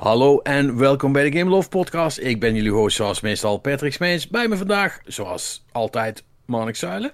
[0.00, 2.18] Hallo en welkom bij de Game Love Podcast.
[2.18, 4.28] Ik ben jullie host zoals meestal Patrick Smeens.
[4.28, 7.12] Bij me vandaag, zoals altijd, Marnik Zuilen.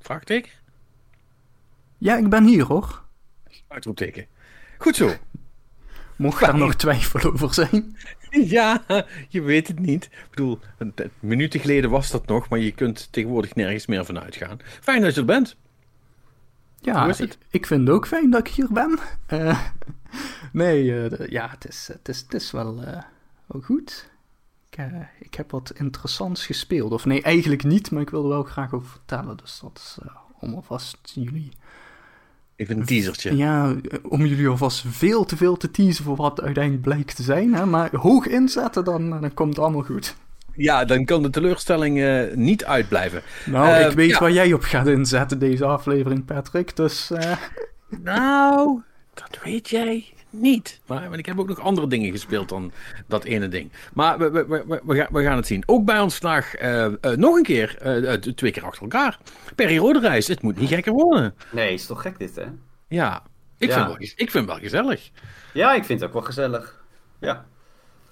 [0.00, 0.50] Vraagteken?
[1.98, 3.02] Ja, ik ben hier hoor.
[3.68, 4.26] Uitroepteken.
[4.78, 5.12] Goed zo.
[6.16, 7.96] Mocht daar nog twijfel over zijn?
[8.30, 8.84] Ja,
[9.28, 10.04] je weet het niet.
[10.04, 10.58] Ik bedoel,
[11.20, 14.58] minuten geleden was dat nog, maar je kunt tegenwoordig nergens meer van uitgaan.
[14.80, 15.56] Fijn dat je er bent.
[16.82, 17.18] Ja?
[17.18, 18.98] Ik, ik vind het ook fijn dat ik hier ben.
[19.26, 19.60] Eh,
[20.52, 23.02] nee, eh, ja, het is, het is, het is wel, eh,
[23.46, 24.10] wel goed.
[24.70, 24.86] Ik,
[25.20, 26.92] ik heb wat interessants gespeeld.
[26.92, 29.36] Of nee, eigenlijk niet, maar ik wilde wel graag over vertellen.
[29.36, 29.98] Dus dat is
[30.38, 31.52] om alvast jullie...
[32.56, 33.36] Even een teasertje.
[33.36, 37.54] Ja, om jullie alvast veel te veel te teasen voor wat uiteindelijk blijkt te zijn.
[37.54, 37.66] Hè?
[37.66, 40.16] Maar hoog inzetten, dan, dan komt het allemaal goed.
[40.56, 43.22] Ja, dan kan de teleurstelling eh, niet uitblijven.
[43.44, 44.18] Nou, ik weet ja.
[44.18, 46.76] waar jij op gaat inzetten deze aflevering, Patrick.
[46.76, 47.36] Dus eh,
[48.02, 48.82] Nou,
[49.14, 50.80] dat weet jij niet.
[50.86, 52.72] Maar, maar ik heb ook nog andere dingen gespeeld dan
[53.06, 53.72] dat ene ding.
[53.92, 55.62] Maar we, we, we, we gaan, we gaan het zien.
[55.66, 57.78] Ook bij ons vandaag eh, eh, nog een keer,
[58.34, 59.18] twee keer achter elkaar.
[59.54, 61.34] Perry Roderijs, het moet niet gekker worden.
[61.50, 62.46] Nee, is toch gek dit, hè?
[62.88, 63.22] Ja,
[63.58, 63.74] ik, Ja.
[63.74, 65.10] Vind, wel, ik vind het wel gezellig.
[65.52, 66.84] Ja, ik vind het ook wel gezellig.
[67.20, 67.44] Ja.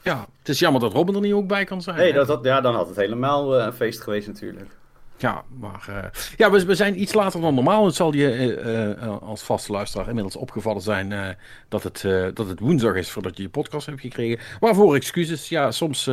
[0.02, 1.96] Ja, het is jammer dat Robin er niet ook bij kan zijn.
[1.96, 4.70] Nee, dat, dat, ja, dan had het helemaal eh, een feest geweest natuurlijk.
[5.16, 7.84] Ja, maar eh, ja, we, we zijn iets later dan normaal.
[7.84, 11.36] Het zal je eh, als vaste luisteraar inmiddels opgevallen zijn
[11.68, 12.02] dat, het,
[12.36, 14.44] dat het woensdag is voordat je je podcast hebt gekregen.
[14.60, 15.48] Waarvoor excuses.
[15.48, 16.10] Ja, soms,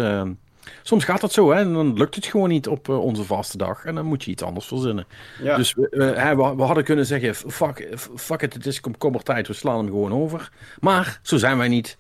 [0.82, 3.86] soms gaat dat zo hè, en dan lukt het gewoon niet op onze vaste dag.
[3.86, 5.06] En dan moet je iets anders verzinnen.
[5.42, 5.56] Ja.
[5.56, 9.88] Dus we, we hadden kunnen zeggen, fuck, fuck it, het is komkommertijd, we slaan hem
[9.88, 10.52] gewoon over.
[10.80, 11.98] Maar zo zijn wij niet.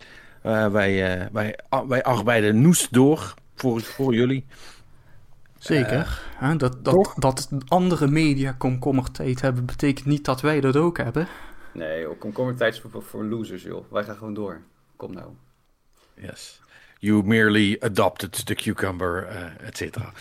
[0.47, 4.45] Eh, wij, eh, wij, wij arbeiden noes door voor, voor jullie.
[5.57, 6.21] Zeker.
[6.35, 7.13] hè, dat, dat, toch?
[7.13, 11.27] dat andere media komkommertijd hebben, betekent niet dat wij dat ook hebben.
[11.73, 13.91] Nee, joh, komkommertijd is voor, voor losers, joh.
[13.91, 14.61] Wij gaan gewoon door.
[14.95, 15.29] Kom nou.
[16.13, 16.61] Yes.
[16.99, 20.11] You merely adopted the cucumber, uh, et cetera.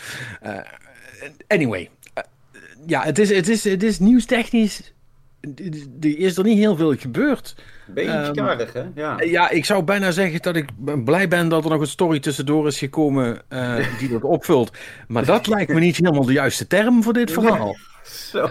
[0.43, 0.59] Uh,
[1.47, 1.89] anyway.
[2.17, 2.23] Uh,
[2.85, 4.93] ja, het is, het is, het is nieuwstechnisch.
[5.99, 7.55] Er is er niet heel veel gebeurd.
[7.93, 8.83] Beetje Ehm, karig, hè?
[8.95, 9.21] Ja.
[9.21, 10.69] Ja, ik zou bijna zeggen dat ik
[11.05, 14.77] blij ben dat er nog een story tussendoor is gekomen uh, die dat opvult.
[15.07, 17.75] Maar dat lijkt me niet helemaal de juiste term voor dit verhaal.
[18.03, 18.49] Zo.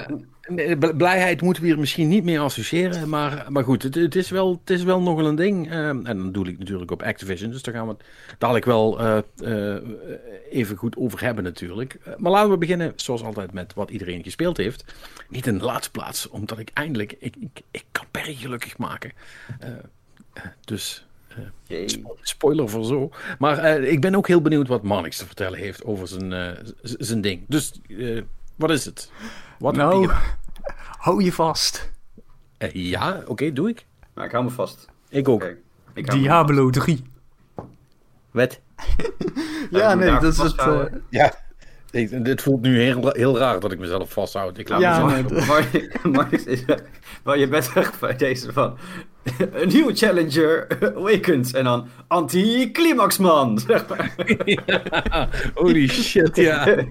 [0.78, 4.30] B- Blijheid moeten we hier misschien niet meer associëren, maar, maar goed, het, het, is
[4.30, 5.70] wel, het is wel nog wel een ding.
[5.72, 8.04] Uh, en dan doe ik natuurlijk op Activision, dus daar gaan we het
[8.38, 9.00] dadelijk wel
[10.50, 11.98] even goed over hebben natuurlijk.
[12.16, 14.84] Maar laten we beginnen, zoals altijd, met wat iedereen gespeeld heeft.
[15.28, 19.12] Niet in de laatste plaats, omdat ik eindelijk, ik, ik, ik kan Perry gelukkig maken.
[19.64, 19.69] Uh,
[20.64, 21.06] dus...
[21.87, 23.10] Spo spoiler voor zo.
[23.38, 26.50] Maar ik ben ook heel benieuwd wat Marnix te vertellen heeft over zijn, uh,
[26.82, 27.44] zijn ding.
[27.47, 27.81] Dus
[28.56, 29.10] wat is het?
[29.59, 30.10] Wat nou,
[31.04, 31.91] hou je vast.
[32.59, 33.86] Uh, ja, oké, okay, doe ik.
[34.15, 34.88] Nou, ik hou me vast.
[35.09, 35.42] Ik ook.
[35.42, 35.56] Okay.
[35.94, 37.03] Ik Diablo 3.
[38.31, 38.60] Wat?
[39.70, 40.56] ja, nee, dat is het...
[40.56, 40.84] Uh...
[41.10, 41.34] Ja,
[41.91, 44.59] ik, dit voelt nu heel, heel raar dat ik mezelf vasthoud.
[44.59, 45.47] Ik laat ja, mezelf...
[45.47, 45.69] maar,
[46.12, 46.65] maar, is,
[47.25, 48.78] maar je bent echt bij deze van...
[49.53, 51.53] Een nieuwe challenger awakens.
[51.53, 54.14] En dan anti-climaxman, zeg maar.
[54.44, 56.64] ja, holy shit, ja.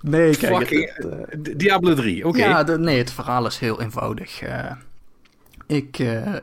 [0.00, 0.56] nee, kijk...
[0.56, 2.36] Fucking, het, uh, Diablo 3, oké.
[2.36, 2.48] Okay.
[2.48, 4.42] Ja, de, nee, het verhaal is heel eenvoudig.
[4.42, 4.72] Uh,
[5.66, 5.98] ik...
[5.98, 6.34] Uh,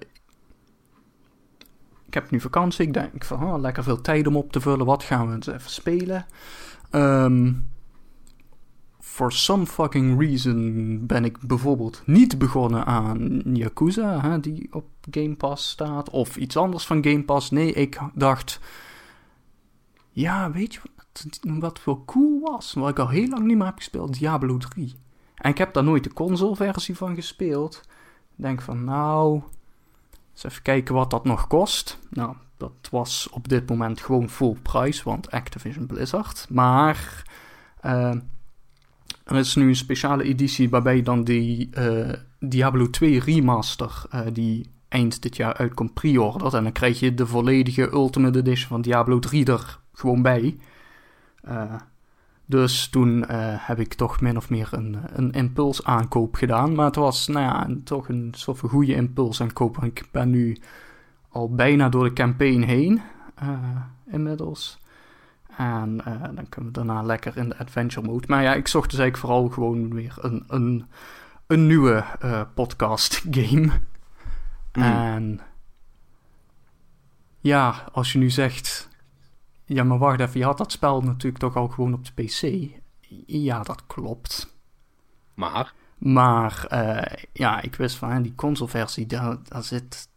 [2.07, 2.85] ik heb nu vakantie.
[2.85, 4.85] Ik denk van, oh, lekker veel tijd om op te vullen.
[4.85, 6.25] Wat gaan we eens even spelen?
[6.91, 7.70] Um,
[9.21, 15.35] for some fucking reason ben ik bijvoorbeeld niet begonnen aan Yakuza, hè, die op Game
[15.35, 17.51] Pass staat, of iets anders van Game Pass.
[17.51, 18.59] Nee, ik dacht,
[20.09, 23.65] ja, weet je wat, wat wel cool was, wat ik al heel lang niet meer
[23.65, 24.95] heb gespeeld, Diablo 3.
[25.35, 27.81] En ik heb daar nooit de console-versie van gespeeld.
[28.35, 29.41] Denk van, nou,
[30.31, 31.99] eens even kijken wat dat nog kost.
[32.09, 36.47] Nou, dat was op dit moment gewoon full price, want Activision Blizzard.
[36.49, 37.23] Maar
[37.85, 38.11] uh,
[39.31, 44.69] er is nu een speciale editie waarbij dan die uh, Diablo 2 remaster, uh, die
[44.87, 46.53] eind dit jaar uitkomt, pre-ordert.
[46.53, 50.57] En dan krijg je de volledige Ultimate Edition van Diablo 3 er gewoon bij.
[51.47, 51.73] Uh,
[52.45, 53.25] dus toen
[53.57, 56.75] heb ik toch min of meer een, een impuls aankoop gedaan.
[56.75, 59.83] Maar het was nou ja, toch een soort van goede impuls aankoop.
[59.83, 60.57] Ik ben nu
[61.29, 63.01] al bijna door de campaign heen
[64.11, 64.80] inmiddels.
[65.57, 68.27] En uh, dan kunnen we daarna lekker in de adventure mode.
[68.27, 70.85] Maar ja, ik zocht dus eigenlijk vooral gewoon weer een, een,
[71.47, 73.71] een nieuwe uh, podcast game.
[74.73, 74.83] Mm.
[74.83, 75.39] En
[77.39, 78.89] ja, als je nu zegt...
[79.65, 82.69] Ja, maar wacht even, je had dat spel natuurlijk toch al gewoon op de PC.
[83.25, 84.55] Ja, dat klopt.
[85.33, 85.73] Maar?
[85.97, 90.09] Maar uh, ja, ik wist van die consoleversie, daar, daar, zit,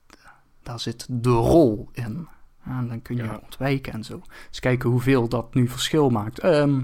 [0.63, 2.29] daar zit de rol in.
[2.65, 3.41] En dan kun je Ja.
[3.45, 4.23] ontwijken en zo.
[4.51, 6.39] Dus kijken hoeveel dat nu verschil maakt.
[6.39, 6.81] Ehm,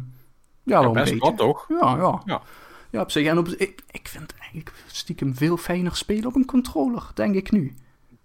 [0.62, 1.18] ja, wel best beetje.
[1.28, 1.66] wat, toch?
[1.68, 2.22] Ja, ja.
[2.24, 2.42] Ja.
[2.90, 3.26] Ja, op zich.
[3.26, 7.34] En op, ik, ik vind het eigenlijk stiekem veel fijner spelen op een controller, denk
[7.34, 7.74] ik nu.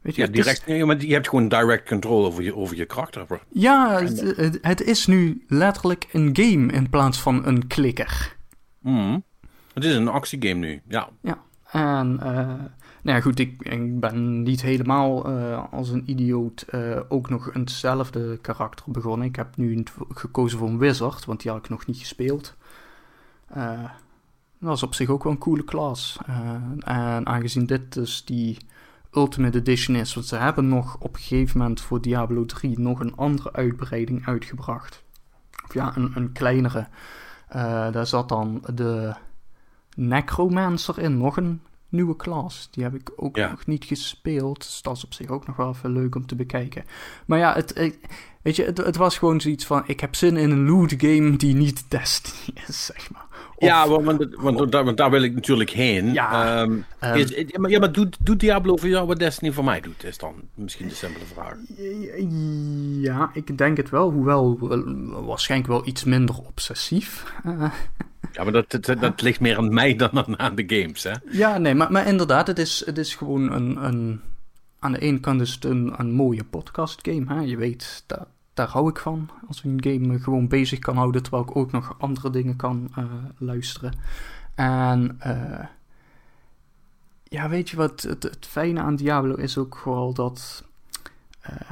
[0.01, 2.75] Weet je, Ja, is- direct, nee, maar je hebt gewoon direct control over je, over
[2.75, 3.25] je karakter.
[3.25, 3.39] bro.
[3.49, 8.35] ja, het, het, is nu letterlijk een game in plaats van een klikker.
[8.79, 9.19] Mhm.
[9.73, 11.09] Het is een actiegame nu, ja.
[11.21, 11.37] Ja,
[11.71, 12.53] en eh,
[13.05, 18.37] nou ja, goed, ik, ben niet helemaal eh, als een idioot eh, ook nog eenzelfde
[18.37, 19.27] karakter begonnen.
[19.27, 22.55] Ik heb nu gekozen voor een wizard, want die had ik nog niet gespeeld.
[23.47, 23.83] Eh,
[24.59, 26.19] dat is op zich ook wel een coole klas.
[26.79, 28.57] En aangezien dit dus die
[29.13, 32.99] Ultimate Edition is, want ze hebben nog op een gegeven moment voor Diablo 3 nog
[32.99, 35.03] een andere uitbreiding uitgebracht.
[35.65, 36.87] Of ja, een, een kleinere.
[37.91, 39.15] Daar zat dan de
[39.95, 41.61] Necromancer in, nog een
[41.95, 42.67] nieuwe klas.
[42.71, 43.49] Die heb ik ook Ja.
[43.49, 44.57] nog niet gespeeld.
[44.57, 46.83] Dus dat is op zich ook nog wel even leuk om te bekijken.
[47.25, 47.73] Maar ja, het,
[48.41, 49.83] weet je, het, het was gewoon zoiets van...
[49.87, 53.25] Ik heb zin in een loot game die niet Destiny is, zeg maar.
[53.55, 56.13] Of- ja, want, want, want, daar, want daar wil ik natuurlijk heen.
[56.13, 59.81] Ja, Ehm, ehm, is, ja, maar, doet, doet Diablo voor jou wat Destiny voor mij
[59.81, 60.03] doet?
[60.03, 61.55] Is dan misschien de simpele vraag.
[63.01, 64.11] Ja, ik denk het wel.
[64.11, 64.57] Hoewel
[65.25, 67.33] waarschijnlijk wel iets minder obsessief.
[68.35, 71.11] Ja, maar dat, dat, ligt meer aan mij dan aan, de games, hè?
[71.31, 74.21] Ja, nee, maar, maar inderdaad, het is, het is gewoon een, een...
[74.79, 77.33] Aan de ene kant is het een, een mooie podcast game.
[77.33, 77.39] Hè?
[77.39, 78.03] Je weet,
[78.53, 79.29] daar, hou ik van.
[79.47, 82.91] Als een game me gewoon bezig kan houden, terwijl ik ook nog andere dingen kan
[82.95, 83.03] eh,
[83.37, 83.93] luisteren.
[84.55, 85.65] En eh,
[87.23, 90.63] ja, weet je wat het, het fijne aan Diablo is ook vooral dat...
[91.41, 91.71] eh,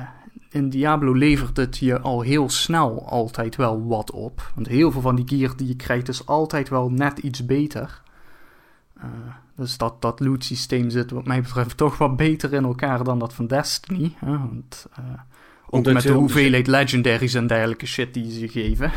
[0.53, 4.51] in Diablo levert het je al heel snel altijd wel wat op.
[4.55, 8.01] Want heel veel van die gear die je krijgt is altijd wel net iets beter.
[8.97, 9.05] Eh,
[9.55, 13.19] dus dat, dat loot systeem zit wat mij betreft toch wat beter in elkaar dan
[13.19, 14.13] dat van Destiny.
[14.17, 14.31] Hè?
[14.31, 15.03] Want, eh,
[15.69, 18.91] ook met de hoeveelheid legendaries en dergelijke shit die ze geven.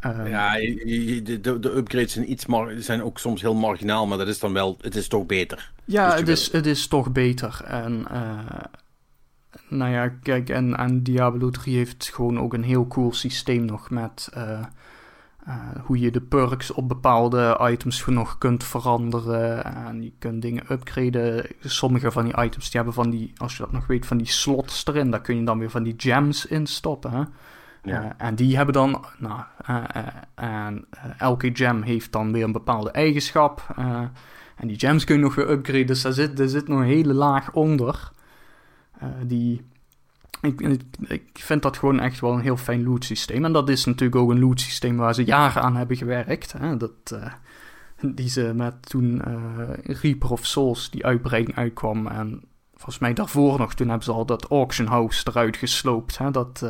[0.00, 4.28] Eh, Ja, de, de, de upgrades zijn, iets zijn ook soms heel marginaal, maar dat
[4.28, 5.72] is dan wel, het is toch beter.
[5.84, 7.60] Ja, Dus het is, het is toch beter.
[7.64, 8.06] En
[9.68, 13.90] nou ja, kijk, en, en Diablo 3 heeft gewoon ook een heel cool systeem nog
[13.90, 14.60] met eh,
[15.46, 19.64] eh, hoe je de perks op bepaalde items nog kunt veranderen.
[19.64, 21.46] En je kunt dingen upgraden.
[21.60, 24.26] Sommige van die items die hebben van die, als je dat nog weet, van die
[24.26, 25.10] slots erin.
[25.10, 27.10] Daar kun je dan weer van die gems in stoppen.
[27.10, 27.22] Hè?
[27.82, 28.02] Ja.
[28.02, 29.40] Eh, en die hebben dan, nou,
[30.34, 30.86] en
[31.18, 33.74] elke gem heeft dan weer een bepaalde eigenschap.
[34.56, 36.84] en die gems kun je nog weer upgraden, dus daar zit, er zit nog een
[36.84, 38.12] hele laag onder.
[38.98, 39.62] Eh, die,
[40.40, 40.60] ik,
[41.08, 43.44] ik, vind dat gewoon echt wel een heel fijn loot systeem.
[43.44, 46.52] En dat is natuurlijk ook een loot systeem waar ze jaren aan hebben gewerkt.
[46.52, 46.76] Hè?
[46.76, 47.32] Dat, eh,
[48.14, 52.06] die ze met toen eh, Reaper of Souls, die uitbreiding uitkwam.
[52.06, 52.42] En
[52.72, 56.18] volgens mij daarvoor nog, toen hebben ze al dat auction house eruit gesloopt.
[56.18, 56.30] Hè?
[56.30, 56.60] Dat,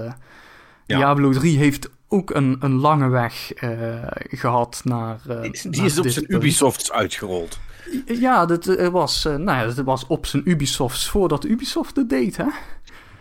[0.86, 0.96] Ja.
[0.96, 3.70] Diablo 3 heeft ook een, een lange weg eh,
[4.12, 5.20] gehad naar.
[5.24, 6.24] Die naar is op zijn.
[6.34, 7.58] Ubisofts uitgerold.
[8.06, 12.08] Ja, dat eh, was, eh, nou ja, dat was op zijn Ubisofts voordat Ubisoft het
[12.08, 12.46] deed, hè?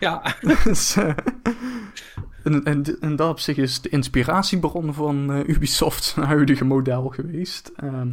[0.04, 0.34] Ja,
[0.64, 1.14] dus, eh,
[2.42, 7.08] en, en, en dat op zich is de inspiratiebron van eh, Ubisoft zijn huidige model
[7.08, 7.72] geweest.
[7.76, 8.08] Ehm,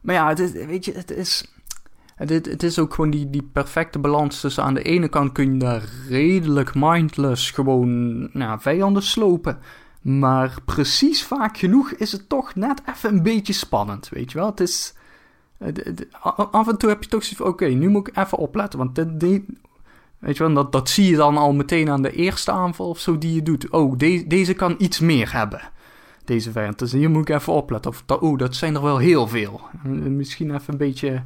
[0.00, 1.54] maar ja, het is, weet je, het is,
[2.14, 5.52] het, het is ook gewoon die, die perfecte balans tussen aan de ene kant kun
[5.52, 9.58] je daar redelijk mindless gewoon nou, vijanden slopen.
[10.02, 14.46] Maar precies vaak genoeg is het toch net even een beetje spannend, weet je wel.
[14.46, 14.94] Het is...
[15.62, 15.92] eh,
[16.50, 18.94] Af en toe heb je toch zoiets van, oké, nu moet ik even opletten, want
[18.94, 19.44] dit, dit-
[20.18, 22.98] Weet je wel, dat, dat zie je dan al meteen aan de eerste aanval of
[22.98, 23.70] zo die je doet.
[23.70, 25.60] Oh, de- deze kan iets meer hebben,
[26.24, 26.78] deze vijand.
[26.78, 27.90] Dus hier moet ik even opletten.
[27.90, 29.60] Of, dat- oh, dat zijn er wel heel veel.
[30.08, 31.22] Misschien even een beetje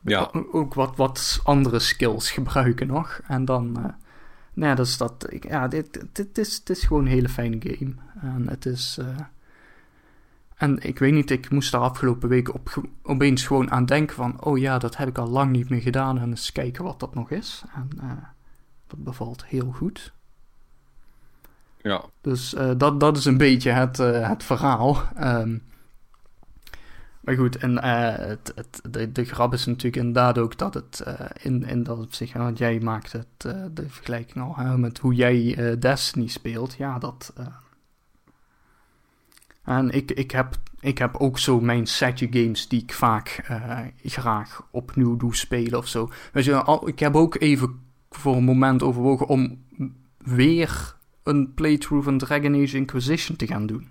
[0.00, 0.30] ja.
[0.52, 3.20] ook wat, wat andere skills gebruiken nog.
[3.26, 3.82] En dan, eh
[4.54, 7.56] nou ja, dus dat, ik, ja, dit, dit, is, het is gewoon een hele fijne
[7.60, 7.92] game.
[8.20, 9.06] En het is, eh,
[10.58, 14.44] en ik weet niet, ik moest daar afgelopen weken op, opeens gewoon aan denken van,
[14.44, 17.14] oh ja, dat heb ik al lang niet meer gedaan en eens kijken wat dat
[17.14, 17.62] nog is.
[17.74, 18.10] En eh,
[18.86, 20.12] dat bevalt heel goed.
[21.82, 22.04] ja.
[22.20, 25.02] Dus eh, dat, dat is een beetje het, eh, het verhaal.
[25.14, 25.58] Ehm,
[27.20, 31.02] maar goed, en het, het, de, de grap is natuurlijk inderdaad ook dat het
[31.42, 33.40] in, in dat opzicht, want jij maakt het,
[33.72, 36.74] de vergelijking al hè, met hoe jij Destiny speelt.
[36.74, 37.32] Ja, dat.
[39.68, 43.80] En ik, ik, heb, ik heb ook zo mijn setje games die ik vaak eh,
[44.02, 46.10] graag opnieuw doe spelen of zo.
[46.32, 49.64] Weet je, al, ik heb ook even voor een moment overwogen om
[50.18, 53.88] weer een playthrough van Dragon Age Inquisition te gaan doen.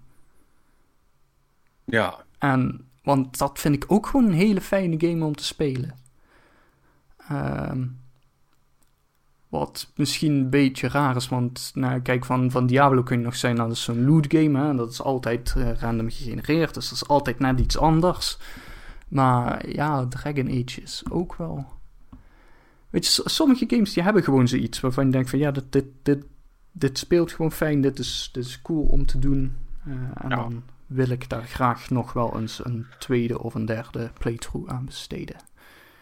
[1.85, 5.95] Ja, En, want dat vind ik ook gewoon een hele fijne game om te spelen.
[7.17, 7.85] Ehm,
[9.49, 13.35] Wat misschien een beetje raar is, want nou, kijk, van, van Diablo kun je nog
[13.35, 14.75] zijn, dat is zo'n loot game, hè?
[14.75, 18.37] dat is altijd uh, random gegenereerd, dus dat is altijd net iets anders.
[19.07, 21.65] Maar ja, Dragon Age is ook wel...
[22.89, 25.85] Weet je, sommige games die hebben gewoon zoiets waarvan je denkt van ja, dit, dit,
[26.03, 26.25] dit,
[26.71, 29.55] dit speelt gewoon fijn, dit is, dit is cool om te doen.
[29.87, 30.35] Uh, en ja.
[30.35, 34.85] dan wil ik daar graag nog wel eens een tweede of een derde playthrough aan
[34.85, 35.35] besteden.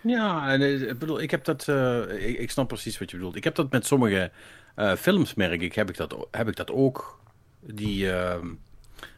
[0.06, 3.36] Ja, en ik bedoel, ik heb dat, uh, ik, ik, snap precies wat je bedoelt.
[3.36, 4.32] Ik heb dat met sommige
[4.76, 7.20] uh, films, merk ik, heb ik dat, heb ik dat ook.
[7.60, 8.36] Die, uh,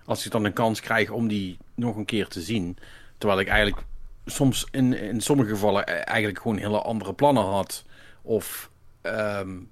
[0.06, 2.78] als ik dan een kans krijg om die nog een keer te zien,
[3.18, 3.86] terwijl ik eigenlijk
[4.26, 7.86] soms in, in sommige gevallen eigenlijk gewoon hele andere plannen had,
[8.22, 8.70] of
[9.02, 9.70] um,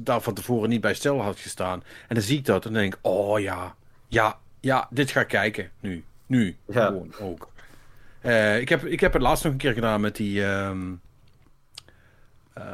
[0.00, 1.82] daar van tevoren niet bij stil had gestaan.
[2.08, 3.74] En dan zie ik dat en dan denk ik, oh ja,
[4.08, 6.04] ja, ja, dit ga ik kijken nu.
[6.26, 6.86] Nu, ja.
[6.86, 7.52] gewoon ook.
[8.26, 10.44] Uh, ik, heb, ik heb het laatst nog een keer gedaan met die.
[10.44, 11.00] Um,
[12.58, 12.64] uh,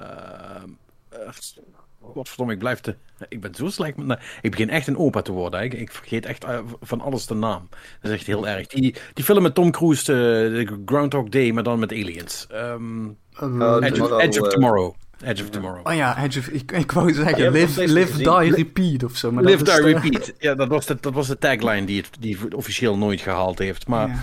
[1.99, 2.95] wat verdomme, ik blijf te.
[3.29, 4.21] Ik ben zo slecht met.
[4.41, 5.63] Ik begin echt een opa te worden.
[5.63, 7.69] Ik, ik vergeet echt uh, van alles de naam.
[8.01, 8.67] Dat is echt heel erg.
[8.67, 12.47] Die, die film met Tom Cruise, uh, Groundhog Day, maar dan met aliens.
[12.53, 14.95] Um, Edge, of, Edge of Tomorrow.
[15.25, 15.87] Edge of Tomorrow.
[15.87, 19.33] Oh ja, Edge of, ik, ik wou zeggen, ja, live, live die, repeat of zo.
[19.33, 19.81] Maar live, die, de...
[19.81, 20.33] repeat.
[20.39, 23.87] Ja, dat was, de, dat was de tagline die het die officieel nooit gehaald heeft.
[23.87, 24.23] Maar ja.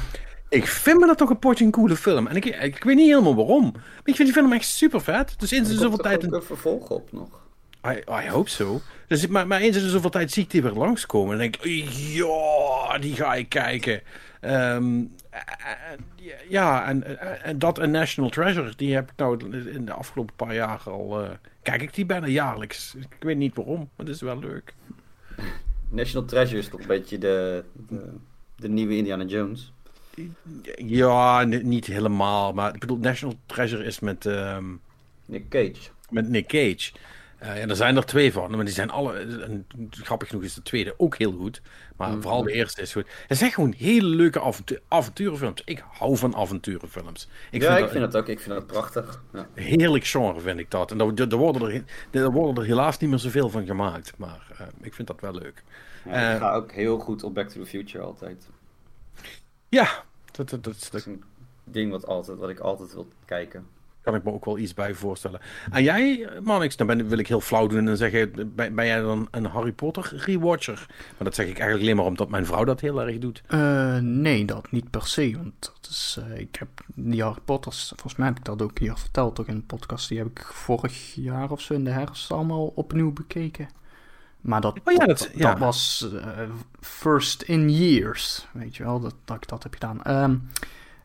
[0.50, 2.28] Ik vind me dat toch een potje een coole film.
[2.28, 3.72] En ik, ik weet niet helemaal waarom.
[3.72, 5.40] Maar ik vind die film echt super vet.
[5.40, 6.24] Dus in zoveel tijd...
[6.24, 7.46] Er een vervolg op nog.
[7.86, 8.82] I, I hope so.
[9.08, 11.34] Dus, maar, maar eens in zoveel tijd zie ik die weer langskomen.
[11.34, 14.02] En denk ik, ja, die ga ik kijken.
[14.42, 15.16] Um,
[16.50, 20.54] ja, en, en dat een National Treasure, die heb ik nou in de afgelopen paar
[20.54, 21.24] jaar al.
[21.24, 21.30] Uh,
[21.62, 22.96] kijk ik die bijna jaarlijks.
[22.96, 24.74] Ik weet niet waarom, maar het is wel leuk.
[25.90, 28.14] National Treasure is toch een beetje de, de,
[28.56, 29.74] de nieuwe Indiana Jones?
[30.76, 32.54] Ja, niet helemaal.
[32.54, 34.26] Maar ik bedoel, National Treasure is met.
[34.26, 34.82] Um,
[35.26, 35.90] Nick Cage.
[36.10, 36.92] Met Nick Cage.
[37.44, 39.14] Uh, en er zijn er twee van, maar die zijn alle.
[39.18, 41.62] En grappig genoeg is de tweede ook heel goed.
[41.98, 42.22] Maar mm.
[42.22, 43.08] vooral de eerste is goed.
[43.28, 45.62] Het zijn gewoon hele leuke avontu avonturenfilms.
[45.66, 47.28] Ik hou van avonturenfilms.
[47.52, 48.28] Ik ja, vind ik dat, vind het ook.
[48.28, 49.24] Ik vind dat prachtig.
[49.34, 49.48] Ja.
[49.54, 50.92] Heerlijk genre vind ik dat.
[50.92, 54.14] En er, worden er, er worden er helaas niet meer zoveel van gemaakt.
[54.18, 55.64] Maar uh, ik vind dat wel leuk.
[56.06, 58.50] Ja, ik uh, ga ook heel goed op Back to the Future altijd.
[59.70, 61.24] Ja, dat, dat, dat, dat is een
[61.64, 63.68] ding wat, altijd, wat ik altijd wil kijken
[64.08, 65.40] kan ik me ook wel iets bij voorstellen.
[65.72, 69.02] En jij, Manix, dan ben, wil ik heel flauw doen en zeggen, ben, ben, jij
[69.02, 70.86] dan een Harry Potter rewatcher?
[70.88, 73.44] Maar dat zeg ik eigenlijk alleen maar omdat mijn vrouw dat heel erg doet.
[73.50, 77.88] Uh, nee, dat niet per se, want dat is, uh, ik heb die Harry Potters,
[77.88, 80.46] volgens mij heb ik dat ook hier verteld, toch in een podcast, die heb ik
[80.46, 83.70] vorig jaar of zo in de herfst allemaal opnieuw bekeken.
[84.48, 85.50] Maar dat, oh ja, dat, dat, ja.
[85.50, 86.22] dat was uh,
[86.80, 90.24] first in years, weet je wel, dat, dat ik dat heb gedaan.
[90.24, 90.50] Um,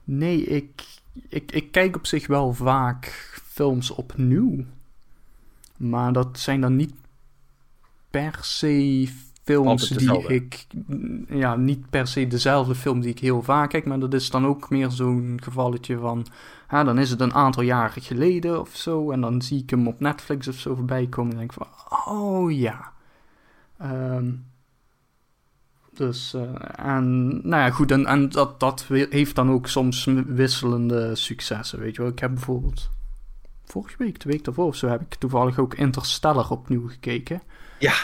[0.05, 0.85] nee, ik
[1.29, 3.05] ik, ik kijk op zich wel vaak
[3.45, 4.65] films opnieuw.
[5.77, 6.95] Maar dat zijn dan niet
[8.11, 9.09] per se
[9.43, 10.67] films die ik.
[11.29, 13.87] Ja, niet per se dezelfde film die ik heel vaak kijk.
[13.87, 16.27] Maar dat is dan ook meer zo'n gevalletje van.
[16.71, 19.11] Ja, dan is het een aantal jaren geleden of zo.
[19.11, 21.33] En dan zie ik hem op Netflix of zo voorbij komen.
[21.33, 21.67] En denk van.
[22.05, 22.92] Oh ja.
[23.83, 24.51] Um,
[25.95, 26.43] dus, uh,
[26.77, 31.95] en nou ja, goed, en, en dat, dat heeft dan ook soms wisselende successen, weet
[31.95, 32.11] je wel.
[32.11, 32.91] Ik heb bijvoorbeeld
[33.65, 37.43] vorige week, de week daarvoor of zo, heb ik toevallig ook Interstellar opnieuw gekeken.
[37.79, 37.95] Ja.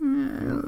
[0.00, 0.62] Uh,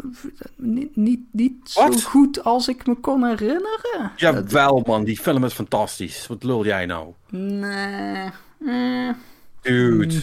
[0.56, 4.12] niet niet, niet zo goed als ik me kon herinneren.
[4.16, 6.26] Ja, wel man, die film is fantastisch.
[6.26, 7.12] Wat lul jij nou?
[7.28, 8.30] Nee.
[8.58, 9.12] Uh,
[9.60, 10.22] Dude.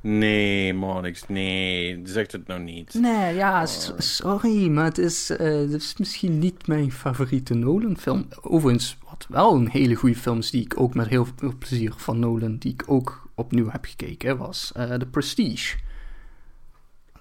[0.00, 2.00] Nee, Monix, nee.
[2.04, 2.94] Zegt het nou niet.
[2.94, 3.98] Nee, ja, oh.
[3.98, 8.26] sorry, maar het is, uh, het is misschien niet mijn favoriete Nolan-film.
[8.40, 11.92] Overigens, wat wel een hele goede film is, die ik ook met heel veel plezier
[11.96, 15.76] van Nolan, die ik ook opnieuw heb gekeken, was uh, The Prestige.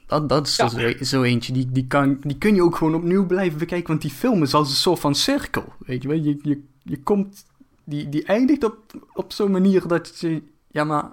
[0.05, 0.69] Dat, dat is ja.
[0.69, 4.01] zo, zo, eentje, die, die, kan, die kun je ook gewoon opnieuw blijven bekijken, want
[4.01, 6.23] die film is als een soort van cirkel, weet je.
[6.23, 7.45] Je, je, je komt,
[7.83, 11.11] die, die eindigt op, op zo'n manier dat je, ja maar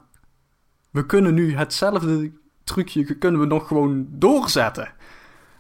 [0.95, 2.33] we kunnen nu hetzelfde
[2.65, 4.93] trucje, kunnen we nog gewoon doorzetten.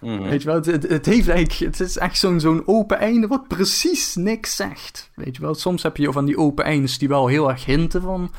[0.00, 3.26] Mm Weet je wel, het, het, heeft eigenlijk, het is echt zo'n zo'n open einde
[3.26, 5.10] wat precies niks zegt.
[5.14, 8.02] Weet je wel, soms heb je van die open eindes die wel heel erg hinten
[8.02, 8.32] van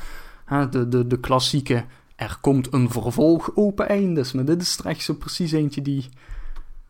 [0.44, 1.84] hè, de, de, de klassieke,
[2.16, 4.32] er komt een vervolg open eindes.
[4.32, 6.08] Maar dit is er echt zo precies eentje die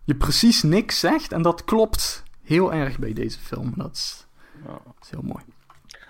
[0.04, 3.72] je precies niks zegt en dat klopt heel erg bij deze film.
[3.76, 4.26] Dat is,
[4.66, 5.44] dat is heel mooi.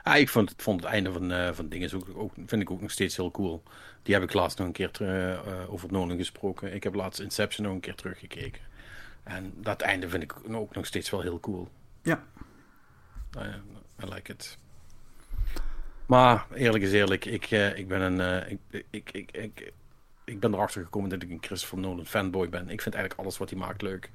[0.07, 2.71] Ah, ik vond het, vond het einde van, uh, van dingen ook, ook, vind ik
[2.71, 3.62] ook nog steeds heel cool.
[4.07, 6.75] Die heb ik laatst nog een keer uh, uh, over Nolan gesproken.
[6.75, 8.63] Ik heb laatst Inception nog een keer teruggekeken.
[9.23, 11.69] En dat einde vind ik ook nog steeds wel heel cool.
[12.03, 12.25] Ja.
[14.03, 14.59] I like it.
[16.07, 18.21] Maar eerlijk is eerlijk, ik, eh, ik ben een.
[18.21, 19.73] eh, ik, ik, ik, ik,
[20.25, 22.71] ik ben erachter gekomen dat ik een Christopher Nolan fanboy ben.
[22.71, 24.11] Ik vind eigenlijk alles wat hij maakt leuk.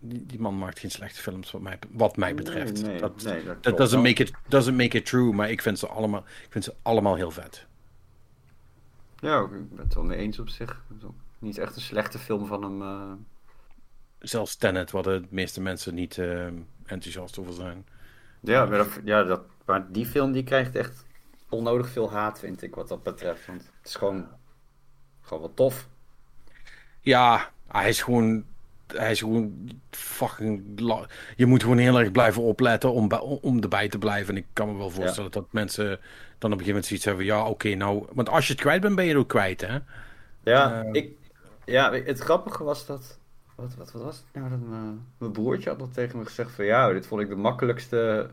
[0.00, 2.82] Die, die man maakt geen slechte films wat mij, wat mij betreft.
[2.82, 5.78] Nee, nee, dat nee, dat doesn't make, it, doesn't make it true, maar ik vind
[5.78, 7.66] ze allemaal, ik vind ze allemaal heel vet.
[9.24, 10.82] Ja, ik ben het wel mee eens op zich.
[11.38, 12.82] Niet echt een slechte film van hem.
[12.82, 13.12] eh.
[14.18, 16.46] Zelfs Tenet, waar de meeste mensen niet eh,
[16.84, 17.86] enthousiast over zijn.
[18.40, 21.04] Ja, maar, dat, ja dat, maar die film die krijgt echt
[21.48, 23.46] onnodig veel haat, vind ik, wat dat betreft.
[23.46, 24.26] Want het is gewoon,
[25.20, 25.88] gewoon wel tof.
[27.00, 28.44] Ja, hij is gewoon.
[28.96, 30.62] Hij is gewoon fucking.
[31.36, 34.34] Je moet gewoon heel erg blijven opletten om, om erbij te blijven.
[34.34, 37.24] En ik kan me wel voorstellen dat mensen dan op een gegeven moment zoiets hebben.
[37.24, 38.06] Ja, oké, nou.
[38.12, 39.78] Want als je het kwijt bent, ben je het ook kwijt, hè?
[40.42, 40.88] Ja, Eh.
[40.92, 41.10] ik,
[41.64, 43.18] ja, het grappige was dat.
[43.54, 44.50] Wat, wat, wat was het nou?
[44.50, 47.36] Dat mijn, mijn broertje had al tegen me gezegd van ja, dit vond ik de
[47.36, 48.30] makkelijkste.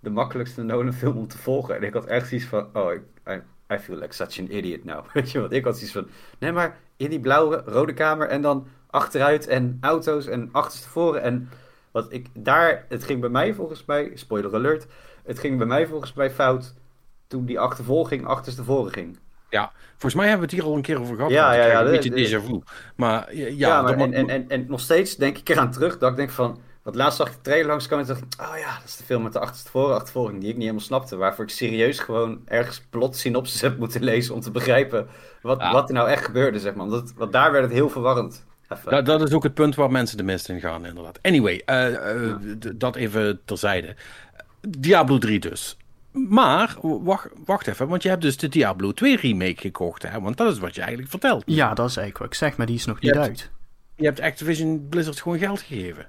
[0.00, 1.76] De makkelijkste Nolan-film om te volgen.
[1.76, 3.40] En ik had echt zoiets van: oh, ik, I,
[3.74, 5.06] I feel like such an idiot now.
[5.12, 5.52] Weet je wat?
[5.52, 6.06] Ik had zoiets van:
[6.38, 11.22] nee, maar in die blauwe, rode kamer en dan achteruit en auto's en achterstevoren.
[11.22, 11.48] En
[11.90, 12.84] wat ik daar.
[12.88, 14.86] Het ging bij mij volgens mij, spoiler alert.
[15.24, 16.74] Het ging bij mij volgens mij fout
[17.26, 19.18] toen die achtervolging achterstevoren ging.
[19.50, 21.30] Ja, volgens mij hebben we het hier al een keer over gehad.
[21.30, 22.60] Ja, ja, ja, Een beetje déjà vu.
[22.96, 26.16] Maar ja, maar en, en, en, en nog steeds denk ik eraan terug dat ik
[26.16, 26.60] denk van...
[26.82, 28.40] Want laatst zag ik de trailer langskomen en dacht ik...
[28.48, 31.16] Oh ja, dat is de film met de achterstevoren achtervolging die ik niet helemaal snapte.
[31.16, 35.08] Waarvoor ik serieus gewoon ergens plot synopsis heb moeten lezen om te begrijpen
[35.42, 35.72] wat, Ja.
[35.72, 36.84] wat er nou echt gebeurde, zeg maar.
[36.84, 38.45] Omdat, want daar werd het heel verwarrend.
[38.84, 41.18] Dat, dat is ook het punt waar mensen de mist in gaan, inderdaad.
[41.22, 41.94] Anyway, eh,
[42.26, 42.34] eh,
[42.74, 43.94] dat even terzijde.
[44.68, 45.76] Diablo 3 dus.
[46.12, 50.20] Maar, wacht, wacht even, want je hebt dus de Diablo 2 remake gekocht, hè?
[50.20, 51.42] Want dat is wat je eigenlijk vertelt.
[51.46, 53.50] Ja, dat is eigenlijk wat ik zeg, maar die is nog niet hebt- uit.
[53.96, 56.06] Je hebt Activision Blizzard gewoon geld gegeven.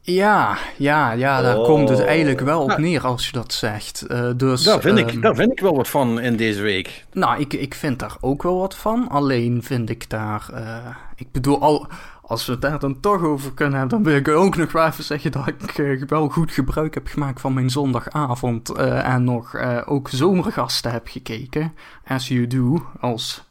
[0.00, 1.64] Ja, ja, ja, daar Oh.
[1.64, 4.02] komt het eigenlijk wel op neer als je dat zegt.
[4.06, 7.04] Eh, dus, Daar vind, ehm, ik, daar vind ik wel wat van in deze week.
[7.12, 9.08] Nou, ik, ik vind daar ook wel wat van.
[9.08, 10.48] Alleen vind ik daar.
[11.18, 11.86] Ik bedoel, al,
[12.22, 14.86] als we het daar dan toch over kunnen hebben, dan wil ik ook nog wel
[14.86, 18.68] even zeggen dat ik eh, wel goed gebruik heb gemaakt van mijn zondagavond.
[18.70, 21.74] eh, en nog eh, ook zomergasten heb gekeken.
[22.06, 23.44] As you do, als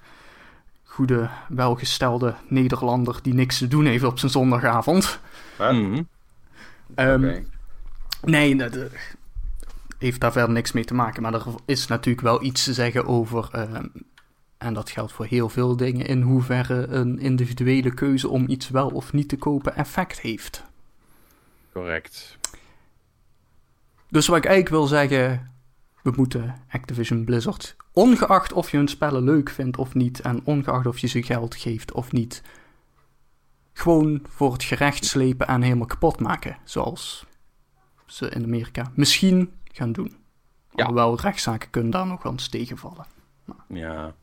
[0.83, 5.19] goede, welgestelde Nederlander die niks te doen heeft op zijn zondagavond.
[5.57, 5.71] Huh?
[5.71, 6.03] Mhm.
[6.95, 7.41] Ehm.
[8.21, 8.77] Nee, dat
[9.97, 11.21] heeft daar verder niks mee te maken.
[11.21, 13.49] Maar er is natuurlijk wel iets te zeggen over.
[14.57, 16.05] En dat geldt voor heel veel dingen.
[16.05, 20.63] In hoeverre een individuele keuze om iets wel of niet te kopen effect heeft.
[21.73, 22.37] Correct.
[24.09, 25.51] Dus wat ik eigenlijk wil zeggen.
[26.01, 27.75] We moeten Activision Blizzard.
[27.91, 30.19] Ongeacht of je hun spellen leuk vindt of niet.
[30.21, 32.43] En ongeacht of je ze geld geeft of niet.
[33.73, 36.57] Gewoon voor het gerecht slepen en helemaal kapot maken.
[36.63, 37.25] Zoals
[38.05, 40.15] ze in Amerika misschien gaan doen.
[40.71, 40.83] Ja.
[40.83, 43.05] Alhoewel rechtszaken kunnen daar nog wel eens tegenvallen.
[43.67, 44.13] Ja.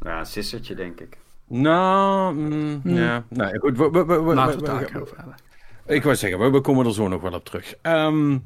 [0.00, 1.16] Ja, een sissertje, denk ik.
[1.46, 2.94] Nou, mm, Hmm.
[2.96, 3.24] ja.
[3.28, 3.76] Nou, goed.
[3.76, 5.34] We, we, we, we- Laten we het daar over hebben.
[5.86, 7.74] Ik wou zeggen, we, we komen er zo nog wel op terug.
[7.82, 8.38] Ehm,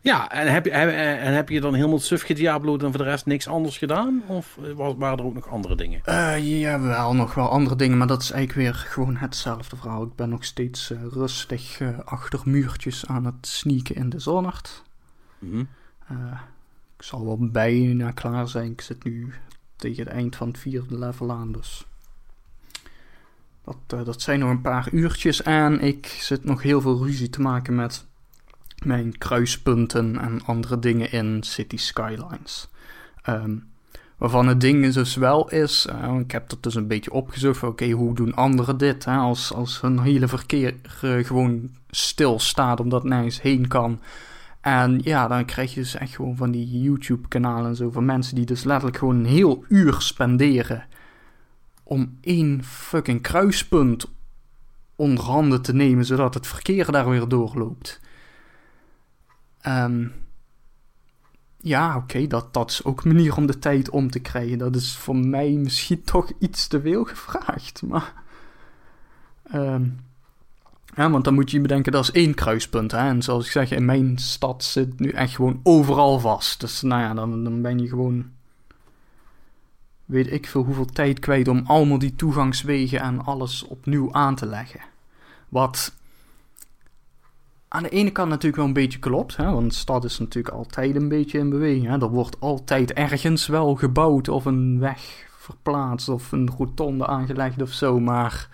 [0.00, 3.10] ja, en heb, je, heb- en heb je dan helemaal suf gediabloed en voor de
[3.10, 4.22] rest niks anders gedaan?
[4.26, 6.00] Of eh, wa- waren er ook nog andere dingen?
[6.04, 10.02] Eh, ja, wel nog wel andere dingen, maar dat is eigenlijk weer gewoon hetzelfde verhaal.
[10.02, 14.82] Ik ben nog steeds eh, rustig achter muurtjes aan het sneaken in de Zonnert.
[15.38, 15.64] Mhm.
[16.08, 16.16] Eh,
[16.96, 18.70] ik zal wel bijna klaar zijn.
[18.70, 19.34] Ik zit nu
[19.84, 21.86] tegen het eind van het vierde level aan, dus...
[23.64, 27.30] Dat, eh, dat zijn nog een paar uurtjes en ik zit nog heel veel ruzie
[27.30, 28.06] te maken met
[28.84, 32.68] mijn kruispunten en andere dingen in City Skylines.
[33.22, 33.56] Ehm,
[34.16, 37.90] waarvan het ding dus wel is, eh, ik heb dat dus een beetje opgezocht, oké,
[37.90, 39.04] hoe doen anderen dit?
[39.04, 39.16] Hè?
[39.16, 44.00] Als, als hun hele verkeer eh, gewoon stilstaat omdat het nergens heen kan.
[44.64, 48.34] En ja, dan krijg je dus echt gewoon van die YouTube-kanalen en zo van mensen
[48.34, 50.86] die dus letterlijk gewoon een heel uur spenderen
[51.82, 54.10] om één fucking kruispunt
[54.96, 58.00] onder handen te nemen, zodat het verkeer daar weer doorloopt.
[59.60, 60.08] Ehm,
[61.58, 64.58] ja, oké, dat, dat is ook een manier om de tijd om te krijgen.
[64.58, 68.12] Dat is voor mij misschien toch iets te veel gevraagd, maar...
[69.42, 69.88] ehm,
[70.96, 72.90] ja, want dan moet je bedenken, dat is één kruispunt.
[72.90, 72.98] Hè?
[72.98, 76.60] En zoals ik zeg, in mijn stad zit nu echt gewoon overal vast.
[76.60, 78.32] Dus nou ja, dan, dan ben je gewoon...
[80.04, 84.46] Weet ik veel hoeveel tijd kwijt om allemaal die toegangswegen en alles opnieuw aan te
[84.46, 84.80] leggen.
[85.48, 85.92] Wat
[87.68, 89.36] aan de ene kant natuurlijk wel een beetje klopt.
[89.36, 89.52] Hè?
[89.52, 91.86] Want de stad is natuurlijk altijd een beetje in beweging.
[91.86, 92.00] Hè?
[92.00, 97.72] Er wordt altijd ergens wel gebouwd of een weg verplaatst of een rotonde aangelegd of
[97.72, 98.00] zo.
[98.00, 98.48] Maar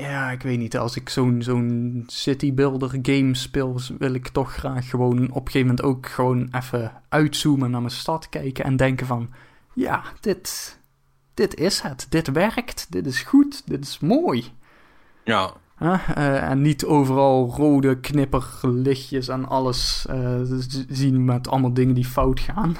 [0.00, 0.76] ja, ik weet niet.
[0.76, 5.52] Als ik zo'n zo'n city builder game speel, wil ik toch graag gewoon op een
[5.52, 9.30] gegeven moment ook gewoon even uitzoomen naar mijn stad kijken en denken van,
[9.74, 10.78] ja, dit,
[11.34, 12.06] dit is het.
[12.08, 12.86] Dit werkt.
[12.92, 13.62] Dit is goed.
[13.66, 14.44] Dit is mooi.
[15.24, 15.52] Ja.
[15.82, 20.40] Uh, en niet overal rode knipperlichtjes en alles uh,
[20.88, 22.76] zien met allemaal dingen die fout gaan.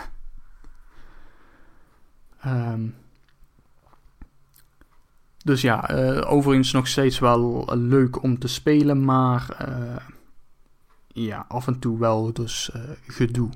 [2.46, 2.94] Um,
[5.44, 9.68] dus ja, uh, overigens nog steeds wel leuk om te spelen, maar
[11.08, 12.70] ja, af en toe wel dus
[13.06, 13.48] gedoe.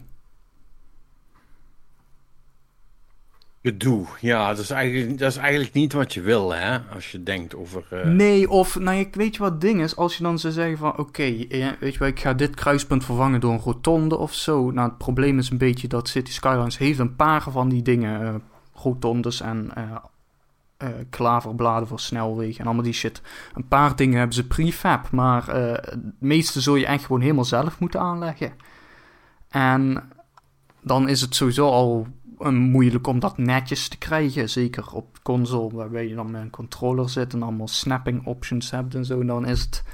[3.63, 7.23] Gedoe, ja, dat is, eigenlijk, dat is eigenlijk niet wat je wil, hè, als je
[7.23, 8.07] denkt over...
[8.07, 10.79] Nee, of, nou, ik weet je wat het ding is, als je dan zou zeggen
[10.79, 11.23] van, oké,
[11.81, 14.71] weet je wel, ik ga dit kruispunt vervangen door een rotonde of zo.
[14.71, 18.43] Nou, het probleem is een beetje dat City Skylines heeft een paar van die dingen,
[18.75, 19.71] rotondes en
[20.83, 23.23] uh, klaverbladen voor snelwegen en allemaal die shit.
[23.55, 27.79] Een paar dingen hebben ze prefab, maar het meeste zul je echt gewoon helemaal zelf
[27.79, 28.53] moeten aanleggen.
[29.49, 30.03] En
[30.83, 32.07] dan is het sowieso al
[32.51, 34.51] moeilijk om dat netjes te krijgen.
[34.51, 38.95] Zeker op console, waarbij je dan met een controller zit en allemaal snapping options hebt
[38.95, 39.21] en zo.
[39.21, 39.85] En dan is het,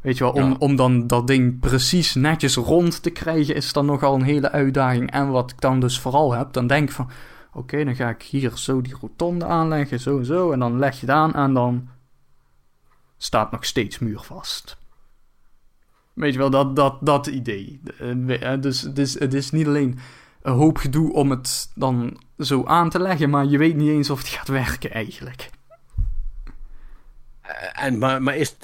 [0.00, 3.86] weet je wel, om, om dan dat ding precies netjes rond te krijgen, is dan
[3.86, 5.10] nogal een hele uitdaging.
[5.10, 7.10] En wat ik dan dus vooral heb, dan denk ik van,
[7.52, 10.52] oké, dan ga ik hier zo die rotonde aanleggen, zo en zo.
[10.52, 11.88] En dan leg je het aan en dan
[13.16, 14.78] staat nog steeds muurvast.
[16.12, 17.80] Weet je wel, dat, dat, dat idee.
[17.98, 19.98] Eh, eh, dus, dus het is niet alleen
[20.42, 24.10] een hoop gedoe om het dan zo aan te leggen, maar je weet niet eens
[24.10, 25.50] of het gaat werken eigenlijk.
[27.46, 28.56] Uh, en, maar, maar, is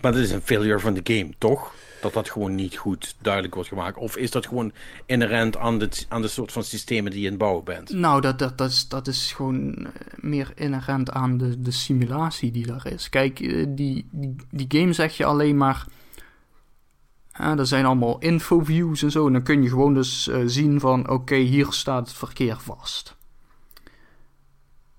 [0.00, 1.74] maar dat is een failure van de game, toch?
[2.00, 3.96] Dat dat gewoon niet goed duidelijk wordt gemaakt.
[3.96, 4.72] Of is dat gewoon
[5.06, 7.92] inherent aan de, aan de soort van systemen die je in bouwen bent?
[7.92, 12.50] Nou, dat, dat, dat, is, dat is gewoon eh, meer inherent aan de, de simulatie
[12.50, 13.08] die daar is.
[13.08, 15.86] Kijk, eh, die, die, die game zeg je alleen maar
[17.32, 19.26] er zijn allemaal infoviews en zo.
[19.26, 21.08] En dan kun je gewoon dus uh, zien van...
[21.08, 23.16] Oké, hier staat het verkeer vast.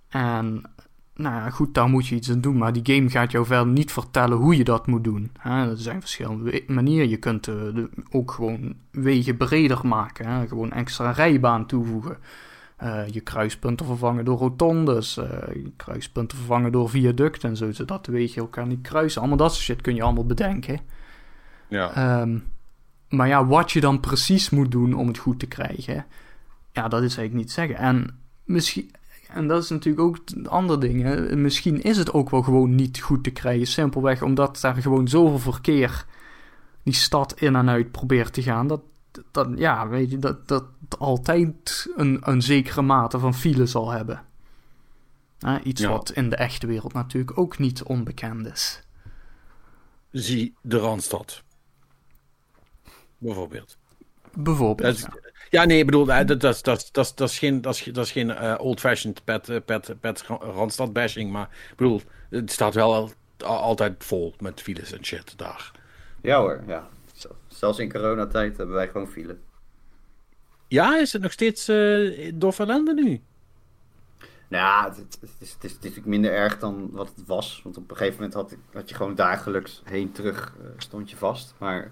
[0.09, 0.71] En...
[1.15, 2.57] Nou ja, goed, daar moet je iets aan doen.
[2.57, 5.31] Maar die game gaat jou verder niet vertellen hoe je dat moet doen.
[5.39, 5.69] Hè?
[5.69, 7.09] Er zijn verschillende manieren.
[7.09, 10.27] Je kunt uh, de, ook gewoon wegen breder maken.
[10.27, 10.47] Hè?
[10.47, 12.17] Gewoon extra rijbaan toevoegen.
[12.83, 15.15] Uh, je kruispunten vervangen door rotondes.
[15.53, 17.71] je kruispunten vervangen door viaducten en zo.
[17.71, 19.21] Zodat de wegen elkaar niet kruisen.
[19.21, 20.79] Allemaal dat soort shit kun je allemaal bedenken.
[21.67, 22.21] Ja.
[22.21, 22.43] Um,
[23.11, 26.05] maar ja, wat je dan precies moet doen om het goed te krijgen,
[26.71, 27.75] ja, dat is eigenlijk niet zeggen.
[27.75, 28.91] En misschien,
[29.33, 31.01] en dat is natuurlijk ook een ander ding.
[31.01, 31.35] Hè?
[31.35, 33.67] Misschien is het ook wel gewoon niet goed te krijgen.
[33.67, 36.05] Simpelweg omdat daar gewoon zoveel verkeer
[36.83, 38.67] die stad in en uit probeert te gaan.
[38.67, 38.81] Dat,
[39.31, 40.65] dat ja, weet je, dat, dat
[40.97, 44.25] altijd een, een zekere mate van file zal hebben.
[45.63, 48.83] iets wat in de echte wereld natuurlijk ook niet onbekend is.
[50.11, 51.43] Zie de Randstad.
[53.17, 53.77] Bijvoorbeeld.
[54.33, 54.99] Bijvoorbeeld.
[54.99, 55.30] ja.
[55.51, 58.11] Nee, ik bedoel, dat, dat, dat, dat, dat, dat is geen, dat is, dat is
[58.11, 62.93] geen uh, old-fashioned pet, eh, pet, pet Randstad bashing, maar ik bedoel, het staat wel
[62.93, 63.11] al,
[63.45, 65.71] altijd vol met files en shit daar.
[66.21, 66.89] Ja hoor, ja.
[67.47, 69.37] Zelfs in coronatijd hebben wij gewoon file.
[70.67, 73.21] Ja, is het nog steeds uh, eh, dof ellende nu?
[74.47, 77.61] Nou ja, het, het, is, het, is, natuurlijk minder erg dan wat het was.
[77.63, 81.53] Want op een gegeven moment had, had je gewoon dagelijks heen-terug uh, stond je vast.
[81.57, 81.91] Maar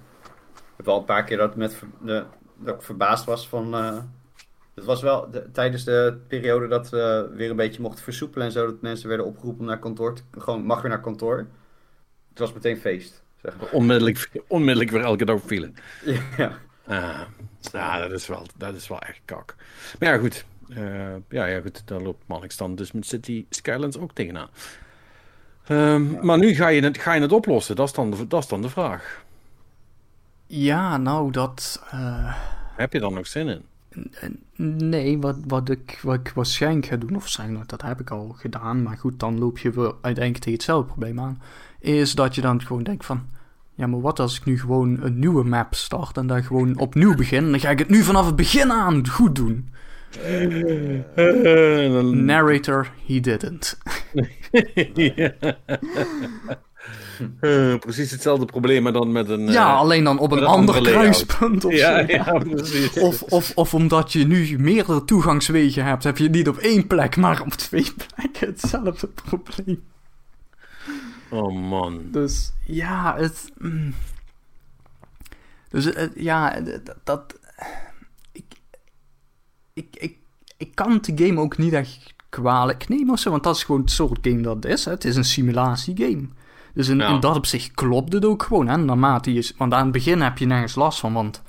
[0.75, 2.25] heb wel een paar keer dat, met, de,
[2.59, 3.75] dat ik verbaasd was van...
[3.75, 3.97] Uh,
[4.73, 8.51] het was wel de, tijdens de periode dat we weer een beetje mochten versoepelen en
[8.51, 8.65] zo.
[8.65, 11.47] Dat mensen werden opgeroepen om naar kantoor te, Gewoon, mag weer naar kantoor.
[12.29, 13.23] Het was meteen feest.
[13.41, 13.69] Zeg maar.
[13.71, 15.75] onmiddellijk, onmiddellijk weer elke dag vielen.
[16.37, 16.57] Ja.
[16.89, 17.21] Uh,
[17.71, 19.55] ja, dat is, wel, dat is wel echt kak.
[19.99, 20.45] Maar ja, goed.
[20.69, 21.87] Uh, ja, ja, goed.
[21.87, 24.49] Daar loopt Mannix dan dus met City Skylines ook tegenaan.
[25.69, 27.75] Um, maar nu ga je, het, ga je het oplossen.
[27.75, 29.23] Dat is dan de, dat is dan de vraag.
[30.51, 31.83] Ja, nou, dat.
[31.93, 32.33] Uh...
[32.75, 33.61] Heb je dan nog zin in?
[34.87, 38.35] Nee, wat, wat, ik, wat ik waarschijnlijk ga doen, of waarschijnlijk, dat heb ik al
[38.37, 41.41] gedaan, maar goed, dan loop je weer uiteindelijk tegen hetzelfde probleem aan.
[41.79, 43.27] Is dat je dan gewoon denkt van.
[43.75, 47.15] Ja, maar wat als ik nu gewoon een nieuwe map start en dan gewoon opnieuw
[47.15, 47.51] begin?
[47.51, 49.69] Dan ga ik het nu vanaf het begin aan goed doen.
[52.25, 53.77] Narrator, he didn't.
[57.41, 59.47] Uh, precies hetzelfde probleem, maar dan met een.
[59.47, 62.05] Ja, uh, alleen dan op een, ander kruispunt of ja.
[62.99, 67.15] Of, of, of omdat je nu meerdere toegangswegen hebt, heb je niet op één plek,
[67.15, 69.83] maar op twee plekken hetzelfde probleem.
[71.29, 72.01] Oh man.
[72.11, 73.51] Dus ja, het.
[73.57, 73.93] Mm.
[75.69, 76.95] Dus uh, ja, dat.
[77.03, 77.39] dat
[78.31, 78.45] ik,
[79.73, 80.17] ik, ik,
[80.57, 83.81] ik kan de game ook niet echt kwalijk nemen of zo, want dat is gewoon
[83.81, 84.85] het soort game dat het is.
[84.85, 84.91] Hè.
[84.91, 86.27] Het is een simulatiegame.
[86.79, 87.07] Dus in, Ja.
[87.07, 88.67] in dat opzicht klopt het ook gewoon.
[88.67, 88.77] Hè?
[88.77, 91.41] Naarmate je, want aan het begin heb je nergens last van, want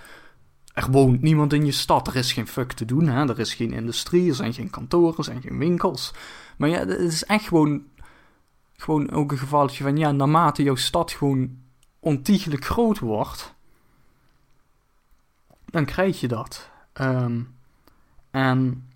[0.75, 2.07] er woont niemand in je stad.
[2.07, 3.09] Er is geen fuck te doen.
[3.09, 3.29] Hè?
[3.29, 6.15] Er is geen industrie, er zijn geen kantoren, er zijn geen winkels.
[6.57, 7.83] Maar ja, het is echt gewoon,
[8.77, 11.57] gewoon ook een gevalletje van, ja, naarmate jouw stad gewoon
[12.01, 13.55] ontiegelijk groot wordt,
[15.65, 16.71] dan krijg je dat.
[16.93, 17.41] Ehm,
[18.31, 18.90] en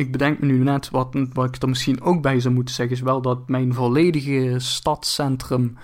[0.00, 2.96] ik bedenk me nu net, wat, wat ik er misschien ook bij zou moeten zeggen,
[2.96, 5.76] is wel dat mijn volledige stadscentrum,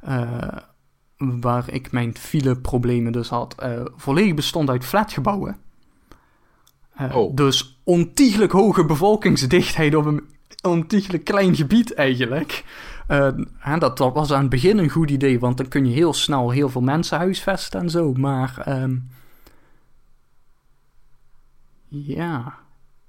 [0.00, 0.56] eh,
[1.16, 5.56] waar ik mijn fileproblemen dus had, eh, volledig bestond uit flatgebouwen.
[6.94, 7.34] Eh, Oh.
[7.34, 10.22] Dus ontiegelijk hoge bevolkingsdichtheid op een
[10.62, 12.64] ontiegelijk klein gebied eigenlijk.
[13.78, 16.50] Dat, dat was aan het begin een goed idee, want dan kun je heel snel
[16.50, 18.12] heel veel mensen huisvesten en zo.
[18.12, 18.96] Maar ehm,
[21.88, 22.65] ja,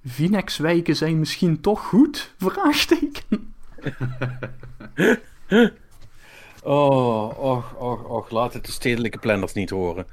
[0.08, 2.34] Vinex-wijken zijn misschien toch goed?
[2.38, 3.54] Vraagteken.
[6.63, 10.06] Oh, och, och, och, laat het de stedelijke planners niet horen.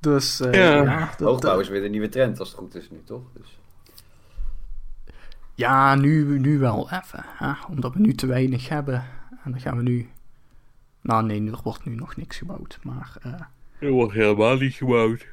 [0.00, 0.82] Dus eh, Ja.
[0.82, 3.22] ja, dat- Hoogbouw is weer de nieuwe trend als het goed is nu, toch?
[3.32, 3.58] Dus,
[5.54, 7.24] ja nu, nu wel even.
[7.26, 7.52] Hè?
[7.68, 9.04] Omdat we nu te weinig hebben.
[9.44, 10.08] En dan gaan we nu...
[11.00, 12.78] Nou nee, er wordt nu nog niks gebouwd.
[12.82, 13.32] Maar eh,
[13.78, 15.26] Er wordt helemaal niet gebouwd.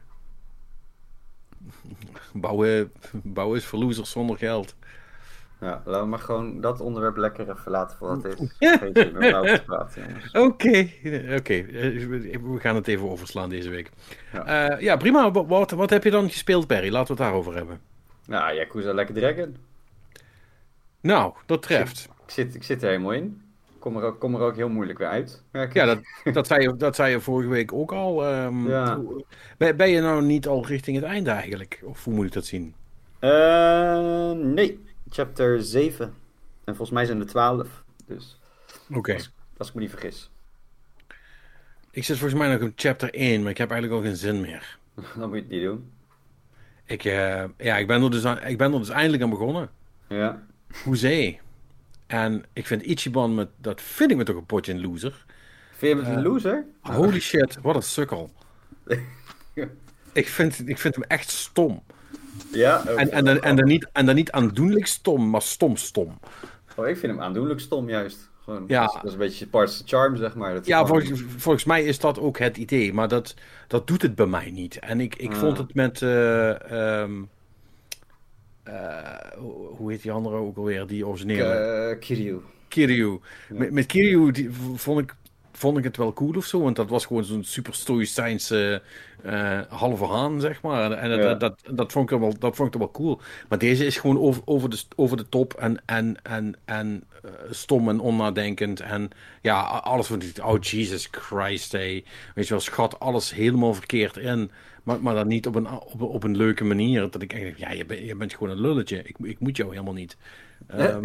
[2.33, 4.75] Bouwen, bouwen is voor losers zonder geld.
[5.59, 8.49] ja, laten we maar gewoon dat onderwerp lekker even laten voor wat het is.
[8.59, 10.03] Geen zin te praten.
[10.47, 10.89] Oké,
[11.37, 11.53] oké.
[11.53, 11.95] Eh,
[12.41, 13.89] we gaan het even overslaan deze week.
[14.33, 14.43] Ja.
[14.45, 15.31] Ja, ja prima.
[15.31, 16.91] Wat, wat, heb je dan gespeeld, Barry?
[16.91, 17.79] Laten we het daarover hebben.
[18.25, 19.57] Nou, Yakuza Like a Dragon.
[21.01, 22.09] Nou, dat treft.
[22.25, 23.41] Ik zit, ik zit er helemaal in.
[23.79, 25.43] Kom er ook, kom er ook heel moeilijk weer uit.
[25.73, 25.99] Ja, dat,
[26.33, 28.25] dat, zei je, dat zei je vorige week ook al.
[28.25, 28.99] ehm, Ja.
[29.57, 31.81] ben, ben je nou niet al richting het einde eigenlijk?
[31.83, 32.75] Of hoe moet ik dat zien?
[33.19, 36.05] Eh, nee, chapter 7.
[36.63, 37.83] En volgens mij zijn er 12.
[38.05, 38.39] Dus
[38.93, 39.13] Oké.
[39.13, 40.31] als, als ik me niet vergis.
[41.91, 44.41] Ik zit volgens mij nog op chapter 1, maar ik heb eigenlijk al geen zin
[44.41, 44.77] meer.
[45.17, 45.91] Dan moet je het niet doen.
[46.85, 49.69] Ik, eh, ja, ik, ben er dus aan- ik ben er dus eindelijk aan begonnen.
[50.07, 50.43] Ja.
[50.83, 51.39] Hoezee.
[52.09, 55.25] En ik vind Ichiban, met, dat vind ik me toch een potje een loser.
[55.75, 56.65] Vind je hem een Eh, loser?
[56.81, 58.31] Holy shit, wat een sukkel.
[60.13, 61.83] ik, vind, ik vind hem echt stom.
[62.51, 62.85] Ja.
[62.85, 66.19] En, en, dan, en, dan niet, en dan niet aandoenlijk stom, maar stom stom.
[66.75, 68.29] Oh, ik vind hem aandoenlijk stom juist.
[68.43, 68.81] Gewoon, Ja.
[68.81, 70.53] dat, is, dat is een beetje parts charm, zeg maar.
[70.53, 73.33] Dat Ja, volgens, volgens mij is dat ook het idee, maar dat,
[73.67, 74.79] dat doet het bij mij niet.
[74.79, 75.37] En ik, ik Ah.
[75.37, 76.01] vond het met.
[76.01, 76.49] eh,
[77.01, 77.17] ehm, eh,
[79.37, 81.43] hoe hoe heet die andere ook alweer, die originele?
[81.53, 82.41] Eh, Kiryu.
[82.67, 83.19] Kiryu.
[83.49, 83.55] Ja.
[83.57, 85.15] Met, met Kiryu die, vond, ik,
[85.51, 88.81] vond ik het wel cool of zo, want dat was gewoon zo'n super stoïcijnse
[89.23, 90.91] eh halve haan, zeg maar.
[90.91, 91.33] En, en dat, Ja.
[91.33, 93.19] dat, dat, vond ik er wel, dat vond ik wel cool.
[93.49, 97.31] Maar deze is gewoon over, over, de, over de top en, en, en, en eh,
[97.49, 98.79] stom en onnadenkend.
[98.79, 99.09] En
[99.41, 102.03] ja, alles van die, oh Jesus Christ, hey.
[102.35, 104.51] Weet je wel, schat alles helemaal verkeerd in.
[104.83, 107.09] Maar, maar dan niet op een, op, een- op een leuke manier.
[107.11, 108.97] Dat ik echt, denk, ja, je, bent je bent gewoon een lulletje.
[109.03, 110.17] Ik, ik moet jou helemaal niet.
[110.67, 111.03] Ehm,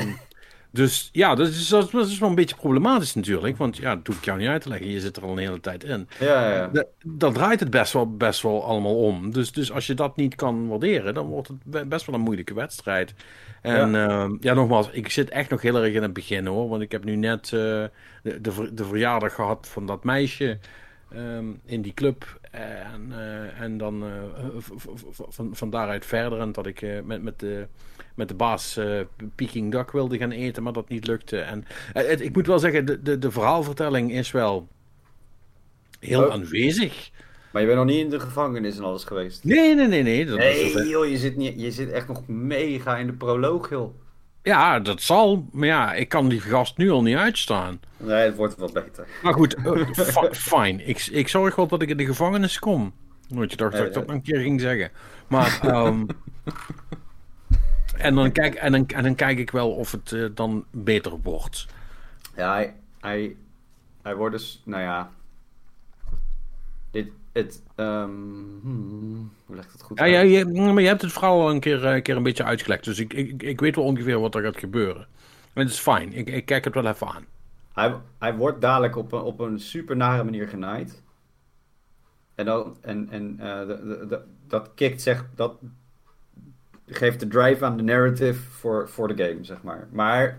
[0.71, 3.57] dus ja, dat is, dat is wel een beetje problematisch natuurlijk.
[3.57, 4.89] Want ja, dat hoef ik jou niet uit te leggen.
[4.91, 6.09] Je zit er al een hele tijd in.
[6.21, 6.67] Ja, ja.
[6.73, 9.33] Da- Dan draait het best wel, best wel allemaal om.
[9.33, 12.21] Dus, dus als je dat niet kan waarderen, dan wordt het be- best wel een
[12.21, 13.15] moeilijke wedstrijd.
[13.63, 16.69] En ja, ja nogmaals, ik zit echt nog heel erg in het begin hoor.
[16.69, 20.59] Want ik heb nu net eh, de, de, de verjaardag gehad van dat meisje
[21.13, 22.41] ehm, in die club.
[22.55, 24.11] En, eh, en dan eh,
[25.29, 26.41] van, van daaruit verder.
[26.41, 27.67] En dat ik eh, met, met, de,
[28.15, 28.81] met de baas
[29.35, 31.39] Peking Duck wilde gaan eten, maar dat niet lukte.
[31.41, 34.69] En het- ik moet wel zeggen, de, de, de verhaalvertelling is wel
[36.01, 36.33] heel Oh.
[36.33, 37.11] aanwezig.
[37.53, 39.45] Maar je bent nog niet in de gevangenis en alles geweest.
[39.45, 40.27] Nee, nee, nee, nee.
[40.27, 43.95] Dat Nee, joh, je zit, niet, je zit echt nog mega in de proloog, joh.
[44.45, 45.49] Ja, dat zal.
[45.53, 47.81] Maar ja, ik kan die gast nu al niet uitstaan.
[47.97, 49.07] Nee, het wordt wel beter.
[49.23, 50.89] Maar goed, eh, fi- fijn.
[50.89, 52.93] Ik, ik zorg wel dat ik in de gevangenis kom.
[53.29, 54.15] Nooit je dacht dat ik Ja, dat ja.
[54.15, 54.91] een keer ging zeggen.
[55.27, 56.07] Maar, ehm,
[57.97, 61.13] en, dan kijk, en, dan, en dan kijk ik wel of het eh, dan beter
[61.23, 61.67] wordt.
[62.37, 63.37] Ja, hij, hij,
[64.03, 65.11] hij wordt dus, nou ja.
[67.35, 68.11] Het, ehm,
[68.63, 71.51] hmm, hoe leg ik dat goed Ja, ja, je, maar je hebt het verhaal al
[71.51, 72.85] een keer, eh, keer een beetje uitgelegd.
[72.85, 75.07] Dus ik, ik, ik weet wel ongeveer wat er gaat gebeuren.
[75.53, 76.13] En het is fijn.
[76.13, 77.27] Ik, ik kijk het wel even aan.
[77.73, 81.03] Hij, hij wordt dadelijk op een, op een super nare manier genaaid.
[82.35, 85.57] En, dan, en, en eh, de, de, de- dat kikt, zeg, dat
[86.87, 89.89] geeft de drive aan de narrative voor, voor de game, zeg maar.
[89.91, 90.39] Maar,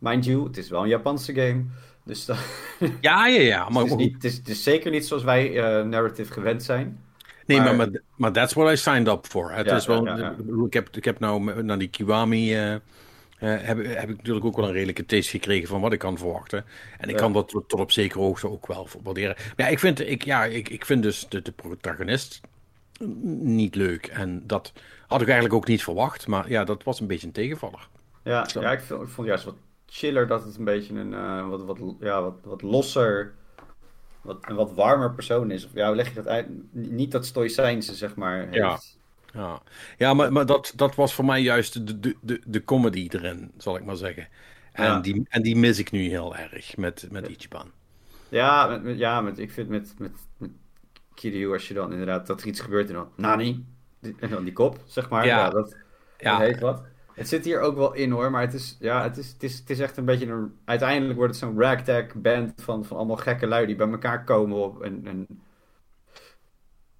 [0.00, 1.64] mind you, het is wel een Japanse game.
[2.04, 2.38] Dus dat,
[3.00, 3.68] Ja, ja, ja.
[3.68, 6.62] Maar, het, is niet, het, is, het is zeker niet zoals wij eh, narrative gewend
[6.62, 7.00] zijn.
[7.46, 9.52] Nee, maar, Maar- that's what I signed up for.
[9.52, 10.64] Het Ja, is wel, ja, ja, ja.
[10.66, 12.80] ik heb, ik heb nou naar die Kiwami eh, eh,
[13.40, 16.64] heb, heb ik natuurlijk ook wel een redelijke taste gekregen van wat ik kan verwachten.
[16.98, 19.34] En ik kan dat tot, tot op zekere hoogte ook wel waarderen.
[19.38, 22.40] Maar ja, ik vind, ik, ja, ik, ik vind dus de, de protagonist
[23.30, 24.06] niet leuk.
[24.06, 24.72] En dat
[25.06, 26.26] had ik eigenlijk ook niet verwacht.
[26.26, 27.88] Maar ja, dat was een beetje een tegenvaller.
[28.24, 29.56] Ja, ja ik, vond, ik vond juist wat
[29.92, 33.32] chiller dat het een beetje een eh, wat, wat, ja, wat, wat losser,
[34.20, 35.64] wat, een wat warmer persoon is.
[35.64, 36.46] Of ja, hoe leg je dat uit?
[36.72, 38.38] Niet dat stoïcijnse, zeg maar.
[38.38, 38.54] Heeft.
[38.54, 38.78] Ja.
[39.32, 39.62] Ja,
[39.98, 43.50] ja maar, maar dat, dat was voor mij juist de, de, de, de comedy erin,
[43.56, 44.28] zal ik maar zeggen.
[44.72, 45.00] En, Ja.
[45.00, 47.70] die, en die mis ik nu heel erg met, met Ichiban.
[48.28, 50.50] Ja, met, met- ja met, ik vind met, met, met
[51.14, 53.64] Kiryu, als je dan inderdaad dat er iets gebeurt en dan Nani,
[54.18, 55.26] en dan die kop, zeg maar.
[55.26, 55.38] Ja.
[55.38, 55.76] Ja, dat,
[56.18, 56.30] Ja.
[56.30, 56.82] dat heeft wat.
[57.20, 59.58] Het zit hier ook wel in hoor, maar het is, ja, het is, het is,
[59.58, 60.58] het is echt een beetje een...
[60.64, 64.56] Uiteindelijk wordt het zo'n ragtag band van, van allemaal gekke lui die bij elkaar komen
[64.56, 65.06] op en...
[65.06, 65.26] en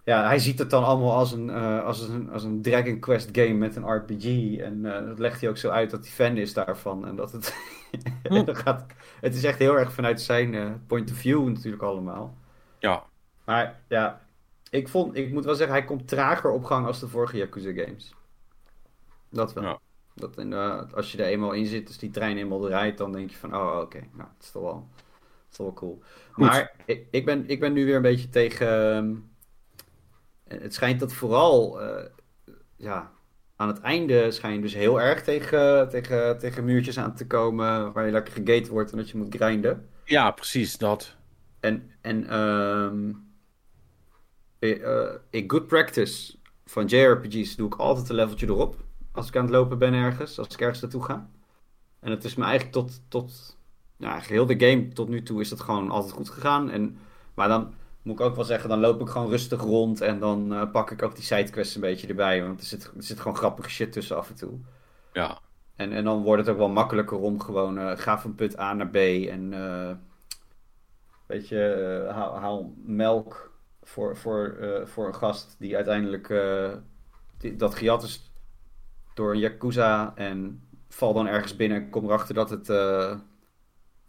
[0.05, 3.29] ja, hij ziet het dan allemaal als een, eh, als een, als een Dragon Quest
[3.33, 4.57] game met een RPG.
[4.59, 7.07] En eh, dat legt hij ook zo uit dat hij fan is daarvan.
[7.07, 7.55] En dat het...
[8.23, 8.87] en dan gaat,
[9.21, 12.37] het is echt heel erg vanuit zijn eh, point of view natuurlijk allemaal.
[12.79, 13.05] Ja,
[13.45, 14.21] Maar ja,
[14.71, 17.73] ik, vond, ik moet wel zeggen, hij komt trager op gang als de vorige Yakuza
[17.73, 18.15] games.
[19.31, 19.65] Dat wel.
[19.65, 19.79] Ja.
[20.21, 23.13] Dat in, eh, als je er eenmaal in zit, als die trein eenmaal rijdt, dan
[23.13, 26.03] denk je van, oh oké, nou, het is toch wel, het is toch wel cool.
[26.33, 26.45] Goed.
[26.45, 28.95] Maar ik, ik, ben, ik ben nu weer een beetje tegen...
[28.95, 29.15] ehm,
[30.61, 32.05] het schijnt dat vooral, eh,
[32.77, 33.11] ja,
[33.57, 37.93] aan het einde schijn je dus heel erg tegen, tegen, tegen muurtjes aan te komen,
[37.93, 39.89] waar je lekker gegate wordt en dat je moet grinden.
[40.05, 41.17] ja precies dat.
[41.61, 43.13] En, en ehm,
[44.59, 48.77] eh, eh, in good practice van JRPG's doe ik altijd een leveltje erop.
[49.21, 51.29] Als ik aan het lopen ben ergens, als ik ergens naartoe ga.
[52.01, 53.57] En het is me eigenlijk tot, tot
[53.97, 56.71] ja, geheel de game tot nu toe is dat gewoon altijd goed gegaan.
[56.71, 56.99] En,
[57.35, 60.55] maar dan moet ik ook wel zeggen, dan loop ik gewoon rustig rond en dan
[60.55, 62.43] eh, pak ik ook die sidequests een beetje erbij.
[62.43, 64.59] Want er zit, er zit gewoon grappige shit tussen af en toe.
[65.13, 65.39] Ja,
[65.77, 68.75] En, en dan wordt het ook wel makkelijker om gewoon, eh, ga van punt A
[68.75, 69.91] naar B en eh,
[71.27, 73.53] weet je, haal, haal melk
[73.83, 76.29] voor, voor, voor een gast die uiteindelijk
[77.39, 78.30] die, dat gejat is
[79.21, 83.15] door een Yakuza en val dan ergens binnen en kom erachter dat het eh,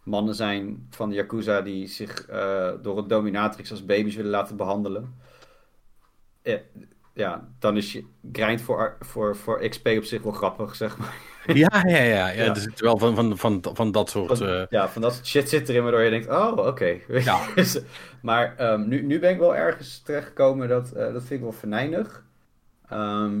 [0.02, 4.56] mannen zijn van de Yakuza die zich eh, door een dominatrix als baby's willen laten
[4.56, 5.14] behandelen.
[6.42, 6.58] Eh,
[7.14, 11.14] ja, dan is je grind voor, voor, voor XP op zich wel grappig, zeg maar.
[11.46, 12.28] ja, ja, ja.
[12.28, 12.28] ja.
[12.28, 12.48] Ja.
[12.48, 14.38] Er zit wel van, van, van, van dat soort...
[14.38, 16.98] Van, eh, ja, van dat soort shit zit erin waardoor je denkt, oh, oké.
[17.28, 17.40] Ja.
[17.54, 17.80] Dus,
[18.22, 22.24] maar ehm, nu, nu ben ik wel ergens terechtgekomen, dat, dat vind ik wel venijnig.
[22.88, 23.40] Ehm,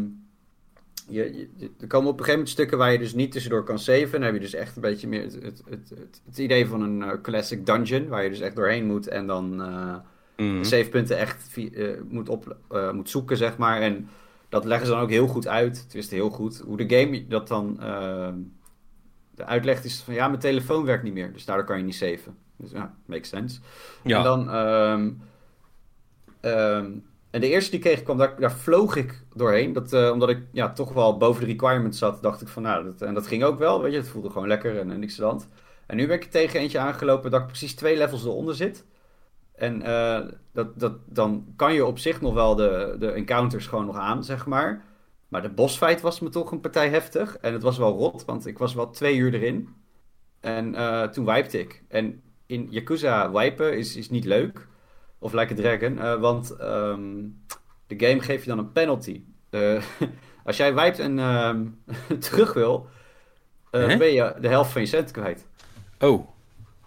[1.08, 1.48] je,
[1.80, 4.10] er komen op een gegeven moment stukken waar je dus niet tussendoor kan saven.
[4.10, 7.02] Dan heb je dus echt een beetje meer het, het, het, het, idee van een
[7.02, 9.62] eh, classic dungeon, waar je dus echt doorheen moet en dan...
[9.62, 9.96] eh,
[10.36, 10.64] mm.
[10.64, 12.56] savepunten echt eh, moet, op,
[12.92, 13.80] moet zoeken, zeg maar.
[13.80, 14.08] En
[14.48, 15.82] dat leggen ze dan ook heel goed uit.
[15.82, 16.58] Het is heel goed.
[16.58, 17.76] Hoe de game dat dan
[19.34, 21.32] de uitlegt is van ja, mijn telefoon werkt niet meer.
[21.32, 22.36] Dus daardoor kan je niet saven.
[22.56, 23.60] Dus ja, makes sense.
[24.02, 24.16] Ja.
[24.16, 24.50] En dan...
[24.50, 25.10] ehm,
[26.40, 26.90] ehm,
[27.32, 29.72] en de eerste die ik kreeg kwam, daar, daar vloog ik doorheen.
[29.72, 32.84] Dat, eh, omdat ik ja, toch wel boven de requirements zat, dacht ik van nou,
[32.84, 33.82] dat, en dat ging ook wel.
[33.82, 35.42] Weet je, het voelde gewoon lekker en, en niks aan.
[35.86, 38.84] En nu ben ik tegen eentje aangelopen dat ik precies twee levels eronder zit.
[39.54, 40.20] En eh,
[40.52, 44.24] dat, dat, dan kan je op zich nog wel de, de encounters gewoon nog aan,
[44.24, 44.84] zeg maar.
[45.28, 47.36] Maar de bossfight was me toch een partij heftig.
[47.36, 49.68] En het was wel rot, want ik was wel twee uur erin.
[50.40, 51.82] En eh, toen wipte ik.
[51.88, 54.70] En in Yakuza wipen is, is niet leuk.
[55.22, 55.98] Of Like a Dragon.
[55.98, 57.28] eh, want ehm,
[57.86, 59.22] de game geeft je dan een penalty.
[60.44, 61.66] Als jij wipt en ehm,
[62.28, 62.86] terug wil,
[63.70, 65.46] eh, ben je de helft van je cent kwijt.
[65.98, 66.28] Oh,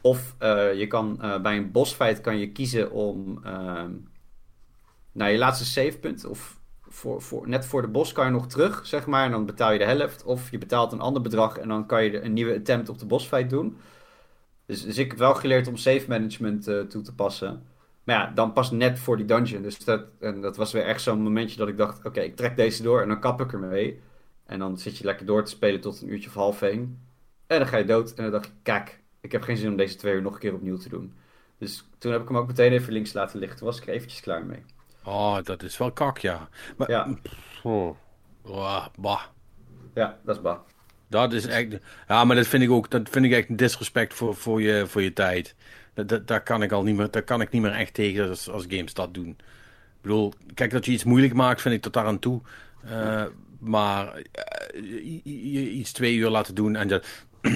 [0.01, 3.91] Of eh, je kan bij een bossfight kan je kiezen om ehm
[5.11, 6.25] naar je laatste savepunt.
[6.25, 9.25] Of voor, voor, net voor de boss kan je nog terug, zeg maar.
[9.25, 10.23] En dan betaal je de helft.
[10.23, 13.05] Of je betaalt een ander bedrag en dan kan je een nieuwe attempt op de
[13.05, 13.77] bossfight doen.
[14.65, 17.63] Dus, dus ik heb wel geleerd om save management toe te passen.
[18.05, 19.61] Maar ja, dan pas net voor die dungeon.
[19.61, 22.05] Dus dat, en dat was weer echt zo'n momentje dat ik dacht...
[22.05, 24.01] Oké, ik trek deze door en dan kap ik ermee.
[24.45, 26.99] En dan zit je lekker door te spelen tot een uurtje of half één.
[27.47, 28.13] En dan ga je dood.
[28.13, 30.39] En dan dacht ik, kijk, ik heb geen zin om deze twee uur nog een
[30.39, 31.13] keer opnieuw te doen.
[31.57, 33.57] Dus toen heb ik hem ook meteen even links laten liggen.
[33.57, 34.63] Toen was ik er eventjes klaar mee.
[35.03, 36.49] oh, dat is wel kak, ja.
[36.77, 37.07] Maar, Ja,
[37.63, 37.95] Oh.
[38.41, 39.21] Oh, bah.
[39.93, 40.63] ja dat is ba.
[41.07, 41.77] Dat is echt.
[42.07, 42.91] Ja, maar dat vind ik ook.
[42.91, 45.55] Dat vind ik echt een disrespect voor, voor, je, voor je tijd.
[46.25, 47.11] Daar kan ik al niet meer.
[47.11, 49.29] Daar kan ik niet meer echt tegen als, als games dat doen.
[49.29, 52.41] Ik bedoel, kijk dat je iets moeilijk maakt, vind ik tot daar aan toe.
[52.89, 53.23] Eh,
[53.59, 57.05] maar eh, i- iets twee uur laten doen en dat.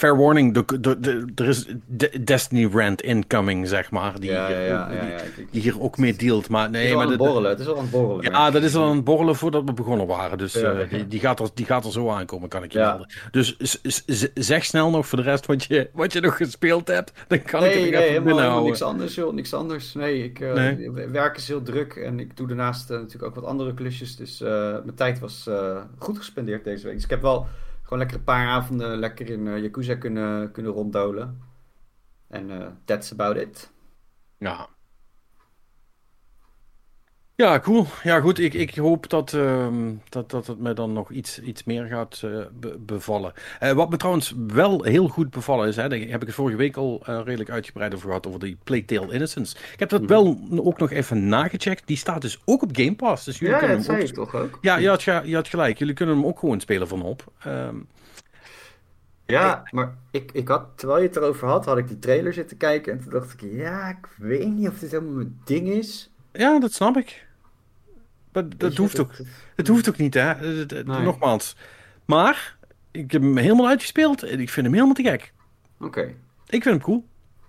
[0.00, 4.20] fair warning, de, de, de, er is de- Destiny Rant incoming, zeg maar.
[4.20, 4.56] Die, ja, ja,
[4.88, 6.48] hier, ja, die, die hier ook mee dealt.
[6.48, 7.50] Maar Het is nee, al maar aan het borrelen.
[7.50, 8.32] Het is al aan het borrelen.
[8.32, 10.38] ja, dat is al aan het borrelen voordat we begonnen waren.
[10.38, 13.06] Dus eh, die, die, gaat er, die gaat er zo aankomen, kan ik je melden.
[13.30, 13.56] Dus
[14.34, 17.12] zeg snel nog voor de rest wat je, wat je nog gespeeld hebt.
[17.28, 19.32] Dan kan ik Nee, het nee, even helemaal, helemaal niks anders, joh.
[19.34, 19.94] Niks anders.
[19.94, 20.90] Nee, ik, eh, Nee?
[20.90, 24.16] werk is heel druk en ik doe daarnaast eh, natuurlijk ook wat andere klusjes.
[24.16, 24.38] Dus
[24.84, 25.48] mijn tijd was
[25.98, 26.94] goed gespendeerd deze week.
[26.94, 27.46] Dus ik heb wel
[27.90, 31.40] gewoon lekker een paar avonden lekker in eh Yakuza kunnen, kunnen ronddolen.
[32.28, 33.72] En eh that's about it.
[34.38, 34.68] Ja.
[37.40, 37.86] Ja, cool.
[38.02, 38.38] Ja, goed.
[38.38, 42.20] Ik, ik hoop dat, ehm, dat, dat het me dan nog iets, iets meer gaat
[42.24, 43.32] eh, be- bevallen.
[43.60, 46.56] Eh, wat me trouwens wel heel goed bevallen is, hè, daar heb ik het vorige
[46.56, 49.56] week al eh, redelijk uitgebreid over gehad, over die Plague Tale Innocence.
[49.72, 50.10] Ik heb dat Mhm.
[50.10, 51.86] wel ook nog even nagecheckt.
[51.86, 53.24] Die staat dus ook op Game Pass.
[53.24, 54.58] Dus jullie kunnen hem ook toch ook?
[54.60, 55.78] Ja, je had, je had gelijk.
[55.78, 57.24] Jullie kunnen hem ook gewoon spelen vanop.
[57.44, 57.76] Ehm
[59.26, 62.56] Ja, maar ik, ik had, terwijl je het erover had, had ik die trailer zitten
[62.56, 62.92] kijken.
[62.92, 66.10] En toen dacht ik, ja, ik weet niet of dit helemaal mijn ding is.
[66.32, 67.28] ja, dat snap ik.
[68.32, 69.16] Maar dat hoeft ook.
[69.16, 69.26] dat-
[69.56, 70.34] Het hoeft ook niet, hè?
[70.66, 70.82] Nee.
[70.84, 71.56] Nogmaals.
[72.04, 72.56] Maar,
[72.90, 75.32] ik heb hem helemaal uitgespeeld en ik vind hem helemaal te gek.
[75.80, 76.00] Oké.
[76.46, 77.04] Ik vind hem cool.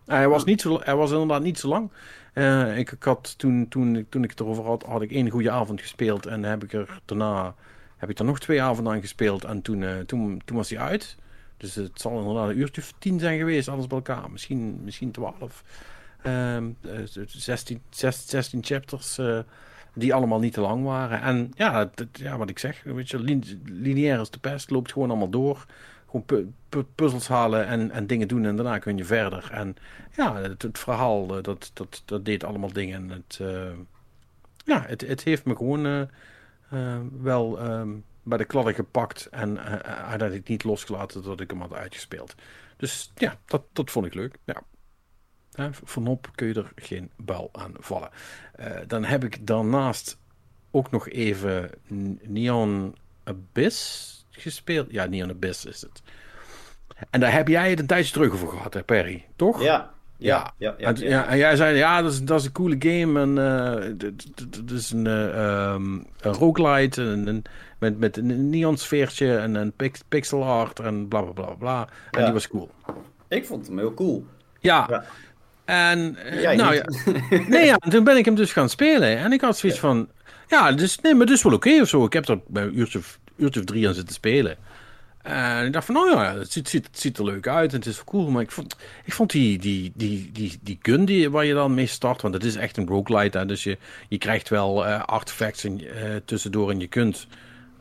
[0.06, 1.92] Hij was, niet zo, hij was inderdaad niet zo lang.
[2.34, 5.52] Eh, ik, ik had toen, toen, toen ik het erover had, had ik één goede
[5.52, 6.26] avond gespeeld.
[6.26, 7.56] En heb ik er daarna
[7.98, 9.44] heb ik er nog twee avonden aan gespeeld.
[9.44, 11.16] En toen, eh, toen, toen was hij uit.
[11.58, 14.32] Dus het zal inderdaad een uurtje of tien zijn geweest, alles bij elkaar.
[14.32, 15.64] Misschien, misschien twaalf.
[16.22, 16.92] Ehm, eh,
[17.28, 19.40] 16, 16, 16 chapters eh,
[19.94, 21.22] die allemaal niet te lang waren.
[21.22, 25.10] En ja, ja wat ik zeg, weet je, lin- lineair is de pest, loopt gewoon
[25.10, 25.66] allemaal door.
[26.06, 29.50] Gewoon pu- pu- puzzels halen en, en dingen doen en daarna kun je verder.
[29.52, 29.76] En
[30.16, 32.96] ja, het, verhaal, eh, dat, dat, dat deed allemaal dingen.
[32.96, 33.72] En het, eh,
[34.66, 35.86] ja, het, het heeft me gewoon
[36.70, 37.90] eh, wel ehm,
[38.24, 42.36] bij de kladden gepakt en uiteindelijk niet losgelaten dat ik hem had uitgespeeld.
[42.78, 44.38] Dus ja, dat, dat vond ik leuk.
[44.44, 44.64] Ja.
[45.84, 48.10] Vanop kun je er geen bal aan vallen.
[48.56, 50.18] Eh, dan heb ik daarnaast
[50.72, 51.70] ook nog even
[52.22, 54.92] Neon Abyss gespeeld.
[54.92, 56.02] Ja, Neon Abyss is het.
[57.10, 59.26] En daar heb jij het een tijdje terug over gehad, hè, Perry?
[59.36, 59.64] Toch?
[59.64, 59.92] Ja.
[60.18, 60.88] Ja, ja, ja.
[60.88, 63.20] en, ja, en jij zei, ja, dat is, dat is een coole game.
[63.20, 64.08] En eh,
[64.58, 67.02] het is een, eh, ehm, een roguelite.
[67.04, 67.42] En, en,
[67.80, 71.88] met, met een neon sfeertje en een pix- pixel art en bla bla bla bla.
[72.12, 72.70] En die was cool.
[73.28, 74.26] Ik vond hem heel cool.
[74.60, 75.04] Ja.
[75.66, 76.86] En eh, Jij nou ja.
[77.48, 79.18] Nee, ja, toen ben ik hem dus gaan spelen.
[79.18, 80.10] En ik had zoiets van,
[80.48, 82.06] ja, dus, nee, maar dus wel oké of zo.
[82.06, 83.00] Ik heb er bij een uurtje
[83.38, 84.58] uurtje of drie aan zitten spelen.
[85.22, 87.96] En ik dacht van, nou ja, het ziet, ziet, er leuk uit en het is
[87.96, 88.30] wel cool.
[88.30, 91.74] Maar ik vond, ik vond die, die, die, die, die gun die, waar je dan
[91.74, 93.38] mee start, want het is echt een roguelite.
[93.38, 97.28] Hè, dus je, je krijgt wel eh, artefacts en, eh, tussendoor en je kunt,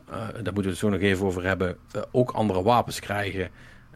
[0.09, 1.77] daar moeten we het zo nog even over hebben,
[2.11, 3.49] ook andere wapens krijgen.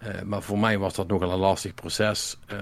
[0.05, 2.37] Eh, maar voor mij was dat nogal een lastig proces.
[2.45, 2.57] Eh,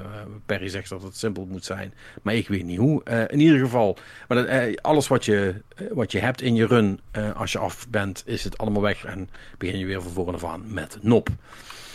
[0.46, 3.04] Perry zegt dat het simpel moet zijn, maar ik weet niet hoe.
[3.04, 7.00] Eh, in ieder geval, maar dat, alles wat je, wat je hebt in je run,
[7.36, 10.44] als je af bent, is het allemaal weg en begin je weer van voren af
[10.46, 11.30] aan met nop.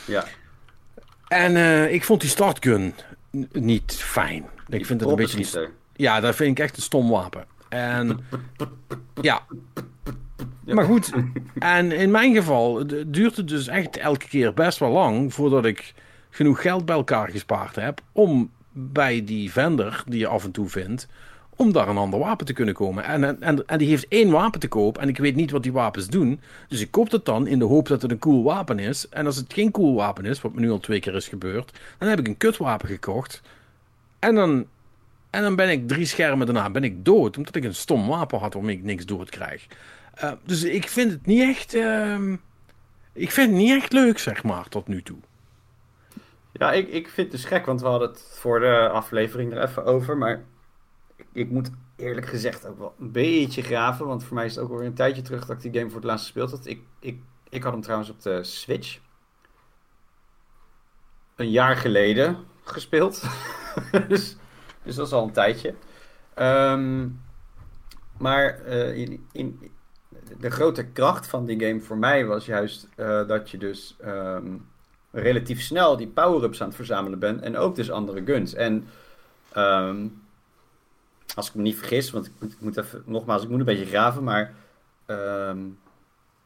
[0.06, 0.24] Ja.
[1.28, 1.56] En
[1.92, 2.94] ik vond die startgun
[3.52, 4.44] niet fijn.
[4.68, 5.70] Ik vind het een beetje...
[5.96, 7.44] Ja, dat vind ik echt een stom wapen.
[7.68, 8.20] En
[9.20, 9.46] ja.
[10.74, 11.12] Maar goed,
[11.58, 15.94] en in mijn geval duurt het dus echt elke keer best wel lang voordat ik
[16.30, 20.68] genoeg geld bij elkaar gespaard heb om bij die vendor die je af en toe
[20.68, 21.08] vindt,
[21.56, 23.04] om daar een ander wapen te kunnen komen.
[23.04, 25.72] En, en, en, die heeft één wapen te koop en ik weet niet wat die
[25.72, 26.40] wapens doen.
[26.68, 29.08] Dus ik koop het dan in de hoop dat het een cool wapen is.
[29.08, 31.78] En als het geen cool wapen is, wat me nu al twee keer is gebeurd,
[31.98, 33.42] dan heb ik een kutwapen gekocht.
[34.18, 34.66] En dan
[35.30, 38.38] en dan ben ik drie schermen daarna ben ik dood, omdat ik een stom wapen
[38.38, 39.66] had waarmee ik niks dood krijg.
[40.18, 41.74] Eh, dus ik vind het niet echt.
[41.74, 42.36] ehm,
[43.12, 45.18] ik vind het niet echt leuk, zeg maar, tot nu toe.
[46.52, 49.62] Ja, ik, ik vind het dus gek, want we hadden het voor de aflevering er
[49.62, 50.16] even over.
[50.16, 50.44] Maar
[51.16, 54.06] ik, ik moet eerlijk gezegd ook wel een beetje graven.
[54.06, 56.00] Want voor mij is het ook alweer een tijdje terug dat ik die game voor
[56.00, 56.66] het laatst gespeeld had.
[56.66, 58.98] Ik, ik, ik had hem trouwens op de Switch.
[61.36, 63.22] Een jaar geleden gespeeld.
[64.08, 64.36] dus,
[64.82, 65.74] dus dat is al een tijdje.
[66.34, 67.08] Ehm,
[68.18, 69.70] maar eh, in, in,
[70.40, 74.56] de grote kracht van die game voor mij was juist eh, dat je dus ehm,
[75.10, 77.40] relatief snel die power-ups aan het verzamelen bent.
[77.40, 78.54] En ook dus andere guns.
[78.54, 78.88] En
[79.52, 80.06] ehm,
[81.34, 83.64] als ik me niet vergis, want ik moet, ik moet even, nogmaals, ik moet een
[83.64, 84.54] beetje graven, maar
[85.06, 85.58] ehm,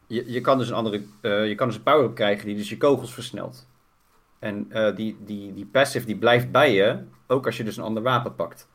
[0.07, 2.69] je, je kan dus een andere, eh, je kan dus een power-up krijgen die dus
[2.69, 3.67] je kogels versnelt.
[4.39, 7.85] En eh, die, die, die passive die blijft bij je, ook als je dus een
[7.85, 8.69] ander wapen pakt.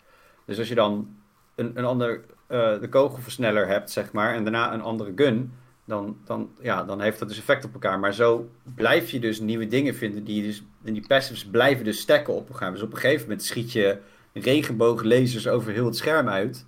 [0.45, 1.18] Dus als je dan
[1.55, 5.54] een, een ander, eh, de kogelversneller hebt, zeg maar, en daarna een andere gun,
[5.86, 8.00] dan, dan, ja, dan heeft dat dus effect op elkaar.
[8.00, 10.24] Maar zo blijf je dus nieuwe dingen vinden.
[10.24, 12.72] Die dus, en die passives blijven dus stacken op elkaar.
[12.72, 13.98] Dus op een gegeven moment schiet je
[14.34, 16.66] regenbooglasers over heel het scherm uit.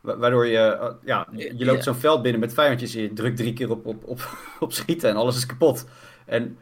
[0.00, 2.92] Waardoor je, eh, ja, je loopt zo'n veld binnen met vijandjes.
[2.92, 4.28] Je drukt drie keer op, op, op,
[4.60, 5.86] op schieten en alles is kapot.
[6.26, 6.58] En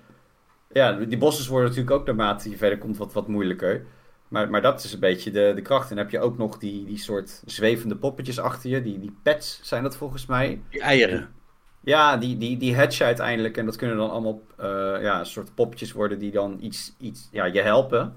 [0.72, 3.84] ja, die bossen worden natuurlijk ook naarmate je verder komt wat, wat moeilijker.
[4.28, 5.90] Maar, maar dat is een beetje de, de kracht.
[5.90, 8.82] En dan heb je ook nog die, die soort zwevende poppetjes achter je.
[8.82, 10.60] Die, die pets zijn dat volgens mij.
[10.70, 11.28] Die eieren.
[11.80, 13.56] Ja, die, die, die hatch uiteindelijk.
[13.56, 17.28] En dat kunnen dan allemaal uh, ja, een soort poppetjes worden die dan iets, iets
[17.32, 18.14] ja, je helpen.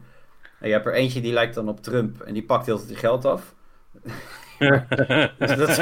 [0.60, 2.22] En je hebt er eentje die lijkt dan op Trump.
[2.22, 3.56] En die pakt heel veel geld af.
[5.38, 5.78] dus dat,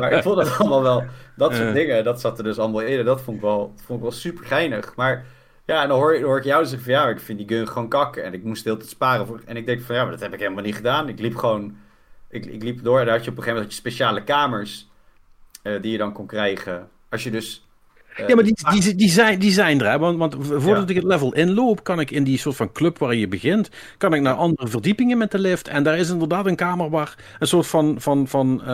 [0.00, 1.04] maar ik vond dat allemaal wel...
[1.36, 2.98] Dat soort dingen, dat zat er dus allemaal in.
[2.98, 4.96] En dat vond ik wel, vond ik wel super geinig.
[4.96, 5.24] Maar
[5.68, 6.92] ja, en dan hoor, dan hoor ik jou zeggen van...
[6.92, 8.24] Ja, ik vind die gun gewoon kakken.
[8.24, 9.26] En ik moest heel tijd sparen.
[9.26, 11.08] Voor, en ik denk van ja, maar dat heb ik helemaal niet gedaan.
[11.08, 11.76] Ik liep gewoon...
[12.30, 14.86] Ik, ik liep door en dan had je op een gegeven moment speciale kamers...
[15.62, 16.88] Uh, die je dan kon krijgen.
[17.08, 17.66] Als je dus
[18.26, 19.98] ja, maar die, die, die, zijn, die zijn er.
[19.98, 23.14] Want, want voordat ik het level inloop, kan ik in die soort van club waar
[23.14, 25.68] je begint, kan ik naar andere verdiepingen met de lift.
[25.68, 28.66] En daar is inderdaad een kamer waar een soort van, van, van uh,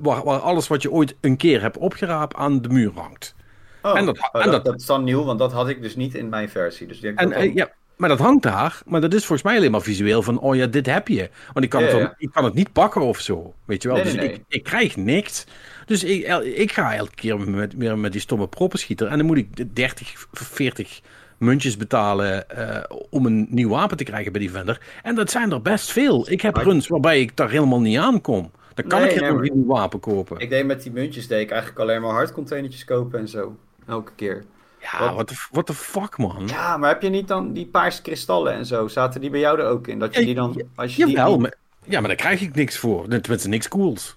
[0.00, 3.34] waar, waar alles wat je ooit een keer hebt opgeraapt aan de muur hangt.
[3.82, 5.96] Oh, en dat, oh, en dat, dat, is dan nieuw, want dat had ik dus
[5.96, 6.86] niet in mijn versie.
[6.86, 7.32] Dus en, dan...
[7.32, 8.82] uh, ja, maar dat hangt daar.
[8.86, 11.30] Maar dat is volgens mij alleen maar visueel van, oh ja, dit heb je.
[11.52, 12.14] Want ik kan, ja, het, ja.
[12.18, 13.54] ik kan het niet pakken of zo.
[13.64, 13.96] Weet je wel?
[13.96, 15.46] Nee, dus nee, ik, ik krijg niks.
[15.86, 19.06] Dus ik, ik ga elke keer met, weer met die stomme proppenschieter.
[19.06, 21.00] En dan moet ik 30, 40
[21.38, 24.80] muntjes betalen uh, om een nieuw wapen te krijgen bij die vendor.
[25.02, 26.30] En dat zijn er best veel.
[26.30, 28.50] Ik heb runs waarbij ik daar helemaal niet aankom.
[28.74, 30.38] Dan kan nee, ik helemaal geen nieuw wapen kopen.
[30.38, 33.56] Ik deed met die muntjes deed ik eigenlijk alleen maar hardcontainertjes kopen en zo.
[33.90, 34.44] Elke keer.
[34.80, 36.46] Ja, wat de the fuck, man.
[36.46, 38.88] Ja, maar heb je niet dan die paarse kristallen en zo?
[38.88, 39.98] Zaten die bij jou er ook in?
[39.98, 40.62] Dat je die dan...
[40.74, 43.08] Als je Jawel, die, maar, ja, maar daar krijg ik niks voor.
[43.08, 44.16] Tenminste, niks cools.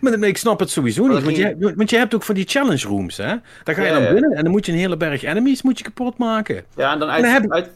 [0.00, 2.86] Maar ik snap het sowieso niet, want je, want je hebt ook van die challenge
[2.86, 3.34] rooms, hè?
[3.64, 5.84] Daar ga je dan binnen en dan moet je een hele berg enemies moet je
[5.84, 6.64] kapot maken.
[6.76, 7.24] Ja, en dan uit...
[7.24, 7.70] En dan uit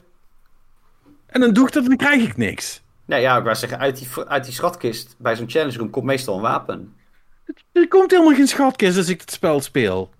[1.27, 2.83] En dan doe ik dat en dan krijg ik niks.
[3.05, 6.05] nee, ja, ik wou zeggen, uit die, uit die schatkist bij zo'n challenge room komt
[6.05, 6.95] meestal een wapen.
[7.73, 10.11] Er komt helemaal geen schatkist als ik het spel speel.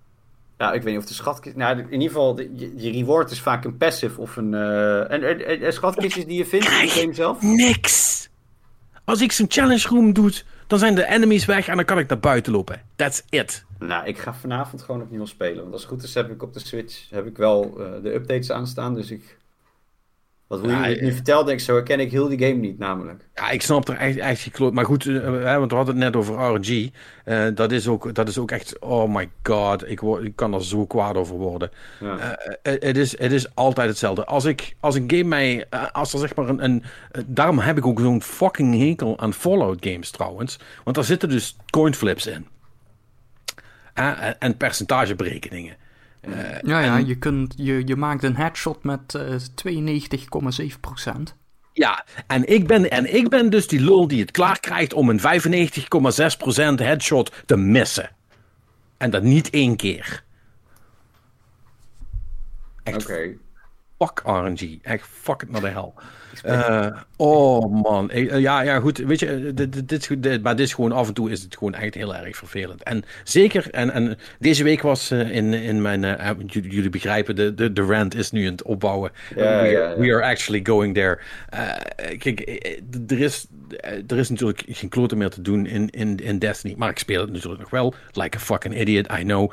[0.57, 1.55] Ja, ik weet niet of de schatkist...
[1.55, 4.53] Nou, in ieder geval, de- je, je reward is vaak een passive of een...
[4.53, 7.41] eh en, en, en- en schatkistjes die je vindt in de game zelf?
[7.41, 8.29] Niks.
[9.03, 10.31] Als ik zo'n challenge room doe,
[10.67, 12.81] dan zijn de enemies weg en dan kan ik naar buiten lopen.
[12.95, 13.65] That's it.
[13.79, 15.61] Nou, ik ga vanavond gewoon opnieuw spelen.
[15.61, 18.13] Want als het goed is, heb ik op de Switch heb ik wel eh, de
[18.13, 18.93] updates aanstaan.
[18.93, 19.37] Dus ik.
[20.47, 22.39] Wat hoe Ja, je het nu eh, vertelt, denk ik, zo herken ik heel die
[22.39, 23.27] game niet, namelijk.
[23.35, 24.73] Ja, ik snap er echt, echt geen kloot.
[24.73, 26.91] Maar goed, eh, hè, want we hadden het net over RNG.
[27.25, 30.53] Eh, dat, is ook, dat is ook echt, oh my god, ik, word, ik kan
[30.53, 31.71] er zo kwaad over worden.
[31.99, 32.17] Ja.
[32.37, 34.25] Eh, eh, Het is, het is altijd hetzelfde.
[34.25, 37.59] Als, ik, als een game mij, eh, als er zeg maar een, een eh, daarom
[37.59, 40.59] heb ik ook zo'n fucking hekel aan Fallout games trouwens.
[40.83, 42.47] Want daar zitten dus coinflips in.
[43.93, 44.57] Eh, en- en
[46.25, 46.89] percentageberekeningen.
[46.89, 49.35] Ja, ja, je, kunt, je, je maakt een headshot met eh
[51.15, 51.21] 92,7%.
[51.73, 55.09] Ja, en ik, ben, en ik ben dus die lul die het klaar krijgt om
[55.09, 55.25] een 95,6%
[56.75, 58.09] headshot te missen.
[58.97, 60.23] En dat niet één keer.
[62.83, 63.37] Echt Oké.
[63.97, 64.79] fuck RNG.
[64.81, 65.93] Echt fuck het naar de hel.
[66.43, 68.09] Eh, oh man.
[68.09, 68.97] Eh, ja, ja, goed.
[68.97, 71.73] Weet je, eh, dit, dit, maar dit is gewoon af en toe is het gewoon
[71.73, 72.83] echt heel erg vervelend.
[72.83, 76.17] En zeker, en, en deze week was in, in mijn,
[76.51, 79.11] jullie, begrijpen, de, de, de rant is nu aan het opbouwen.
[79.29, 79.97] Ja, we, are, ja.
[79.97, 81.19] we are actually going there.
[82.17, 82.39] Kijk,
[83.07, 83.47] er is,
[84.07, 86.73] er is natuurlijk geen kloten meer te doen in, in, in Destiny.
[86.77, 87.93] Maar ik speel het natuurlijk nog wel.
[88.11, 89.51] Like a fucking idiot, I know.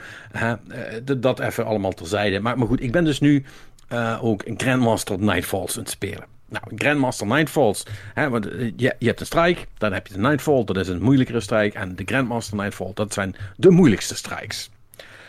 [1.20, 2.40] Dat- even allemaal terzijde.
[2.40, 3.44] Maar, maar goed, ik ben dus nu
[4.20, 6.24] ook een Grandmaster Nightfalls aan het spelen.
[6.52, 7.82] Nou, Grandmaster Nightfalls.
[8.14, 10.88] Hè, want, eh, je, je hebt een strijk, dan heb je de Nightfall, dat is
[10.88, 11.74] een moeilijkere strijk.
[11.74, 14.70] En de Grandmaster Nightfall, dat zijn de moeilijkste strijks.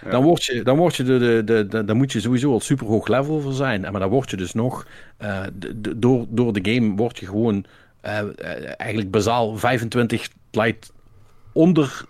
[0.09, 2.59] Dan, word je, dan, word je de, de, de, de- dan moet je sowieso al
[2.59, 3.85] super hoog level voor zijn.
[3.85, 7.25] En Maar dan word je dus nog, eh, de- door, door de game word je
[7.25, 7.65] gewoon
[8.01, 8.21] eh,
[8.77, 10.91] eigenlijk bazaal 25 light
[11.51, 12.05] onder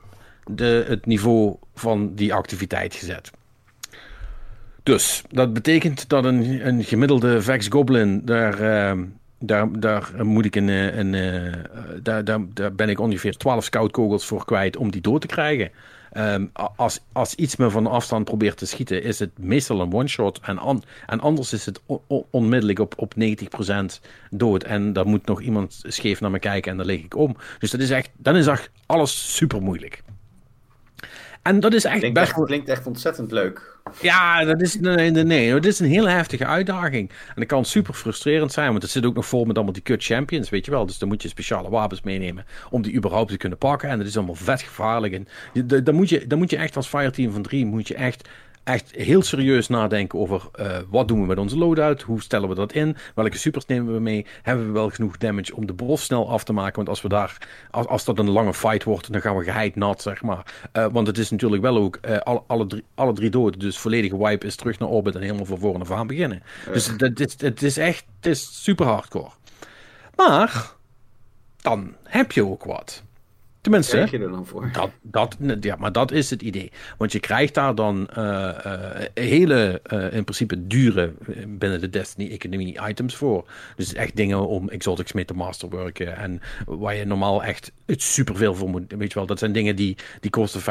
[0.46, 3.32] de, het niveau van die activiteit gezet.
[4.84, 9.04] Dus dat betekent dat een, een gemiddelde Vex Goblin, daar, ehm,
[9.40, 11.54] daar, daar moet ik een, eh, een, eh,
[12.02, 15.72] daar, daar, daar ben ik ongeveer 12 scoutkogels voor kwijt om die dood te krijgen.
[16.12, 20.40] Ehm, als, als iets me van afstand probeert te schieten, is het meestal een one-shot.
[20.40, 24.64] En, en anders is het on- on- onmiddellijk op, op 90% dood.
[24.64, 27.36] En dan moet nog iemand scheef naar me kijken en dan lig ik om.
[27.60, 30.04] Dus dat is echt, dan is echt alles super moeilijk.
[31.44, 33.78] En dat is echt Klinkt best echt, klinkt echt ontzettend leuk.
[34.02, 37.10] Ja, dat is, nee, nee, nee, dat is een hele heftige uitdaging.
[37.10, 39.82] En dat kan super frustrerend zijn, want het zit ook nog vol met allemaal die
[39.82, 40.86] kut champions, weet je wel.
[40.86, 43.90] Dus dan moet je speciale wapens meenemen om die überhaupt te kunnen pakken.
[43.90, 45.14] En dat is allemaal vet gevaarlijk.
[45.14, 45.28] En
[45.84, 48.30] dan, moet je, dan moet je echt als fireteam van drie, moet je echt,
[48.64, 52.56] echt heel serieus nadenken over eh, wat doen we met onze loadout, hoe stellen we
[52.56, 56.04] dat in, welke supers nemen we mee, hebben we wel genoeg damage om de bos
[56.04, 56.76] snel af te maken.
[56.76, 57.38] Want als we daar,
[57.72, 60.54] als, als dat een lange fight wordt, dan gaan we geheid nat, zeg maar.
[60.72, 63.60] Eh, want het is natuurlijk wel ook eh, alle, alle, drie, alle drie dood.
[63.60, 66.44] Dus volledige wipe is terug naar orbit en helemaal van voren af aan beginnen.
[66.72, 69.30] Dus dit, het is echt het is super hardcore.
[70.16, 70.72] Maar
[71.62, 73.04] dan heb je ook wat.
[73.64, 74.70] Tenminste, Krijg je er dan voor?
[74.74, 76.72] dat, dat, ja, maar dat is het idee.
[76.98, 78.82] Want je krijgt daar dan eh, eh,
[79.14, 81.14] hele, eh, in principe dure,
[81.48, 83.48] binnen de Destiny-economie items voor.
[83.76, 86.18] Dus echt dingen om exotics mee te masterworken.
[86.18, 88.94] En waar je normaal echt het superveel voor moet.
[88.98, 90.62] Weet je wel, dat zijn dingen die, die kosten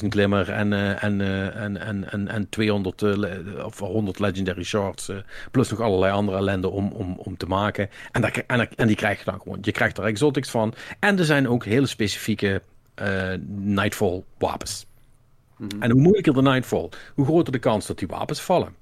[0.00, 1.20] 50.000 glimmer en, en,
[1.54, 5.10] en, en, en, en 200 eh, le- of 100 legendary shards.
[5.50, 7.88] plus nog allerlei andere ellende om, om, om te maken.
[8.12, 9.58] En, daar, en, daar- en die krijg je dan gewoon.
[9.60, 10.74] Je krijgt er exotics van.
[10.98, 14.86] En er zijn ook hele specifieke eh, Nightfall wapens.
[15.80, 18.74] En hoe moeilijker de Nightfall, hoe groter de kans dat die wapens vallen.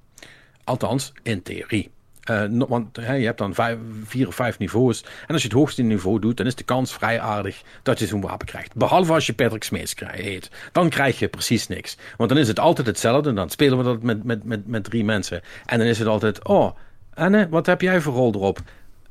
[0.63, 1.91] Althans, in theorie.
[2.23, 5.03] Eh, want hè, je hebt dan vijf, vier of vijf niveaus.
[5.27, 8.07] En als je het hoogste niveau doet, dan is de kans vrij aardig dat je
[8.07, 8.75] zo'n wapen krijgt.
[8.75, 10.51] Behalve als je Patrick Smees krijgt, heet.
[10.71, 11.97] Dan krijg je precies niks.
[12.17, 13.33] Want dan is het altijd hetzelfde.
[13.33, 15.41] Dan spelen we dat met, met, met, met drie mensen.
[15.65, 16.71] En dan is het altijd, oh,
[17.13, 18.59] Anne, wat heb jij voor rol erop?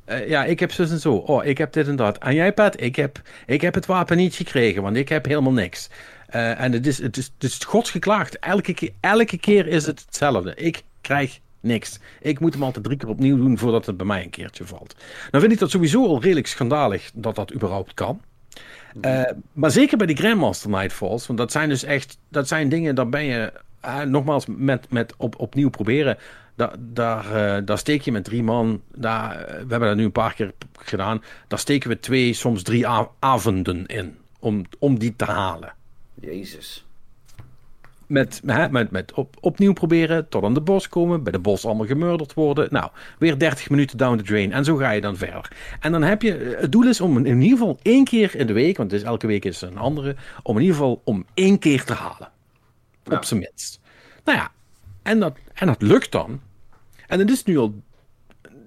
[0.07, 1.15] Eh, ja, ik heb zus en zo.
[1.15, 2.19] Oh, ik heb dit en dat.
[2.19, 5.53] En jij, Pat, ik heb, ik heb het wapen niet gekregen, want ik heb helemaal
[5.53, 5.91] niks.
[6.27, 8.39] Eh, en het is, het, is, het is godsgeklaagd.
[8.39, 10.55] Elke keer, elke keer is het hetzelfde.
[10.55, 11.99] Ik krijg niks.
[12.21, 14.97] Ik moet hem altijd drie keer opnieuw doen voordat het bij mij een keertje valt.
[15.31, 18.21] Nou vind ik dat sowieso al redelijk schandalig dat dat überhaupt kan.
[19.01, 22.95] Eh, maar zeker bij die Grandmaster Nightfalls, want dat zijn dus echt, dat zijn dingen,
[22.95, 23.53] daar ben je,
[24.07, 26.19] nogmaals, met, met op, opnieuw proberen.
[26.57, 30.05] Daar, daar, eh, daar steek je met drie man, daar, eh, we hebben dat nu
[30.05, 32.87] een paar keer gedaan, daar steken we twee, soms drie
[33.19, 35.75] avonden in, om, om die te halen.
[36.21, 36.87] Jezus.
[38.07, 41.65] Met, hè, met, met op, opnieuw proberen, tot aan de bos komen, bij de bos
[41.65, 42.69] allemaal gemurderd worden.
[42.71, 45.53] Nou, weer 30 minuten down the drain en zo ga je dan verder.
[45.81, 48.53] En dan heb je, het doel is om in ieder geval één keer in de
[48.53, 51.59] week, want het is, elke week is een andere, om in ieder geval om één
[51.59, 52.29] keer te halen.
[53.05, 53.17] Ja.
[53.17, 53.81] Op zijn minst.
[54.25, 54.51] Nou ja,
[55.03, 56.41] en dat, en dat lukt dan.
[57.07, 57.83] En het is nu al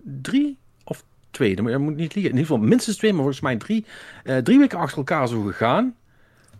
[0.03, 2.31] drie of twee, moet- dat moet niet liegen.
[2.31, 3.85] In ieder geval minstens twee, maar volgens mij drie,
[4.23, 5.95] eh, drie weken achter elkaar zo gegaan.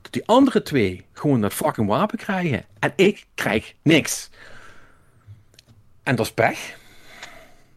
[0.01, 2.65] Dat die andere twee gewoon dat fucking wapen krijgen.
[2.79, 4.29] En ik krijg niks.
[6.03, 6.77] En dat is pech.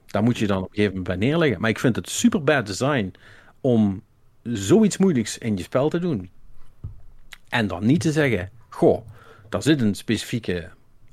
[0.06, 1.60] Daar moet je dan op een gegeven moment bij neerleggen.
[1.60, 3.12] Maar ik vind het super bad design
[3.60, 4.02] om
[4.42, 6.30] zoiets moeilijks in je spel te doen.
[7.48, 9.06] En dan niet te zeggen: Goh,
[9.48, 10.70] daar zit een specifieke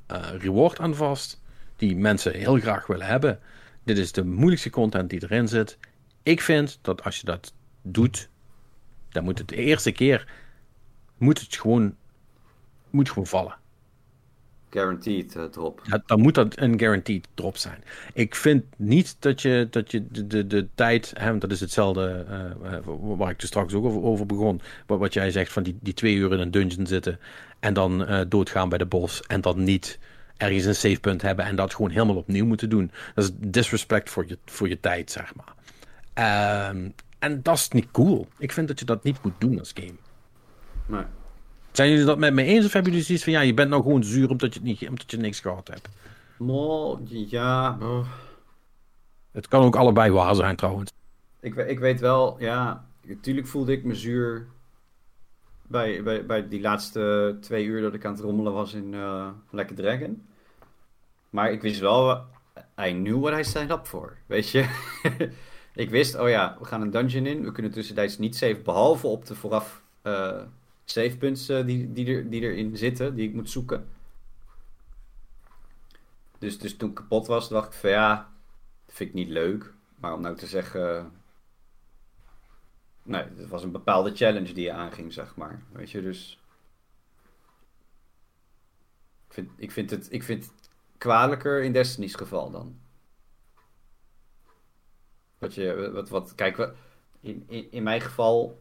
[0.07, 1.38] eh, reward aan vast.
[1.79, 3.39] Die mensen heel graag willen hebben.
[3.83, 5.77] Dit is de moeilijkste content die erin zit.
[6.23, 8.29] Ik vind dat als je dat doet,
[9.09, 10.27] dan moet het de eerste keer
[11.17, 11.95] moet het gewoon,
[12.89, 13.57] moet gewoon vallen.
[14.69, 15.81] Guaranteed eh, drop.
[15.83, 17.83] Ja, dan moet dat een guaranteed drop zijn.
[18.13, 22.25] Ik vind niet dat je, dat je de, de, de tijd, hè, dat is hetzelfde
[22.29, 24.61] eh, eh, waar ik dus straks ook over, over begon.
[24.85, 27.19] Wat, wat jij zegt van die, die twee uur in een dungeon zitten
[27.59, 29.99] en dan eh, doodgaan bij de bos en dan niet
[30.39, 32.91] ergens een save punt hebben en dat gewoon helemaal opnieuw moeten doen.
[33.15, 35.53] Dat is disrespect voor je, voor je tijd, zeg maar.
[36.13, 38.27] Ehm, en dat is niet cool.
[38.37, 39.97] Ik vind dat je dat niet moet doen als game.
[40.85, 41.03] Nee.
[41.71, 43.81] Zijn jullie dat met me eens of hebben jullie zoiets van ja, je bent nou
[43.81, 45.89] gewoon zuur omdat je, het niet, omdat je niks gehad hebt?
[46.37, 47.77] Mo, ja.
[47.81, 48.07] oh.
[49.31, 50.91] Het kan ook allebei waar zijn trouwens.
[51.39, 52.85] Ik, ik weet wel, ja.
[53.07, 54.47] Natuurlijk voelde ik me zuur.
[55.67, 59.27] Bij, bij, bij die laatste twee uur dat ik aan het rommelen was in eh
[59.49, 60.27] Lekker Dragon.
[61.29, 62.25] Maar ik wist wel,
[62.79, 64.17] I knew what I signed up for.
[64.25, 64.69] Weet je?
[65.83, 67.43] ik wist, oh ja, we gaan een dungeon in.
[67.43, 70.41] We kunnen tussentijds niet save, behalve op de vooraf eh
[70.89, 73.89] save punts eh, die, die, er, die erin zitten, die ik moet zoeken.
[76.37, 78.31] Dus, dus toen ik kapot was, dacht ik van ja,
[78.87, 79.73] vind ik niet leuk.
[79.95, 81.11] Maar om nou te zeggen.
[83.03, 85.63] Nee, het was een bepaalde challenge die je aanging, zeg maar.
[85.71, 86.39] Weet je, dus.
[89.27, 90.53] Ik vind, ik vind, het, ik vind
[90.99, 92.75] kwalijker in Destiny's geval dan.
[95.37, 96.71] Wat je, wat, wat, kijk, we-
[97.21, 98.59] in, in, in mijn geval.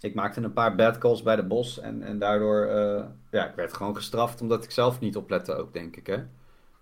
[0.00, 2.66] Ik maakte een paar bad calls bij de bos en, en daardoor.
[2.66, 6.16] eh, ja, ik werd gewoon gestraft omdat ik zelf niet oplette, ook denk ik, hè.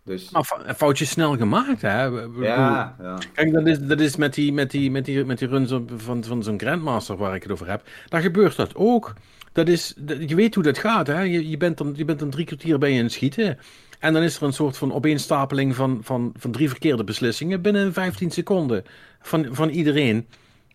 [0.05, 2.03] Dus fou- foutjes snel gemaakt, hè?
[2.03, 3.19] Ja, ja.
[3.33, 5.91] Kijk, dat is, dat is met die, met die, met die, met die runs op-
[5.97, 7.89] van, van zo'n Grandmaster waar ik het over heb.
[8.09, 9.13] Daar gebeurt dat ook.
[9.53, 11.21] Dat is, dat- je weet hoe dat gaat, hè?
[11.21, 13.59] Je, je, bent dan, je bent dan drie kwartier bij je aan het schieten.
[14.03, 17.93] En dan is er een soort van opeenstapeling van, van, van drie verkeerde beslissingen binnen
[17.93, 18.85] 15 seconden
[19.21, 20.27] van, van iedereen.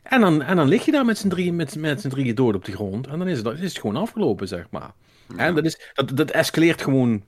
[0.03, 2.65] En dan, en dan lig je daar met z'n drieën, met, met drieën dood op
[2.65, 3.07] de grond.
[3.07, 4.91] En dan is het, is het gewoon afgelopen, zeg maar.
[5.35, 7.23] En dat, is, dat, dat escaleert gewoon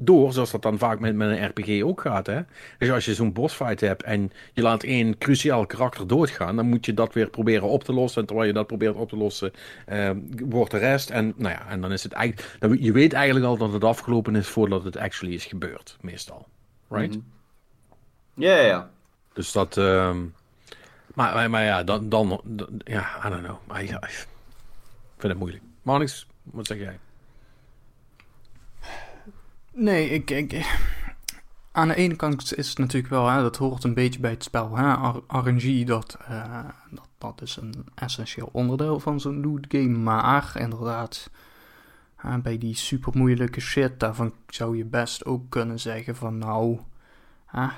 [0.00, 2.26] door, zoals dat dan vaak met, met een RPG ook gaat.
[2.26, 2.40] Hè?
[2.78, 6.86] Dus als je zo'n bossfight hebt en je laat één cruciaal karakter doodgaan, dan moet
[6.86, 8.20] je dat weer proberen op te lossen.
[8.20, 9.52] En terwijl je dat probeert op te lossen,
[9.86, 10.10] eh,
[10.44, 11.10] wordt de rest.
[11.10, 12.56] En, nou ja, en dan is het eigenlijk.
[12.58, 16.46] Dan, je weet eigenlijk al dat het afgelopen is voordat het actually is gebeurd, meestal.
[16.88, 17.10] Right?
[17.16, 17.24] Mhm.
[18.44, 18.90] Ja, ja, ja.
[19.32, 19.76] Dus dat.
[19.76, 20.18] ehm,
[21.14, 23.56] maar, maar, maar ja, dan, dan, dan- Ja, I don't know.
[23.66, 23.88] Maar, ik
[25.18, 25.62] vind het moeilijk.
[25.82, 26.98] Marnix, wat zeg jij?
[29.74, 30.66] Nee, ik, ik,
[31.72, 34.42] aan de ene kant is het natuurlijk wel, hè, dat hoort een beetje bij het
[34.42, 34.76] spel.
[34.76, 35.10] Hè?
[35.28, 39.98] RNG, dat, eh, dat, dat is een essentieel onderdeel van zo'n loot game.
[39.98, 41.30] Maar inderdaad,
[42.42, 46.78] bij die super moeilijke shit, daarvan zou je best ook kunnen zeggen van nou,
[47.52, 47.70] eh,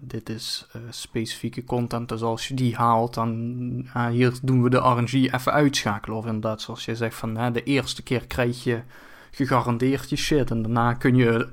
[0.00, 2.08] dit is eh, specifieke content.
[2.08, 6.16] Dus als je die haalt, dan hier doen we de RNG even uitschakelen.
[6.16, 8.82] Of inderdaad, zoals je zegt, van de eerste keer krijg je
[9.30, 10.50] gegarandeerd je shit.
[10.50, 11.48] En daarna kun je,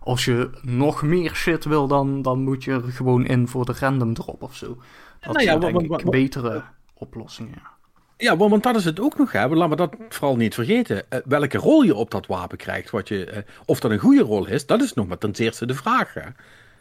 [0.00, 3.74] als je nog meer shit wil, dan, dan moet je er gewoon in voor de
[3.78, 4.66] random drop of zo.
[4.66, 6.62] Dat Nou ja, zijn denk ik betere
[6.94, 7.62] oplossingen.
[8.16, 8.36] ja.
[8.36, 9.32] Want dat is het ook nog.
[9.32, 9.48] Hè.
[9.48, 11.10] Laten we dat vooral niet vergeten.
[11.10, 12.90] Eh, welke rol je op dat wapen krijgt.
[12.90, 15.66] Wat je, eh, of dat een goede rol is, dat is nog maar ten eerste
[15.66, 16.14] de vraag.
[16.14, 16.28] Hè.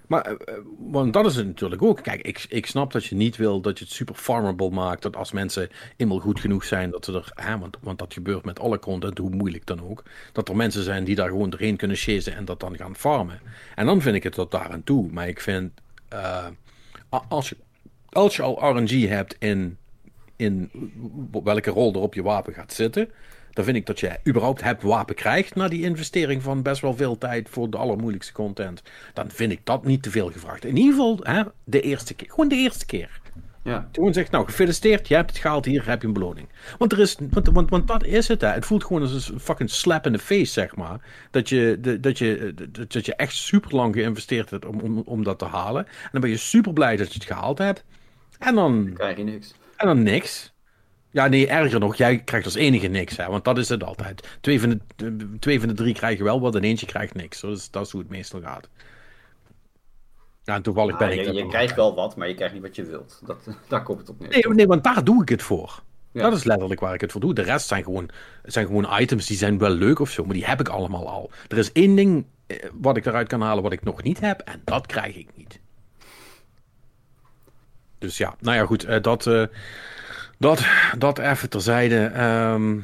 [0.08, 2.04] Maar, eh, eh, want dat is het natuurlijk ook.
[2.04, 5.02] Kijk, ik, ik snap dat je niet wil dat je het super farmable maakt.
[5.02, 7.32] Dat als mensen eenmaal goed genoeg zijn, dat ze er.
[7.34, 10.04] Hè, want, want dat gebeurt met alle content, hoe moeilijk dan ook.
[10.32, 13.40] Dat er mensen zijn die daar gewoon doorheen kunnen chasen en dat dan gaan farmen.
[13.76, 15.12] En dan vind ik het tot daar aan toe.
[15.12, 15.72] Maar ik vind.
[16.10, 16.46] eh,
[17.28, 17.58] als, je,
[18.10, 19.78] als je al RNG hebt in
[20.36, 20.72] in
[21.44, 23.10] welke rol er op je wapen gaat zitten.
[23.54, 26.96] Dan vind ik dat je überhaupt het wapen krijgt na die investering van best wel
[26.96, 28.82] veel tijd voor de allermoeilijkste content.
[29.14, 30.66] Dan vind ik dat niet te veel gevraagd.
[30.66, 32.30] In ieder geval hè, de eerste keer.
[32.30, 33.22] Gewoon de eerste keer.
[33.64, 33.90] Ja.
[33.92, 36.48] Gewoon zegt, nou gefeliciteerd, je hebt het gehaald, hier heb je een beloning.
[36.78, 38.48] Want, er is, want, want, want dat is het, hè.
[38.48, 41.00] het voelt gewoon als een fucking slap in the face, zeg maar.
[41.32, 44.98] Dat je, de, dat je, dat, dat je echt super lang geïnvesteerd hebt om, om,
[45.06, 45.86] om dat te halen.
[45.86, 47.84] En dan ben je super blij dat je het gehaald hebt.
[48.40, 49.54] En dan Krijg je niks.
[49.78, 50.53] en dan niks.
[51.14, 54.38] Ja, nee, erger nog, jij krijgt als enige niks, hè, want dat is het altijd.
[54.42, 57.40] Twee van de, twee van de drie krijgen wel wat en eentje krijgt niks.
[57.40, 58.70] Dat is, dat is hoe het meestal gaat.
[60.44, 62.64] Ja, en toevallig ben Ah, ik je je krijgt wel wat, maar je krijgt niet
[62.64, 63.22] wat je wilt.
[63.26, 64.30] Dat, daar komt het op neer.
[64.30, 65.82] Nee, nee, want daar doe ik het voor.
[66.12, 66.22] Ja.
[66.22, 67.34] Dat is letterlijk waar ik het voor doe.
[67.34, 68.10] De rest zijn gewoon,
[68.44, 71.32] zijn gewoon items die zijn wel leuk of zo, maar die heb ik allemaal al.
[71.48, 74.40] Er is één ding eh, wat ik eruit kan halen wat ik nog niet heb,
[74.40, 75.60] en dat krijg ik niet.
[77.98, 79.44] Dus ja, nou ja, goed, eh, dat, eh,
[80.44, 80.66] dat,
[80.98, 82.06] dat even terzijde.
[82.06, 82.80] Ehm,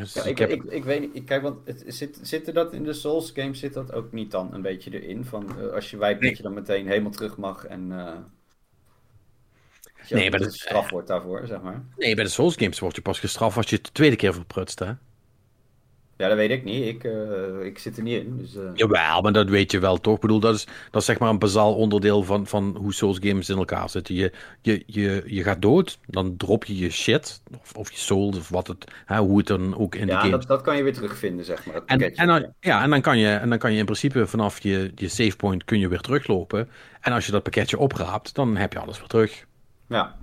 [0.00, 2.84] dus Ja, ik, ik, ik, weet niet, kijk, want het, zit, zit er dat in
[2.84, 5.24] de Souls games, zit dat ook niet dan een beetje erin?
[5.24, 6.28] Van eh, als je wijpt, Nee.
[6.28, 7.86] dat je dan meteen helemaal terug mag en.
[10.08, 11.82] je Nee, niet dat- gestraft wordt daarvoor, zeg maar.
[11.96, 14.34] Nee, bij de Souls games word je pas gestraft als je het de tweede keer
[14.34, 14.92] verprutst, hè?
[16.16, 16.86] Ja, dat weet ik niet.
[16.86, 18.36] Ik, eh, ik zit er niet in.
[18.38, 20.14] Dus, eh, Jawel, maar dat weet je wel, toch?
[20.14, 23.18] Ik bedoel, dat is, dat is zeg maar een bazaal onderdeel van, van hoe Souls
[23.20, 24.14] games in elkaar zitten.
[24.14, 28.28] Je, je, je, je gaat dood, dan drop je je shit, of, of je soul,
[28.28, 30.76] of wat het, hè, hoe het dan ook in de ja, game dat, dat kan
[30.76, 31.82] je weer terugvinden, zeg maar.
[31.86, 34.62] En, en, dan, ja, en, dan kan je, en dan kan je in principe vanaf
[34.62, 36.68] je, je save point kun je weer teruglopen.
[37.00, 39.44] En als je dat pakketje opraapt, dan heb je alles weer terug.
[39.88, 40.16] ja.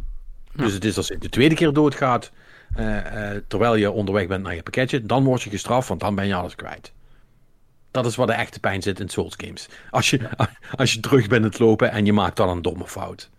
[0.55, 2.31] Dus het is als je de tweede keer doodgaat,
[3.47, 6.35] terwijl je onderweg bent naar je pakketje, dan word je gestraft, want dan ben je
[6.35, 6.91] alles kwijt.
[7.91, 9.69] Dat is waar de echte pijn zit in Souls games.
[9.89, 10.29] Als je,
[10.75, 13.29] als je terug bent het lopen en je maakt dan een domme fout.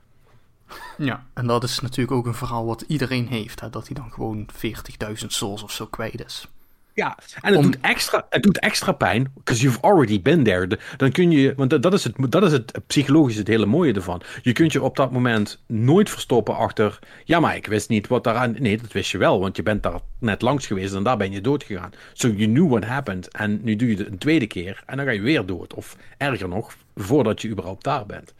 [0.99, 3.61] Ja, en dat is natuurlijk ook een verhaal wat iedereen heeft.
[3.61, 3.71] Hè?
[3.71, 6.49] Dat hij dan gewoon 40.000 souls of zo kwijt is.
[6.95, 10.79] Ja, en het, Om- doet, extra, het doet extra pijn, because you've already been there.
[10.97, 13.93] Dan kun je, want dat- dat is, het, dat is het psychologisch het hele mooie
[13.93, 14.23] ervan.
[14.43, 18.25] Je kunt je op dat moment nooit verstoppen achter, ja, maar ik wist niet wat
[18.25, 18.57] daaraan...
[18.59, 21.33] Nee, dat wist je wel, want je bent daar net langs geweest en daar ben
[21.33, 21.91] je dood gegaan.
[22.13, 23.29] So you knew what happened.
[23.29, 25.75] En nu doe je het een tweede keer en dan ga je weer dood.
[25.75, 28.35] Of erger nog, voordat je überhaupt daar bent.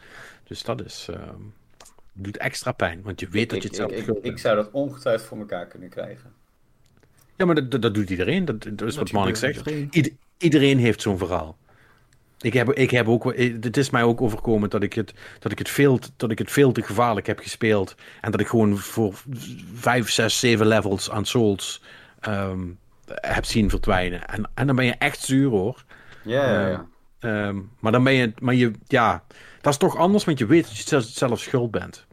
[0.45, 1.07] Dus dat is...
[1.11, 1.41] ehm,
[2.13, 4.71] doet extra pijn, want je weet dat je het zelf ik, ik, ik zou dat
[4.73, 6.33] ongetwijfeld voor elkaar kunnen krijgen.
[7.43, 8.45] Ja, maar dat, dat, doet iedereen.
[8.45, 9.57] Dat, dat is Dat wat gebeurt zegt.
[9.57, 9.89] iedereen.
[9.91, 11.57] Ied- iedereen heeft zo'n verhaal.
[12.41, 15.53] Ik heb, ik heb ook, eh, het is mij ook overkomen dat ik, het, dat,
[15.53, 17.95] ik het veel, te- dat ik het veel te gevaarlijk heb gespeeld.
[18.21, 19.15] En dat ik gewoon voor
[19.75, 21.83] vijf, zes, zeven levels aan souls
[22.21, 22.61] ehm,
[23.07, 24.27] heb zien verdwijnen.
[24.27, 25.85] En, en dan ben je echt zuur hoor.
[26.25, 26.87] Ja, ja, Eh, ja.
[27.19, 29.25] Ehm, maar dan ben je, maar je, ja,
[29.61, 32.07] dat is toch anders, want je weet dat je zelf schuld bent.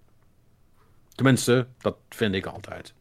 [1.16, 2.94] Tenminste, dat vind ik altijd.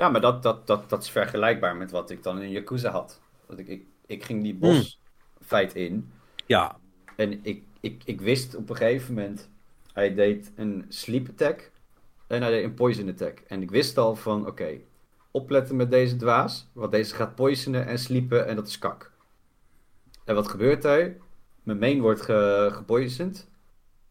[0.00, 3.20] Ja, maar dat, dat, dat, dat is vergelijkbaar met wat ik dan in Yakuza had.
[3.46, 6.12] Want ik, ik, ik ging die bosfeit in.
[6.46, 6.76] Ja.
[7.16, 9.50] En ik, ik, ik wist op een gegeven moment,
[9.92, 11.70] hij deed een sleep attack
[12.26, 13.42] en hij deed een poison attack.
[13.46, 14.78] En ik wist al van, oké,
[15.30, 19.12] opletten met deze dwaas, want deze gaat poisonen en sliepen en dat is kak.
[20.24, 21.16] En wat gebeurt er?
[21.62, 23.48] Mijn main wordt ge, gepoisoned.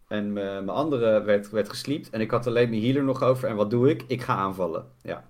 [0.08, 2.10] En mijn andere werd, werd gesliept.
[2.10, 3.50] En ik had alleen mijn healer nog over.
[3.50, 4.04] En wat doe ik?
[4.08, 4.92] Ik ga aanvallen.
[5.02, 5.30] Ja,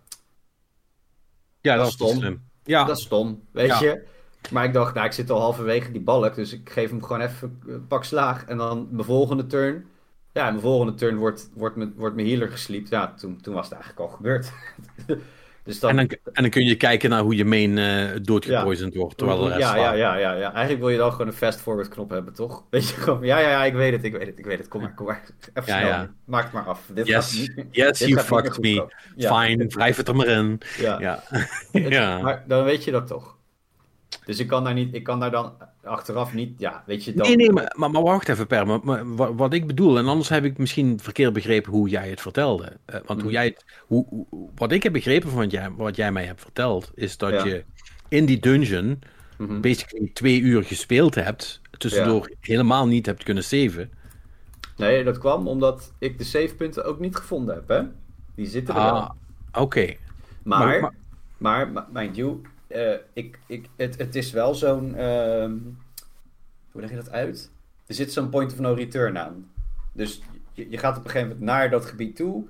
[1.62, 2.42] ja dat, is stom.
[2.64, 2.84] Ja.
[2.84, 4.04] Dat is stom, weet je.
[4.52, 6.36] Maar ik dacht, nou, ik zit al halverwege die balk.
[6.36, 8.46] Dus ik geef hem gewoon even een pak slaag.
[8.46, 9.86] En dan mijn volgende turn.
[10.34, 12.90] Ja, mijn volgende turn wordt, wordt, mijn, wordt mijn healer gesliept.
[12.90, 14.52] Ja, toen, toen was het eigenlijk al gebeurd.
[15.70, 15.90] Dus dan...
[15.90, 19.18] En, dan, en dan kun je kijken naar hoe je main uh, doodgepoisoned wordt.
[19.18, 20.52] Terwijl de rest ja, ja, ja, ja, ja.
[20.54, 22.64] Eigenlijk wil je dan gewoon een fast-forward knop hebben, toch?
[22.70, 24.68] Weet je gewoon, ja, ja, ja, ik weet het, ik weet het, ik weet het.
[24.68, 25.24] Kom maar, kom maar.
[25.54, 26.08] Even ja, snel.
[26.26, 26.82] Maak het maar af.
[26.94, 28.88] Dit yes, niet, yes you fucked me.
[29.18, 30.62] Fine, wrijf het er maar in.
[30.78, 31.24] Ja.
[31.72, 32.20] ja.
[32.22, 33.38] Maar dan weet je dat toch.
[34.26, 35.54] Dus ik kan daar niet, ik kan daar dan
[35.84, 37.28] achteraf niet, ja, weet je dan...
[37.28, 38.68] Nee, nee, maar, maar, wacht even, Per.
[38.68, 42.22] Maar, wat, wat, ik bedoel, en anders heb ik misschien verkeerd begrepen hoe jij het
[42.22, 42.64] vertelde.
[42.64, 43.32] Uh, want hoe mhm.
[43.32, 46.92] jij het, hoe, wat ik heb begrepen van wat jij, wat jij mij hebt verteld,
[46.96, 47.64] is dat je
[48.08, 48.86] in die dungeon
[49.38, 53.92] mm basically twee uur gespeeld hebt, tussendoor helemaal niet hebt kunnen saven.
[54.78, 57.82] Nee, dat kwam omdat ik de savepunten ook niet gevonden heb, hè.
[58.36, 59.10] Die zitten er ah.
[59.54, 59.96] Oké.
[60.44, 60.94] Maar, maar,
[61.38, 64.90] maar, maar, mind you, uh, ik, ik, het, het is wel zo'n.
[64.90, 65.52] Uh,
[66.72, 67.52] hoe leg je dat uit?
[67.86, 69.52] Er zit zo'n point of no return aan.
[69.94, 70.22] Dus
[70.54, 72.48] je, je, gaat op een gegeven moment naar dat gebied toe.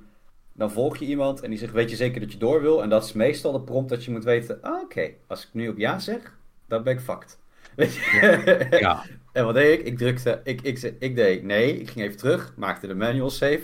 [0.53, 2.83] Dan volg je iemand en die zegt: Weet je zeker dat je door wil?
[2.83, 5.67] En dat is meestal de prompt dat je moet weten: ah, Oké, als ik nu
[5.67, 7.37] op ja zeg, dan ben ik fucked.
[7.75, 8.67] Weet je?
[8.79, 9.05] Ja.
[9.31, 9.85] en wat deed ik?
[9.85, 13.61] Ik drukte, ik, ik, ik deed nee, ik ging even terug, maakte de manual save.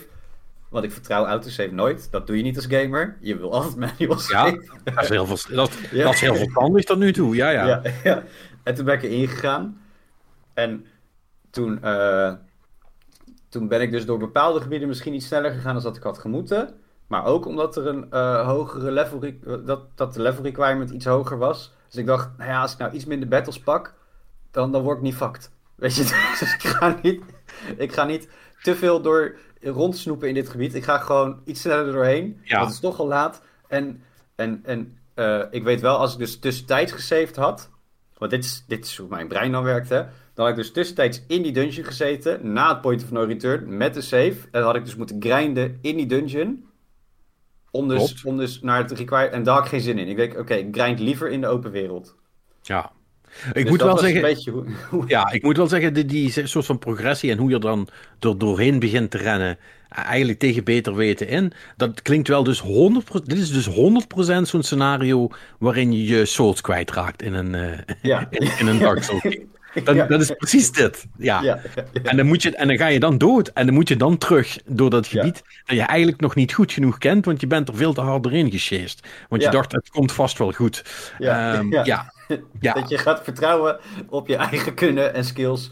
[0.76, 2.12] Want ik vertrouw autosave nooit.
[2.12, 3.18] Dat doe je niet als gamer.
[3.20, 4.62] Je wil altijd manual save.
[4.84, 7.36] Ja, dat is heel, veel, dat, dat is heel verstandig tot nu toe.
[7.36, 7.66] Ja, ja.
[7.66, 8.24] ja, ja.
[8.64, 9.82] En toen ben ik erin gegaan.
[10.54, 10.86] En
[11.50, 12.34] toen, uh,
[13.50, 16.18] toen ben ik dus door bepaalde gebieden misschien iets sneller gegaan dan dat ik had
[16.18, 16.74] gemoeten.
[17.08, 19.22] Maar ook omdat er een uh, hogere level,
[19.66, 21.74] dat, dat de level requirement iets hoger was.
[21.88, 23.94] Dus ik dacht, nou ja, als ik nou iets minder battles pak,
[24.52, 25.52] dan, dan word ik niet fucked.
[25.76, 26.04] Weet je,
[26.40, 27.22] dus ik ga niet,
[27.78, 28.30] ik ga niet
[28.62, 29.36] te veel door
[29.70, 30.76] rondsnoepen in dit gebied.
[30.76, 32.40] Ik ga gewoon iets sneller doorheen.
[32.44, 32.56] Ja.
[32.56, 33.42] Want het is toch al laat.
[33.68, 34.04] En,
[34.36, 37.70] en, en uh, ik weet wel, als ik dus tussentijds gesaved had.
[38.18, 40.08] Want dit is, dit is hoe mijn brein dan werkte.
[40.34, 42.54] Dan had ik dus tussentijds in die dungeon gezeten.
[42.54, 43.78] Na het point of no return.
[43.78, 44.36] Met de save.
[44.44, 46.70] En dan had ik dus moeten grinden in die dungeon.
[47.72, 49.28] Om dus, om dus naar het require.
[49.28, 50.08] En daar had ik geen zin in.
[50.08, 52.16] Ik denk, oké, okay, ik grind liever in de open wereld.
[52.62, 52.92] Ja.
[53.48, 54.38] Ik dus moet wel zeggen,
[55.08, 57.88] ja, ik moet wel zeggen, die, die soort van progressie en hoe je dan
[58.20, 59.58] er doorheen begint te rennen,
[59.90, 62.66] eigenlijk tegen beter weten in, dat klinkt wel dus 100%,
[63.24, 65.28] dit is dus 100% zo'n scenario
[65.60, 68.28] waarin je je souls kwijtraakt in een, uh, ja.
[68.30, 69.24] in, in, een Dark Souls
[69.84, 71.06] Dat, dat, is precies dit.
[71.18, 71.42] Ja.
[71.42, 71.60] ja,
[72.04, 73.48] En, dan moet je, en dan ga je dan dood.
[73.48, 76.72] En dan moet je dan terug door dat gebied dat je eigenlijk nog niet goed
[76.72, 77.26] genoeg kent.
[77.26, 79.08] Want je bent er veel te hard doorheen gesjeest.
[79.30, 80.84] Want je dacht, het komt vast wel goed.
[81.18, 81.58] Ja.
[81.58, 81.72] Um,
[82.60, 82.74] ja.
[82.74, 85.72] Dat je gaat vertrouwen op je eigen kunnen en skills.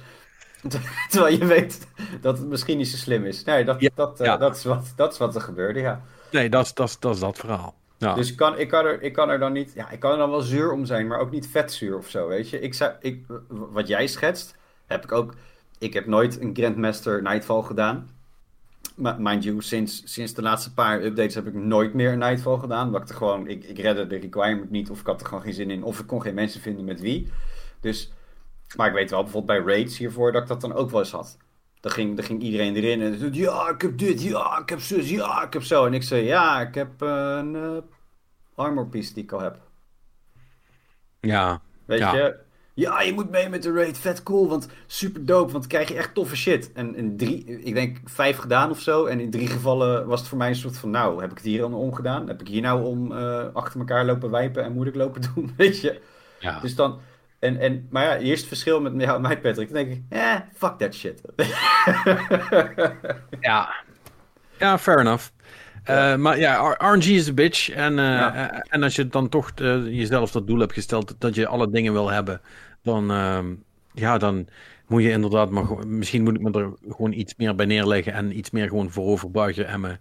[1.09, 1.87] Terwijl je weet
[2.21, 3.43] dat het misschien niet zo slim is.
[3.43, 6.01] Nee, dat, dat, uh, dat, is, wat, dat is wat er gebeurde, ja.
[6.31, 7.75] Nee, dat is, dat is, dat, is dat verhaal.
[7.97, 8.13] Ja.
[8.13, 9.73] Dus ik kan, ik, kan er, ik kan er dan niet...
[9.73, 12.27] Ja, ik kan er dan wel zuur om zijn, maar ook niet vetzuur of zo,
[12.27, 12.59] weet je.
[12.59, 15.33] Ik zou, ik, wat jij schetst, heb ik ook...
[15.79, 18.09] Ik heb nooit een Grandmaster Nightfall gedaan.
[18.95, 22.59] Maar mind you, sinds, sinds de laatste paar updates heb ik nooit meer een Nightfall
[22.59, 22.85] gedaan.
[22.85, 23.47] Omdat ik er gewoon...
[23.47, 25.83] Ik, ik redde de requirement niet, of ik had er gewoon geen zin in.
[25.83, 27.31] Of ik kon geen mensen vinden met wie.
[27.79, 28.11] Dus...
[28.75, 31.11] Maar ik weet wel, bijvoorbeeld bij raids hiervoor, dat ik dat dan ook wel eens
[31.11, 31.37] had.
[31.79, 34.79] Dan ging, dan ging iedereen erin en zei, ja, ik heb dit, ja, ik heb
[34.79, 35.85] zus, ja, ik heb zo.
[35.85, 37.77] En ik zei, ja, ik heb een uh,
[38.55, 39.59] armor piece die ik al heb.
[41.19, 41.61] Ja.
[41.85, 42.39] Weet je?
[42.75, 45.95] Ja, je moet mee met de raid, vet cool, want super dope, want krijg je
[45.95, 46.71] echt toffe shit.
[46.71, 49.05] En in drie, ik denk vijf gedaan of zo.
[49.05, 51.45] En in drie gevallen was het voor mij een soort van, nou, heb ik het
[51.45, 52.27] hier dan omgedaan?
[52.27, 55.81] Heb ik hier nou om uh, achter elkaar lopen wijpen en moeilijk lopen doen, weet
[55.81, 56.01] je?
[56.39, 56.59] Ja.
[56.59, 56.99] Dus dan
[57.43, 59.73] en, en, maar ja, eerst verschil met jou en mij, Patrick.
[59.73, 61.21] Dan denk ik, eh, fuck that shit.
[63.39, 63.73] ja.
[64.57, 65.29] Ja, fair enough.
[65.89, 67.69] Uh, maar ja, RNG is een bitch.
[67.69, 69.51] En, uh, en als je dan toch
[69.85, 72.41] jezelf dat doel hebt gesteld dat je alle dingen wil hebben,
[72.81, 73.53] dan, ehm,
[73.93, 74.47] ja, dan
[74.87, 78.37] moet je inderdaad, maar misschien moet ik me er gewoon iets meer bij neerleggen en
[78.37, 79.97] iets meer gewoon voorover buigen en me,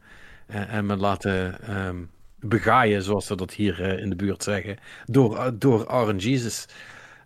[0.47, 2.11] en me laten um,
[2.41, 4.77] begaaien, zoals ze dat hier in de buurt zeggen,
[5.07, 6.67] door, door RNG's.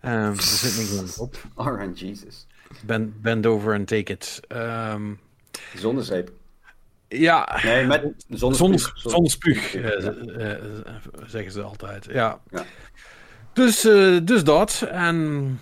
[0.00, 1.36] Ehm daar zit niks anders op.
[1.80, 2.46] RN Jesus.
[2.84, 4.40] Bend, bend over and take it.
[4.48, 5.14] Ehm,
[5.74, 6.30] Zonder zeep.
[7.08, 8.98] Ja, Nee, met zonder zonder, spuug.
[9.12, 9.80] zonder spuug, Ja.
[9.80, 10.62] eh, eh,
[11.26, 12.04] zeggen ze altijd.
[12.12, 12.40] Ja.
[12.50, 12.64] Ja.
[13.52, 14.86] Dus, eh, dus dat.
[14.90, 15.58] En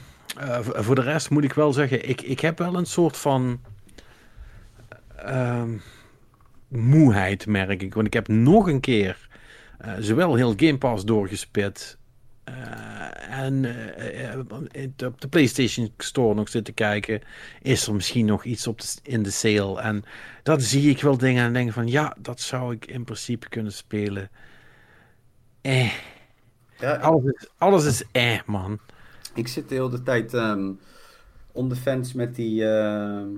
[0.62, 3.60] voor de rest moet ik wel zeggen, ik, ik heb wel een soort van
[5.16, 5.70] ehm,
[6.68, 7.94] moeheid, merk ik.
[7.94, 9.28] Want ik heb nog een keer
[9.98, 11.98] zowel heel Game Pass doorgespit.
[12.44, 14.38] Eh, en eh, eh,
[15.04, 17.20] op de PlayStation Store nog zitten kijken.
[17.62, 19.80] Is er misschien nog iets op de, in de sale?
[19.80, 20.04] En
[20.42, 23.72] dan zie ik wel dingen en denk van ja, dat zou ik in principe kunnen
[23.72, 24.30] spelen.
[25.60, 25.92] Eh,
[26.78, 28.78] Ja, alles is, alles is eh, man.
[29.34, 30.70] Ik zit de hele tijd ehm
[31.52, 33.28] on the fence met die, ehm,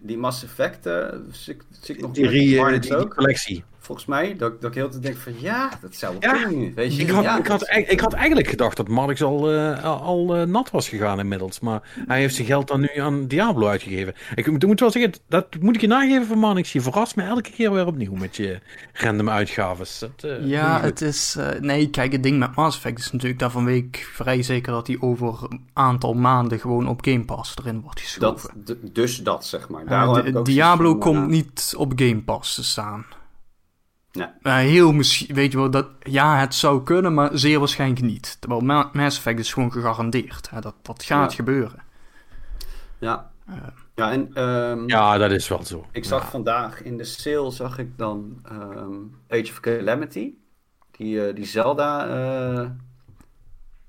[0.00, 0.88] die, Mass Effect.
[1.30, 3.64] zit, nog Die, die, die, collectie.
[3.84, 4.36] Volgens mij.
[4.36, 6.74] Dat, dat ik heel te denk van ja, dat zou wel Ja, kunnen.
[6.74, 7.02] Weet je?
[7.02, 9.84] Ik had, ja, ik, had, dat- eigenlijk- ik had eigenlijk gedacht dat Marx al, eh,
[9.84, 11.60] al, eh, nat was gegaan inmiddels.
[11.60, 14.14] Maar hij heeft zijn geld dan nu aan Diablo uitgegeven.
[14.34, 16.72] Ik moet, ik moet wel zeggen, dat moet ik je nageven van Marnix.
[16.72, 18.58] Je verrast me elke keer weer opnieuw met je
[18.92, 19.98] random uitgaves.
[19.98, 21.36] Dat, eh, Ja, het is...
[21.38, 23.40] eh, nee, kijk, het ding met Mass Effect is natuurlijk...
[23.40, 27.54] Daarvan weet ik vrij zeker dat hij over een aantal maanden gewoon op Game Pass
[27.62, 28.50] erin wordt geschoven.
[28.54, 29.84] dat, dus dat, zeg maar.
[29.86, 33.04] Daarom heb Di- ik ook Diablo komt niet op Game Pass te staan.
[34.12, 34.26] Nee.
[34.42, 38.36] Eh, heel misschien, weet je wel, dat, ja, het zou kunnen, maar zeer waarschijnlijk niet.
[38.40, 40.50] Terwijl Ma- Mass Effect is gewoon gegarandeerd.
[40.50, 41.36] Hè, dat, dat gaat Ja.
[41.36, 41.82] gebeuren.
[42.98, 43.30] Ja.
[43.46, 43.54] Eh.
[43.94, 45.86] ja, en ehm, Ja, dat is wel zo.
[45.92, 46.28] ik zag Ja.
[46.28, 48.92] vandaag in de sale, zag ik dan ehm,
[49.28, 50.32] Age of Calamity.
[50.90, 52.06] Die, eh, die Zelda...
[52.06, 52.66] eh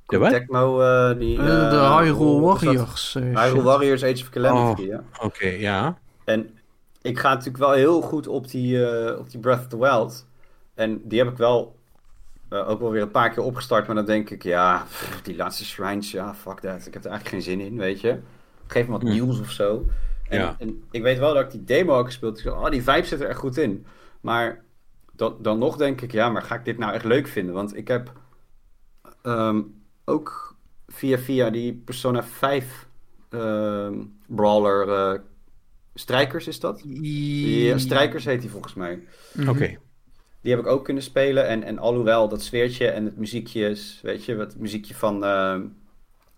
[0.05, 0.29] De wat?
[0.29, 1.37] Tecmo, eh, die...
[1.37, 2.41] Eh, de Hyrule?
[2.41, 3.13] Warriors.
[3.13, 3.61] Hyrule.
[3.61, 4.87] Warriors Age of Calamity, Oh.
[4.87, 5.03] ja.
[5.21, 5.97] Oké, ja.
[6.25, 6.57] En
[7.03, 10.27] ik ga natuurlijk wel heel goed op die, eh, op die Breath of the Wild.
[10.73, 11.75] En die heb ik wel
[12.49, 13.85] eh, ook wel weer een paar keer opgestart.
[13.87, 16.85] Maar dan denk ik, ja, pff, die laatste shrines, ja, fuck that.
[16.87, 18.19] Ik heb er eigenlijk geen zin in, weet je.
[18.67, 19.85] Geef me wat nieuws of zo.
[20.29, 20.55] En, Ja.
[20.59, 22.53] en ik weet wel dat ik die demo ook gespeeld heb.
[22.53, 23.85] Oh, die vibe zit er echt goed in.
[24.21, 24.63] Maar
[25.11, 27.53] dan, dan nog denk ik, ja, maar ga ik dit nou echt leuk vinden?
[27.53, 28.11] Want ik heb
[29.21, 29.61] ehm,
[30.05, 30.55] ook
[30.87, 32.87] via via die Persona 5
[33.29, 33.93] ehm,
[34.27, 35.19] brawler eh,
[35.93, 36.81] Strijkers is dat?
[37.01, 39.03] Ja, Strijkers heet die volgens mij.
[39.33, 39.49] Mhm.
[39.49, 39.77] Oké.
[40.41, 41.47] Die heb ik ook kunnen spelen.
[41.47, 45.61] En, en alhoewel dat sfeertje en het muziekje is, weet je, het muziekje van ehm,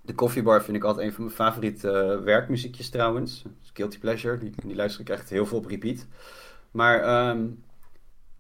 [0.02, 3.44] de Coffeebar vind ik altijd een van mijn favoriete eh, werkmuziekjes trouwens.
[3.74, 6.08] Guilty Pleasure, die, die luister ik echt heel veel op repeat.
[6.72, 7.48] Maar ehm,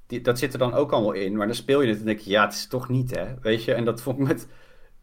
[0.07, 1.36] die, dat zit er dan ook allemaal in.
[1.36, 3.26] Maar dan speel je het en denk je, ja, het is toch niet, hè?
[3.41, 4.47] Weet je, en dat vond ik met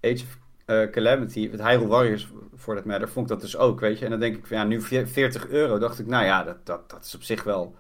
[0.01, 3.81] Age of eh, Calamity, met Hyrule Warriors for that matter, vond ik dat dus ook,
[3.81, 4.05] weet je.
[4.05, 7.05] En dan denk ik ja, nu 40 euro, dacht ik, nou ja, dat, dat, dat
[7.05, 7.77] is op zich wel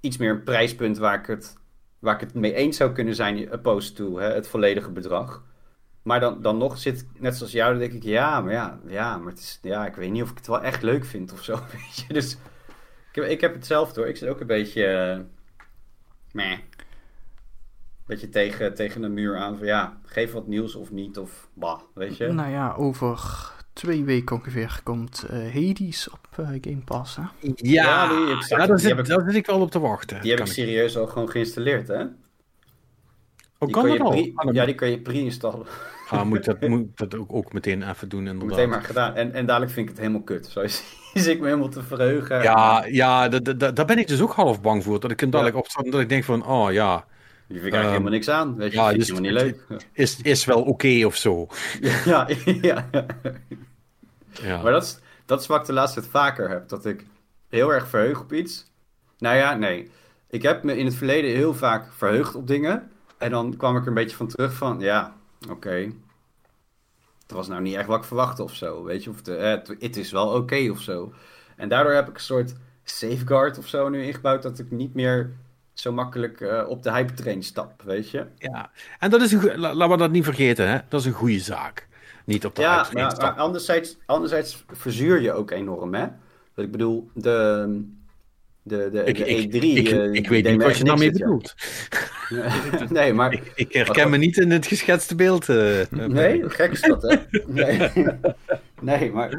[0.00, 1.58] iets meer een prijspunt waar ik het,
[1.98, 5.42] waar ik het mee eens zou kunnen zijn, opposed to hè, het volledige bedrag.
[6.02, 9.18] Maar dan, dan nog zit, net zoals jou, dan denk ik, ja, maar ja, ja,
[9.18, 11.42] maar het is, ja, ik weet niet of ik het wel echt leuk vind of
[11.42, 12.12] zo, weet je.
[12.12, 12.32] Dus
[13.12, 15.18] ik heb, ik heb hetzelfde hoor, ik zit ook een beetje, eh
[16.32, 16.58] meh,
[18.10, 21.80] beetje tegen, tegen een muur aan van, ja, geef wat nieuws of niet, of bah,
[21.94, 22.26] weet je.
[22.26, 23.20] Nou ja, over
[23.72, 27.16] twee weken ongeveer komt eh, Hades op eh, Game Pass.
[27.16, 27.22] Hè?
[27.22, 30.20] Ja, Ja, die- daar, zit, ik- daar zit ik wel op te wachten.
[30.20, 32.02] Die heb ik serieus al gewoon geïnstalleerd, hè?
[32.02, 34.52] Oh, Die kan dat al?
[34.52, 35.66] ja, die kan je pre-installen.
[36.08, 38.48] Ah, moet dat, moet ik dat ook, ook meteen even doen, inderdaad.
[38.48, 39.14] Meteen maar gedaan.
[39.14, 40.46] En, en dadelijk vind ik het helemaal kut.
[40.46, 40.82] Zo is,
[41.14, 42.42] is ik me helemaal te verheugen.
[42.42, 45.00] Ja, ja da- da- da- daar ben ik dus ook half bang voor.
[45.00, 47.04] Dat ik hem dadelijk dat ik denk van, oh ja,
[47.50, 48.56] Die vind ik eigenlijk helemaal niks aan.
[48.56, 49.82] Weet je, ja, dus helemaal niet leuk.
[49.92, 51.46] is, is wel oké of zo.
[51.80, 53.06] Ja, ja, ja.
[54.42, 54.62] Ja.
[54.62, 56.68] Maar dat is, dat is wat ik de laatste tijd vaker heb.
[56.68, 57.06] Dat ik
[57.48, 58.66] heel erg verheug op iets.
[59.18, 59.90] Nou ja, nee.
[60.28, 62.90] Ik heb me in het verleden heel vaak verheugd op dingen.
[63.18, 65.16] En dan kwam ik er een beetje van terug van, ja,
[65.48, 65.92] oké.
[67.22, 68.84] Het was nou niet echt wat ik verwachtte of zo.
[68.84, 71.12] Weet je, of de, eh, het, het is wel oké of zo.
[71.56, 74.42] En daardoor heb ik een soort safeguard of zo nu ingebouwd.
[74.42, 75.32] Dat ik niet meer
[75.80, 78.26] zo makkelijk eh, op de hype train stap, weet je.
[78.38, 78.70] ja.
[78.98, 80.78] En dat is een, la- laten we dat niet vergeten, hè?
[80.88, 81.88] Dat is een goede zaak.
[82.24, 86.06] Niet op de Ja, hype train maar, anderzijds, anderzijds verzuur je ook enorm, hè?
[86.54, 87.66] Dat ik bedoel, de,
[88.62, 89.56] de, de, Ik, de ik, E3...
[89.56, 91.54] ik, eh, ik weet niet wat je daarmee bedoelt.
[92.90, 93.32] nee, maar...
[93.32, 95.48] Ik, ik herken me niet in het geschetste beeld.
[95.48, 97.16] eh, nee, gek is dat, hè?
[97.46, 97.90] Nee,
[98.80, 99.38] nee maar...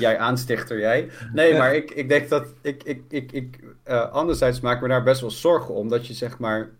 [0.00, 1.10] Jij aanstichter, jij.
[1.32, 2.46] Nee, maar ik, ik denk dat...
[2.60, 5.88] Ik, ik, ik, ik, eh, anderzijds maak me daar best wel zorgen om.
[5.88, 6.70] Dat je zeg maar...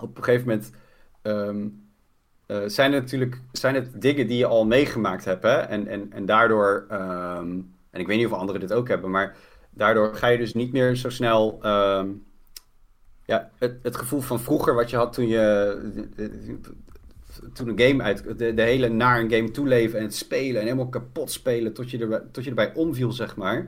[0.00, 0.70] Op een gegeven moment...
[1.22, 1.68] ehm,
[2.46, 5.42] eh, zijn natuurlijk zijn het dingen die je al meegemaakt hebt.
[5.42, 5.56] Hè?
[5.56, 6.84] En, en, en daardoor...
[6.88, 9.36] ehm, en ik weet niet of anderen dit ook hebben, maar...
[9.74, 11.58] Daardoor ga je dus niet meer zo snel...
[11.62, 12.08] ehm,
[13.24, 16.72] ja, het, het gevoel van vroeger wat je had toen je...
[17.52, 18.38] toen een game uit...
[18.38, 21.90] De, de hele naar een game toeleven en het spelen en helemaal kapot spelen tot
[21.90, 23.66] je, er, tot je erbij omviel, zeg maar.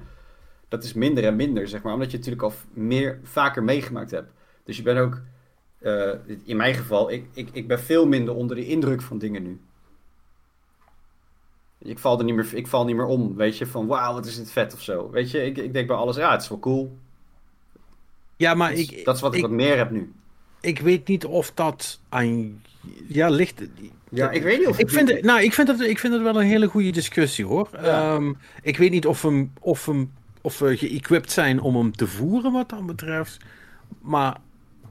[0.68, 1.92] Dat is minder en minder, zeg maar.
[1.92, 4.32] Omdat je natuurlijk al meer, vaker meegemaakt hebt.
[4.64, 5.20] Dus je bent ook...
[5.78, 6.10] eh,
[6.44, 9.60] in mijn geval, ik, ik, ik ben veel minder onder de indruk van dingen nu.
[11.78, 14.26] Ik val er niet meer, ik val niet meer om, weet je, van wauw, wat
[14.26, 15.10] is dit vet of zo.
[15.10, 16.98] Weet je, ik, ik denk bij alles, ja, het is wel cool.
[18.36, 20.12] Ja, maar ik, dat is wat ik, ik, wat meer heb nu.
[20.60, 22.62] ik weet niet of dat aan...
[23.06, 23.62] Ja, ligt...
[24.10, 26.22] Ja, ik weet niet of Ik vind, het, nou, ik, vind het, ik vind het
[26.22, 27.68] wel een hele goede discussie hoor.
[27.72, 28.14] Ja.
[28.14, 28.32] Ehm,
[28.62, 32.52] ik weet niet of, hem, of, hem, of we geëquipt zijn om hem te voeren
[32.52, 33.36] wat dat betreft.
[34.00, 34.36] Maar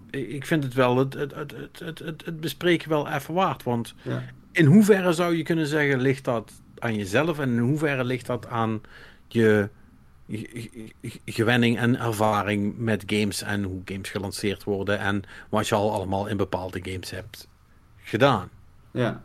[0.09, 3.63] ik vind het wel het, het, het, het, het, het, bespreken wel even waard.
[3.63, 4.23] Want Ja.
[4.51, 7.39] in hoeverre zou je kunnen zeggen, ligt dat aan jezelf?
[7.39, 8.81] En in hoeverre ligt dat aan
[9.27, 9.69] je-
[11.25, 16.27] gewenning en ervaring met games en hoe games gelanceerd worden en wat je al allemaal
[16.27, 17.47] in bepaalde games hebt
[18.03, 18.49] gedaan?
[18.91, 19.21] Ja.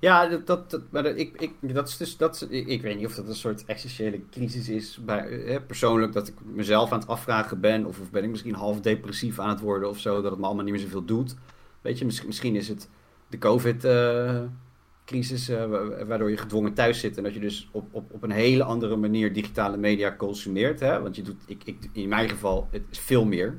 [0.00, 2.96] Ja, dat, dat, maar dat, ik, ik, dat is dus, dat, is- ik, ik weet
[2.96, 4.98] niet of dat een soort existentiële crisis is.
[5.04, 7.86] Bij, eh, persoonlijk, dat ik mezelf aan het afvragen ben.
[7.86, 10.14] Of, of ben ik misschien half depressief aan het worden of zo.
[10.22, 11.36] Dat het me allemaal niet meer zoveel doet.
[11.80, 12.88] Weet je, misschien, misschien is het
[13.28, 15.48] de COVID-crisis.
[15.48, 17.16] eh, wa- waardoor je gedwongen thuis zit.
[17.16, 20.80] En dat je dus op, op, op een hele andere manier digitale media consumeert.
[20.80, 21.00] Hè?
[21.02, 23.58] Want je doet, ik, ik, in mijn geval, het is veel meer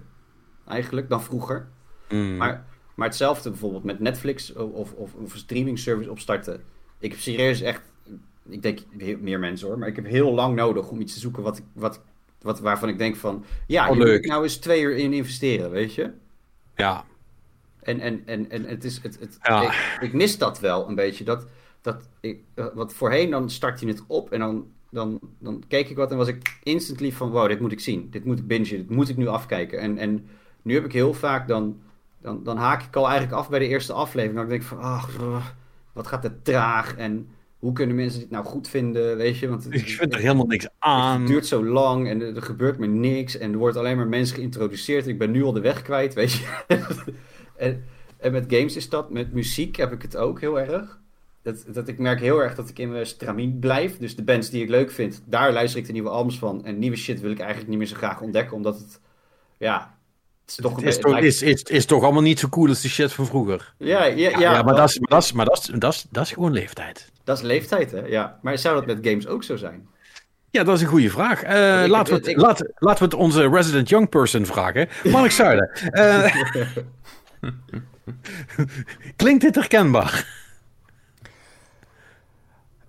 [0.68, 1.68] eigenlijk dan vroeger.
[2.10, 2.38] Mm.
[2.38, 2.66] Maar,
[3.00, 6.62] maar hetzelfde bijvoorbeeld met Netflix of, of, of een streaming service opstarten.
[7.00, 7.82] Ik heb serieus echt,
[8.50, 8.80] ik denk
[9.20, 11.64] meer mensen hoor, maar ik heb heel lang nodig om iets te zoeken wat, ik-
[11.74, 12.02] wat,
[12.42, 14.24] wat, waarvan ik denk van, ja, Oh, hier moet leuk.
[14.24, 16.12] ik nou eens twee uur in investeren, weet je?
[16.76, 17.06] ja,
[17.80, 19.62] En, en, en, en het is, het, het, Ja.
[19.64, 21.24] ik, ik mis dat wel een beetje.
[21.24, 21.48] Dat,
[21.82, 25.90] dat ik, eh, wat voorheen dan start je het op en dan, dan, dan keek
[25.90, 28.08] ik wat en was ik instantly van wow, dit moet ik zien.
[28.10, 29.80] Dit moet ik bingen, dit moet ik nu afkijken.
[29.80, 30.28] En, en
[30.62, 31.82] nu heb ik heel vaak dan,
[32.22, 34.40] dan, dan haak ik al eigenlijk af bij de eerste aflevering.
[34.40, 35.10] Dan denk ik van, ach,
[35.94, 39.50] wat gaat het traag en hoe kunnen mensen dit nou goed vinden, weet je?
[39.50, 41.20] Want het- ik vind er helemaal niks aan.
[41.20, 43.38] het duurt zo lang en er, er gebeurt maar niks.
[43.38, 45.08] En er wordt alleen maar mensen geïntroduceerd.
[45.08, 46.46] Ik ben nu al de weg kwijt, weet je.
[47.58, 47.84] en,
[48.18, 49.10] en met games is dat.
[49.12, 51.00] Met muziek heb ik het ook heel erg.
[51.42, 53.98] Dat, dat ik merk heel erg dat ik in mijn stramien blijf.
[53.98, 56.66] Dus de bands die ik leuk vind, daar luister ik de nieuwe albums van.
[56.66, 58.56] En nieuwe shit wil ik eigenlijk niet meer zo graag ontdekken.
[58.56, 59.00] Omdat het,
[59.58, 59.98] ja...
[60.56, 62.48] Het is toch Het is, be- toch, lijkt- is, is, is toch allemaal niet zo
[62.50, 63.74] cool als de shit van vroeger.
[63.78, 66.06] ja, ja, ja, Ja, maar, dat is, maar, dat is, maar dat, is, dat, is,
[66.10, 67.12] dat is gewoon leeftijd.
[67.24, 68.00] dat is leeftijd, hè?
[68.00, 68.40] Ja.
[68.42, 69.88] Maar zou dat met games ook zo zijn?
[70.52, 71.44] Ja, dat is een goede vraag.
[71.44, 74.90] Eh, Ik- laten, we het, ik- laten, laten we het onze resident young person vragen.
[75.12, 75.70] Mark Zuiden.
[75.72, 76.36] eh,
[79.16, 80.38] klinkt dit herkenbaar?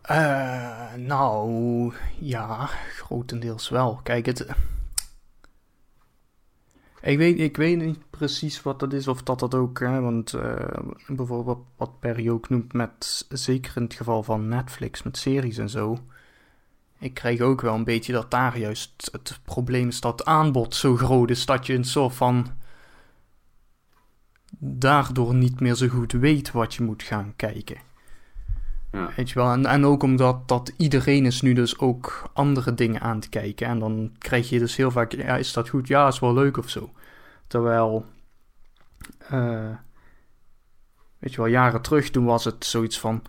[0.03, 4.01] Eh, nou, ja, grotendeels wel.
[4.03, 4.47] Kijk, het.
[7.03, 10.33] Ik weet, ik weet niet precies wat dat is, of dat dat ook, hè, want
[10.33, 15.59] eh, bijvoorbeeld wat Perry ook noemt met, zeker in het geval van Netflix, met series
[15.59, 15.99] en zo.
[16.99, 20.97] Ik krijg ook wel een beetje dat daar juist het probleem is dat aanbod zo
[20.97, 22.47] groot is dat je een soort van
[24.59, 27.90] daardoor niet meer zo goed weet wat je moet gaan kijken.
[28.93, 29.11] Ja.
[29.17, 33.01] Weet je wel, en, en ook omdat dat iedereen is nu dus ook andere dingen
[33.01, 33.67] aan te kijken.
[33.67, 35.89] En dan krijg je dus heel vaak, ja, is dat goed?
[35.89, 36.91] Ja, is wel leuk of zo.
[37.47, 38.05] Terwijl,
[39.29, 39.69] eh,
[41.19, 43.23] weet je wel, jaren terug toen was het zoiets van,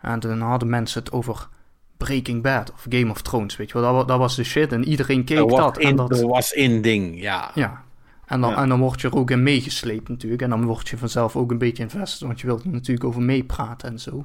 [0.00, 1.48] en dan hadden mensen het over
[1.96, 3.82] Breaking Bad of Game of Thrones, weet je wel.
[3.82, 5.78] Dat, wa- dat was de shit en iedereen keek dat.
[5.78, 7.50] En dat was één ding, ja.
[7.54, 7.84] ja.
[8.26, 8.56] En dan, Ja.
[8.56, 10.42] en dan word je er ook in meegesleept natuurlijk.
[10.42, 13.22] En dan word je vanzelf ook een beetje invested, want je wilt er natuurlijk over
[13.22, 14.24] meepraten en zo.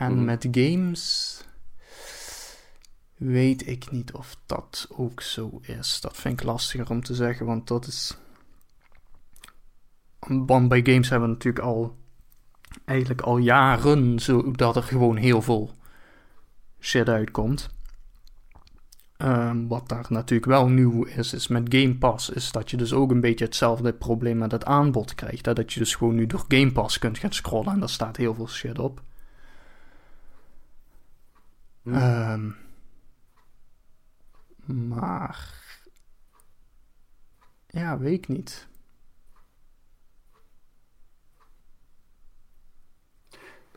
[0.00, 0.24] En Mhm.
[0.24, 1.44] met games
[3.16, 6.00] weet ik niet of dat ook zo is.
[6.00, 8.16] Dat vind ik lastiger om te zeggen, want dat is...
[10.18, 11.96] Want bij games hebben we natuurlijk al
[12.84, 15.70] eigenlijk al jaren zo dat er gewoon heel veel
[16.80, 17.68] shit uitkomt.
[19.16, 22.92] Ehm, wat daar natuurlijk wel nieuw is, is met Game Pass, is dat je dus
[22.92, 25.46] ook een beetje hetzelfde probleem met het aanbod krijgt.
[25.46, 25.52] Hè?
[25.52, 28.34] Dat je dus gewoon nu door Game Pass kunt gaan scrollen en daar staat heel
[28.34, 29.02] veel shit op.
[31.82, 31.94] Hm.
[31.94, 32.50] Ehm,
[34.88, 35.58] maar.
[37.66, 38.68] Ja, weet ik niet.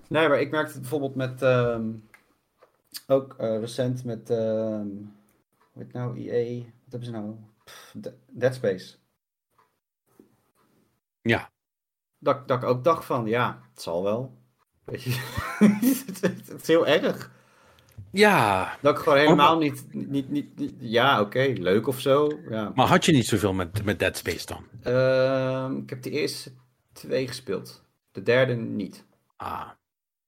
[0.08, 1.42] Nee, maar ik merkte het bijvoorbeeld met.
[1.42, 1.92] ehm,
[3.08, 4.30] ook eh, recent met.
[4.30, 4.88] ehm
[5.74, 6.18] hoe heet het nou?
[6.30, 6.58] EA.
[6.64, 7.36] Wat hebben ze nou?
[7.64, 7.96] Pff,
[8.32, 8.96] Dead Space.
[11.22, 11.52] Ja.
[12.18, 14.38] Dat, dat ik ook dacht van, ja, het zal wel.
[14.84, 15.12] Weet je,
[16.22, 17.32] het is heel erg.
[18.15, 22.40] Ja, Dat ik gewoon helemaal niet, niet, niet, niet- ja, oké, leuk of zo.
[22.49, 22.72] Ja.
[22.76, 24.68] maar had je niet zoveel met, met Dead Space dan?
[24.84, 26.52] Ehm, ik heb de eerste
[26.91, 27.84] twee gespeeld.
[28.11, 29.06] De derde niet.
[29.35, 29.69] Ah.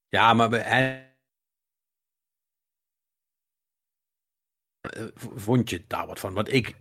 [0.10, 1.16] Ja, maar hij...
[4.82, 5.04] Eh,
[5.36, 6.34] Vond je daar wat van?
[6.34, 6.76] Want ik...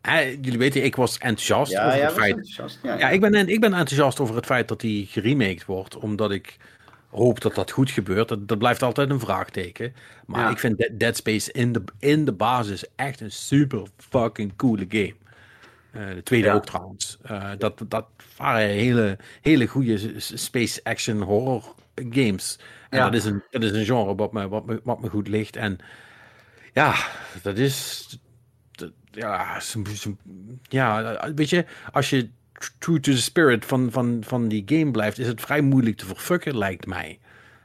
[0.00, 2.28] Hij, jullie weten, ik was enthousiast Ja, over ja, het feit...
[2.30, 2.78] enthousiast.
[2.82, 6.30] Ja, Ja, ik ben, ik ben enthousiast over het feit dat die geremaked wordt, omdat
[6.30, 6.56] ik
[7.10, 8.28] hoop dat dat goed gebeurt.
[8.28, 9.94] Dat, dat blijft altijd een vraagteken.
[10.26, 10.50] Maar Ja.
[10.50, 14.84] ik vind Dead, Dead Space in de, in de basis echt een super fucking coole
[14.88, 15.14] game.
[15.90, 16.54] Eh, de tweede Ja.
[16.54, 17.18] ook trouwens.
[17.22, 18.06] Eh, dat, dat
[18.36, 21.74] waren hele, hele goede space action horror
[22.10, 22.58] games.
[22.90, 23.04] En Ja.
[23.04, 25.56] dat, is een, dat is een genre wat me, wat, me, wat me goed ligt.
[25.56, 25.78] En
[26.72, 26.94] ja,
[27.42, 28.06] dat is.
[28.70, 29.60] dat- ja,
[30.68, 32.28] ja, weet je, als je
[32.78, 36.06] true to the spirit van, van, van die game blijft, is het vrij moeilijk te
[36.06, 37.18] verfucken, lijkt mij.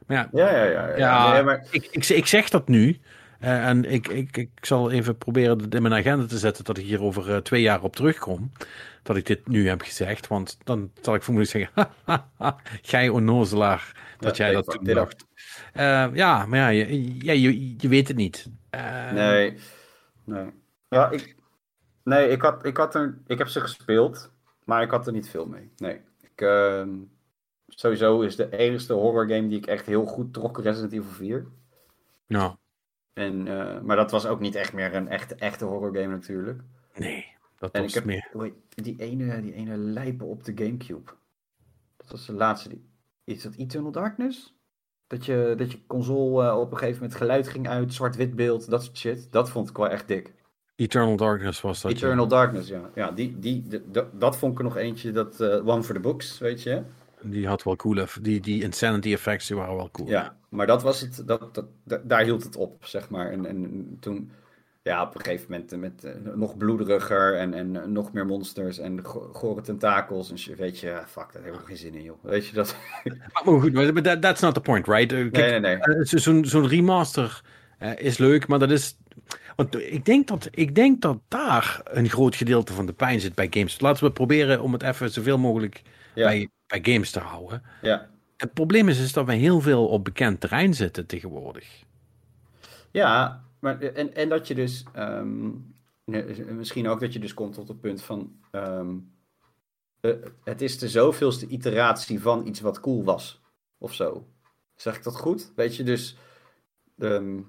[0.08, 0.64] Maar ja, ja, ja.
[0.64, 0.98] ja, ja.
[0.98, 3.00] ja, Nee, maar, ik, ik, ik zeg dat nu.
[3.40, 6.78] eh, en ik, ik, ik zal even proberen het in mijn agenda te zetten dat
[6.78, 8.52] ik hier over eh, twee jaar op terugkom.
[9.04, 10.28] Dat ik dit nu heb gezegd.
[10.28, 11.94] Want dan zal ik vermoedelijk zeggen:
[12.82, 13.92] Gij onnozelaar.
[14.20, 15.26] Dat jij dat toen dacht.
[15.74, 18.50] Eh, ja, maar ja, je, ja, je, je weet het niet.
[19.12, 19.58] Nee.
[20.24, 20.46] Nee.
[20.90, 21.36] Ja, ik...
[22.04, 24.32] Nee, ik, had, ik, had er, ik heb ze gespeeld,
[24.66, 25.72] maar ik had er niet veel mee.
[25.78, 26.02] Nee.
[26.22, 26.98] Ik, ehm,
[27.68, 31.48] sowieso is de enige horror game die ik echt heel goed trok Resident Evil 4.
[32.28, 32.56] Nou,
[33.14, 36.62] En, eh, maar dat was ook niet echt meer een echte, echte horror game natuurlijk.
[36.96, 37.26] nee,
[37.58, 38.54] dat En was ik heb meer.
[38.70, 41.12] die ene, die ene lijpen op de Gamecube.
[41.98, 42.70] Dat was de laatste.
[42.70, 42.90] Die,
[43.24, 44.54] is dat Eternal Darkness?
[45.08, 48.70] Dat je, dat je console eh, op een gegeven moment geluid ging uit, zwart-wit beeld,
[48.70, 49.32] dat soort shit.
[49.32, 50.34] Dat vond ik wel echt dik.
[50.76, 51.92] Eternal Darkness was dat.
[51.92, 51.98] ja.
[51.98, 52.90] Eternal Darkness, ja.
[52.96, 55.94] Ja, die, die, de- de- dat vond ik er nog eentje, dat eh, One for
[55.96, 56.82] the Books, weet je.
[57.22, 58.06] Die had wel cool.
[58.22, 60.08] Die, die insanity effects die waren wel cool.
[60.10, 63.32] Ja, maar dat was het, dat, dat, da- daar hield het op, zeg maar.
[63.32, 64.32] En, en toen,
[64.82, 68.78] ja, op een gegeven moment eh, met eh, nog bloederiger en, en nog meer monsters
[68.80, 72.18] en go- gore tentakels en weet je, fuck, daar heb ik geen zin in, joh.
[72.24, 72.76] Weet je dat?
[73.34, 75.08] Maar goed, maar that, that's not the point, right?
[75.10, 76.06] Kijk, Nee, nee, nee.
[76.06, 77.42] zo- Zo'n zo'n remaster
[77.98, 78.98] is leuk, maar dat is.
[79.56, 83.36] Want ik denk, dat, ik denk dat daar een groot gedeelte van de pijn zit
[83.36, 83.80] bij games.
[83.80, 85.82] Laten we proberen om het even zoveel mogelijk
[86.16, 86.28] Ja.
[86.28, 87.64] bij, bij games te houden.
[87.82, 91.84] Ja, Het probleem is, is dat we heel veel op bekend terrein zitten tegenwoordig.
[92.92, 95.50] ja maar, en, en dat je dus, ehm,
[96.06, 98.96] nee, misschien ook dat je dus komt tot het punt van, ehm,
[100.02, 100.12] eh,
[100.44, 103.42] het is de zoveelste iteratie van iets wat cool was,
[103.78, 104.28] of zo.
[104.76, 105.52] Zeg ik dat goed?
[105.56, 106.18] Weet je, dus,
[106.98, 107.40] ehm,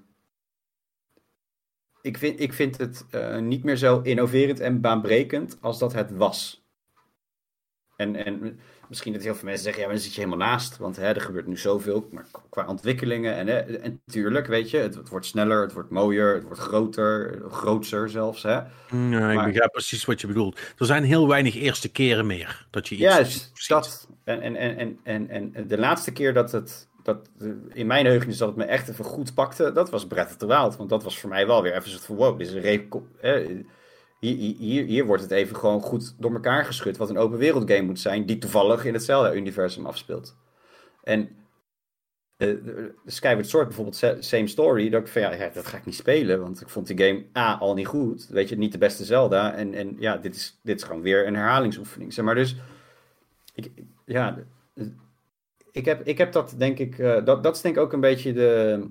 [2.07, 6.11] ik, vind, ik vind het eh, niet meer zo innoverend en baanbrekend als dat het
[6.11, 6.65] was.
[7.95, 8.59] En, en
[8.89, 10.77] misschien dat heel veel mensen zeggen, ja, maar dan zit je helemaal naast.
[10.77, 13.35] Want hè, er gebeurt nu zoveel maar qua ontwikkelingen.
[13.35, 16.59] En, hè, en tuurlijk, weet je, het, het wordt sneller, het wordt mooier, het wordt
[16.59, 18.43] groter, grootser zelfs.
[18.43, 18.51] Hè.
[18.51, 20.59] Ja, ik Maar- begrijp precies wat je bedoelt.
[20.77, 23.67] Er zijn heel weinig eerste keren meer dat je iets Juist, ziet.
[23.67, 24.07] dat.
[24.23, 27.29] En, en, en, en, en de laatste keer dat het, dat,
[27.73, 30.47] in mijn heugenis dat het me echt even goed pakte, dat was Breath of the
[30.47, 30.75] Wild.
[30.75, 33.01] Want dat was voor mij wel weer even zo van, wow, dit is een reep...
[34.19, 37.71] hier, hier, hier wordt het even gewoon goed door elkaar geschud, wat een open wereld
[37.71, 40.35] game moet zijn, die toevallig in het Zelda-universum afspeelt.
[41.03, 41.29] En
[42.37, 45.85] de Skyward Sword bijvoorbeeld, sa- same story, dat ik van, ja, ja, dat ga ik
[45.85, 48.77] niet spelen, want ik vond die game A, al niet goed, weet je, niet de
[48.77, 52.35] beste Zelda, en, en ja, dit is, dit is gewoon weer een herhalingsoefening, zeg maar,
[52.35, 52.55] dus
[53.53, 53.71] ik,
[54.05, 54.37] ja,
[55.77, 57.99] ik heb, ik heb dat denk ik, eh, dat, dat is denk ik ook een
[57.99, 58.83] beetje de,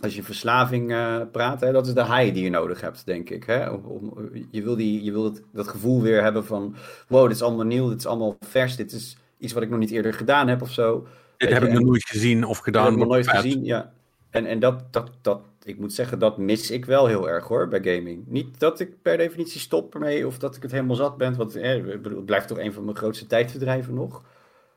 [0.00, 3.30] als je verslaving eh, praat, hè, dat is de high die je nodig hebt, denk
[3.30, 3.44] ik.
[3.44, 3.70] Hè?
[3.70, 6.74] Om, om- je wil, die, je wil het, dat gevoel weer hebben van,
[7.08, 9.78] wow, dit is allemaal nieuw, dit is allemaal vers, dit is iets wat ik nog
[9.78, 11.06] niet eerder gedaan heb of zo.
[11.36, 12.84] Dit heb je, ik nog nooit gezien of dat gedaan.
[12.84, 13.40] heb ik nog nooit vet.
[13.40, 13.92] gezien, ja.
[14.30, 17.68] En, en dat, dat, dat, ik moet zeggen, dat mis ik wel heel erg hoor,
[17.68, 18.24] bij gaming.
[18.26, 21.56] Niet dat ik per definitie stop ermee of dat ik het helemaal zat ben, want
[21.56, 24.22] eh, het blijft toch een van mijn grootste tijdverdrijven nog.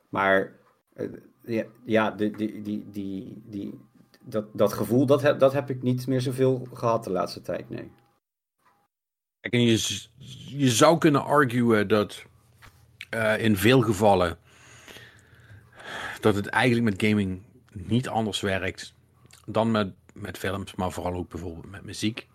[0.10, 0.54] Maar
[0.94, 1.08] eh,
[1.46, 3.80] ja, ja die, die, die, die, die,
[4.22, 7.70] dat, dat gevoel, dat heb, dat heb ik niet meer zoveel gehad de laatste tijd,
[7.70, 7.92] nee.
[9.40, 10.04] Kijk, en je,
[10.48, 12.24] je zou kunnen arguen dat
[13.10, 14.38] eh, in veel gevallen
[16.20, 17.42] dat het eigenlijk met gaming
[17.72, 18.94] niet anders werkt
[19.46, 22.28] dan met, met films, maar vooral ook bijvoorbeeld met muziek.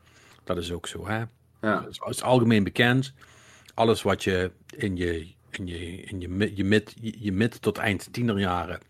[0.45, 1.19] Dat is ook zo, hè?
[1.61, 3.13] Ja, Dat is, is algemeen bekend.
[3.75, 7.79] Alles wat je in je, in je, in je, je, mid, je, je mid tot
[7.79, 8.81] eind tienerjaren,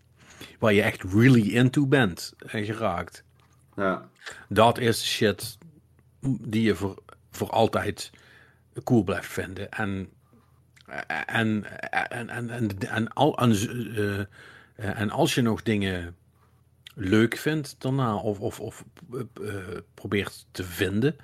[0.59, 3.23] waar je echt really into bent en geraakt,
[3.75, 4.09] ja,
[4.49, 5.57] dat is shit
[6.21, 8.11] die je voor, voor altijd
[8.83, 9.71] cool blijft vinden.
[9.71, 10.09] En,
[11.25, 11.65] en,
[12.09, 13.51] en, en, en, en, al, en,
[14.75, 16.15] eh, en als je nog dingen
[16.95, 19.55] leuk vindt daarna, of, of, of eh,
[19.93, 21.15] probeert te vinden,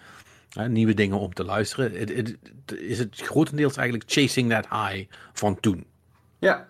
[0.49, 1.93] hè, nieuwe dingen om te luisteren,
[2.79, 5.85] is het grotendeels eigenlijk chasing that high van toen.
[6.39, 6.67] ja,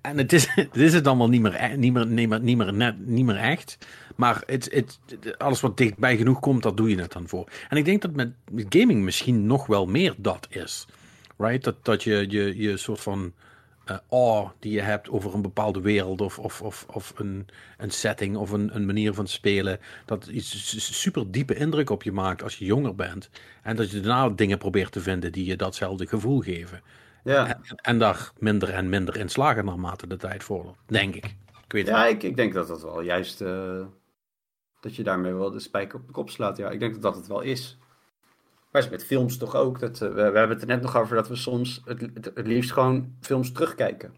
[0.00, 2.56] en het is, het is het allemaal niet meer, e- niet meer, niet meer, niet
[2.56, 3.78] meer, niet meer echt.
[4.16, 4.98] Maar het, het,
[5.38, 7.48] alles wat dichtbij genoeg komt, daar doe je het dan voor.
[7.68, 8.32] En ik denk dat met
[8.68, 10.86] gaming misschien nog wel meer dat is.
[11.38, 11.64] Right?
[11.64, 13.32] Dat, dat je, je, je soort van
[13.90, 17.46] uh, awe die je hebt over een bepaalde wereld of, of, of, of een,
[17.78, 19.78] een setting of een, een manier van spelen.
[20.04, 23.30] Dat iets super diepe indruk op je maakt als je jonger bent.
[23.62, 26.80] En dat je daarna dingen probeert te vinden die je datzelfde gevoel geven.
[27.22, 27.46] Ja.
[27.46, 31.24] En, en daar minder en minder in slagen naarmate de tijd vordert, denk ik.
[31.64, 33.40] ik weet ja, ik, ik denk dat dat wel juist...
[33.40, 33.86] Uh,
[34.80, 36.56] dat je daarmee wel de spijker op de kop slaat.
[36.56, 37.78] Ja, ik denk dat dat het wel is.
[38.70, 39.80] Maar met films toch ook.
[39.80, 42.30] Dat, uh, we, we, hebben het er net nog over dat we soms het, het,
[42.34, 44.14] het liefst gewoon films terugkijken.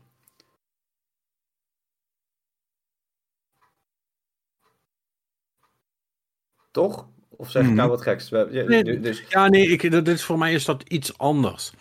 [6.70, 7.08] Toch?
[7.28, 7.88] Of zeg ik nou mhm.
[7.88, 8.28] wat geks?
[8.28, 9.24] ja, nee, dus...
[9.28, 11.72] ja, nee, ik, dat is, voor mij is dat iets anders.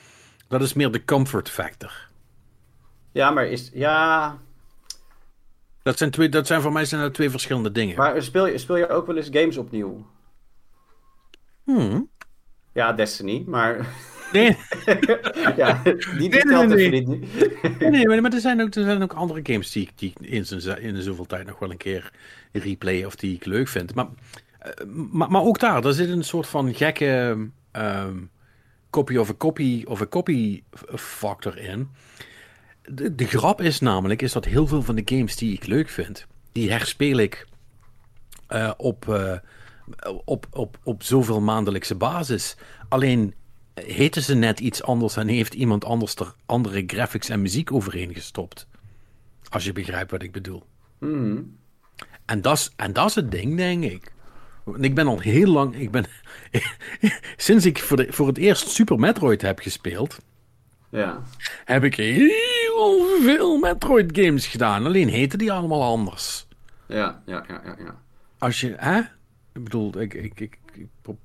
[0.59, 2.07] Dat is meer de comfort factor.
[3.11, 3.69] Ja, maar is.
[3.73, 4.37] Ja.
[5.83, 7.95] Dat zijn, twee, dat zijn voor mij zijn dat twee verschillende dingen.
[7.95, 10.05] Maar speel je, speel je ook wel eens games opnieuw?
[11.63, 12.09] Hmm.
[12.73, 13.87] Ja, Destiny, maar.
[14.31, 14.57] Nee.
[15.55, 17.07] ja, die, die nee, nee, nee.
[17.07, 17.79] niet.
[17.79, 20.81] nee, maar, er, zijn ook, er zijn ook andere games die, die ik in, zijn,
[20.81, 22.11] in zoveel tijd nog wel een keer
[22.51, 23.95] replay of die ik leuk vind.
[23.95, 24.07] Maar,
[24.59, 27.37] eh, maar, maar ook daar, daar zit een soort van gekke
[27.71, 28.29] um,
[28.93, 30.63] copy of a copy of a copy
[30.95, 31.89] factor in.
[32.81, 35.89] De, de grap is namelijk is dat heel veel van de games die ik leuk
[35.89, 37.47] vind, die herspeel ik
[38.49, 39.05] uh, op.
[39.09, 39.37] Uh,
[40.25, 42.55] op, op, op zoveel maandelijkse basis.
[42.89, 43.33] Alleen
[43.73, 48.13] heten ze net iets anders en heeft iemand anders er andere graphics en muziek overheen
[48.13, 48.67] gestopt.
[49.49, 50.63] Als je begrijpt wat ik bedoel.
[50.99, 51.57] Mm.
[52.25, 54.13] En dat is en dat is het ding, denk ik.
[54.79, 55.75] Ik ben al heel lang.
[55.75, 56.05] Ik ben,
[57.37, 60.17] sinds ik voor, de, voor het eerst Super Metroid heb gespeeld.
[60.89, 61.21] Ja.
[61.65, 64.85] Heb ik heel veel Metroid games gedaan.
[64.85, 66.47] Alleen heten die allemaal anders.
[66.87, 67.75] Ja, ja, ja, ja.
[67.79, 68.01] ja.
[68.37, 68.73] Als je.
[68.77, 68.99] Hè?
[69.53, 70.57] Ik bedoel, ik, ik, ik,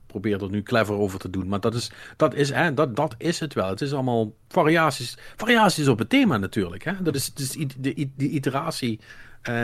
[0.07, 1.49] probeer er nu clever over te doen.
[1.49, 3.69] Maar dat is, dat is, hè, dat, dat is het wel.
[3.69, 6.85] Het is allemaal variaties, variaties op het thema natuurlijk.
[6.85, 7.03] Hè?
[7.03, 9.01] Dat is, dus de, de iteratie,
[9.49, 9.55] uh,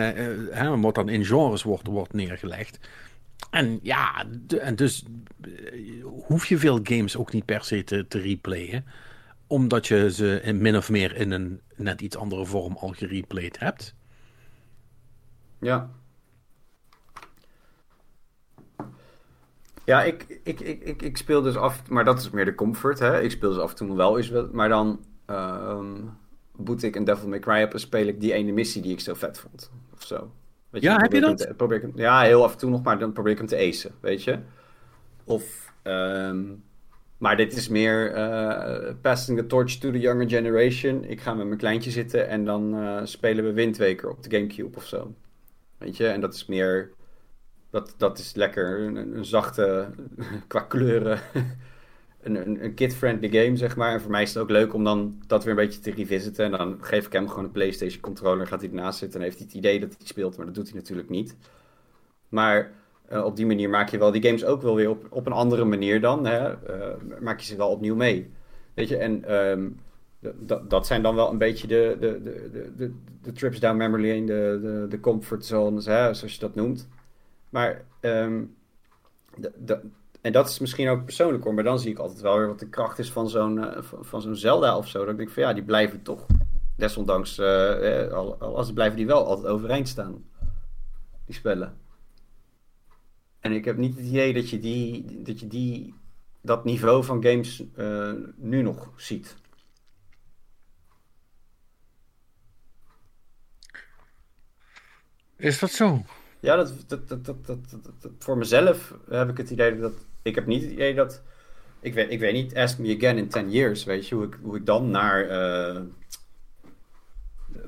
[0.50, 2.78] hè, wat dan in genres wordt, wordt neergelegd.
[3.50, 4.24] En ja,
[4.58, 5.04] en dus
[5.40, 8.84] uh, hoef je veel games ook niet per se te, te replayen.
[9.46, 13.58] Omdat je ze in min of meer in een net iets andere vorm al gereplayed
[13.58, 13.94] hebt.
[15.60, 15.90] Ja,
[19.84, 22.98] Ja, ik, ik, ik, ik, ik speel dus af, maar dat is meer de comfort.
[22.98, 23.20] Hè?
[23.20, 25.04] Ik speel dus af en toe wel eens, maar dan
[26.56, 29.00] boet ik een Devil May Cry op en speel ik die ene missie die ik
[29.00, 29.70] zo vet vond.
[29.94, 30.32] Of zo.
[30.74, 31.56] Weet je, ja, heb je dat?
[31.56, 33.90] probeer ik ja, heel af en toe nog, maar dan probeer ik hem te acen,
[34.00, 34.38] weet je.
[35.24, 36.64] Of, um,
[37.18, 41.04] maar dit is meer uh, passing the torch to the younger generation.
[41.04, 44.76] Ik ga met mijn kleintje zitten en dan uh, spelen we Windweker op de Gamecube
[44.76, 45.14] of zo.
[45.78, 46.90] Weet je, en dat is meer
[47.70, 48.80] dat, dat is lekker.
[48.80, 49.88] Een, een zachte,
[50.48, 51.20] qua kleuren,
[52.24, 53.92] een, een, een kid-friendly game, zeg maar.
[53.92, 56.44] En voor mij is het ook leuk om dan dat weer een beetje te revisiten.
[56.44, 59.38] En dan geef ik hem gewoon een PlayStation controller, gaat hij ernaast zitten en heeft
[59.38, 61.36] hij het idee dat hij speelt, maar dat doet hij natuurlijk niet.
[62.28, 62.72] Maar
[63.12, 65.32] uh, op die manier maak je wel die games ook wel weer op, op een
[65.32, 66.26] andere manier dan.
[66.26, 66.50] Hè?
[66.50, 68.30] Uh, maak je ze wel opnieuw mee.
[68.74, 69.78] Weet je, en um,
[70.68, 74.26] dat zijn dan wel een beetje de, de, de, de, de, trips down memory lane,
[74.26, 76.88] de, de, de comfort zones, hè, zoals je dat noemt.
[77.50, 78.54] Maar, um,
[80.24, 82.58] en dat is misschien ook persoonlijk hoor, maar dan zie ik altijd wel weer wat
[82.58, 84.98] de kracht is van zo'n uh, van, zo'n Zelda of zo.
[84.98, 86.26] Dat ik denk van ja, die blijven toch,
[86.76, 90.24] desondanks, uh, eh, al, als blijven die wel altijd overeind staan.
[91.26, 91.78] Die spellen.
[93.40, 95.94] En ik heb niet het idee dat je die, dat, je die,
[96.40, 99.36] dat niveau van games uh, nu nog ziet.
[105.36, 106.04] Is dat zo?
[106.40, 109.92] Ja, dat, dat, dat, dat, dat, voor mezelf heb ik het idee dat.
[110.24, 111.22] Ik heb niet het idee dat.
[111.80, 114.38] Ik weet, ik weet niet, ask me again in 10 years, weet je, hoe ik,
[114.42, 115.80] hoe ik dan naar uh,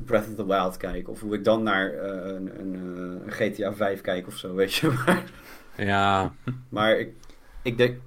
[0.05, 1.09] Breath of the Wild kijk.
[1.09, 2.01] Of hoe ik dan naar uh,
[2.35, 2.75] een, een,
[3.25, 5.03] een, GTA 5 kijk of zo, weet je.
[5.07, 5.25] Maar,
[5.77, 6.35] ja.
[6.69, 7.13] Maar ik,
[7.63, 7.99] ik, denk,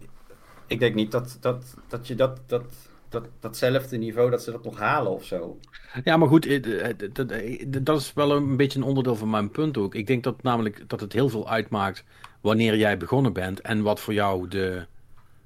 [0.68, 2.64] ik denk niet dat, dat, dat je dat, dat,
[3.10, 5.60] dat, datzelfde niveau, dat ze dat nog halen of zo.
[6.04, 9.78] Ja, maar goed, eh, eh, dat is wel een beetje een onderdeel van mijn punt
[9.78, 9.96] ook.
[9.96, 12.04] Ik denk dat namelijk dat het heel veel uitmaakt
[12.42, 14.86] wanneer jij begonnen bent en wat voor jou de,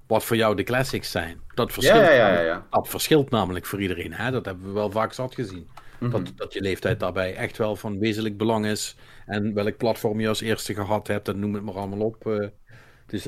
[0.08, 1.42] wat voor jou de classics zijn.
[1.54, 4.14] Dat verschilt, ja, ja, ja, dat verschilt namelijk voor iedereen.
[4.14, 4.32] Hè?
[4.32, 5.68] Dat hebben we wel vaak zat gezien.
[6.00, 6.12] Mhm.
[6.12, 8.96] dat, dat je leeftijd daarbij echt wel van wezenlijk belang is.
[9.26, 12.28] En welk platform je als eerste gehad hebt, en noem het maar allemaal op.
[12.28, 12.48] Uh,
[13.08, 13.28] dus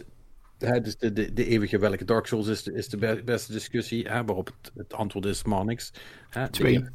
[0.58, 4.08] Hè, dus de, de, de eeuwige welke Dark Souls is de, is de beste discussie,
[4.08, 5.94] hè, waarop het, het antwoord is maar niks.
[6.30, 6.86] Hè, Twee.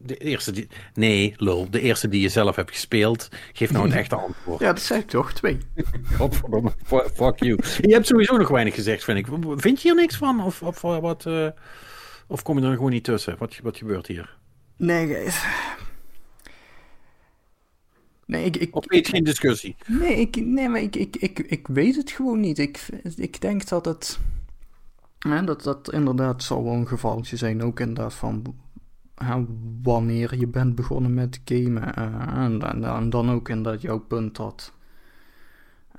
[0.00, 0.68] De eerste die...
[0.94, 1.70] Nee, lul.
[1.70, 3.28] De eerste die je zelf hebt gespeeld.
[3.52, 4.60] Geef nou het echte antwoord.
[4.60, 5.58] Ja, dat zei ik toch, twee.
[6.18, 6.72] Godverdomme,
[7.14, 7.58] fuck you.
[7.80, 9.26] Je hebt sowieso nog weinig gezegd, vind ik.
[9.56, 10.44] Vind je hier niks van?
[10.44, 11.48] Of, of, wat, uh,
[12.26, 13.36] of kom je er gewoon niet tussen?
[13.38, 14.36] Wat, wat gebeurt hier?
[14.76, 15.28] Nee,
[18.26, 19.76] Nee, ik, ik, of weet geen discussie?
[19.86, 22.58] Nee, ik, nee maar ik, ik, ik, ik weet het gewoon niet.
[22.58, 24.18] Ik, ik denk dat het...
[25.18, 27.62] Hè, dat dat inderdaad zal wel een gevalletje zijn.
[27.62, 28.56] Ook inderdaad van
[29.82, 31.94] wanneer je bent begonnen met gamen.
[31.98, 34.72] Uh, en, en, dan ook inderdaad jouw punt dat...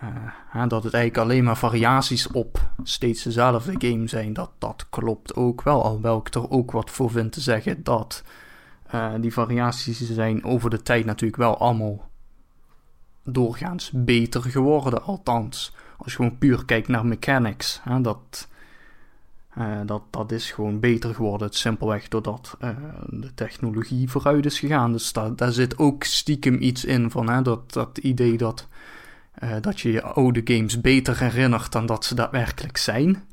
[0.04, 4.34] Uh, dat het eigenlijk alleen maar variaties op steeds dezelfde game zijn.
[4.34, 5.84] Dat, dat klopt ook wel.
[5.84, 8.24] Alhoewel ik er ook wat voor vind te zeggen dat...
[8.96, 12.10] Uh, die variaties zijn over de tijd natuurlijk wel allemaal
[13.24, 15.04] doorgaans beter geworden.
[15.04, 18.48] Althans, als je gewoon puur kijkt naar mechanics, hè, dat,
[19.58, 21.48] uh, dat, dat is gewoon beter geworden.
[21.48, 22.70] Het simpelweg doordat uh,
[23.10, 24.92] de technologie vooruit is gegaan.
[24.92, 28.68] Dus daar, daar zit ook stiekem iets in van hè, dat, dat idee dat,
[29.44, 33.24] uh, dat je je oude games beter herinnert dan dat ze daadwerkelijk zijn.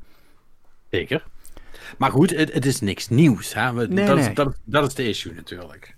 [0.89, 1.23] Zeker.
[1.97, 3.53] Maar goed, het, het is niks nieuws.
[3.53, 3.73] Hè?
[3.73, 4.29] Nee, dat, nee.
[4.29, 5.95] Is, dat, dat is de issue natuurlijk.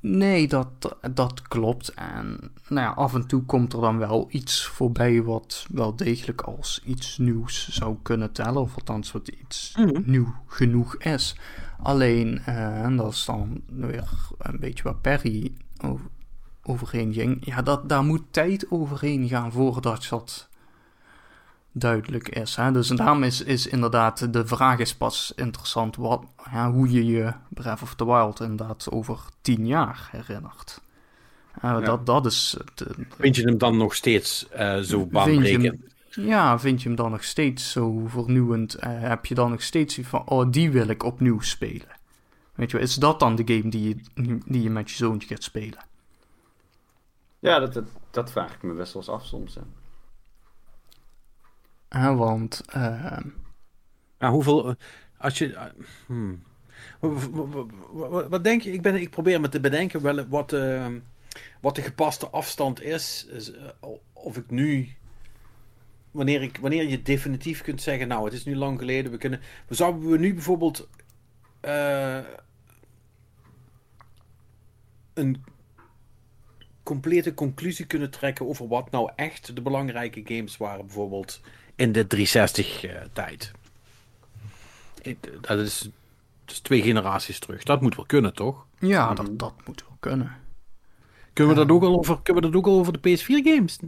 [0.00, 1.94] Nee, dat, dat klopt.
[1.94, 6.40] En nou ja, af en toe komt er dan wel iets voorbij wat wel degelijk
[6.40, 8.62] als iets nieuws zou kunnen tellen.
[8.62, 10.02] Of althans wat iets mm.
[10.04, 11.36] nieuw genoeg is.
[11.82, 14.08] Alleen, uh, en dat is dan weer
[14.38, 15.52] een beetje waar Perry
[15.84, 16.06] over,
[16.62, 17.46] overheen ging.
[17.46, 20.48] Ja, dat, daar moet tijd overheen gaan voordat dat
[21.72, 22.56] duidelijk is.
[22.56, 22.72] Hè?
[22.72, 27.32] Dus daarom is, is inderdaad de vraag is pas interessant wat, ja, hoe je je
[27.48, 30.80] Breath of the Wild inderdaad over tien jaar herinnert.
[31.64, 32.56] Uh, dat, dat is...
[33.18, 35.88] vind je hem dan nog steeds uh, zo baanbrekend?
[36.10, 38.76] Ja, vind je hem dan nog steeds zo vernieuwend?
[38.76, 41.98] Uh, heb je dan nog steeds van, oh, die wil ik opnieuw spelen?
[42.54, 45.28] Weet je wel, is dat dan de game die je, die je met je zoontje
[45.28, 45.78] gaat spelen?
[47.38, 49.54] Ja, dat, dat, dat vraag ik me best wel eens af soms.
[49.54, 49.60] Hè.
[51.96, 52.62] Uh, want.
[52.76, 53.16] Uh...
[54.18, 54.68] Ja, hoeveel.
[54.68, 54.74] Eh,
[55.18, 55.48] als je.
[55.48, 55.64] Uh,
[56.06, 56.42] hmm.
[58.28, 58.72] wat, denk je?
[58.72, 60.98] Ik, ben, ik probeer me te bedenken wel, wat, ehm,
[61.60, 63.26] wat de gepaste afstand is.
[63.30, 64.88] is eh, of ik nu.
[66.10, 69.40] Wanneer, ik, wanneer je definitief kunt zeggen, nou, het is nu lang geleden, we kunnen.
[69.68, 70.88] Zouden we nu bijvoorbeeld.
[75.14, 75.44] een
[76.82, 81.40] complete conclusie kunnen trekken over wat nou echt de belangrijke games waren, bijvoorbeeld
[81.80, 83.52] in de 360-tijd.
[85.02, 85.88] Eh, dat is,
[86.62, 87.62] twee generaties terug.
[87.62, 88.66] Dat moet wel kunnen, toch?
[88.78, 90.36] Ja, dat, dat moet wel kunnen.
[91.32, 93.78] Kunnen we, dat ook al over, kunnen we dat ook al over de PS4-games?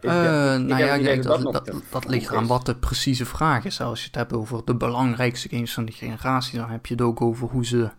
[0.00, 0.12] Uh,
[0.56, 3.80] nou ja, kijk, dat, dat, dat, ligt aan wat de precieze vraag is.
[3.80, 7.02] Als je het hebt over de belangrijkste games van die generatie, dan heb je het
[7.02, 7.90] ook over hoe ze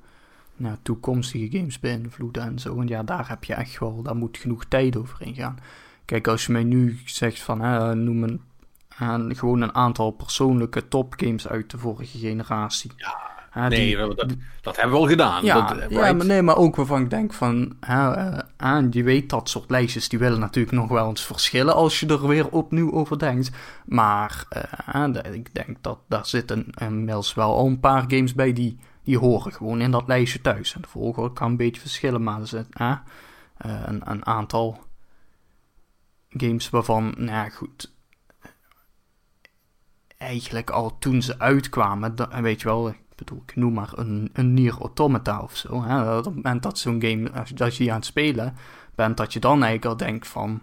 [0.56, 2.80] nou, toekomstige games beïnvloeden en zo.
[2.80, 5.60] En ja, daar heb je echt wel, daar moet genoeg tijd over ingaan.
[6.06, 8.42] Kijk, als je mij nu zegt van, hè, noem een
[8.98, 12.92] en gewoon een aantal persoonlijke topgames uit de vorige generatie.
[12.96, 15.44] Ja, nee, dat, dat, hebben we al gedaan.
[15.44, 17.76] Ja, dat, ja maar, nee, maar ook waarvan ik denk van...
[17.80, 18.32] Hè,
[18.64, 21.76] uh, je weet dat soort lijstjes, die willen natuurlijk nog wel eens verschillen...
[21.76, 23.52] als je er weer opnieuw over denkt.
[23.86, 24.44] Maar
[24.96, 28.54] uh, ik denk dat daar zitten inmiddels wel al een paar games bij...
[28.54, 30.76] die, die horen gewoon in dat lijstje thuis.
[30.76, 32.98] En de volgorde kan een beetje verschillen, maar er zit uh,
[33.58, 34.80] een, een aantal
[36.30, 37.14] games waarvan...
[37.18, 37.94] Nou ja, goed
[40.26, 44.54] eigenlijk al toen ze uitkwamen, weet je wel, ik bedoel, ik noem maar een, een
[44.54, 45.84] Nier Automata of zo.
[45.84, 46.18] Hè?
[46.18, 48.56] Op het moment dat zo'n game, als, je aan het spelen
[48.96, 50.62] bent, dat je dan eigenlijk al denkt van,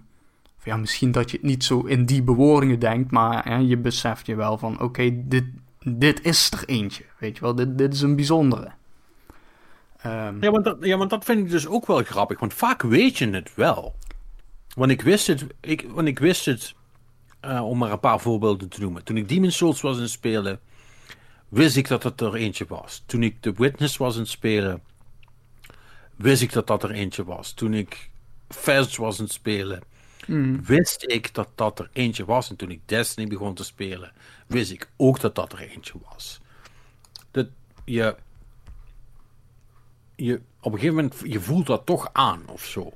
[0.63, 4.27] ja, misschien dat je het niet zo in die bewoordingen denkt, maar hè, je beseft
[4.27, 5.45] je wel van, oké, dit,
[5.85, 8.71] dit is er eentje, weet je wel, dit, dit is een bijzondere.
[10.07, 12.83] Um, ja, want dat, ja, want dat vind ik dus ook wel grappig, want vaak
[12.83, 13.95] weet je het wel.
[14.75, 16.75] Want ik wist het, ik, want ik wist het
[17.45, 19.05] uh, om maar een paar voorbeelden te noemen.
[19.05, 20.61] Toen ik Demon's Souls was in het spelen,
[21.49, 23.03] wist ik dat het er eentje was.
[23.07, 24.83] Toen ik The Witness was in het spelen,
[26.17, 27.53] wist ik dat dat er eentje was.
[27.53, 28.11] Toen ik
[28.49, 29.83] Fast was in het spelen,
[30.27, 30.65] mm.
[30.65, 32.51] wist ik dat dat er eentje was.
[32.51, 34.13] En toen ik Destiny begon te spelen,
[34.47, 36.41] wist ik ook dat dat er eentje was.
[37.31, 37.47] Dat
[37.85, 38.17] je,
[40.17, 42.93] je op een gegeven moment, je voelt dat toch aan of zo.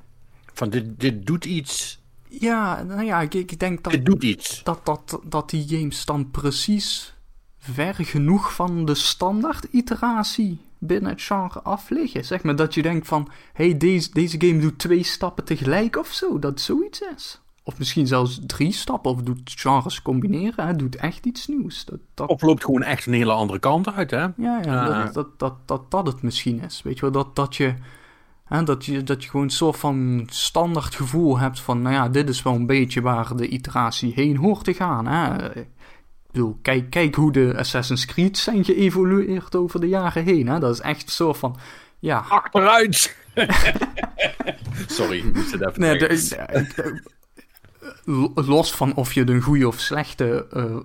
[0.53, 4.63] Van dit, dit doet iets ja, nou ja, ik, ik denk dat, het doet iets.
[4.63, 7.15] Dat, dat, dat die games dan precies
[7.59, 12.25] ver genoeg van de standaard iteratie binnen het genre af liggen.
[12.25, 16.09] Zeg maar dat je denkt van, hey, deze, deze game doet twee stappen tegelijk of
[16.09, 16.39] zo.
[16.39, 17.41] Dat zoiets is.
[17.63, 20.67] of misschien zelfs drie stappen, of doet genres combineren.
[20.67, 20.77] Hè?
[20.77, 21.85] Doet echt iets nieuws.
[21.85, 24.27] Dat, dat, Of loopt gewoon echt een hele andere kant uit, hè?
[24.37, 25.05] ja, ja.
[25.05, 26.83] Dat, dat, dat, dat dat het misschien is.
[26.83, 27.75] Weet je wel, dat, dat je...
[28.47, 32.09] Hè, dat, je, dat je gewoon een soort van standaard gevoel hebt van, nou ja,
[32.09, 35.07] dit is wel een beetje waar de iteratie heen hoort te gaan.
[35.07, 35.55] Hè?
[35.59, 35.69] Ik
[36.33, 40.49] bedoel, kijk, kijk hoe de Assassin's Creed zijn geëvolueerd over de jaren heen.
[40.49, 40.59] Hè?
[40.59, 41.57] Dat is echt een soort van,
[41.99, 42.25] ja...
[42.29, 43.17] Achteruit!
[44.87, 46.69] Sorry, ik moest het even Nee, de- zeggen.
[46.77, 47.01] de-
[48.05, 50.77] de- los van of je het een goede of slechte eh,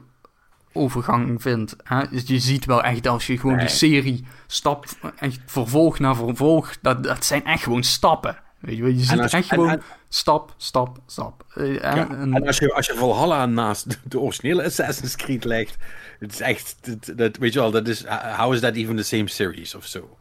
[0.73, 1.75] overgang vindt.
[1.83, 2.07] Hè?
[2.09, 3.65] Dus je ziet wel echt als je gewoon Nee.
[3.65, 4.85] die serie stap,
[5.19, 8.37] echt vervolg na vervolg, dat, dat zijn echt gewoon stappen.
[8.59, 8.91] Weet je, wel?
[8.91, 11.45] je ziet als- echt en- gewoon en- stap, stap, stap.
[11.55, 15.77] Eh, Ja, en- als je, als je Valhalla naast de- originele Assassin's Creed legt,
[16.19, 18.05] het is echt, dat, dat, weet je wel, dat is,
[18.37, 20.17] how is that even the same series of zo?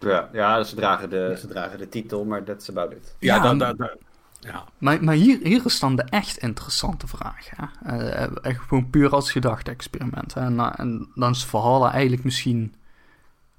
[0.00, 3.14] Ja, ja ze, dragen de, ze dragen de titel, maar that's about it.
[3.18, 3.96] Ja, Ja, dan, dan, dan-
[4.40, 4.64] ja.
[4.78, 7.48] Maar, maar hier, hier is dan de echt interessante vraag.
[7.50, 7.96] Hè?
[7.96, 10.34] Eh, echt gewoon puur als gedachte-experiment.
[10.34, 10.40] hè.
[10.76, 12.74] En, dan is Valhalla eigenlijk misschien,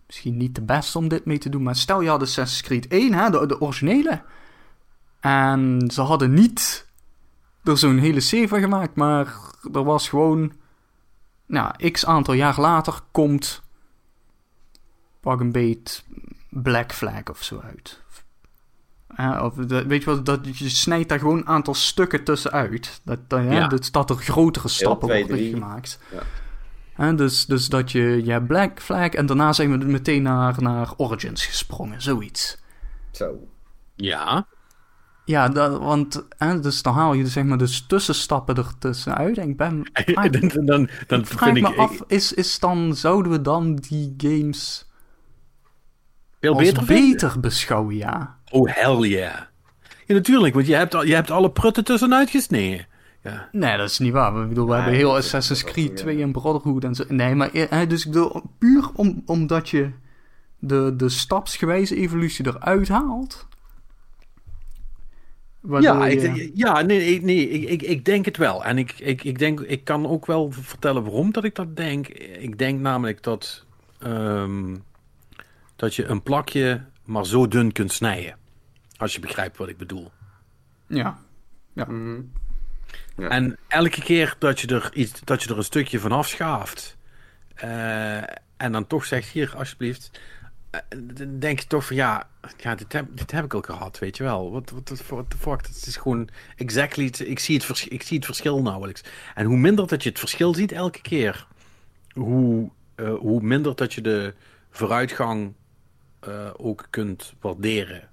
[0.08, 1.64] misschien niet de beste om dit mee te doen.
[1.64, 4.22] Maar stel je had Assassin's Creed 1, hè, de, originele.
[5.20, 6.88] En ze hadden niet
[7.64, 8.96] er zo'n hele serie gemaakt.
[8.96, 9.34] Maar
[9.74, 10.54] er was gewoon...
[11.46, 13.62] Nou, x aantal jaar later komt...
[15.20, 16.04] Pak een beet
[16.50, 18.02] Black Flag of zo uit.
[19.42, 23.02] Of de- weet je wat, dat, je snijdt daar gewoon een aantal stukken tussenuit.
[23.04, 25.54] Dat, dat, ja, dat, dat er grotere stappen twee, worden drie.
[25.54, 26.00] gemaakt.
[26.98, 27.14] Ja.
[27.14, 30.94] Dus, dus dat je, je hebt Black Flag en daarna zijn we meteen naar, naar
[30.98, 32.58] Origins gesprongen, zoiets.
[33.12, 33.38] Zo.
[33.96, 34.48] Ja,
[35.26, 39.38] Ja, dat, want hè, dus dan haal je zeg maar dus tussenstappen er tussenuit.
[39.38, 42.60] En ik ben, vraag, dan, dan, dan ik vraag vind me ik, af, is, is
[42.60, 44.88] dan, zouden we dan die games
[46.40, 48.39] veel als beter beter, beschouwen, ja?
[48.52, 49.36] Oh, hell yeah.
[50.06, 52.88] Ja, natuurlijk, want je hebt, al- je hebt alle prutten tussenuit gesneden.
[53.24, 53.50] Ja.
[53.52, 54.42] Nee, dat is niet waar.
[54.42, 56.24] Ik bedoel, we hebben heel Assassin's Creed ook, 2 ja.
[56.24, 57.04] en Brotherhood en zo.
[57.08, 59.90] Nee, maar eh, dus ik bedoel, puur om, omdat je
[60.60, 63.48] de, de stapsgewijze evolutie eruit haalt.
[65.80, 68.66] Ja, je- ik, ja, nee, nee, nee ik, ik, ik denk het wel.
[68.66, 72.08] En ik, ik, ik denk, ik kan ook wel vertellen waarom dat ik dat denk.
[72.40, 73.66] Ik denk namelijk dat,
[74.00, 74.76] ehm,
[75.76, 78.36] dat je een plakje maar zo dun kunt snijden.
[79.00, 80.12] Als je begrijpt wat ik bedoel.
[81.74, 81.86] ja.
[81.88, 82.22] Mhm.
[83.18, 83.28] Ja.
[83.30, 86.98] En elke keer dat je er, iets, dat je er een stukje van afschaaft.
[87.56, 88.18] eh,
[88.58, 90.12] en dan toch zegt, hier, alsjeblieft.
[90.70, 90.80] eh,
[91.14, 94.18] dan denk je toch van, ja, ja dit, heb, dit heb ik al gehad, weet
[94.18, 94.52] je wel.
[94.52, 98.18] Wat wat what the fuck, het is gewoon exactly, ik zie, het vers, ik zie
[98.18, 99.02] het verschil nauwelijks.
[99.36, 101.48] En hoe minder dat je het verschil ziet elke keer,
[102.14, 104.34] hoe, eh, hoe minder dat je de
[104.72, 105.54] vooruitgang
[106.20, 108.09] eh, ook kunt waarderen,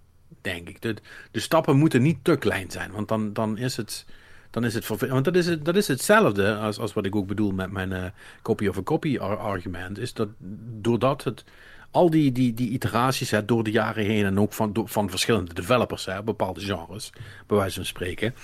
[0.47, 0.82] denk ik.
[0.82, 0.94] De,
[1.31, 4.05] de stappen moeten niet te klein zijn, want dan, dan is het...
[4.51, 5.12] Dan is het vervelend.
[5.12, 7.93] Want dat is, het, dat is hetzelfde als, als wat ik ook bedoel met mijn
[7.93, 8.05] eh,
[8.43, 9.98] copy of a copy ar- argument.
[9.98, 10.28] Is dat
[10.81, 11.44] doordat het
[11.90, 15.55] al die, die, die iteraties hè, door de jaren heen en ook van, van verschillende
[15.55, 17.12] developers, hè, bepaalde genres,
[17.47, 18.35] bij wijze van spreken.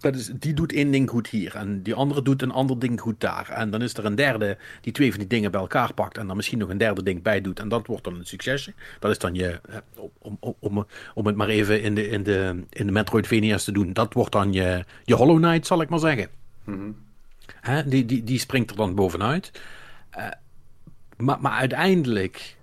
[0.00, 3.00] Dat is, die doet één ding goed hier en die andere doet een ander ding
[3.00, 3.48] goed daar.
[3.48, 6.26] En dan is er een derde die twee van die dingen bij elkaar pakt en
[6.26, 7.60] dan misschien nog een derde ding bij doet.
[7.60, 8.72] En dat wordt dan een succesje.
[8.98, 9.76] Dat is dan je, eh,
[10.18, 13.72] om, om, om, om het maar even in de, in de, in de Metroidvania's te
[13.72, 16.28] doen, dat wordt dan je, je Hollow Knight, zal ik maar zeggen.
[16.64, 16.90] Mhm.
[17.60, 19.52] Hè, die, die, die springt er dan bovenuit.
[20.10, 20.26] Eh,
[21.16, 22.56] maar, maar uiteindelijk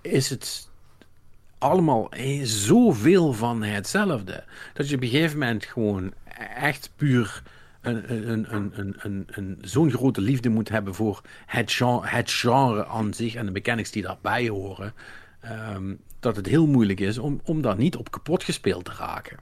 [0.00, 0.68] is het
[1.58, 4.44] allemaal eh, zoveel van hetzelfde.
[4.72, 6.12] Dat je op een gegeven moment gewoon
[6.56, 7.42] echt puur
[7.80, 12.86] een, een, een, een, een, zo'n grote liefde moet hebben voor het genre, het genre
[12.86, 14.94] aan zich en de mechanics die daarbij horen.
[15.40, 19.38] ehm, dat het heel moeilijk is om, om daar niet op kapot gespeeld te raken.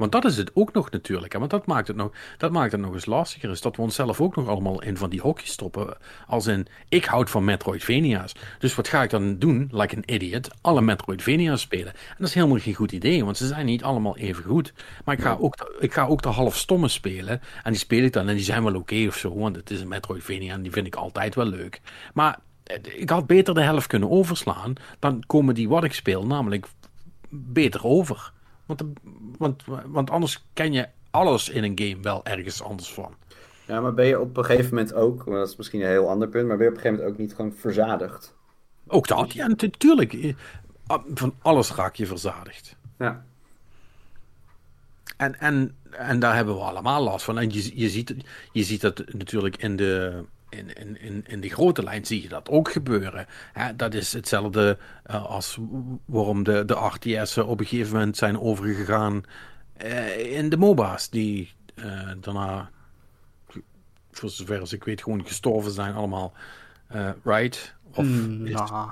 [0.00, 1.32] Want dat is het ook nog natuurlijk.
[1.32, 1.38] Hè?
[1.38, 3.50] Want dat maakt, het nog, dat maakt het nog eens lastiger.
[3.50, 5.96] Is dat we onszelf ook nog allemaal in van die hokjes stoppen.
[6.26, 8.32] Als in, ik houd van Metroidvania's.
[8.58, 11.92] Dus wat ga ik dan doen, like an idiot, alle Metroidvania's spelen.
[11.92, 14.72] En dat is helemaal geen goed idee, want ze zijn niet allemaal even goed.
[15.04, 17.40] Maar ik ga ook, ik ga ook de half stomme spelen.
[17.62, 19.38] En die speel ik dan en die zijn wel oké of zo.
[19.38, 21.80] Want het is een Metroidvania en die vind ik altijd wel leuk.
[22.14, 24.72] Maar eh, ik had beter de helft kunnen overslaan.
[24.98, 26.66] Dan komen die wat ik speel namelijk
[27.28, 28.32] beter over.
[28.78, 28.82] Want,
[29.38, 33.14] want, want anders ken je alles in een game wel ergens anders van.
[33.66, 36.28] Ja, maar ben je op een gegeven moment ook, dat is misschien een heel ander
[36.28, 38.34] punt, maar ben je op een gegeven moment ook niet gewoon verzadigd?
[38.86, 40.12] Ook dat, ja, natuurlijk.
[40.12, 40.34] Eh,
[41.14, 42.76] Van alles raak je verzadigd.
[42.98, 43.24] Ja.
[45.16, 47.38] En, en, en daar hebben we allemaal last van.
[47.38, 48.14] En je, je, ziet,
[48.52, 52.28] je ziet dat natuurlijk in de, in, in, in, in de grote lijn zie je
[52.28, 53.26] dat ook gebeuren.
[53.52, 55.58] Hè, dat is hetzelfde eh, als
[56.04, 59.22] waarom de, de RTS'en op een gegeven moment zijn overgegaan
[59.76, 62.70] eh, in de MOBA's die eh, daarna,
[64.10, 66.32] voor zover als ik weet, gewoon gestorven zijn allemaal.
[67.24, 67.74] Right?
[67.94, 68.90] Of, Mm, is- nou,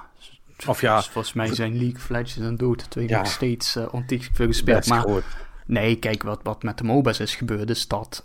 [0.67, 3.19] of ja, volgens mij zijn League of Legends en Dota 2 Ja.
[3.19, 4.87] nog steeds uh, ontiegelijk veel gespeeld.
[4.87, 5.07] Maar
[5.67, 8.23] nee, kijk, wat, wat met de MOBA's is gebeurd, is dat...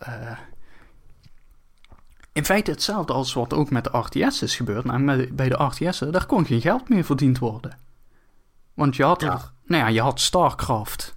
[2.33, 4.85] in feite hetzelfde als wat ook met de RTS is gebeurd.
[4.85, 7.77] Nou, met, bij de RTS'en, daar kon geen geld meer verdiend worden.
[8.73, 9.31] Want je had, Ja.
[9.33, 11.13] er, nou ja, je had StarCraft.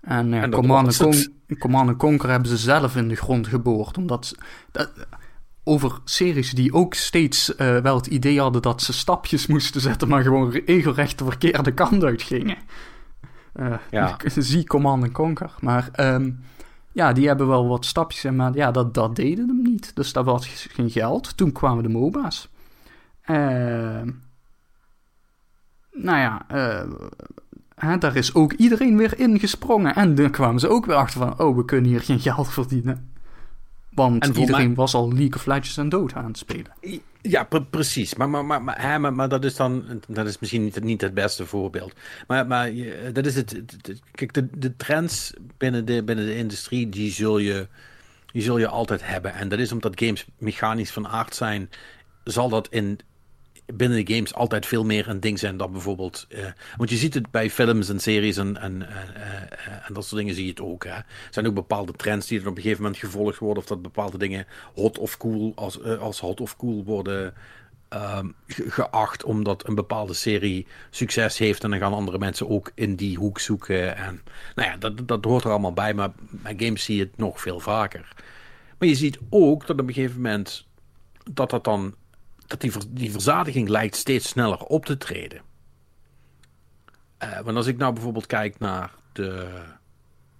[0.00, 0.96] En, eh, En Command.
[0.96, 3.98] Con- Command Conquer hebben ze zelf in de grond geboord.
[3.98, 4.36] Omdat ze-
[4.70, 4.90] dat,
[5.64, 10.08] over series die ook steeds eh, wel het idee hadden dat ze stapjes moesten zetten,
[10.08, 12.56] maar gewoon regelrecht de verkeerde kant uit gingen.
[13.52, 14.16] Eh, Ja.
[14.36, 15.54] Zie Command and Conquer.
[15.60, 16.30] Maar ehm,
[16.92, 19.96] ja, die hebben wel wat stapjes, en maar ja, dat, dat deden hem niet.
[19.96, 21.36] Dus daar was geen geld.
[21.36, 22.48] Toen kwamen de MOBA's.
[23.22, 24.08] Ehm
[25.92, 26.90] nou ja, eh,
[27.74, 29.94] hè, daar is ook iedereen weer ingesprongen.
[29.94, 33.11] En dan kwamen ze ook weer achter van, oh, we kunnen hier geen geld verdienen.
[33.94, 36.72] Want iedereen mij- was al League of Legends en Dota aan het spelen.
[37.20, 38.14] Ja, pre- precies.
[38.14, 41.00] Maar, maar, maar, maar, hè, maar, maar dat is dan dat is misschien niet, niet
[41.00, 41.92] het beste voorbeeld.
[42.26, 43.50] Maar, maar je- dat is het.
[43.50, 47.68] het- het- Kijk, de, de trends binnen de, binnen de industrie, die zul, je,
[48.32, 49.34] die zul je altijd hebben.
[49.34, 51.70] En dat is omdat games mechanisch van aard zijn,
[52.24, 52.98] zal dat in,
[53.66, 56.26] binnen de games altijd veel meer een ding zijn dan bijvoorbeeld.
[56.28, 56.44] eh,
[56.76, 60.20] want je ziet het bij films en series en, en, eh, eh, en dat soort
[60.20, 60.84] dingen zie je het ook.
[60.84, 60.90] Hè.
[60.90, 63.62] Er zijn ook bepaalde trends die er op een gegeven moment gevolgd worden.
[63.62, 67.34] Of dat bepaalde dingen hot of cool als, als hot of cool worden
[67.88, 69.24] ehm, ge- geacht.
[69.24, 71.64] Omdat een bepaalde serie succes heeft.
[71.64, 73.96] En dan gaan andere mensen ook in die hoek zoeken.
[73.96, 74.22] En
[74.54, 75.94] nou ja, dat, dat hoort er allemaal bij.
[75.94, 78.12] Maar bij games zie je het nog veel vaker.
[78.78, 80.66] Maar je ziet ook dat op een gegeven moment
[81.32, 81.94] dat dat dan
[82.60, 85.42] die, die verzadiging lijkt steeds sneller op te treden.
[87.18, 89.62] Eh, want als ik nou bijvoorbeeld kijk naar de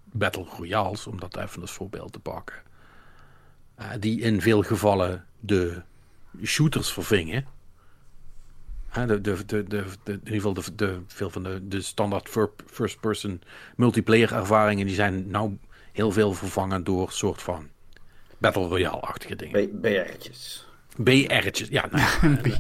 [0.04, 2.56] Battle Royales, om dat even als voorbeeld te pakken,
[3.74, 5.82] eh, die in veel gevallen de
[6.42, 7.46] shooters vervingen.
[8.92, 12.52] De, de, de, de, in ieder geval de, de, veel van de, de standaard fir-
[12.66, 13.42] first-person
[13.76, 15.58] multiplayer ervaringen, die zijn nou
[15.92, 17.68] heel veel vervangen door soort van
[18.38, 19.80] Battle Royale-achtige dingen.
[19.80, 20.66] BR'tjes.
[20.96, 22.36] BR'tjes, ja, nou,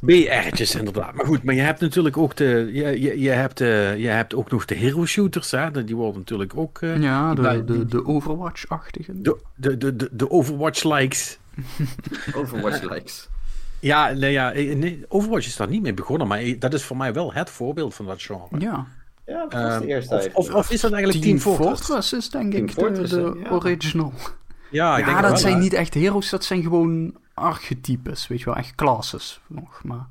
[0.00, 1.14] BR'tjes inderdaad.
[1.14, 4.34] Maar goed, maar je hebt natuurlijk ook de, je, je, je, hebt, eh, je hebt
[4.34, 5.84] ook nog de hero shooters, hè?
[5.84, 6.78] Die worden natuurlijk ook.
[6.82, 9.12] eh, Ja, de, de, de Overwatch-achtige.
[9.22, 11.38] de, de, de, de, de Overwatch likes.
[12.34, 13.28] Overwatch likes.
[13.80, 16.82] Ja, nee, ja, eh, nee, Overwatch is daar niet mee begonnen, maar eh, dat is
[16.82, 18.60] voor mij wel het voorbeeld van dat genre.
[18.60, 18.86] Ja.
[19.26, 20.48] Ja, dat was Ehm, de eerste of, eigenlijk.
[20.50, 22.12] of, of is dat eigenlijk Team, Fortress?
[22.12, 23.48] is denk Team ik de, Fortress, de hè?
[23.48, 23.50] Ja.
[23.50, 24.12] original.
[24.70, 25.60] Ja, ik ja, denk dat wel, zijn hè.
[25.60, 29.80] niet echt heroes, dat zijn gewoon archetypes, weet je wel, echt classes nog.
[29.84, 30.06] Maar,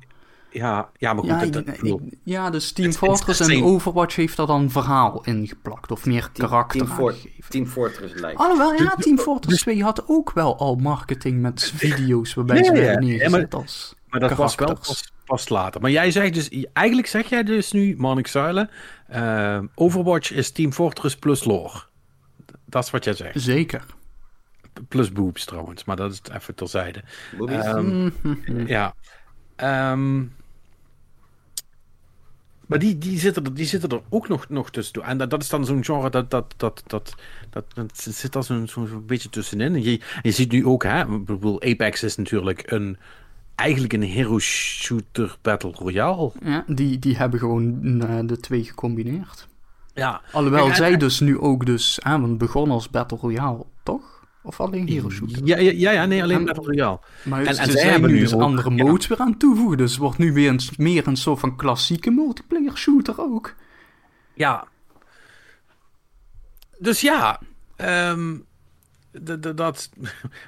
[0.50, 3.00] Ja, ja, maar goed, ja, dat, dat, ik- ik bedoel, ik- ja, dus Team Het-
[3.00, 6.86] het- Fortress het en zijn- Overwatch heeft daar dan verhaal ingeplakt, of meer Team- karakter
[6.86, 7.12] Team.
[7.48, 8.34] Team Fortress likes.
[8.36, 12.92] Alhoewel, ja, Team Fortress 2 had ook wel al marketing met video's waarbij ze werden
[12.92, 15.80] ja, neergezet maar- als maar dat was wel pas, pas later.
[15.80, 18.70] Maar jij zegt dus, eigenlijk zeg jij dus nu, Marnik Zuilen,
[19.06, 21.82] eh, Overwatch is Team Fortress plus lore.
[22.66, 23.40] Dat is wat jij zegt.
[23.40, 23.84] Zeker.
[24.88, 27.02] Plus boobs trouwens, maar dat is even terzijde.
[27.46, 28.66] Ehm, Mhm.
[28.66, 28.94] Ja.
[29.56, 30.24] Ehm,
[32.66, 35.02] maar die, die, zitten er, die zitten er ook nog, nog tussen.
[35.02, 37.14] En dat, dat is dan zo'n genre dat, dat, dat, dat,
[37.50, 39.74] dat, dat zit daar zo'n beetje tussenin.
[39.74, 42.96] En je, je ziet nu ook, hè, ik bedoel, Apex is natuurlijk een,
[43.54, 46.32] eigenlijk een hero shooter battle royale.
[46.42, 49.48] Ja, die, die hebben gewoon eh, de twee gecombineerd.
[49.94, 54.17] Ja, Alhoewel en- zij dus nu ook dus, hè, want begonnen als Battle Royale, toch?
[54.42, 55.40] Of alleen Hero Shooter?
[55.44, 56.98] ja, ja, ja, ja, nee, alleen En- battle royale.
[57.24, 58.84] Maar En- ze en zij zijn hebben nu nu dus ook- andere ja.
[58.84, 59.76] modes weer aan het toevoegen.
[59.76, 63.54] Dus het wordt nu weer een, meer een soort van klassieke multiplayer shooter ook.
[64.34, 64.66] Ja.
[66.78, 67.40] Dus ja,
[67.76, 68.36] ehm,
[69.24, 69.90] d- dat.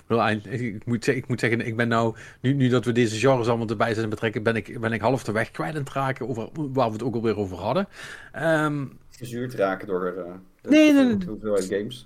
[0.51, 3.69] ik moet, ik moet zeggen, ik ben nou, nu, nu dat we deze genres allemaal
[3.69, 6.49] erbij zijn betrekken, ben ik, ben ik half de weg kwijt aan het raken over
[6.55, 7.89] waar we het ook alweer over hadden.
[8.33, 12.05] Ehm, Verzuurd raken door eh, de, Nee, nee, hoeveelheid games.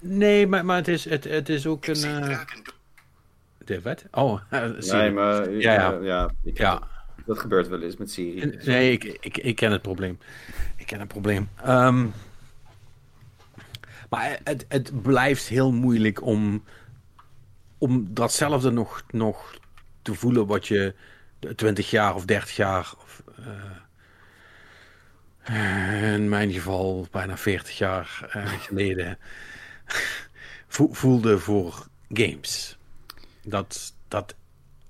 [0.00, 2.04] nee, maar, maar het, is, het, het is ook een.
[2.04, 2.40] eh
[3.64, 4.04] de wat?
[4.10, 4.40] Oh,
[4.78, 4.98] Siri.
[4.98, 5.98] Nee, maar Ja, ja, ja.
[6.02, 6.88] ja, ik- Ja.
[7.26, 8.58] dat gebeurt wel eens met Siri.
[8.64, 10.18] Nee, ik, ik, ik ken het probleem.
[10.76, 11.48] Ik ken het probleem.
[11.64, 12.06] Ehm,
[14.10, 16.64] maar het, het blijft heel moeilijk om,
[17.78, 19.58] om datzelfde nog, nog
[20.02, 20.94] te voelen wat je
[21.56, 23.46] 20 jaar of 30 jaar, of, eh,
[26.14, 29.18] in mijn geval bijna 40 jaar eh, geleden,
[30.68, 32.78] vo- voelde voor games.
[33.44, 34.34] Dat, dat,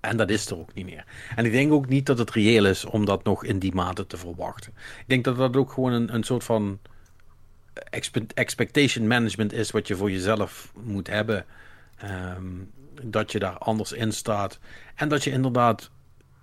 [0.01, 1.05] en dat is er ook niet meer.
[1.37, 4.07] En ik denk ook niet dat het reëel is om dat nog in die mate
[4.07, 4.73] te verwachten.
[4.77, 6.79] Ik denk dat dat ook gewoon een, een soort van
[7.73, 11.45] expe- expectation management is wat je voor jezelf moet hebben.
[11.97, 12.47] Ehm,
[13.03, 14.59] dat je daar anders in staat.
[14.95, 15.91] En dat je inderdaad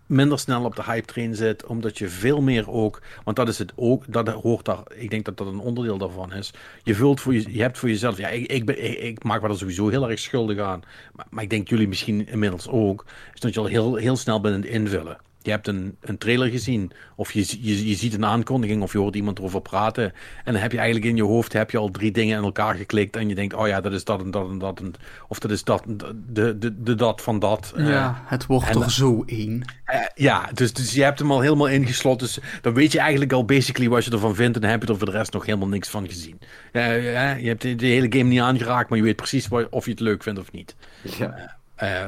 [0.10, 3.57] minder snel op de hype train zit, omdat je veel meer ook, want dat is
[3.57, 6.53] het ook, dat hoort daar, ik denk dat dat een onderdeel daarvan is.
[6.84, 9.48] Je vult voor je, je hebt voor jezelf, ja, ik, ik, ben, ik, maak me
[9.48, 10.81] er sowieso heel erg schuldig aan,
[11.14, 14.41] maar, maar, ik denk jullie misschien inmiddels ook, is dat je al heel, heel snel
[14.41, 18.13] bent in het invullen je hebt een, een trailer gezien, of je, je, je ziet
[18.13, 20.03] een aankondiging, of je hoort iemand erover praten.
[20.43, 22.75] En dan heb je eigenlijk in je hoofd heb je al drie dingen in elkaar
[22.75, 23.15] geklikt.
[23.15, 24.79] En je denkt, oh ja, dat is dat en dat en dat.
[24.79, 24.93] En,
[25.27, 25.83] of dat is dat,
[26.27, 27.73] de, de, de dat van dat.
[27.75, 29.63] Ja, uh, het wordt er zo één.
[29.93, 32.27] Uh, ja, dus, dus je hebt hem al helemaal ingesloten.
[32.27, 34.55] Dus dan weet je eigenlijk al basically wat je ervan vindt.
[34.55, 36.39] En dan heb je er voor de rest nog helemaal niks van gezien.
[36.71, 39.85] Uh, je hebt de, de, hele game niet aangeraakt, maar je weet precies wat, of
[39.85, 40.75] je het leuk vindt of niet.
[41.17, 41.59] Ja.
[41.84, 42.06] Uh,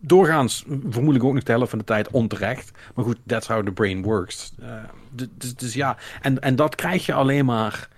[0.00, 2.70] doorgaans vermoedelijk ook nog de helft van de tijd onterecht.
[2.94, 4.52] Maar goed, that's how the brain works.
[4.60, 4.74] Uh,
[5.10, 7.88] dus, dus, ja, en, en dat krijg je alleen maar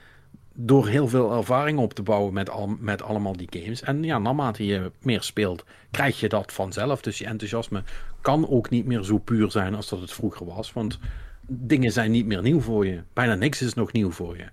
[0.52, 3.82] door heel veel ervaring op te bouwen met, al, met allemaal die games.
[3.82, 7.00] En ja, naarmate je meer speelt, krijg je dat vanzelf.
[7.00, 7.82] Dus je enthousiasme
[8.20, 10.72] kan ook niet meer zo puur zijn als dat het vroeger was.
[10.72, 10.98] Want
[11.46, 13.02] dingen zijn niet meer nieuw voor je.
[13.12, 14.46] Bijna niks is nog nieuw voor je.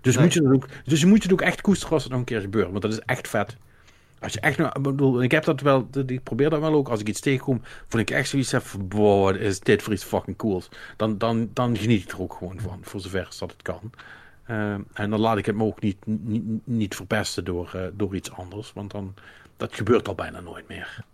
[0.00, 2.26] Dus, moet je ook, dus je moet het ook echt koesteren als het nog een
[2.26, 2.70] keer gebeurt.
[2.70, 3.56] Want dat is echt vet.
[4.20, 6.88] Als je echt, nou, bedoel, ik heb dat wel, ik probeer dat wel ook.
[6.88, 10.04] Als ik iets tegenkom, vond ik echt zoiets van, wow, wat is dit voor iets
[10.04, 10.68] fucking cools.
[10.96, 13.90] Dan, dan, dan geniet ik er ook gewoon van, voor zover als dat het kan.
[14.50, 18.14] Uh, en dan laat ik het me ook niet, niet, niet verpesten door, uh, door
[18.14, 19.14] iets anders, want dan,
[19.56, 21.04] dat gebeurt al bijna nooit meer.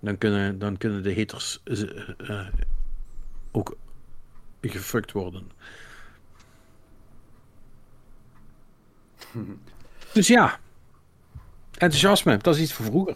[0.00, 2.48] Dan kunnen, dan kunnen de haters uh,
[3.50, 3.76] ook
[4.60, 5.50] gefukt worden.
[10.12, 10.58] dus ja,
[11.80, 13.14] Enthousiasme, dat is iets voor vroeger.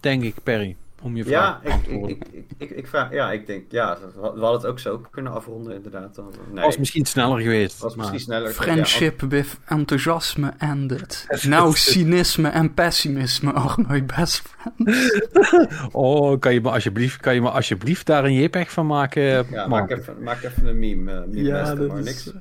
[0.00, 0.76] Denk ik, Perry.
[1.02, 4.20] Om je vraag ja, ik, ik, ik, ik, ik, vraag, ja, ik denk, ja, we
[4.20, 6.20] hadden het ook zo kunnen afronden, inderdaad.
[6.52, 7.78] Nee, was misschien sneller geweest.
[7.78, 8.50] Was misschien sneller.
[8.50, 11.26] Friendship ja, with enthousiasme ended.
[11.48, 15.16] Now cynisme en pessimisme are my best friends.
[15.92, 19.22] oh, kan je, me alsjeblieft, kan je me alsjeblieft daar een JPEG van maken?
[19.50, 21.12] Ja, maak even, maak even een meme.
[21.12, 22.04] Uh, meme ja, beste, maar is...
[22.04, 22.32] niks.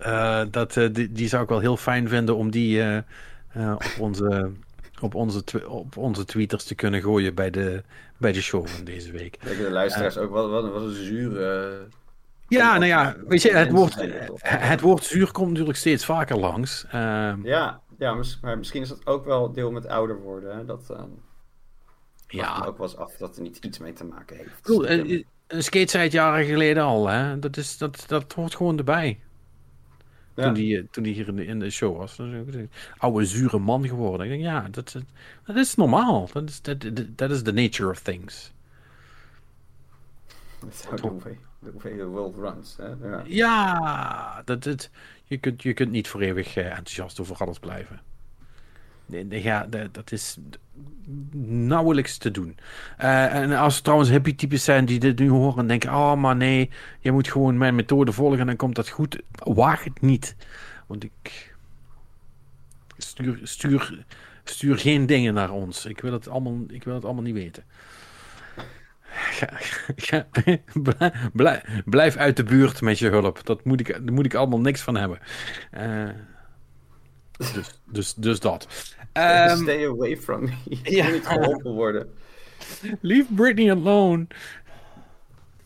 [0.00, 3.96] Uh, dat, uh, die, die, zou ik wel heel fijn vinden om die uh, op,
[3.98, 4.52] onze,
[5.00, 7.82] op, onze op onze tweeters te kunnen gooien bij de,
[8.16, 9.40] bij de show van deze week.
[9.40, 11.86] De luisteraars ook wel, wel, wel een zure...
[12.48, 13.94] Ja, nou ja, weet je, het woord,
[14.42, 16.86] het woord zuur komt natuurlijk steeds vaker langs.
[16.90, 20.56] ja, ja, maar misschien is dat ook wel deel met ouder worden.
[20.56, 20.64] Hè?
[20.64, 20.92] Dat
[22.34, 22.64] ja.
[22.66, 24.60] ook wel eens af dat er niet iets mee te maken heeft.
[24.62, 27.38] Cool, een, een skate jaren geleden al, hè?
[27.38, 29.20] Dat, is, dat, dat hoort gewoon erbij.
[30.34, 32.20] Toen, die, toen die hier in de, in de show was.
[32.96, 34.26] Oude, zure man geworden.
[34.26, 34.96] Ik denk, ja, dat,
[35.46, 36.28] dat is normaal.
[36.32, 36.84] Dat is, dat,
[37.16, 38.52] dat is the nature of things.
[40.58, 42.76] That's how the way, the way the world runs.
[42.76, 43.08] Hè?
[43.08, 44.90] Ja, ja dat, dat,
[45.24, 48.00] je, kunt, je kunt niet voor eeuwig uh, enthousiast over alles blijven.
[49.28, 50.36] Ja, dat is
[51.42, 52.56] nauwelijks te doen.
[53.00, 56.14] Uh, en als er trouwens hippie types zijn die dit nu horen en denken: oh,
[56.14, 56.70] maar nee,
[57.00, 59.22] je moet gewoon mijn methode volgen en dan komt dat goed.
[59.32, 60.36] Waag het niet.
[60.86, 61.54] Want ik
[62.96, 64.04] stuur, stuur,
[64.44, 65.86] stuur geen dingen naar ons.
[65.86, 67.64] Ik wil het allemaal, ik wil het allemaal niet weten.
[71.32, 73.46] blijf, blijf uit de buurt met je hulp.
[73.46, 75.18] Dat moet ik, daar moet ik allemaal niks van hebben.
[75.74, 76.08] Uh,
[77.36, 78.68] dus, dus, dus dat.
[79.12, 80.52] Um, Stay away from me.
[80.82, 81.08] Ik ja.
[81.08, 82.14] niet geholpen worden.
[83.00, 84.26] Leave Britney alone.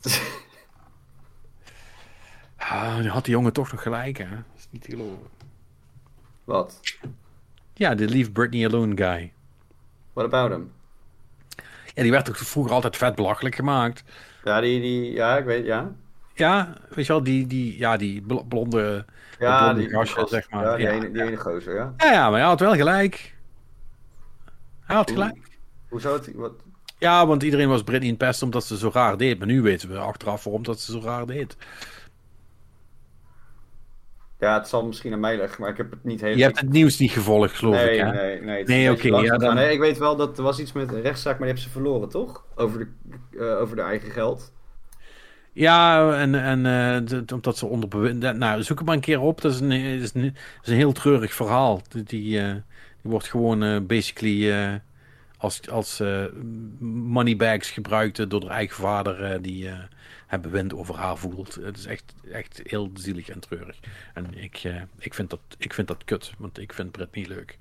[2.57, 4.29] ah, had die jongen toch nog gelijk, hè?
[4.29, 5.27] Dat is niet te geloven.
[6.45, 6.81] Wat?
[7.75, 9.33] Ja, de Leave Britney Alone guy.
[10.13, 10.73] What about him?
[11.95, 14.05] Ja, die werd toch vroeger altijd vet belachelijk gemaakt.
[14.45, 15.93] Ja, die, die ja, ik weet, ja.
[16.35, 19.05] Ja, weet je wel, die, die, ja, die blonde,
[19.39, 20.65] ja, die, gastje, zeg maar.
[20.65, 21.95] Ja, die, ja, ene, die ene gozer, ja.
[21.97, 22.13] ja.
[22.13, 23.35] Ja, maar hij had wel gelijk.
[24.81, 25.37] Hij had gelijk.
[25.89, 26.35] Hoe zou het...
[26.35, 26.53] Wat?
[26.99, 29.39] Ja, want iedereen was Britney in pest omdat ze zo raar deed.
[29.39, 31.57] Maar nu weten we achteraf waarom dat ze zo raar deed.
[34.39, 36.39] Ja, het zal misschien aan mij liggen, maar ik heb het niet helemaal...
[36.39, 38.13] Je hebt het nieuws niet gevolgd, geloof nee, ik, hè?
[38.13, 38.65] Nee, nee.
[38.65, 39.07] Nee, oké.
[39.07, 39.55] Okay, ja, dan...
[39.55, 41.71] nee, ik weet wel dat er was iets met een rechtszaak, maar die hebben ze
[41.71, 42.45] verloren, toch?
[42.55, 44.53] Over de, uh, over de eigen geld.
[45.53, 46.65] Ja, en, en
[47.13, 48.15] uh, omdat ze onder.
[48.37, 49.41] Nou, zoek het maar een keer op.
[49.41, 51.83] Dat is een, is een, is een heel treurig verhaal.
[52.05, 52.53] Die, uh,
[53.03, 54.81] die wordt gewoon uh, basically
[55.39, 56.03] als, als
[56.81, 59.69] moneybags gebruikt door de eigen vader die
[60.27, 61.55] het bewind over haar voelt.
[61.55, 63.79] Het is echt, echt heel zielig en treurig.
[64.15, 64.63] En ik,
[64.99, 67.57] ik, vind dat, ik vind dat kut, want ik vind Brit niet leuk.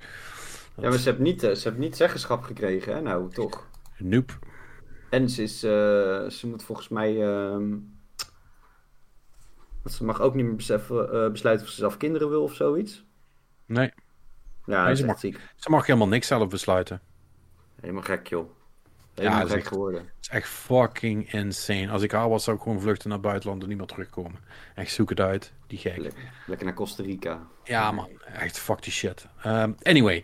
[0.76, 0.84] Dat...
[0.84, 3.02] Ja, maar ze hebben niet, ze hebben niet zeggenschap gekregen, hè?
[3.02, 3.68] Nou, toch?
[3.98, 4.34] Nope.
[5.18, 5.72] En ze, is, uh,
[6.30, 7.14] ze moet volgens mij.
[7.14, 7.52] Uh,
[9.82, 12.54] Want ze mag ook niet meer beseffen, eh, besluiten of ze zelf kinderen wil of
[12.54, 13.06] zoiets.
[13.66, 13.86] Nee,
[14.66, 15.40] Ja, Nee, dat is ze mag- ziek.
[15.56, 17.02] ze mag helemaal niks zelf besluiten.
[17.82, 18.50] Helemaal gek, joh.
[18.50, 18.54] Ja,
[19.14, 20.00] Helemaal dat is gek echt- geworden.
[20.02, 21.90] Het is echt fucking insane.
[21.90, 24.40] Als ik haar was, zou ik gewoon vluchten naar het buitenland en niet meer terugkomen.
[24.76, 25.54] Echt, zoek het uit.
[25.68, 25.98] Die gek.
[25.98, 26.12] Le-
[26.48, 27.48] lekker naar Costa Rica.
[27.64, 28.10] Ja, man.
[28.26, 29.28] Echt fuck die shit.
[29.44, 30.24] Ehm, anyway.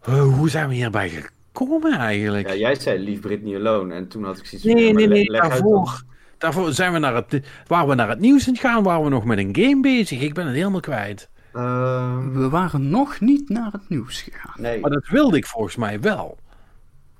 [0.00, 1.08] Eh, hoe zijn we hierbij
[1.54, 2.48] gekomen eigenlijk?
[2.48, 3.94] Ja, jij zei lief Britney Alone.
[3.94, 6.02] En toen had ik zoiets Nee, nee, nee, daarvoor.
[6.38, 9.08] Daarvoor zijn we naar het, waren we naar het nieuws aan het gaan, waren we
[9.08, 10.20] nog met een game bezig.
[10.20, 11.28] Ik ben het helemaal kwijt.
[11.52, 14.54] Ehm, We waren nog niet naar het nieuws gegaan.
[14.56, 14.80] nee.
[14.80, 16.38] Maar dat wilde ik volgens mij wel.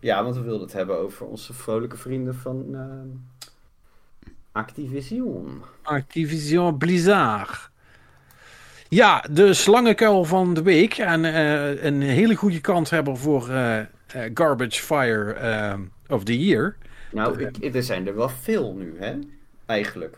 [0.00, 3.08] Ja, want we wilden het hebben over onze vrolijke vrienden van ehm,
[4.52, 5.62] Activision.
[5.82, 7.70] Activision Blizzard.
[8.88, 10.94] Ja, de slangenkuil van de week.
[10.98, 13.78] En eh, een hele goede kans hebben voor eh,
[14.34, 15.74] Garbage Fire eh,
[16.08, 16.76] of the Year.
[17.12, 19.18] Nou, ik, er zijn er wel veel nu, hè?
[19.66, 20.16] Eigenlijk.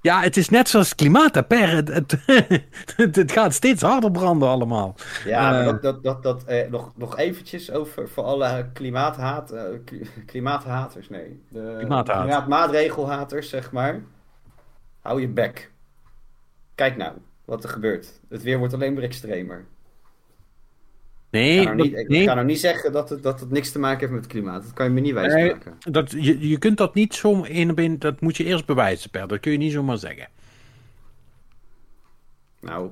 [0.00, 1.34] Ja, het is net zoals klimaat.
[1.48, 4.94] Het, het, gaat steeds harder branden allemaal.
[5.24, 5.82] Ja, maar Eh.
[5.82, 11.42] dat, dat, dat, eh, nog, nog eventjes over voor alle klimaathaat, eh, kli- klimaathaters, nee.
[11.48, 12.20] De Klimaathaat.
[12.22, 14.00] klimaatmaatregelhaters, zeg maar.
[15.00, 15.70] Hou je bek.
[16.74, 17.12] Kijk nou
[17.44, 18.20] wat er gebeurt.
[18.28, 19.64] Het weer wordt alleen maar extremer.
[21.30, 23.72] Ik Nee, ga nou niet, ik nee nou niet zeggen dat het, dat het niks
[23.72, 24.62] te maken heeft met het klimaat.
[24.62, 25.28] Dat kan je me niet Nee.
[25.28, 25.78] wijsmaken.
[25.92, 29.10] dat, je, je kunt dat niet zo één op één, dat moet je eerst bewijzen,
[29.10, 29.28] Per.
[29.28, 30.28] Dat kun je niet zomaar zeggen.
[32.60, 32.90] Nou,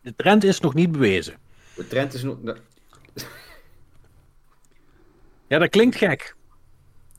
[0.00, 1.34] De trend is nog niet bewezen.
[1.76, 2.36] de trend is nog...
[5.46, 6.34] Ja, dat klinkt gek.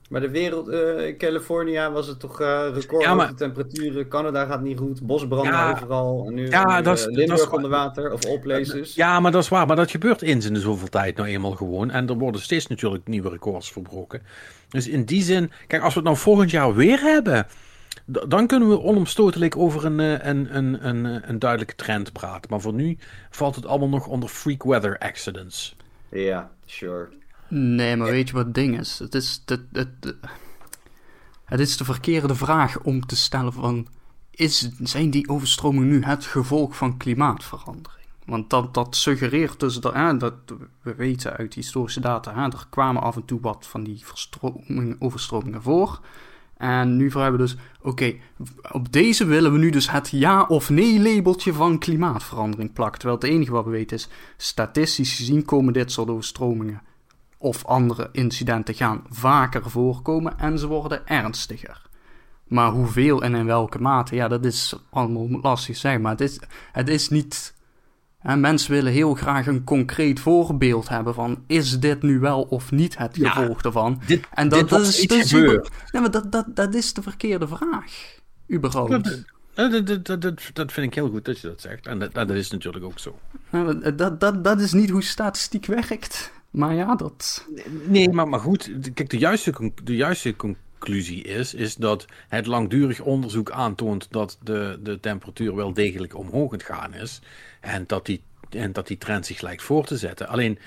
[0.09, 4.07] Maar de wereld, in California was het toch eh record Ja, maar- hoge temperaturen.
[4.07, 5.01] Canada gaat niet goed.
[5.01, 5.71] Bosbranden Ja.
[5.71, 6.23] overal.
[6.27, 8.13] En nu, Ja, nu, dat is- eh, dat is- onder water.
[8.13, 8.95] Of places.
[8.95, 9.67] Ja, maar dat is waar.
[9.67, 11.91] Maar dat gebeurt eens in de zoveel tijd nou eenmaal gewoon.
[11.91, 14.21] En er worden steeds natuurlijk nieuwe records verbroken.
[14.69, 17.47] Dus in die zin, kijk, als we het nou volgend jaar weer hebben,
[18.27, 22.49] dan kunnen we onomstotelijk over een, een, een, een, een duidelijke trend praten.
[22.49, 22.97] Maar voor nu
[23.29, 25.75] valt het allemaal nog onder freak weather accidents.
[26.11, 27.07] Ja, sure.
[27.49, 28.99] Nee, maar weet je wat het ding is?
[28.99, 30.15] Het is, het, het,
[31.45, 33.87] het, is de verkeerde vraag om te stellen van...
[34.31, 38.05] Is, zijn die overstromingen nu het gevolg van klimaatverandering?
[38.25, 40.33] Want dat, dat suggereert dus dat, dat
[40.81, 45.61] we weten uit historische data, er kwamen af en toe wat van die verstromingen, overstromingen
[45.61, 45.99] voor.
[46.57, 48.15] En nu vragen we dus, oké,
[48.71, 52.99] op deze willen we nu dus het ja of nee labeltje van klimaatverandering plakken.
[52.99, 54.07] Terwijl het enige wat we weten is,
[54.37, 56.81] statistisch gezien komen dit soort overstromingen
[57.39, 61.89] of andere incidenten gaan vaker voorkomen en ze worden ernstiger.
[62.47, 66.01] Maar hoeveel en in welke mate, ja, dat is allemaal lastig zeggen.
[66.01, 66.39] Maar het is,
[66.71, 67.53] het is niet.
[68.19, 72.71] Hè, mensen willen heel graag een concreet voorbeeld hebben van: is dit nu wel of
[72.71, 74.01] niet het gevolg ervan?
[74.05, 75.69] Dit, En dat, dit dat is iets dus gebeurd.
[75.91, 78.17] Nee, maar dat, dat, dat is de verkeerde vraag.
[78.51, 78.91] Überhaupt.
[78.91, 81.87] Dat, dat, dat, dat, dat, dat vind ik heel goed dat je dat zegt.
[81.87, 83.19] En dat, dat is natuurlijk ook zo.
[83.95, 86.31] Dat, dat, dat is niet hoe statistiek werkt.
[86.49, 87.47] Maar ja, dat.
[87.87, 88.71] Nee, maar, maar goed.
[88.93, 94.79] Kijk, de juiste, de juiste conclusie is, is dat het langdurig onderzoek aantoont dat de,
[94.83, 97.21] de temperatuur wel degelijk omhoog aan gaan is.
[97.59, 100.27] En dat, die, en dat die trend zich lijkt voor te zetten.
[100.27, 100.59] Alleen,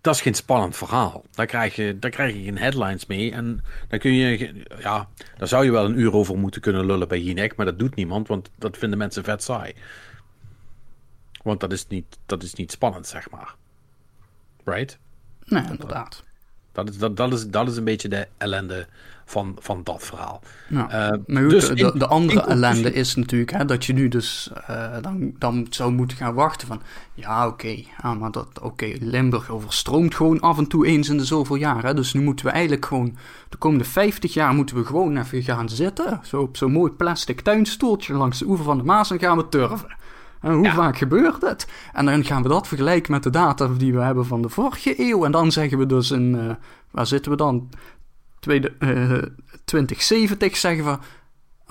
[0.00, 1.24] dat is geen spannend verhaal.
[1.30, 3.32] Daar krijg je, daar krijg je geen headlines mee.
[3.32, 7.08] En dan kun je, ja, daar zou je wel een uur over moeten kunnen lullen
[7.08, 7.56] bij Jinek.
[7.56, 9.74] Maar dat doet niemand, want dat vinden mensen vet saai.
[11.42, 13.54] Want dat is niet, dat is niet spannend, zeg maar.
[14.64, 14.98] Right?
[15.46, 16.22] Nee, inderdaad.
[16.72, 18.86] Dat is, dat, dat, is, dat is een beetje de ellende
[19.24, 20.42] van, van dat verhaal.
[20.68, 23.92] Nou, Eh, maar goed, dus de, in- de andere ellende is natuurlijk hè, dat je
[23.92, 26.82] nu dus eh, dan, dan zou moeten gaan wachten van...
[27.14, 31.24] Ja, oké, ja, maar dat, oké, Limburg overstroomt gewoon af en toe eens in de
[31.24, 31.82] zoveel jaar.
[31.84, 33.16] Hè, dus nu moeten we eigenlijk gewoon...
[33.48, 36.20] De komende 50 jaar moeten we gewoon even gaan zitten.
[36.22, 39.48] Zo op zo'n mooi plastic tuinstoeltje langs de oever van de Maas en gaan we
[39.48, 39.96] turven.
[40.44, 40.74] En hoe Ja.
[40.74, 41.66] vaak gebeurt het?
[41.92, 44.94] En dan gaan we dat vergelijken met de data die we hebben van de vorige
[45.08, 45.24] eeuw.
[45.24, 46.38] En dan zeggen we dus in...
[46.38, 46.54] eh,
[46.90, 47.68] waar zitten we dan?
[48.38, 49.22] Tweede, eh,
[49.64, 50.98] 2070 zeggen we...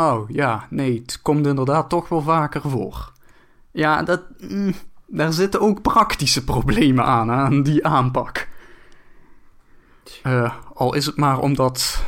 [0.04, 3.12] Oh ja, nee, het komt inderdaad toch wel vaker voor.
[3.72, 4.74] Ja, dat, mm,
[5.08, 8.48] daar zitten ook praktische problemen aan, aan die aanpak.
[10.24, 12.04] Eh, al is het maar omdat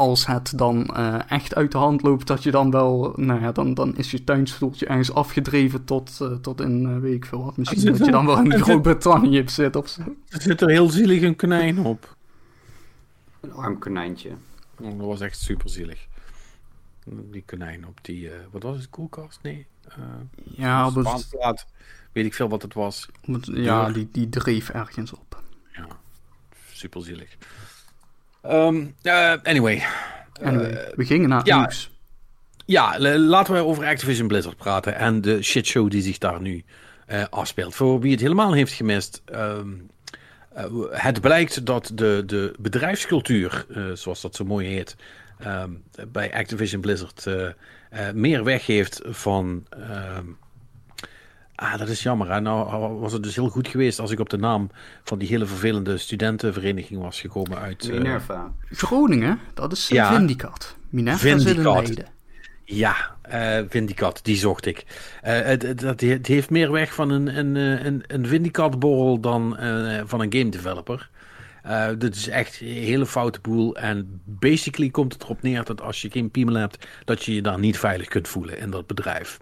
[0.00, 3.52] als het dan eh, echt uit de hand loopt, dat je dan wel, nou ja,
[3.52, 7.44] dan, dan is je tuinstoeltje ergens afgedreven tot, eh, tot in, eh, weet ik veel
[7.44, 7.56] wat.
[7.56, 10.02] Misschien dat je dan wel in er- Groot-Brittannië zit of zo.
[10.28, 12.16] Er zit er heel zielig een konijn op.
[13.40, 14.30] Een arm konijntje.
[14.80, 16.06] Oh, dat was echt super zielig.
[17.04, 19.38] Die konijn op die, eh, wat was het, koelkast?
[19.42, 19.66] Nee.
[19.88, 19.96] eh
[20.44, 21.66] Ja, op het-.
[22.12, 23.08] Weet ik veel wat het was.
[23.42, 25.42] ja die, die dreef ergens op.
[25.72, 25.86] Ja,
[26.72, 27.36] super zielig.
[28.42, 29.82] Ehm, eh, anyway.
[30.42, 31.58] Anyway, we gingen naar ja.
[31.58, 31.90] nieuws.
[32.66, 36.64] Ja, laten we over Activision Blizzard praten en de shitshow die zich daar nu
[37.06, 37.74] eh, afspeelt.
[37.74, 39.22] Voor wie het helemaal heeft gemist.
[39.24, 39.68] ehm,
[40.54, 44.96] eh, het blijkt dat de, de bedrijfscultuur, eh, zoals dat zo mooi heet,
[45.38, 45.70] ehm,
[46.08, 47.46] bij Activision Blizzard eh,
[47.90, 49.66] eh, meer weggeeft van.
[51.60, 52.32] Ah, dat is jammer.
[52.32, 52.40] Hè?
[52.40, 54.70] Nou was het dus heel goed geweest als ik op de naam
[55.04, 57.88] van die hele vervelende studentenvereniging was gekomen uit.
[57.88, 58.52] eh, Minerva.
[58.70, 60.10] Groningen, dat is Ja.
[60.10, 60.16] ja.
[60.16, 60.76] Vindicat.
[60.88, 61.74] Minerva zit in Vindicat.
[61.82, 62.06] Leiden.
[62.64, 64.84] Ja, eh Vindicat, die zocht ik.
[65.22, 69.20] Eh, het, het, het het heeft meer weg van een, een, eh, een, een Vindicat-borrel
[69.20, 71.10] dan eh, van een game developer.
[71.62, 73.76] Eh dit is echt een hele foute boel.
[73.76, 77.42] En basically komt het erop neer dat als je geen piemel hebt, dat je je
[77.42, 79.38] daar niet veilig kunt voelen in dat bedrijf.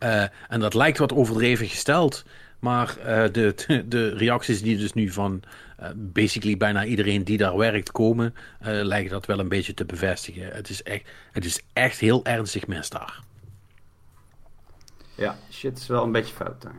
[0.00, 2.24] Eh, en dat lijkt wat overdreven gesteld.
[2.58, 3.54] Maar eh, de,
[3.88, 5.42] de reacties die dus nu van
[5.76, 9.84] eh, basically bijna iedereen die daar werkt komen, eh, lijken dat wel een beetje te
[9.84, 10.52] bevestigen.
[10.52, 13.20] Het is echt, het is echt heel ernstig mis daar.
[15.14, 16.76] Ja, shit is wel een beetje fout daar.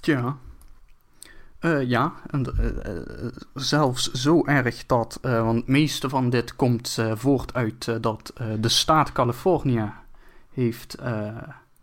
[0.00, 0.36] Tja.
[1.58, 2.46] Eh, ja, en,
[3.54, 8.32] zelfs zo erg dat, eh, want het meeste van dit komt eh, voort uit dat
[8.34, 9.92] eh, de staat Californië
[10.54, 11.36] heeft eh,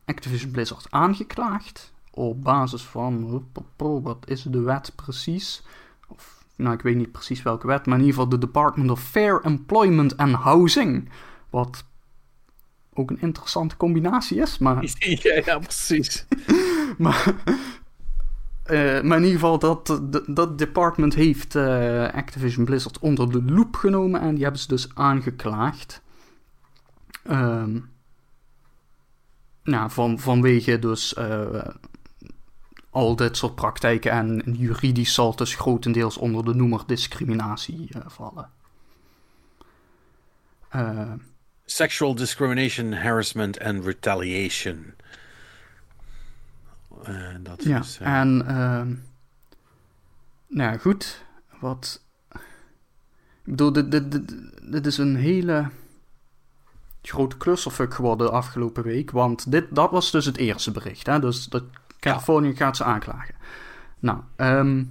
[0.06, 3.44] Activision Blizzard aangeklaagd op basis van,
[3.78, 5.64] wat is de wet precies?
[6.08, 9.02] Of, nou, ik weet niet precies welke wet, maar in ieder geval de Department of
[9.02, 11.10] Fair Employment and Housing,
[11.50, 11.86] wat
[12.94, 16.26] ook een interessante combinatie is, maar Ja, ja precies.
[16.98, 17.36] maar,
[18.64, 23.76] eh, maar in ieder geval, dat, dat, department heeft eh, Activision Blizzard onder de loep
[23.76, 26.02] genomen en die hebben ze dus aangeklaagd.
[27.24, 27.80] Ehm,
[29.64, 31.68] nou, van, vanwege dus eh,
[32.90, 38.02] al dit soort praktijken en juridisch zal het dus grotendeels onder de noemer discriminatie eh,
[38.08, 38.50] vallen.
[40.70, 41.12] Eh,
[41.66, 44.94] Sexual discrimination, harassment en retaliation.
[47.42, 48.94] Dat Ja, is, en ehm
[50.52, 51.24] nou ja, goed,
[51.60, 52.02] wat...
[53.44, 54.36] Ik bedoel, dit, dit, dit,
[54.72, 55.70] dit is een hele
[57.02, 61.20] grote clusterfuck geworden de afgelopen week, want dit, dat was dus het eerste bericht, hè?
[61.20, 61.64] dus dat
[62.00, 63.36] Californië gaat ze aanklagen.
[64.00, 64.84] Nou, ehm,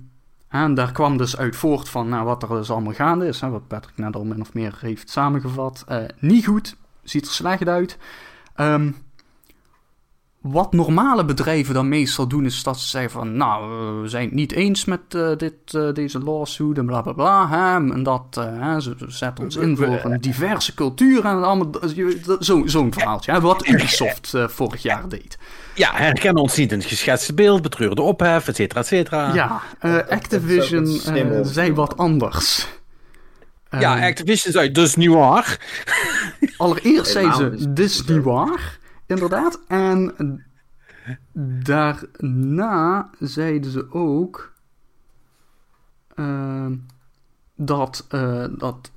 [0.49, 3.49] en daar kwam dus uit voort van nou, wat er dus allemaal gaande is, hè,
[3.49, 5.85] wat Patrick net al min of meer heeft samengevat.
[5.87, 7.99] Eh, niet goed, ziet er slecht uit.
[8.55, 8.91] Ehm,
[10.41, 13.63] wat normale bedrijven dan meestal doen, is dat ze zeggen van, nou,
[13.97, 17.13] eh, we zijn het niet eens met eh, dit, eh, deze lawsuit en bla bla
[17.13, 17.49] bla.
[17.49, 21.43] Hè, en dat, eh, hè, ze ze zetten ons in voor een diverse cultuur en
[21.45, 21.71] allemaal,
[22.41, 23.33] zo- zo'n verhaaltje.
[23.33, 25.39] Hè, wat Ubisoft vorig jaar deed.
[25.75, 29.35] Ja, herkennen ons niet in het geschetste beeld, betreurde ophef, et cetera, et cetera.
[29.35, 30.87] Ja, eh, Activision
[31.45, 32.67] zei wat anders.
[33.79, 35.59] Ja, Activision zei, dus niet waar.
[36.57, 38.13] Allereerst zei ze, zo.
[38.15, 38.79] niet waar,
[39.11, 39.61] inderdaad.
[39.69, 40.15] En
[41.63, 44.53] daarna zeiden ze ook
[46.15, 46.77] ehm,
[47.55, 48.91] dat, eh, dat,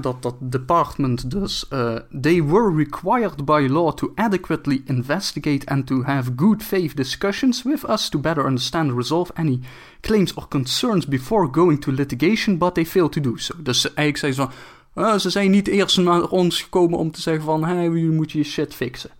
[0.00, 1.68] dat dat department dus...
[1.68, 7.62] eh, they were required by law to adequately investigate and to have good faith discussions
[7.62, 9.60] with us to better understand and resolve any
[10.00, 13.54] claims or concerns before going to litigation, but they failed to do so.
[13.62, 14.48] Dus eigenlijk zei ze.
[14.94, 17.64] Uh, ze zijn niet eerst naar ons gekomen om te zeggen van...
[17.64, 19.10] Hey, jullie moeten je shit fixen.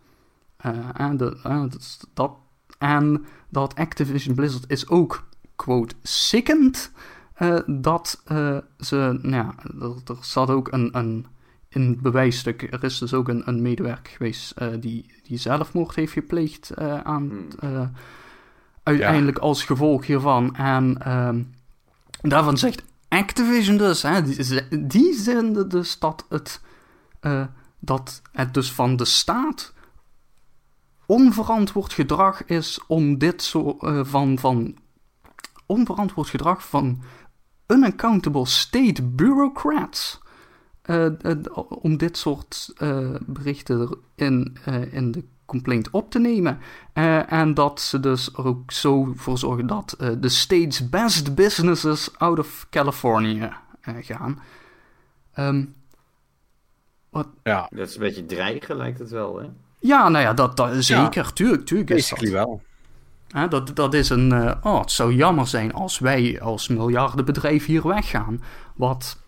[0.67, 2.33] Uh, en, de, uh, dat, dat,
[2.79, 5.27] en dat Activision Blizzard is ook,
[5.57, 6.93] quote, sickened...
[7.39, 8.23] Uh, dat
[8.79, 9.19] ze...
[9.23, 10.89] Nou ja, er, zat ook een...
[10.93, 11.27] een
[11.69, 14.55] in het bewijsstuk, er is dus ook een, een medewerker geweest...
[14.59, 17.33] Uh, die, die zelfmoord heeft gepleegd uh, aan...
[17.59, 17.93] Hmm.
[18.83, 19.43] uiteindelijk ja.
[19.43, 20.57] als gevolg hiervan.
[20.57, 21.43] En ehm,
[22.21, 22.85] daarvan zegt
[23.15, 24.23] Activision dus, hè,
[24.87, 26.61] die, zenden dus dat het,
[27.21, 27.47] uh,
[27.79, 29.73] dat het dus van de staat
[31.07, 34.77] onverantwoord gedrag is om dit soort uh, van, van
[35.67, 37.03] onverantwoord gedrag van
[37.67, 40.23] unaccountable state bureaucrats.
[40.85, 41.07] Uh,
[41.69, 42.73] om dit soort
[43.27, 44.57] berichten in,
[44.91, 46.59] in de complaint op te nemen.
[46.95, 51.35] Uh, en dat ze dus er ook zo voor zorgen dat uh, de state's best
[51.35, 54.43] businesses out of California uh, gaan.
[55.39, 55.75] Um,
[57.11, 57.29] wat?
[57.43, 57.69] Ja.
[57.71, 59.47] Dat is een beetje dreigen, lijkt het wel, hè?
[59.79, 61.25] Ja, nou ja, dat, dat zeker.
[61.25, 61.31] Ja.
[61.31, 62.47] Tuurlijk, tuurlijk is Basically dat.
[62.47, 62.63] wel.
[63.49, 64.33] Dat, dat is een...
[64.63, 68.43] oh, het zou jammer zijn als wij als miljardenbedrijf hier weggaan.
[68.75, 69.24] Wat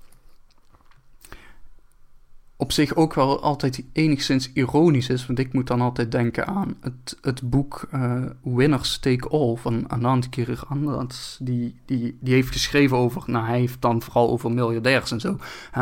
[2.56, 5.26] op zich ook wel altijd enigszins ironisch is.
[5.26, 9.90] Want ik moet dan altijd denken aan het, het boek uh, Winners Take All van
[9.90, 11.38] Anand Giridharadas.
[11.40, 15.38] Die, die, die heeft geschreven over, nou hij heeft dan vooral over miljardairs en zo.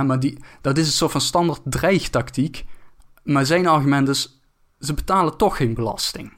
[0.07, 2.65] maar die, dat is een soort van standaard dreigtactiek.
[3.23, 4.41] Maar zijn argument is,
[4.79, 6.33] ze betalen toch geen belasting.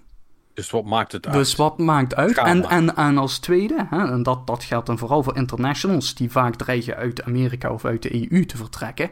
[0.54, 1.34] Dus wat maakt het uit?
[1.34, 2.38] Dus wat maakt uit?
[2.38, 6.30] En, en, en als tweede, hè, en dat, dat geldt dan vooral voor internationals die
[6.30, 9.10] vaak dreigen uit Amerika of uit de EU te vertrekken.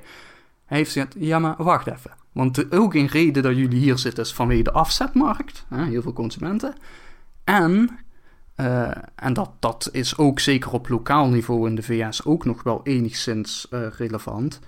[0.66, 2.11] Hij heeft gezegd, ja maar wacht even.
[2.32, 5.65] Want ook een reden dat jullie hier zitten is vanwege de afzetmarkt.
[5.69, 6.74] Hè, heel veel consumenten.
[7.45, 7.99] En,
[8.57, 12.62] uh, en dat, dat is ook zeker op lokaal niveau in de VS ook nog
[12.62, 14.61] wel enigszins uh, relevant.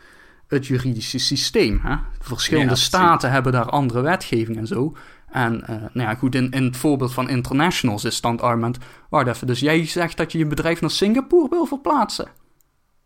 [0.46, 1.80] Het juridische systeem.
[1.82, 1.96] Hè?
[2.20, 4.96] Verschillende ja, staten hebben daar andere wetgeving en zo.
[5.30, 8.78] En uh, nou ja, goed, in, in het voorbeeld van internationals is standaardment...
[9.08, 12.28] Wacht even, dus jij zegt dat je je bedrijf naar Singapore wil verplaatsen?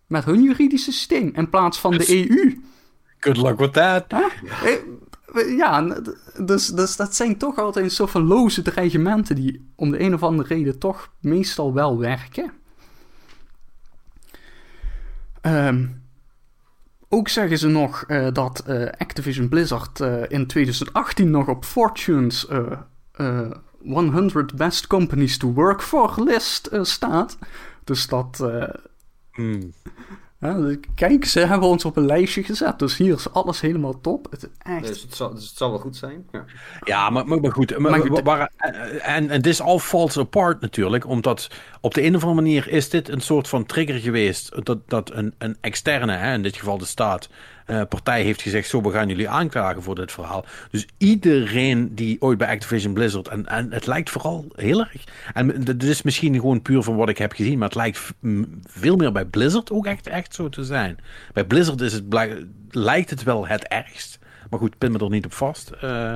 [0.07, 2.61] Met hun juridische systeem in plaats van de EU?
[3.21, 4.05] Good luck with that.
[4.09, 4.77] Huh?
[5.57, 6.01] Ja,
[6.45, 10.15] dus, dus dat zijn toch altijd een soort van loze dreigementen die om de een
[10.15, 12.53] of andere reden toch meestal wel werken.
[15.43, 16.03] Um,
[17.09, 22.47] ook zeggen ze nog uh, dat uh, Activision Blizzard uh, in 2018 nog op Fortune's
[23.83, 27.39] 100 Best Companies to Work For list staat.
[27.85, 28.51] Dus dat.
[29.33, 29.73] Mm.
[30.41, 32.79] Ja, kijk, ze hebben ons op een lijstje gezet.
[32.79, 34.27] Dus hier is alles helemaal top.
[34.31, 34.87] Het, echt...
[34.87, 36.27] dus, het zal, dus het zal wel goed zijn.
[36.33, 36.45] Ja,
[36.85, 37.79] ja maar, maar, goed.
[37.79, 38.51] Maar, goed waar,
[39.03, 41.07] en het is al falls apart natuurlijk.
[41.07, 41.51] Omdat
[41.81, 44.65] op de een of andere manier is dit een soort van trigger geweest.
[44.65, 47.29] Dat, dat een, een externe, hè, in dit geval de staat,
[47.71, 50.45] uh, partij heeft gezegd: Zo, we gaan jullie aanklagen voor dit verhaal.
[50.71, 53.29] Dus iedereen die ooit bij Activision Blizzard.
[53.29, 55.05] En, en het lijkt vooral heel erg.
[55.33, 57.59] En dit is misschien gewoon puur van wat ik heb gezien.
[57.59, 58.13] Maar het lijkt
[58.63, 60.99] veel meer bij Blizzard ook echt, echt zo te zijn.
[61.33, 62.05] Bij Blizzard is het,
[62.71, 64.19] lijkt het wel het ergst.
[64.51, 65.73] Maar goed, pin me er niet op vast.
[65.85, 66.13] Uh,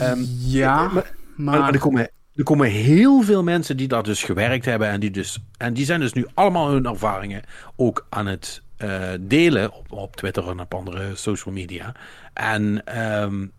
[0.00, 4.22] um, ja, maar, maar, maar er komen er komen heel veel mensen die daar dus
[4.22, 7.42] gewerkt hebben en die, dus, en die zijn dus nu allemaal hun ervaringen
[7.76, 11.94] ook aan het uh, delen op, op Twitter en op andere social media.
[12.32, 13.52] En um,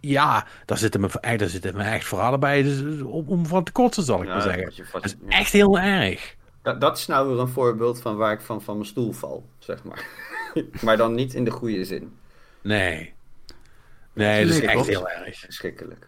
[0.00, 3.72] ja, daar zitten, me, daar zitten me echt verhalen bij dus, om, om van te
[3.72, 4.84] kotsen, zal ik ja, maar zeggen.
[4.92, 6.36] dat is echt heel erg.
[6.62, 9.48] Dat, dat, is nou weer een voorbeeld van waar ik van, van mijn stoel val,
[9.58, 10.06] zeg maar.
[10.84, 12.16] maar dan niet in de goede zin.
[12.62, 13.14] Nee.
[14.12, 15.44] Nee, dat is echt heel erg.
[15.48, 16.07] Schrikkelijk.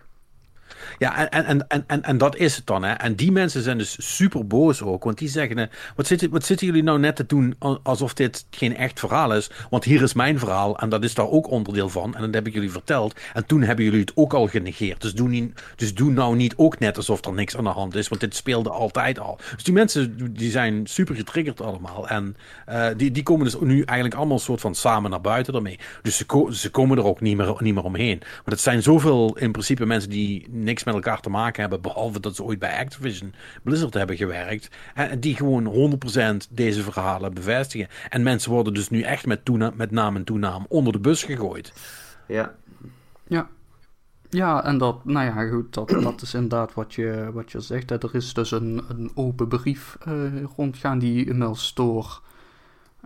[1.00, 2.82] Ja, en, en, en, en, en dat is het dan.
[2.82, 2.92] Hè.
[2.92, 5.04] En die mensen zijn dus super boos ook.
[5.04, 8.76] Want die zeggen, wat zitten, wat zitten jullie nou net te doen alsof dit geen
[8.76, 9.50] echt verhaal is?
[9.70, 12.14] Want hier is mijn verhaal en dat is daar ook onderdeel van.
[12.14, 13.20] En dat heb ik jullie verteld.
[13.32, 15.00] En toen hebben jullie het ook al genegeerd.
[15.00, 17.94] Dus doe, niet, dus doe nou niet ook net alsof er niks aan de hand
[17.94, 18.08] is.
[18.08, 19.38] Want dit speelde altijd al.
[19.54, 22.08] Dus die mensen die zijn super getriggerd allemaal.
[22.08, 22.36] En
[22.68, 25.78] uh, die, die komen dus nu eigenlijk allemaal soort van samen naar buiten ermee.
[26.02, 26.16] Dus
[26.50, 28.18] ze, komen er ook niet meer, niet meer omheen.
[28.18, 32.20] Maar het zijn zoveel in principe mensen die niks met elkaar te maken hebben, behalve
[32.20, 35.98] dat ze ooit bij Activision Blizzard hebben gewerkt, en die gewoon
[36.44, 37.88] 100% deze verhalen bevestigen.
[38.08, 39.40] En mensen worden dus nu echt met,
[39.74, 41.72] met naam en toenaam onder de bus gegooid.
[42.26, 42.54] Ja.
[43.26, 43.48] Ja.
[44.30, 47.90] Ja, en dat, nou ja, goed, dat, dat is inderdaad wat je, wat je zegt.
[47.90, 52.20] Er is dus een, een open brief uh, rondgaan die inmiddels door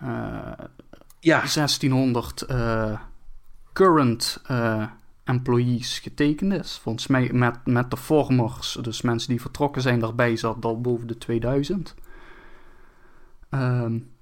[0.02, 0.08] uh,
[1.20, 1.38] ja.
[1.38, 3.00] 1600 uh,
[3.72, 4.42] current
[5.24, 6.78] employees getekend is.
[6.78, 11.06] Volgens mij met, met de formers, dus mensen die vertrokken zijn, daarbij zat al boven
[11.06, 11.94] de 2000.
[13.50, 14.12] Um,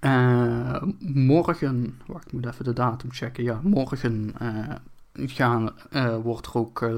[0.00, 0.82] uh,
[1.12, 3.44] morgen, wacht, ik moet even de datum checken.
[3.44, 4.74] Ja, morgen uh,
[5.12, 6.90] gaan, uh, wordt er ook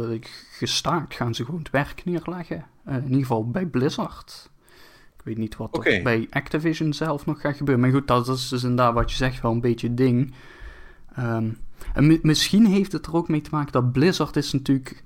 [0.51, 1.15] gestaakt.
[1.15, 2.65] Gaan ze gewoon het werk neerleggen.
[2.87, 4.51] in ieder geval bij Blizzard.
[5.17, 7.85] Ik weet niet wat er bij Activision zelf nog gaat gebeuren.
[7.85, 10.35] Maar goed, dat is dus inderdaad wat je zegt wel een beetje ding.
[11.19, 11.59] Um,
[11.95, 15.05] en misschien heeft het er ook mee te maken dat Blizzard is natuurlijk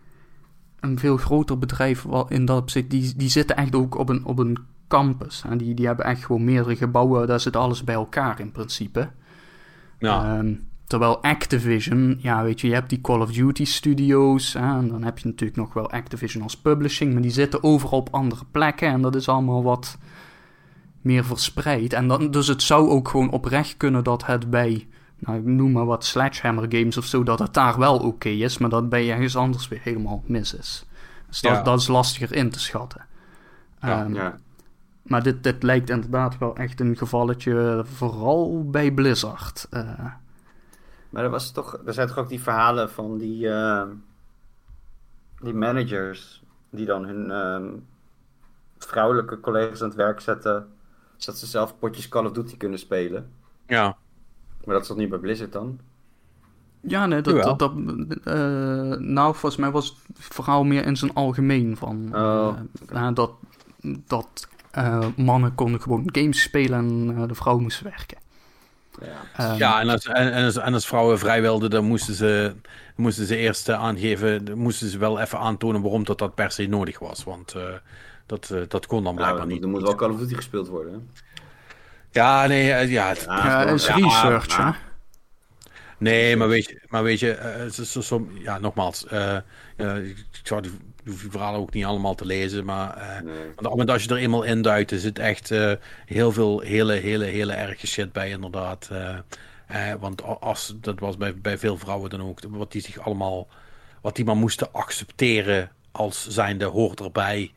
[0.80, 2.90] een veel groter bedrijf in dat opzicht.
[2.90, 5.42] Die, die zitten echt ook op een, op een campus.
[5.48, 7.26] En die, die hebben echt gewoon meerdere gebouwen.
[7.26, 9.10] Daar zit alles bij elkaar in principe.
[9.98, 10.38] Ja.
[10.38, 10.54] Ehm,
[10.86, 14.52] terwijl Activision, ja, weet je, je hebt die Call of Duty studios.
[14.52, 17.12] Hè, en dan heb je natuurlijk nog wel Activision als publishing.
[17.12, 18.88] Maar die zitten overal op andere plekken.
[18.88, 19.98] En dat is allemaal wat
[21.00, 21.92] meer verspreid.
[21.92, 24.86] En dan, dus het zou ook gewoon oprecht kunnen dat het bij
[25.20, 28.58] nou, ik noem maar wat Sledgehammer games of zo, dat het daar wel oké is,
[28.58, 30.84] maar dat bij ergens anders weer helemaal mis is.
[31.28, 33.06] Dus dat, dat is lastiger in te schatten.
[33.80, 34.38] Ja, um, ja.
[35.02, 39.66] Maar dit, dit lijkt inderdaad wel echt een gevalletje, vooral bij Blizzard.
[39.70, 40.04] Uh,
[41.10, 43.82] maar er, was toch, er zijn toch ook die verhalen van die, uh,
[45.42, 47.78] die managers die dan hun uh,
[48.78, 50.68] vrouwelijke collega's aan het werk zetten,
[51.16, 53.30] zodat ze zelf potjes Call of Duty kunnen spelen.
[53.66, 53.96] Ja.
[54.64, 55.78] Maar dat is toch niet bij Blizzard dan?
[56.80, 57.56] Ja, nee, dat, Jawel.
[57.56, 57.74] dat,
[58.08, 62.56] dat eh, nou, volgens mij was het verhaal meer in zijn algemeen van Oh,
[62.88, 63.30] eh, nou, dat,
[64.06, 68.18] dat eh, mannen konden gewoon games spelen en eh, de vrouw moest werken.
[69.00, 69.06] ja.
[69.36, 72.54] Ehm, Ja, en als, en, en als, en als vrouwen vrij wilden, dan moesten ze,
[72.96, 76.66] moesten ze eerst eh, aangeven, moesten ze wel even aantonen waarom dat, dat per se
[76.66, 77.24] nodig was.
[77.24, 77.62] Want eh,
[78.26, 79.62] dat, eh, dat kon dan blijkbaar Nou, niet.
[79.62, 80.92] er moet wel Call of Duty gespeeld worden.
[80.92, 80.98] hè?
[82.12, 84.72] Ja, nee, eh, ja, het- ja, gewoon- is ja, research, ja.
[84.72, 84.78] hè?
[85.98, 89.36] nee, maar weet je, maar weet je eh, zo- zo- ja, nogmaals, eh,
[89.76, 90.70] eh, ik zou die,
[91.04, 93.34] die verhalen ook niet allemaal te lezen, maar eh, Nee.
[93.56, 95.72] want het dat je er eenmaal induikt, er zit echt eh,
[96.06, 98.90] heel veel hele, hele, hele erge shit bij, inderdaad.
[100.00, 103.48] Want als, dat was bij, bij veel vrouwen dan ook, wat die zich allemaal,
[104.00, 107.52] wat die maar moesten accepteren als zijnde hoort erbij,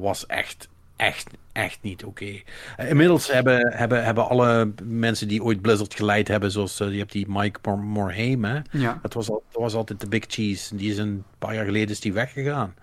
[0.00, 2.40] was echt, echt, echt niet oké.
[2.76, 6.98] Eh, inmiddels hebben, hebben, hebben alle mensen die ooit Blizzard geleid hebben, zoals eh, je
[6.98, 8.78] hebt die Mike Mor- Morhaime, hè?
[8.78, 8.98] Ja.
[9.02, 10.76] Dat was, al, dat was altijd de Big Cheese.
[10.76, 12.74] Die is een paar jaar geleden is die weggegaan.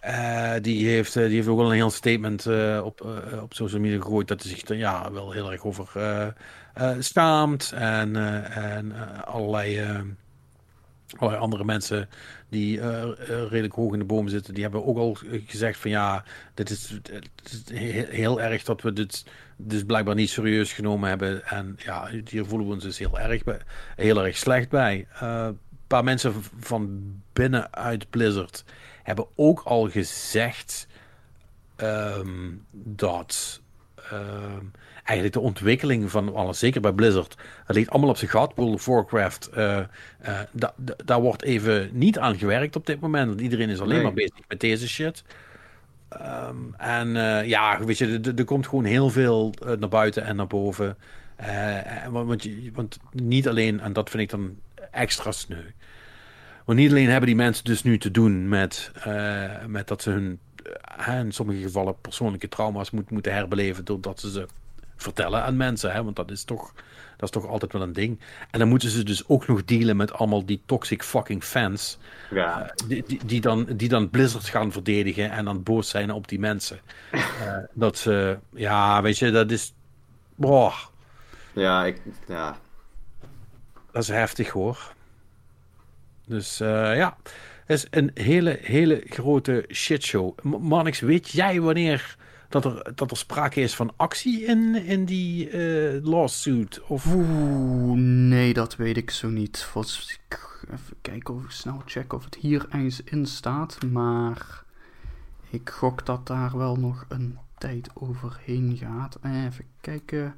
[0.00, 2.46] Eh, die, heeft, die heeft ook wel een heel statement
[2.82, 3.00] op,
[3.42, 5.88] op social media gegooid dat hij zich er ja, wel heel erg over
[6.98, 7.72] schaamt.
[7.76, 8.16] En,
[8.52, 8.92] en
[9.24, 9.80] allerlei,
[11.16, 12.08] allerlei andere mensen
[12.54, 15.90] die eh, eh, redelijk hoog in de boom zitten, die hebben ook al gezegd van
[15.90, 16.24] ja,
[16.54, 17.00] dit is,
[18.08, 19.24] heel erg dat we dit
[19.56, 21.44] dus blijkbaar niet serieus genomen hebben.
[21.44, 23.58] En ja, hier voelen we ons dus heel erg, bij,
[23.96, 25.06] heel erg slecht bij.
[25.20, 27.02] Eh, een paar mensen van
[27.32, 28.64] binnenuit Blizzard
[29.02, 30.86] hebben ook al gezegd
[31.76, 33.60] ehm, dat
[34.10, 34.64] ehm,
[35.04, 37.36] eigenlijk de ontwikkeling van alles, zeker bij Blizzard,
[37.66, 38.52] het ligt allemaal op zijn gat.
[38.56, 39.86] World of Warcraft, eh, eh,
[40.52, 43.28] da- da- daar wordt even niet aan gewerkt op dit moment.
[43.28, 44.02] Want iedereen is alleen Nee.
[44.02, 45.24] maar bezig met deze shit.
[46.08, 50.46] Ehm, en eh, ja, weet je, er- komt gewoon heel veel naar buiten en naar
[50.46, 50.96] boven.
[52.10, 54.56] Want, want, je- want niet alleen, en dat vind ik dan
[54.90, 55.62] extra sneu.
[56.64, 58.92] Want niet alleen hebben die mensen dus nu te doen met,
[59.66, 60.38] met dat ze hun,
[61.18, 64.46] in sommige gevallen, persoonlijke trauma's moet, moeten herbeleven doordat ze ze
[64.96, 65.92] vertellen aan mensen.
[65.92, 66.04] Hè?
[66.04, 66.72] Want dat is, toch,
[67.16, 68.20] dat is toch altijd wel een ding.
[68.50, 71.98] En dan moeten ze dus ook nog dealen met allemaal die toxic fucking fans.
[72.30, 72.62] Ja.
[72.62, 76.28] Eh, die, die, die, dan, die dan Blizzard gaan verdedigen en dan boos zijn op
[76.28, 76.78] die mensen.
[77.44, 79.72] Eh, dat ze, ja, weet je, dat is.
[80.34, 80.74] Boah,
[81.52, 82.56] Ja, ik, ja.
[83.92, 84.92] dat is heftig hoor.
[86.26, 87.16] Dus eh, ja,
[87.66, 90.38] het is een hele, hele grote shitshow.
[90.42, 92.16] M- Marnix, weet jij wanneer
[92.62, 96.80] dat er, dat er sprake is van actie in, in die eh, lawsuit?
[96.86, 97.14] Of...
[97.14, 99.62] Oeh, nee, dat weet ik zo niet.
[99.62, 100.20] Volgens,
[100.72, 103.78] even kijken of ik snel check of het hier ergens in staat.
[103.82, 104.64] Maar
[105.50, 109.18] ik gok dat daar wel nog een tijd overheen gaat.
[109.22, 110.36] Even kijken.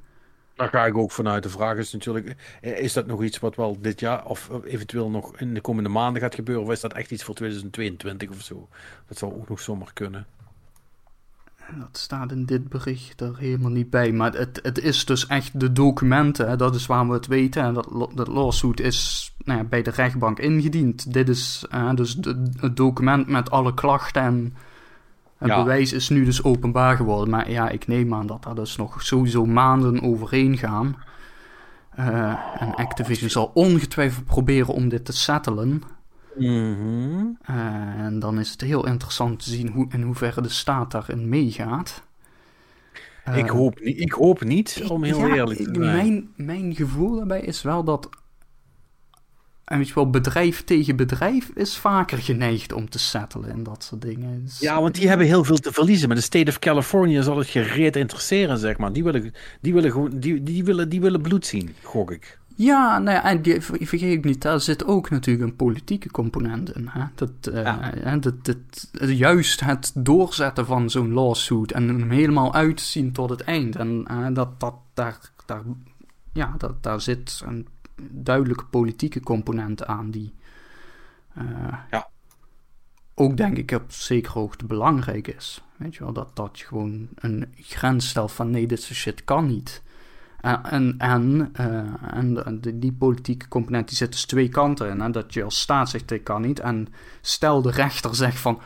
[0.55, 1.43] Daar ga ik ook vanuit.
[1.43, 5.09] De vraag is natuurlijk, eh, is dat nog iets wat wel dit jaar of eventueel
[5.09, 6.63] nog in de komende maanden gaat gebeuren?
[6.63, 8.67] Of is dat echt iets voor 2022 of zo?
[9.07, 10.27] Dat zou ook nog zomaar kunnen.
[11.75, 14.11] Dat staat in dit bericht er helemaal niet bij.
[14.11, 16.49] Maar het, het is dus echt de documenten.
[16.49, 17.63] hè, Dat is waar we het weten.
[17.63, 21.13] En dat, dat lawsuit is nou ja, bij de rechtbank ingediend.
[21.13, 21.65] Dit is
[21.95, 24.21] dus de, het document met alle klachten.
[24.21, 24.53] En
[25.37, 25.57] het Ja.
[25.63, 27.29] bewijs is nu dus openbaar geworden.
[27.29, 30.95] Maar ja, ik neem aan dat daar dus nog sowieso maanden overheen gaan.
[31.89, 35.81] Eh, en Activision zal ongetwijfeld proberen om dit te settelen.
[36.37, 37.25] Mhm.
[37.43, 42.03] En dan is het heel interessant te zien hoe, in hoeverre de staat daarin meegaat.
[43.35, 45.79] ik, Eh, hoop niet, ik hoop niet, om heel ja, eerlijk te zijn.
[45.79, 48.09] Mijn, mijn gevoel daarbij is wel dat.
[49.65, 53.83] En weet je wel, bedrijf tegen bedrijf is vaker geneigd om te settelen en dat
[53.83, 54.43] soort dingen.
[54.43, 56.07] Dus- Ja, want die hebben heel veel te verliezen.
[56.07, 58.93] Maar de State of California zal het gereed interesseren, zeg maar.
[58.93, 62.39] Die willen, die willen, gewoon, die, die willen, die willen bloed zien, gok ik.
[62.59, 66.11] Ja, nou ja, en die, ver- vergeet ik niet, daar zit ook natuurlijk een politieke
[66.11, 66.87] component in.
[66.87, 67.03] Hè?
[67.15, 67.63] Dat, eh,
[68.03, 68.17] Ja.
[68.17, 73.75] dat, juist het doorzetten van zo'n lawsuit en hem helemaal uitzien tot het eind.
[73.75, 75.61] En eh, dat, dat, daar, daar,
[76.33, 77.67] ja, dat, daar zit een
[78.11, 80.33] duidelijke politieke component aan die
[81.33, 81.43] eh,
[81.91, 82.07] Ja.
[83.13, 85.63] ook denk ik op zekere hoogte belangrijk is.
[85.75, 89.23] Weet je wel, dat, dat je gewoon een grens stelt van nee, dit soort shit
[89.23, 89.81] kan niet.
[90.41, 94.99] En, en, en, eh, en de- die politieke component die zit dus twee kanten in.
[94.99, 95.09] Hè?
[95.09, 96.59] Dat je als staat zegt dit kan niet.
[96.59, 96.87] En
[97.21, 98.59] stel de rechter zegt van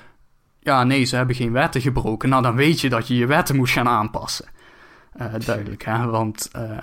[0.60, 2.30] ja, nee, ze hebben geen wetten gebroken.
[2.30, 4.46] Nou, dan weet je dat je je wetten moet gaan aanpassen.
[5.14, 6.06] Eh, duidelijk, hè?
[6.06, 6.78] Want eh,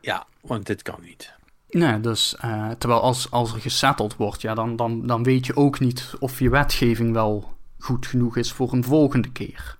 [0.00, 1.32] Ja, want dit kan niet.
[1.70, 2.36] Nee, dus
[2.78, 6.38] terwijl als, als er gesetteld wordt, ja, dan, dan, dan weet je ook niet of
[6.38, 9.76] je wetgeving wel goed genoeg is voor een volgende keer.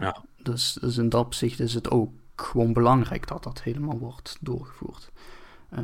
[0.00, 0.16] Ja.
[0.42, 2.12] dus, dus in dat opzicht is het ook
[2.42, 5.10] gewoon belangrijk dat dat helemaal wordt doorgevoerd.
[5.68, 5.82] Eh,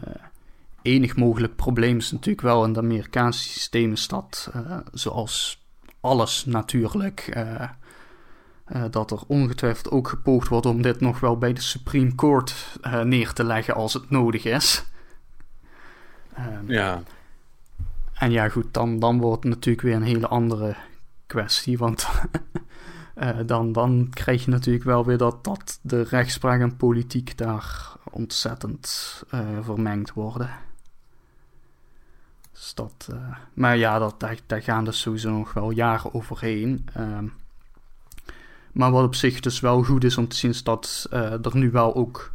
[0.82, 5.64] enig mogelijk probleem is natuurlijk wel in de Amerikaanse systeem is dat, eh, zoals
[6.00, 7.70] alles natuurlijk, eh,
[8.90, 13.32] dat er ongetwijfeld ook gepoogd wordt om dit nog wel bij de Supreme Court neer
[13.32, 14.84] te leggen als het nodig is.
[16.34, 17.02] Ehm, Ja.
[18.14, 20.76] en ja, goed, dan, dan wordt het natuurlijk weer een hele andere
[21.26, 21.78] kwestie.
[21.78, 22.08] Want
[23.14, 27.92] eh, dan, dan krijg je natuurlijk wel weer dat, dat de rechtspraak en politiek daar
[28.10, 30.50] ontzettend eh, vermengd worden.
[32.52, 36.88] Dus dat, eh, maar ja, dat, daar, gaan dus sowieso nog wel jaren overheen.
[36.92, 37.26] Ehm,
[38.72, 41.70] maar wat op zich dus wel goed is om te zien, is dat er nu
[41.70, 42.32] wel ook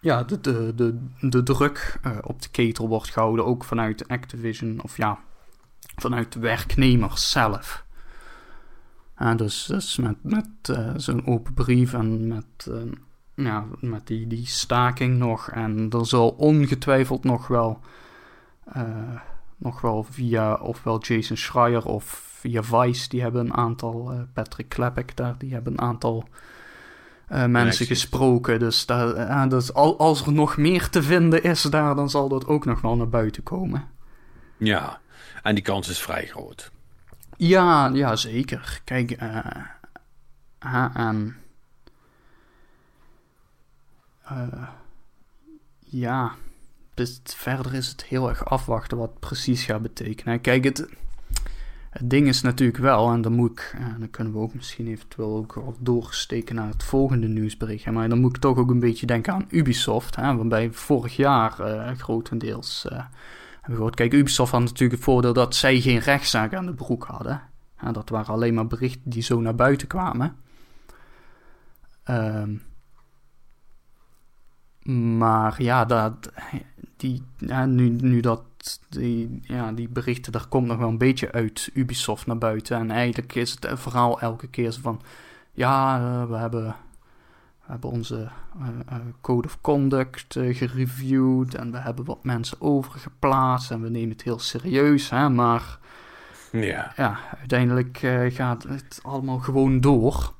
[0.00, 4.96] ja, de, de, de, de druk op de ketel wordt gehouden, ook vanuit Activision, of
[4.96, 5.18] ja,
[5.96, 7.85] vanuit de werknemers zelf.
[9.18, 14.26] Ja, dus, dus met, met eh, zo'n open brief en met, eh, ja, met die,
[14.26, 15.50] die staking nog.
[15.50, 17.80] En er zal ongetwijfeld nog wel,
[18.64, 19.20] eh,
[19.56, 24.68] nog wel via ofwel Jason Schreier of via Vice, die hebben een aantal, eh, Patrick
[24.68, 26.28] Klepek daar, die hebben een aantal
[27.28, 28.58] mensen gesproken.
[28.58, 32.28] Dus, daar, eh, dus al, als er nog meer te vinden is daar, dan zal
[32.28, 33.88] dat ook nog wel naar buiten komen.
[34.56, 35.00] Ja.
[35.42, 36.70] En die kans is vrij groot.
[37.36, 38.80] Ja, ja zeker.
[38.84, 41.36] Kijk, en,
[44.22, 44.68] eh,
[45.78, 46.34] ja,
[46.94, 50.40] dus verder is het heel erg afwachten wat precies gaat betekenen.
[50.40, 50.88] Kijk, het,
[51.90, 54.86] het ding is natuurlijk wel, en dan moet ik, eh, dan kunnen we ook misschien
[54.86, 57.86] eventueel ook doorsteken naar het volgende nieuwsbericht.
[57.86, 61.60] Maar dan moet ik toch ook een beetje denken aan Ubisoft, hè, waarbij vorig jaar
[61.60, 62.86] eh, grotendeels
[63.66, 63.94] hebben gehoord.
[63.94, 67.42] Kijk, Ubisoft had natuurlijk het voordeel dat zij geen rechtszaak aan de broek hadden.
[67.80, 70.36] Ja, dat waren alleen maar berichten die zo naar buiten kwamen.
[72.02, 72.54] Ehm,
[75.18, 76.32] maar ja, dat,
[76.96, 77.22] die,
[77.66, 78.44] nu, nu dat
[78.88, 82.78] die, ja, die berichten, daar komt nog wel een beetje uit Ubisoft naar buiten.
[82.78, 85.00] En eigenlijk is het verhaal elke keer zo van...
[85.52, 86.76] Ja, eh, we hebben
[87.66, 88.28] we hebben onze
[88.60, 93.88] eh, eh, code of conduct eh, gereviewd en we hebben wat mensen overgeplaatst en we
[93.88, 95.78] nemen het heel serieus, hè, maar
[96.52, 96.92] Ja.
[96.96, 97.98] ja, uiteindelijk
[98.28, 100.32] gaat het allemaal gewoon door.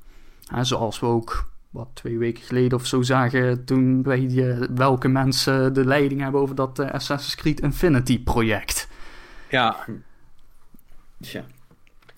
[0.45, 5.73] Hè, zoals we ook wat twee weken geleden of zo zagen toen wij welke mensen
[5.73, 8.87] de leiding hebben over dat Assassin's Creed Infinity project.
[9.49, 9.85] Ja,
[11.21, 11.45] Tja.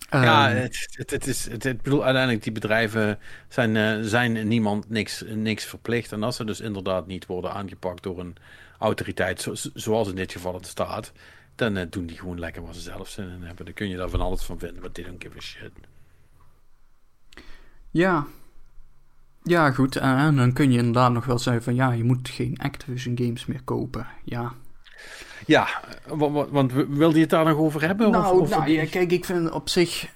[0.09, 4.47] Ja Ehm, het, het, het is, het, ik bedoel, uiteindelijk die bedrijven zijn, eh, zijn
[4.47, 6.11] niemand niks, niks verplicht.
[6.11, 8.35] En als ze dus inderdaad niet worden aangepakt door een
[8.79, 11.11] autoriteit, zo- zoals in dit geval het staat,
[11.55, 13.65] dan eh, doen die gewoon lekker wat ze zelf zin in hebben.
[13.65, 15.71] Dan kun je daar van alles van vinden, but they don't give a shit.
[17.91, 18.25] Ja.
[19.43, 19.95] Ja, goed.
[19.95, 23.17] En, en dan kun je inderdaad nog wel zeggen van ja, je moet geen Activision
[23.17, 24.07] games meer kopen.
[24.23, 24.53] Ja.
[25.49, 25.67] Ja,
[26.07, 28.11] wa- wa- want w- wilde je het daar nog over hebben?
[28.11, 30.09] Nou, of, of nou ja, kijk, ik vind op zich.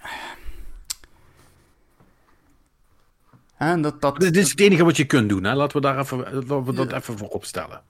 [3.56, 5.44] Hè, dat, dat, Dit is het enige wat je kunt doen.
[5.44, 5.54] Hè?
[5.56, 6.96] Laten we daar even, laten we dat Ja.
[6.98, 7.82] even voor opstellen.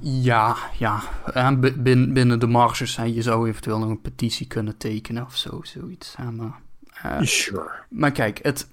[0.00, 1.02] Ja, ja.
[1.32, 5.24] En bi- bin- binnen de marges, hè, je zou eventueel nog een petitie kunnen tekenen
[5.24, 6.16] of zo, zoiets.
[6.16, 6.60] Hè, maar,
[7.02, 7.70] eh, Sure.
[7.90, 8.68] maar kijk, het,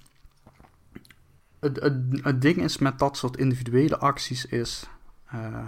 [1.60, 4.86] het, het, het ding is met dat soort individuele acties is...
[5.26, 5.64] eh,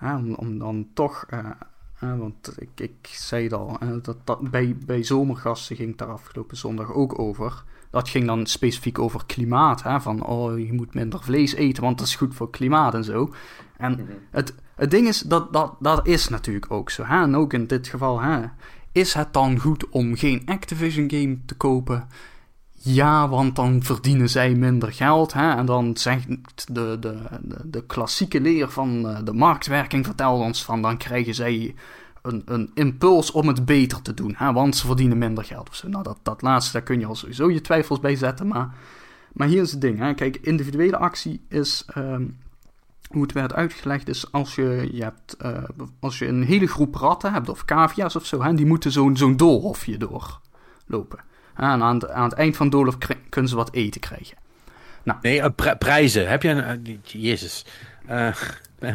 [0.00, 1.24] hè, om, om dan toch...
[1.28, 1.50] eh,
[1.94, 5.98] hè, want ik, ik zei het al, hè, dat, dat bij, bij zomergasten ging het
[5.98, 7.62] daar afgelopen zondag ook over.
[7.90, 9.82] Dat ging dan specifiek over klimaat.
[9.82, 13.04] Hè, van, oh, je moet minder vlees eten, want dat is goed voor klimaat en
[13.04, 13.32] zo.
[13.76, 14.02] En Mhm.
[14.30, 17.04] het, het ding is, dat, dat, dat is natuurlijk ook zo.
[17.04, 17.22] Hè?
[17.22, 18.40] En ook in dit geval, hè?
[18.92, 22.08] is het dan goed om geen Activision game te kopen?
[22.82, 25.32] Ja, want dan verdienen zij minder geld.
[25.32, 25.50] Hè?
[25.50, 26.26] En dan zegt
[26.74, 30.82] de, de, de, de klassieke leer van eh, de marktwerking vertelt ons van...
[30.82, 31.74] dan krijgen zij
[32.22, 34.34] een, een impuls om het beter te doen.
[34.36, 34.52] Hè?
[34.52, 35.88] Want ze verdienen minder geld of zo.
[35.88, 38.46] Nou, dat, dat laatste, daar kun je al sowieso je twijfels bij zetten.
[38.46, 38.74] Maar,
[39.32, 39.98] maar hier is het ding.
[39.98, 40.14] Hè?
[40.14, 41.84] Kijk, individuele actie is...
[41.86, 42.24] ehm,
[43.10, 45.62] hoe het werd uitgelegd is als je, je hebt, eh,
[46.00, 49.16] als je een hele groep ratten hebt of cavia's of zo, hè, die moeten zo'n
[49.16, 51.28] zo'n doolhofje doorlopen.
[51.60, 52.96] En aan, het- aan het eind van het doolhof
[53.28, 54.36] kunnen ze wat eten krijgen.
[55.22, 56.28] Nee, eh, pri- prijzen.
[56.28, 56.56] Heb jij...
[56.56, 57.64] een- eh, Jezus.
[58.06, 58.28] Eh,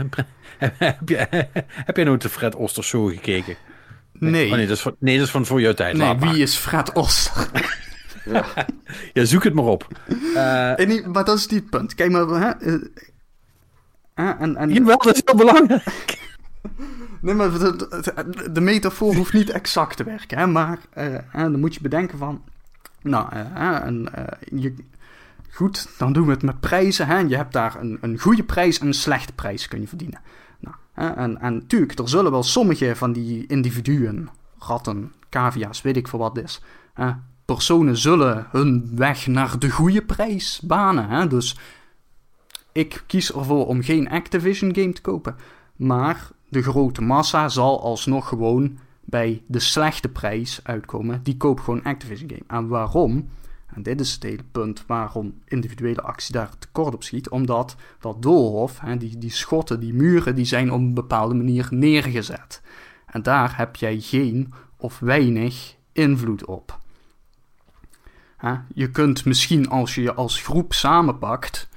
[0.77, 3.55] heb, jij, heb jij nooit de Fred Oster show gekeken?
[4.11, 5.95] Nee, Oh, nee, dat is van, nee, dat is van voor jouw tijd.
[5.97, 7.47] nee wie is Fred Oster?
[8.25, 8.45] Ja.
[9.13, 9.87] Ja, zoek het maar op.
[10.35, 11.95] Eh, En die- maar dat is niet het punt.
[11.95, 12.49] Kijk maar, hè,
[14.15, 16.17] en, en, jawel, dat is heel belangrijk.
[17.21, 21.59] Nee, maar de, de, de metafoor hoeft niet exact te werken, hè, maar eh, dan
[21.59, 22.43] moet je bedenken van,
[23.06, 24.73] nou, eh, eh, je,
[25.52, 27.07] goed, dan doen we het met prijzen.
[27.07, 27.18] Hè?
[27.18, 30.19] Je hebt daar een, een goede prijs en een slechte prijs kun je verdienen.
[30.60, 30.76] Nou?
[31.15, 34.30] En, natuurlijk, er zullen wel sommige van die individuen,
[34.60, 36.61] ratten, cavia's, weet ik veel wat is.
[36.94, 37.11] Hè?
[37.45, 41.10] Personen zullen hun weg naar de goede prijs banen.
[41.10, 41.27] Hè?
[41.27, 41.57] Dus
[42.72, 45.36] ik kies ervoor om geen Activision game te kopen.
[45.76, 51.23] Maar de grote massa zal alsnog gewoon bij de slechte prijs uitkomen.
[51.23, 52.44] Die koopt gewoon Activision game.
[52.48, 53.30] En waarom?
[53.73, 57.30] En dit is het hele punt waarom individuele actie daar tekort op schiet.
[57.30, 61.68] Omdat dat doolhof, hè, die, die schotten, die muren, die zijn op een bepaalde manier
[61.69, 62.61] neergezet.
[63.06, 66.80] En daar heb jij geen of weinig invloed op.
[68.73, 71.69] Je kunt misschien als je je als groep samenpakt,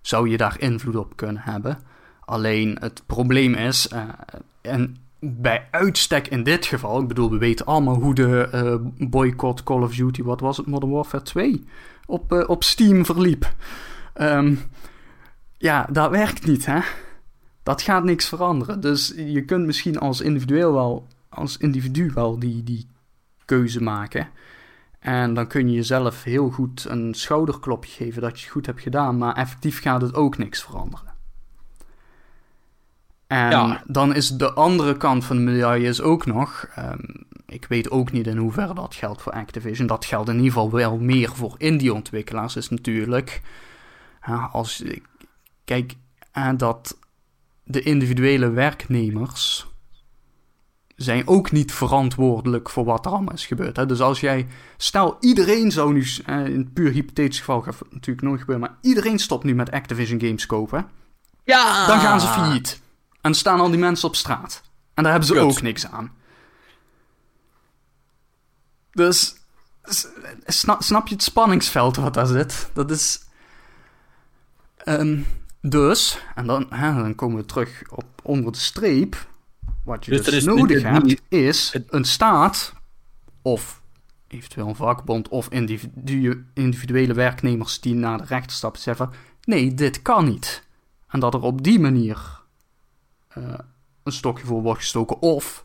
[0.00, 1.78] zou je daar invloed op kunnen hebben.
[2.24, 4.02] Alleen het probleem is, uh,
[4.60, 4.96] en
[5.32, 9.82] bij uitstek in dit geval, ik bedoel, we weten allemaal hoe de uh, boycott Call
[9.82, 11.64] of Duty, wat was het, Modern Warfare 2,
[12.06, 13.54] op, uh, op Steam verliep.
[14.20, 14.60] Um,
[15.58, 16.80] ja, dat werkt niet, hè.
[17.62, 18.80] Dat gaat niks veranderen.
[18.80, 22.86] Dus je kunt misschien als individueel wel, als individu wel die, die
[23.44, 24.28] keuze maken.
[24.98, 28.80] En dan kun je jezelf heel goed een schouderklopje geven dat je het goed hebt
[28.80, 31.13] gedaan, maar effectief gaat het ook niks veranderen.
[33.34, 33.82] En ja.
[33.86, 36.68] dan is de andere kant van de medaille is ook nog.
[36.78, 39.86] Um, ik weet ook niet in hoeverre dat geldt voor Activision.
[39.86, 42.56] Dat geldt in ieder geval wel meer voor indie-ontwikkelaars.
[42.56, 43.42] Is natuurlijk.
[44.28, 44.84] Uh, als
[45.64, 45.94] kijk,
[46.38, 46.98] uh, dat
[47.64, 49.66] de individuele werknemers.
[50.96, 53.76] zijn ook niet verantwoordelijk voor wat er allemaal is gebeurd.
[53.76, 53.86] Hè?
[53.86, 54.46] Dus als jij.
[54.76, 56.06] Stel, iedereen zou nu.
[56.26, 58.68] Uh, in het puur hypothetisch geval gaat natuurlijk nooit gebeuren.
[58.68, 60.86] Maar iedereen stopt nu met Activision Games kopen.
[61.44, 61.86] Ja!
[61.86, 62.82] Dan gaan ze failliet.
[63.24, 64.62] En dan staan al die mensen op straat.
[64.94, 65.42] En daar hebben ze Kut.
[65.42, 66.12] ook niks aan.
[68.90, 69.34] Dus
[70.44, 72.70] snap, snap, je het spanningsveld wat daar zit?
[72.72, 73.20] Dat is.
[74.84, 75.26] Um,
[75.60, 79.26] dus, en dan, hè, dan komen we terug op onder de streep.
[79.84, 81.84] Wat je dus, dus nodig hebt, niet, is het...
[81.88, 82.74] een staat
[83.42, 83.82] of
[84.28, 89.10] eventueel een vakbond of individu individuele werknemers die naar de rechter stappen zeggen:
[89.44, 90.66] nee, dit kan niet.
[91.08, 92.33] En dat er op die manier
[94.02, 95.20] een stokje voor wordt gestoken.
[95.20, 95.64] Of,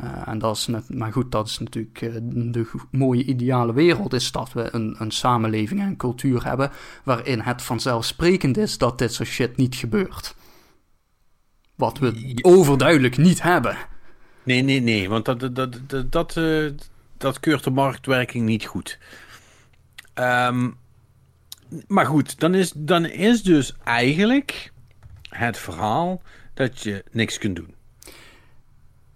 [0.00, 4.12] uh, en dat is net, maar goed, dat is natuurlijk uh, de mooie ideale wereld,
[4.12, 6.70] is dat we een, een samenleving en cultuur hebben
[7.04, 10.34] waarin het vanzelfsprekend is dat dit soort shit niet gebeurt.
[11.74, 13.76] Wat we overduidelijk niet hebben.
[14.42, 16.70] Nee, nee, nee, want dat, dat, dat, dat, uh,
[17.16, 18.98] dat keurt de marktwerking niet goed.
[20.14, 20.76] Um,
[21.86, 24.72] maar goed, dan is, dan is dus eigenlijk
[25.28, 26.22] het verhaal
[26.54, 27.74] dat je niks kunt doen.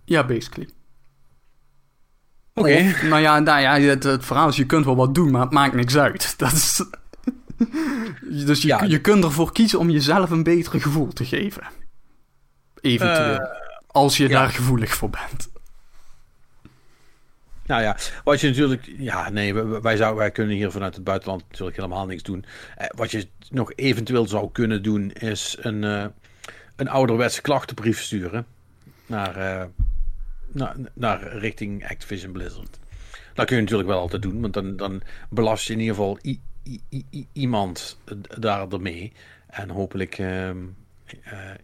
[0.05, 0.69] Ja, basically.
[2.55, 2.69] Oké.
[2.69, 3.09] Okay.
[3.09, 5.51] Nou ja, nou ja het, het, verhaal is, je kunt wel wat doen, maar het
[5.51, 6.35] maakt niks uit.
[6.39, 6.85] Dat is...
[8.47, 8.83] dus je, ja.
[8.83, 11.63] je kunt ervoor kiezen om jezelf een beter gevoel te geven.
[12.81, 13.41] Eventueel.
[13.41, 13.47] Uh,
[13.87, 14.39] als je ja.
[14.39, 15.51] daar gevoelig voor bent.
[17.67, 18.93] Nou ja, wat je natuurlijk.
[18.99, 22.45] Ja, nee, wij, zou, wij kunnen hier vanuit het buitenland natuurlijk helemaal niks doen.
[22.77, 25.83] Eh, wat je nog eventueel zou kunnen doen, is een.
[25.83, 26.07] Uh,
[26.79, 28.47] een ouderwetse klachtenbrief sturen
[29.07, 29.65] naar, uh,
[30.53, 32.79] naar, naar richting Activision Blizzard.
[33.35, 36.19] Dat kun je natuurlijk wel altijd doen, want dan, dan belast je in ieder geval
[37.33, 37.99] iemand
[38.39, 39.13] daar ermee.
[39.47, 40.51] En hopelijk, uh,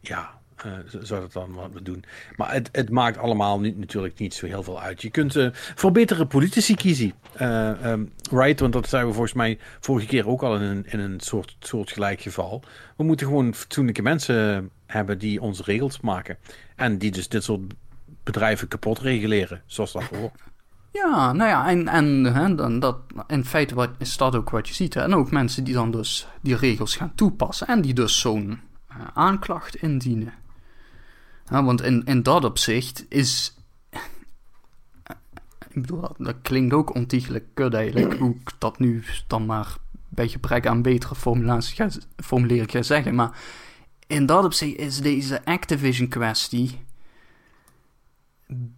[0.00, 2.04] ja, uh, zou dat dan wat we doen.
[2.36, 5.02] Maar het, het maakt allemaal niet, natuurlijk niet zo heel veel uit.
[5.02, 7.12] Je kunt uh, voor betere politici kiezen.
[7.40, 11.00] Um, right, want dat zijn we volgens mij vorige keer ook al in een, in
[11.00, 12.62] een soort, soort gelijk geval.
[12.96, 16.38] We moeten gewoon fatsoenlijke mensen hebben die onze regels maken.
[16.76, 17.74] En die dus dit soort
[18.22, 20.42] bedrijven kapot reguleren, zoals dat hoort.
[20.92, 24.74] Ja, nou ja, en, en dan, dat, in feite wat, is dat ook wat je
[24.74, 24.94] ziet.
[24.94, 25.02] Hè?
[25.02, 28.60] En ook mensen die dan dus die regels gaan toepassen en die dus zo'n
[28.90, 30.32] uh, aanklacht indienen.
[31.50, 33.58] Ja, want in, in dat opzicht is.
[35.68, 39.76] Ik bedoel, dat, dat klinkt ook ontiegelijk kut eigenlijk, hoe ik dat nu dan maar
[40.08, 43.14] bij gebrek aan betere formulatie ga, formulering ga zeggen.
[43.14, 43.38] Maar
[44.06, 46.84] in dat opzicht is deze Activision kwestie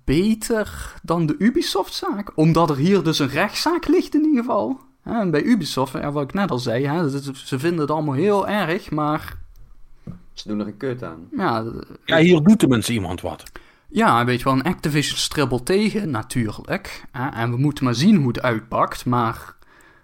[0.04, 2.32] beter dan de Ubisoft-zaak.
[2.34, 4.80] Omdat er hier dus een rechtszaak ligt in ieder geval.
[5.02, 8.48] En bij Ubisoft, ja, wat ik net al zei, hè, ze vinden het allemaal heel
[8.48, 9.38] erg, maar...
[10.32, 11.28] Ze doen er een kut aan.
[11.36, 11.64] Ja,
[12.04, 13.42] ja hier doet tenminste iemand wat.
[13.88, 17.04] Ja, weet je wel, een Activision stribbelt tegen, natuurlijk.
[17.12, 19.54] Hè, en we moeten maar zien hoe het uitpakt, maar...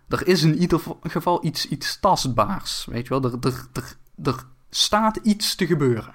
[0.09, 3.25] Er is in ieder geval iets, iets tastbaars, weet je wel.
[3.25, 4.45] Er, er, er, er
[4.75, 6.15] staat iets te gebeuren.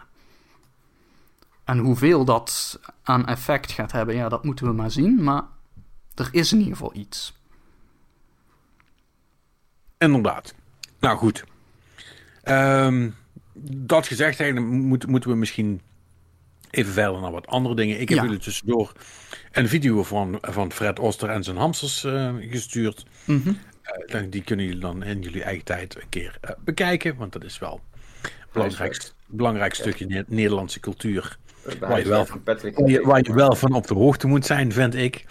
[1.63, 5.23] En hoeveel dat aan effect gaat hebben, ja, dat moeten we maar zien.
[5.23, 5.43] Maar
[6.15, 7.33] er is in ieder geval iets.
[9.97, 10.53] Inderdaad.
[10.99, 11.43] Nou goed.
[12.43, 13.09] Ehm,
[13.63, 15.81] dat gezegd moet, moeten we misschien
[16.69, 17.99] even verder naar wat andere dingen.
[17.99, 18.23] Ik heb Ja.
[18.23, 18.91] jullie tussendoor
[19.51, 23.05] een video van, van Fred Oster en zijn hamsters eh, gestuurd.
[23.25, 23.53] Mhm.
[24.05, 27.15] Eh, die kunnen jullie dan in jullie eigen tijd een keer eh, bekijken.
[27.15, 27.81] Want dat is wel
[28.57, 31.37] belangrijk, belangrijk stukje Ne- Nederlandse cultuur.
[31.79, 34.71] Waar je, wel, van waar, je, waar je wel van op de hoogte moet zijn,
[34.71, 35.25] vind ik.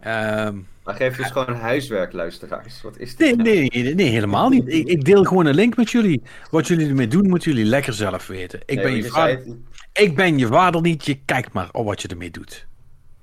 [0.00, 2.82] Ehm, Maar geef dus gewoon huiswerk, luisteraars.
[2.82, 3.44] Wat is nee, dit?
[3.46, 4.68] nee, nee, nee, helemaal niet.
[4.68, 6.22] Ik, ik deel gewoon een link met jullie.
[6.50, 8.60] Wat jullie ermee doen, moeten jullie lekker zelf weten.
[8.66, 9.56] Ik, Nee, ben, je vader, het-
[9.92, 11.04] ik ben je vader niet.
[11.06, 12.66] Je kijkt maar op wat je ermee doet.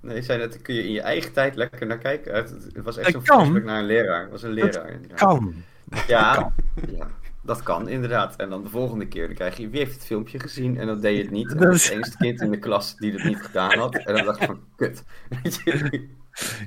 [0.01, 2.33] Nee, je zei daar kun je in je eigen tijd lekker naar kijken.
[2.35, 4.21] Het, het was echt Dat zo'n naar een leraar.
[4.21, 4.89] Het was een leraar.
[4.91, 5.17] inderdaad.
[5.19, 5.53] Kan.
[6.07, 6.53] Ja, kan.
[6.97, 7.07] ja,
[7.49, 8.35] dat kan inderdaad.
[8.35, 10.77] En dan de volgende keer, dan krijg je, wie heeft het filmpje gezien?
[10.77, 11.51] En dan deed je het niet.
[11.51, 13.95] En Dat is- het enige kind in de klas die het niet gedaan had.
[13.95, 15.03] En dan dacht ik van, kut.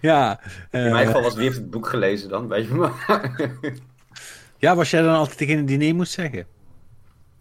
[0.01, 0.41] Ja,
[0.71, 2.93] In eh, mijn geval was wie heeft het boek gelezen dan, weet je maar.
[4.59, 6.47] ja, was jij dan altijd degene die nee moest zeggen?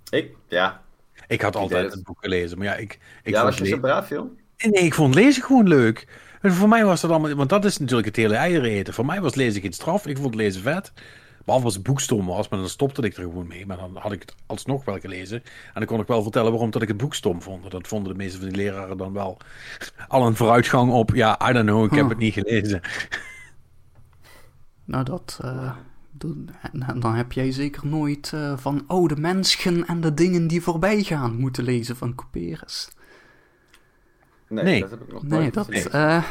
[0.10, 0.82] ik, ja.
[1.28, 1.94] Ik had altijd het.
[1.94, 4.32] het boek gelezen, maar ja, ik, ik ja, was je zo braaf, joh?
[4.58, 6.08] Nee, ik vond lezen gewoon leuk.
[6.42, 8.94] En voor mij was dat allemaal, want dat is natuurlijk het hele eieren eten.
[8.94, 10.92] Voor mij was lezen geen straf, ik vond lezen vet.
[11.52, 13.66] Behalve als het boek stom was, maar dan stopte ik er gewoon mee.
[13.66, 15.38] Maar dan had ik het alsnog wel gelezen.
[15.44, 17.72] En dan kon ik wel vertellen waarom dat ik het boek stom vond.
[17.72, 19.38] Dat vonden de meeste van die leraren dan wel
[20.08, 21.16] al een vooruitgang op.
[21.16, 22.10] Ja, I don't know, ik heb Huh.
[22.10, 22.82] het niet gelezen.
[24.86, 25.40] Nou, dat.
[25.42, 25.72] eh,
[26.72, 31.04] en dan heb jij zeker nooit eh, van oude mensen en de dingen die voorbij
[31.04, 32.90] gaan moeten lezen van Couperus.
[34.48, 34.82] Nee, Nee.
[34.82, 36.24] dat heb ik nog Nee, nooit dat, eh,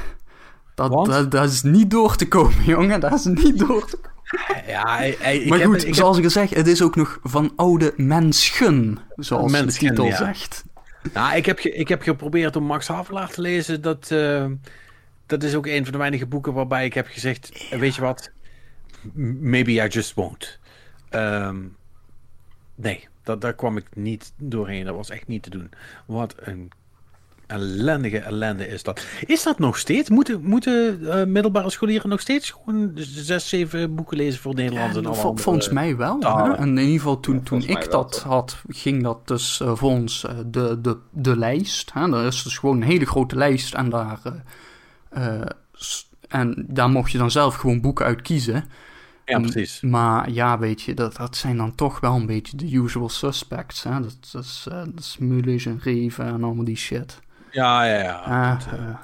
[0.74, 3.00] dat, dat is niet door te komen, jongen.
[3.00, 4.09] Dat is niet door te komen.
[4.66, 6.96] Ja, hij- hij- ik maar heb- goed, heb- zoals ik al zeg, het is ook
[6.96, 10.16] nog van oude mensen, zoals Mensen, de titel ja.
[10.16, 10.64] zegt.
[11.12, 13.82] Nou, ik heb, ge- ik heb geprobeerd om Max Havelaar te lezen.
[13.82, 14.46] Dat, eh,
[15.26, 18.30] dat is ook een van de weinige boeken waarbij ik heb gezegd: Weet je wat?
[19.40, 20.58] Maybe I just won't.
[21.08, 21.56] Ehm,
[22.74, 24.84] nee, dat, daar kwam ik niet doorheen.
[24.84, 25.70] Dat was echt niet te doen.
[26.06, 26.70] Wat een
[27.50, 29.06] ellendige ellende is dat.
[29.26, 30.08] Is dat nog steeds?
[30.10, 35.02] Moeten, moeten eh, middelbare scholieren nog steeds gewoon zes, zeven boeken lezen voor Nederlands en
[35.02, 36.18] Ja, vol- andere- volgens mij wel.
[36.20, 36.52] hè.
[36.54, 38.22] En in ieder geval toen, Ja, toen ik wel, dat toch?
[38.22, 41.90] had, ging dat dus eh, volgens eh, de, de, de lijst.
[41.92, 42.12] Hè.
[42.18, 44.18] Er is dus gewoon een hele grote lijst en daar,
[46.28, 48.64] en daar mocht je dan zelf gewoon boeken uit kiezen.
[49.24, 49.80] Ja, precies.
[49.80, 53.82] Maar ja, weet je, dat, dat zijn dan toch wel een beetje de usual suspects.
[53.82, 54.00] Hè.
[54.00, 57.18] Dat, dat is, dat is Mulisch en Reven en allemaal die shit.
[57.50, 59.00] Ja, ja, ja.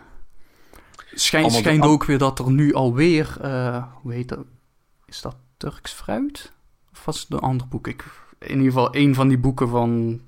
[1.14, 4.44] Schijn, de- schijnt ook weer dat er nu alweer, eh hoe heet dat?
[5.06, 6.52] Is dat Turks fruit?
[6.92, 7.86] Of was het een ander boek?
[7.86, 8.04] Ik,
[8.38, 10.20] in ieder geval, een van die boeken van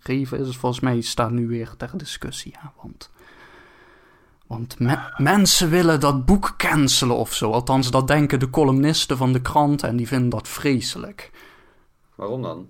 [0.00, 2.52] Reven is volgens mij, staat nu weer ter discussie.
[2.62, 3.10] Ja, want
[4.46, 7.50] want me- mensen willen dat boek cancelen of zo.
[7.50, 11.30] Althans, dat denken de columnisten van de krant en die vinden dat vreselijk.
[12.14, 12.68] Waarom dan?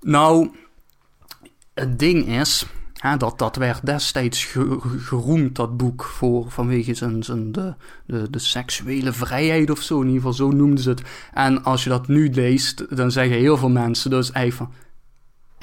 [0.00, 0.50] Nou,
[1.74, 2.66] het ding is,
[2.98, 7.74] hè, dat, dat werd destijds ge- ge- geroemd, dat boek, voor, vanwege zijn, zijn de,
[8.06, 9.94] de, de seksuele vrijheid of zo.
[10.00, 11.02] In ieder geval, zo noemden ze het.
[11.32, 14.80] En als je dat nu leest, dan zeggen heel veel mensen dus eigenlijk van...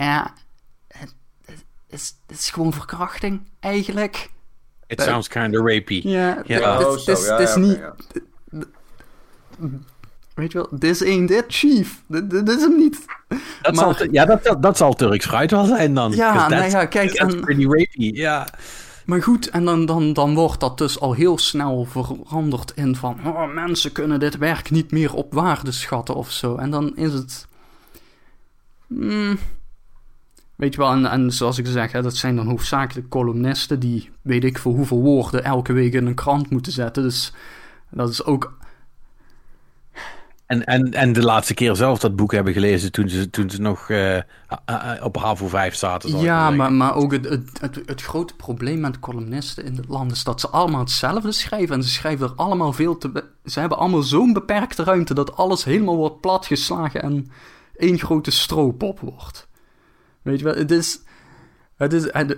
[0.07, 0.33] Ja,
[0.87, 1.15] het,
[1.87, 4.29] is, het is gewoon verkrachting, eigenlijk.
[4.87, 6.01] It sounds kind of rapey.
[6.03, 6.77] Ja, Ja.
[6.77, 7.77] het oh, is- ja, ja, oké, niet...
[7.77, 7.95] ja.
[10.35, 12.03] Weet je wel, this ain't it, chief.
[12.07, 13.05] Dit, is hem niet.
[13.61, 16.11] Dat Maar- zal, ja, dat, dat, dat zal Turks fruit wel zijn dan.
[16.11, 18.47] Ja, nou ja, kijk, en- pretty rapey, ja.
[19.05, 23.19] Maar goed, en dan, dan, dan wordt dat dus al heel snel veranderd in van...
[23.25, 26.55] Oh, mensen kunnen dit werk niet meer op waarde schatten of zo.
[26.55, 27.47] En dan is het...
[28.87, 29.37] Hmm,
[30.55, 33.79] weet je wel, en, en zoals ik zeg, hè, dat zijn dan hoofdzakelijk columnisten...
[33.79, 37.03] die weet ik voor hoeveel woorden elke week in een krant moeten zetten.
[37.03, 37.33] Dus
[37.89, 38.57] dat is ook...
[40.45, 43.61] En, en, en de laatste keer zelf dat boek hebben gelezen toen ze, toen ze
[43.61, 43.89] nog
[44.65, 46.19] ah, op HAVO 5 zaten.
[46.19, 50.11] Ja, maar, maar ook het, het, het, het grote probleem met columnisten in het land
[50.11, 51.75] is dat ze allemaal hetzelfde schrijven.
[51.75, 53.23] En ze schrijven er allemaal veel te.
[53.45, 57.31] Ze hebben allemaal zo'n beperkte ruimte dat alles helemaal wordt platgeslagen en
[57.75, 59.47] één grote stroopop wordt.
[60.21, 60.99] Weet je wel, het is.
[61.75, 62.37] Het is het-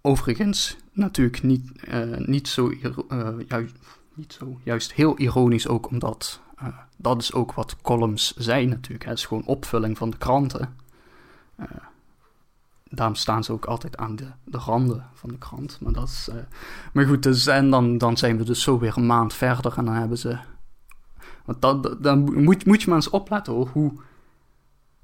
[0.00, 2.72] overigens natuurlijk niet, eh, niet, zo,
[3.08, 3.74] eh, juist,
[4.14, 4.58] niet zo.
[4.62, 6.40] Juist heel ironisch ook omdat.
[6.96, 9.04] Dat is ook wat columns zijn natuurlijk.
[9.04, 9.10] hè.
[9.10, 10.76] Het is gewoon opvulling van de kranten.
[11.56, 11.66] Eh,
[12.84, 15.78] daarom staan ze ook altijd aan de, de randen van de krant.
[15.80, 16.36] Maar, dat is, eh,
[16.92, 19.84] maar goed, dus, en dan, dan zijn we dus zo weer een maand verder en
[19.84, 20.38] dan hebben ze...
[21.44, 21.60] Want
[22.02, 23.92] dan moet, moet je maar eens opletten hoor, hoe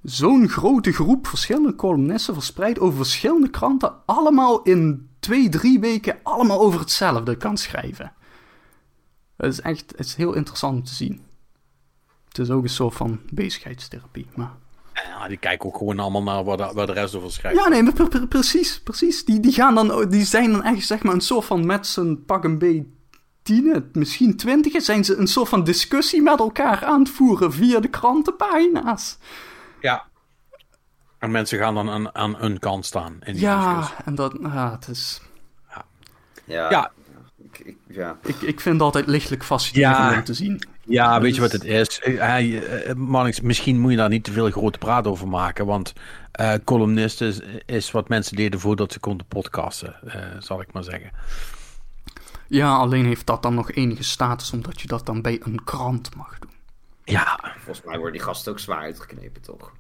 [0.03, 6.61] zo'n grote groep verschillende columnisten verspreid over verschillende kranten allemaal in twee, drie weken allemaal
[6.61, 8.13] over hetzelfde kan schrijven.
[9.37, 11.23] Het is echt het is heel interessant om te zien.
[12.37, 14.27] Het is ook een soort van bezigheidstherapie.
[14.35, 14.51] Maar...
[14.95, 17.59] Ja, die kijken ook gewoon allemaal naar waar de, waar de rest over schrijft.
[17.59, 19.25] Ja, nee, maar pre- pre- precies, precies.
[19.25, 22.23] Die, die, gaan dan, die zijn dan echt zeg maar een soort van met z'n
[22.27, 22.65] pak een B
[23.43, 27.81] tien, misschien twintig, zijn ze een soort van discussie met elkaar aan het voeren via
[27.81, 29.19] de krantenpagina's.
[29.81, 30.05] Ja.
[31.19, 33.17] En mensen gaan dan aan, aan hun kant staan.
[33.25, 34.05] In die Ja, discussie.
[34.05, 35.21] en dat, ja, het is,
[36.45, 36.71] Ja.
[36.71, 36.93] Ja.
[37.43, 38.17] Ik, ik, ja.
[38.23, 40.17] ik, ik vind het altijd lichtelijk fascinerend Ja.
[40.19, 40.63] om te zien.
[40.87, 42.01] Ja, weet je wat het is?
[42.01, 45.67] Eh, Hij, eh, Mannix, misschien moet je daar niet te veel grote praat over maken.
[45.67, 45.93] Want
[46.33, 50.85] eh columnist is, is wat mensen deden voordat ze konden podcasten, eh, zal ik maar
[50.85, 51.11] zeggen.
[52.49, 56.15] Ja, alleen heeft dat dan nog enige status omdat je dat dan bij een krant
[56.17, 56.51] mag doen.
[57.05, 59.73] Ja, Volgens mij worden die gasten ook zwaar uitgeknepen, toch?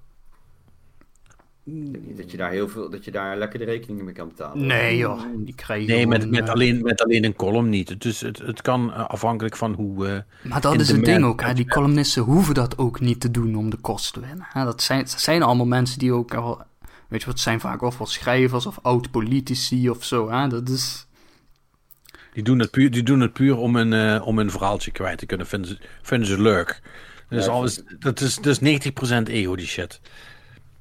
[1.66, 4.14] Ik denk niet dat je daar heel veel, dat je daar lekker de rekeningen mee
[4.14, 4.66] kan betalen.
[4.66, 8.00] Nee joh, die krijgen nee, met, met, eh, alleen, met alleen een column niet.
[8.00, 10.06] Dus het, het kan eh, afhankelijk van hoe...
[10.08, 11.54] eh, Maar dat is het ding ook, hè.
[11.54, 14.46] die columnisten hoeven dat ook niet te doen om de kost te winnen.
[14.48, 14.64] Hè.
[14.64, 16.62] Dat, zijn, dat zijn allemaal mensen die ook al,
[17.08, 20.30] weet je wat, het zijn vaak of wel schrijvers of oud-politici of zo.
[20.30, 20.48] Hè.
[20.48, 21.06] Dat is,
[22.32, 25.18] die, doen het puur, die doen het puur om een, eh, om een verhaaltje kwijt
[25.18, 25.46] te kunnen.
[25.46, 26.80] Vinden ze, vinden ze leuk.
[27.28, 30.00] Dus Ja, ik alles, dat is, dat is 90% ego, die shit.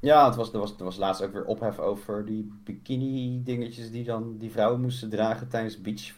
[0.03, 4.03] Ja, het was, er, was, er was laatst ook weer ophef over die bikini-dingetjes die
[4.03, 6.11] dan die vrouwen moesten dragen tijdens beach.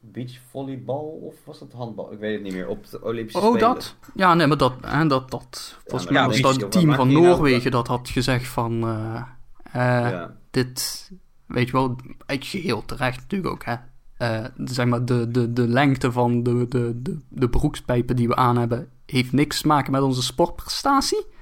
[0.00, 2.12] Beachvolleybal of was dat handbal?
[2.12, 2.68] Ik weet het niet meer.
[2.68, 3.68] Op de Olympische oh, Spelen.
[3.68, 3.96] dat?
[4.14, 7.26] Ja, nee, maar dat, hè, dat, dat volgens mij was dat team van nou?
[7.26, 9.22] Noorwegen dat had gezegd van, eh,
[9.62, 10.36] eh, Ja.
[10.50, 11.10] dit,
[11.46, 13.76] weet je wel, geheel terecht natuurlijk ook, hè.
[14.16, 18.36] Eh, zeg maar, de, de, de lengte van de, de, de, de broekspijpen die we
[18.36, 21.36] aan hebben, heeft niks te maken met onze sportprestatie.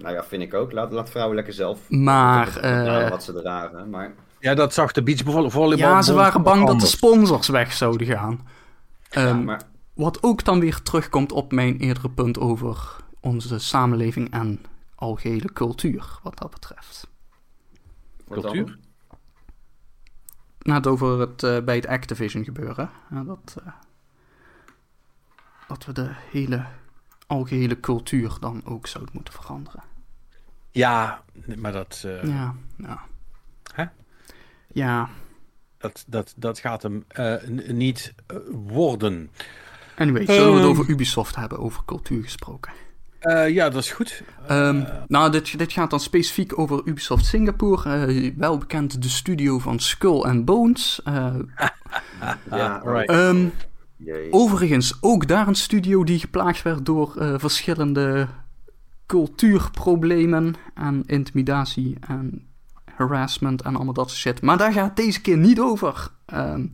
[0.00, 0.72] Nou ja, vind ik ook.
[0.72, 3.90] Laat, laat vrouwen lekker zelf Maar, eh, wat ze dragen.
[3.90, 5.76] Maar Ja, dat zag de beachvolleybal.
[5.88, 8.48] Ja, ze waren bang dat de sponsors weg zouden gaan.
[9.10, 9.62] ja, Ehm, maar
[9.94, 14.60] Wat ook dan weer terugkomt op mijn eerdere punt over onze samenleving en
[14.94, 17.08] algehele cultuur, wat dat betreft.
[18.30, 18.78] Cultuur?
[20.58, 22.90] Net over het eh, bij het Activision gebeuren.
[23.08, 23.72] hè, dat, eh,
[25.68, 26.64] dat we de hele
[27.26, 29.82] algehele cultuur dan ook zouden moeten veranderen.
[30.70, 31.22] Ja,
[31.56, 33.00] maar dat, eh, Ja, ja.
[33.74, 33.84] Hè?
[34.72, 35.08] Ja,
[35.78, 37.34] dat, dat, dat gaat hem eh,
[37.68, 39.30] niet eh, worden.
[39.96, 40.70] anyway, zullen we het Ehm.
[40.70, 42.72] over Ubisoft hebben, over cultuur gesproken?
[43.20, 44.22] Eh, ja, dat is goed.
[44.46, 48.06] Ehm, nou, dit, dit gaat dan specifiek over Ubisoft Singapore.
[48.06, 51.00] eh, wel bekend de studio van Skull and Bones.
[51.04, 51.34] Eh,
[52.50, 53.08] Ja, right.
[53.10, 53.48] ehm,
[53.96, 54.32] Jee.
[54.32, 58.28] overigens ook daar een studio die geplaagd werd door eh, verschillende
[59.06, 62.46] cultuurproblemen en intimidatie en
[62.96, 64.40] harassment en allemaal dat soort shit.
[64.42, 66.08] Maar daar gaat het deze keer niet over.
[66.26, 66.66] Ehm,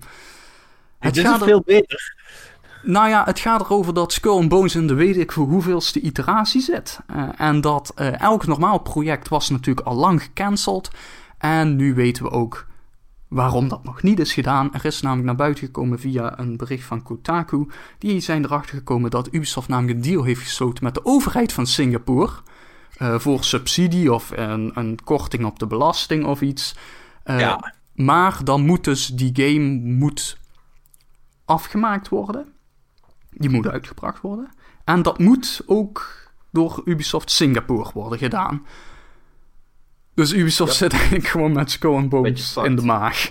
[0.99, 2.15] het Dit gaat is er- veel beter.
[2.83, 6.01] nou ja, het gaat erover dat Skull and Bones in de weet ik voor hoeveelste
[6.01, 6.99] iteratie zit.
[7.07, 10.91] Eh, en dat eh, elk normaal project was natuurlijk al lang gecanceld.
[11.39, 12.67] En nu weten we ook
[13.33, 14.75] waarom dat nog niet is gedaan.
[14.75, 17.67] Er is namelijk naar buiten gekomen via een bericht van Kotaku.
[17.99, 21.67] Die zijn erachter gekomen dat Ubisoft namelijk een deal heeft gesloten met de overheid van
[21.67, 22.33] Singapore.
[22.97, 26.75] eh, voor subsidie of een, een korting op de belasting of iets.
[27.25, 27.75] Eh, Ja.
[27.95, 30.39] Maar dan moet dus die game moet
[31.45, 32.47] afgemaakt worden.
[33.31, 34.49] Die moet uitgebracht worden.
[34.85, 36.07] En dat moet ook
[36.51, 38.67] door Ubisoft Singapore worden gedaan.
[40.15, 40.79] Dus Ubisoft Ja.
[40.79, 43.31] zit eigenlijk gewoon met Skull Bones in de maag.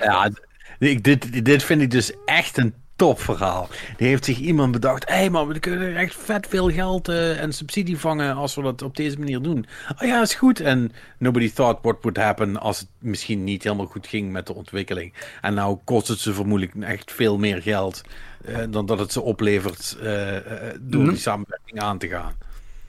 [0.00, 0.30] Ja,
[0.78, 3.68] dit, dit vind ik dus echt een topverhaal.
[3.96, 5.08] Die heeft zich iemand bedacht.
[5.08, 8.62] Hé hey man, we kunnen echt vet veel geld eh, en subsidie vangen als we
[8.62, 9.66] dat op deze manier doen.
[10.00, 10.60] Oh ja, is goed.
[10.60, 14.54] En nobody thought what would happen als het misschien niet helemaal goed ging met de
[14.54, 15.12] ontwikkeling.
[15.40, 18.00] En nou kost het ze vermoedelijk echt veel meer geld
[18.44, 21.10] eh, dan dat het ze oplevert eh, eh, door Mhm.
[21.10, 22.32] die samenwerking aan te gaan.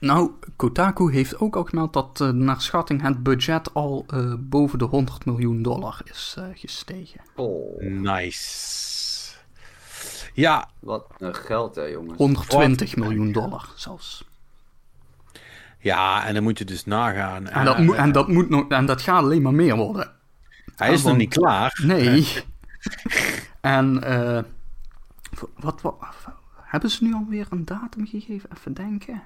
[0.02, 4.78] Nou, Kotaku heeft ook al gemeld dat eh, naar schatting het budget al eh, boven
[4.78, 7.20] de 100 miljoen dollar is eh, gestegen.
[7.36, 9.34] Oh, Nice.
[10.34, 12.18] Ja, wat een geld hè jongens.
[12.18, 14.24] 120 miljoen dollar zelfs.
[15.78, 17.48] ja, en dan moet je dus nagaan.
[17.48, 20.12] En dat, moet, en, dat moet nog, en dat gaat alleen maar meer worden.
[20.76, 21.80] hij is nog niet klaar.
[21.84, 22.28] Nee.
[23.60, 24.42] en eh,
[25.56, 25.96] wat, wat,
[26.56, 28.50] hebben ze nu alweer een datum gegeven?
[28.52, 29.22] Even denken.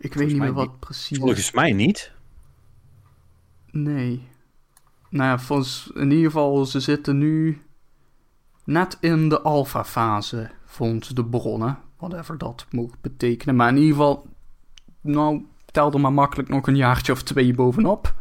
[0.00, 0.80] Ik weet niet meer wat niet.
[0.80, 1.18] precies.
[1.18, 2.12] Volgens mij niet.
[3.70, 4.28] Nee.
[5.10, 7.62] Nou ja, volgens, in ieder geval, ze zitten nu
[8.64, 11.78] net in de alpha-fase, volgens de bronnen.
[11.96, 13.56] Whatever dat mogen betekenen.
[13.56, 14.26] Maar in ieder geval,
[15.00, 18.14] nou, tel er maar makkelijk nog een jaartje of twee bovenop.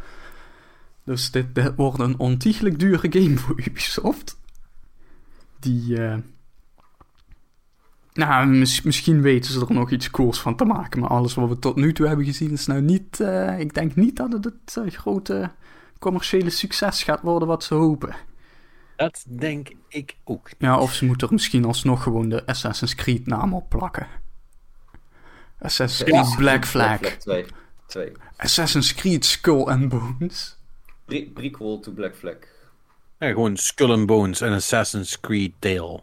[1.04, 4.40] Dus dit, dit wordt een ontiegelijk dure game voor Ubisoft.
[5.60, 6.18] Die, eh,
[8.14, 11.00] Nou, mis- misschien weten ze er nog iets cools van te maken.
[11.00, 13.20] Maar alles wat we tot nu toe hebben gezien is nou niet...
[13.20, 15.52] eh, ik denk niet dat het het eh, grote
[16.00, 18.16] commerciële succes gaat worden wat ze hopen.
[18.96, 20.50] Dat denk ik ook.
[20.58, 24.08] Ja, of ze moeten er misschien alsnog gewoon de Assassin's Creed naam op plakken.
[25.62, 27.00] Assassin's Creed Black Flag.
[27.00, 27.46] 2.
[27.88, 28.12] 2.
[28.38, 30.58] Assassin's Creed Skull and Bones.
[31.06, 32.36] Pre prequel to Black Flag.
[33.20, 36.02] Ja, gewoon Skull and Bones en Assassin's Creed Tale.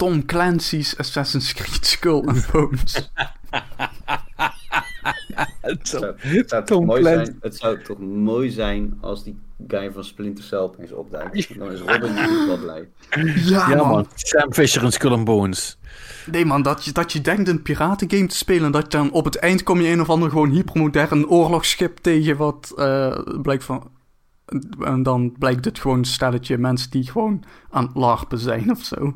[0.00, 3.10] Tom Clancy's Assassin's Creed Skull and Bones.
[5.60, 9.38] Het zou, het, zou toch Tom mooi zijn, het zou toch mooi zijn als die
[9.66, 11.58] guy van Splinter Cell opeens opduikt.
[11.58, 12.88] Dan is Robin niet wel blij.
[13.34, 13.88] ja, Ja, man.
[13.88, 14.06] man.
[14.14, 15.78] Sam Fisher en Skull and Bones.
[16.30, 19.12] Nee man, dat je, dat je denkt een piratengame te spelen en dat je dan
[19.12, 23.64] op het eind kom je een of ander gewoon hypermodern oorlogsschip tegen wat eh, blijkt
[23.64, 23.90] van...
[24.80, 28.84] En dan blijkt het gewoon een stelletje mensen die gewoon aan het larpen zijn of
[28.84, 29.12] zo.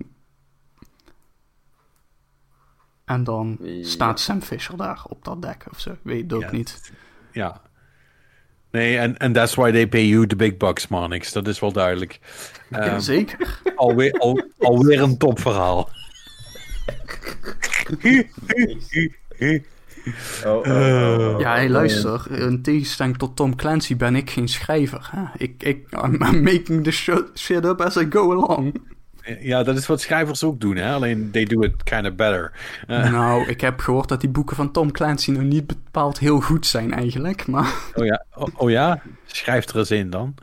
[3.04, 3.86] En dan Ja.
[3.86, 5.96] staat Sam Fisher daar op dat dek of zo.
[6.02, 6.52] Weet het ook Ja.
[6.52, 6.92] niet.
[7.32, 7.60] Ja.
[8.70, 11.32] Nee, en and that's why they pay you the big bucks, Marnix.
[11.32, 12.20] Dat is wel duidelijk.
[12.70, 13.60] Ja, Ehm, zeker.
[13.76, 15.88] alweer, al, alweer een topverhaal.
[20.44, 21.40] Oh, oh, oh.
[21.40, 22.30] Ja, hey, luister.
[22.30, 25.08] In tegenstelling tot Tom Clancy ben ik geen schrijver.
[25.10, 25.22] Hè?
[25.36, 28.74] Ik, ik, I'm, making the shit, shit up as I go along.
[29.40, 30.92] Ja, dat is wat schrijvers ook doen, hè?
[30.92, 32.52] alleen they do it kind of better.
[32.86, 36.40] Eh, Nou, ik heb gehoord dat die boeken van Tom Clancy nog niet bepaald heel
[36.40, 37.46] goed zijn eigenlijk.
[37.46, 38.24] Maar oh, ja.
[38.34, 40.34] Oh, oh ja, schrijf er eens in dan.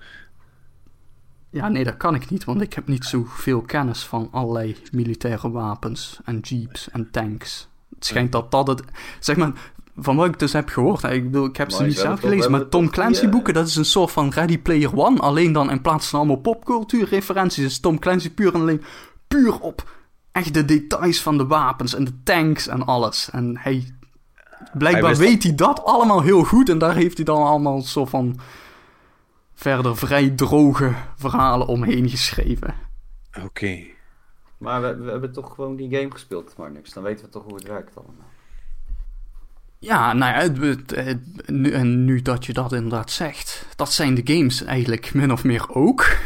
[1.50, 2.44] ja, nee, dat kan ik niet.
[2.44, 7.70] Want ik heb niet zoveel kennis van allerlei militaire wapens en jeeps en tanks.
[7.96, 8.84] Het schijnt dat dat het...
[9.20, 9.52] Zeg maar,
[9.96, 11.04] van wat ik dus heb gehoord...
[11.04, 12.52] Ik bedoel, ik heb ze Maar niet zelf gelezen.
[12.52, 15.20] Maar Tom Clancy boeken, dat is een soort van Ready Player One.
[15.20, 17.66] Alleen dan in plaats van allemaal popcultuurreferenties...
[17.66, 18.84] is Tom Clancy puur en alleen
[19.28, 19.90] puur op
[20.32, 23.30] echt de details van de wapens en de tanks en alles.
[23.30, 23.96] En hij...
[24.74, 26.70] Blijkbaar Hij weet hij dat allemaal heel goed.
[26.70, 28.40] En daar heeft hij dan allemaal een soort van...
[29.54, 32.76] verder vrij droge verhalen omheen geschreven.
[33.44, 33.84] Oké.
[34.58, 36.94] Maar we, we hebben toch gewoon die game gespeeld, maar niks.
[36.94, 38.30] Dan weten we toch hoe het werkt allemaal.
[39.84, 43.92] Ja, nou ja, het- het- het- nu, en nu dat je dat inderdaad zegt, dat
[43.94, 46.18] zijn de games eigenlijk min of meer ook.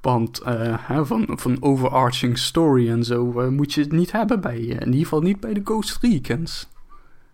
[0.00, 4.40] Want eh, hè, van, van overarching story en zo eh, moet je het niet hebben
[4.40, 6.68] bij, eh, in ieder geval niet bij de Ghost Recons.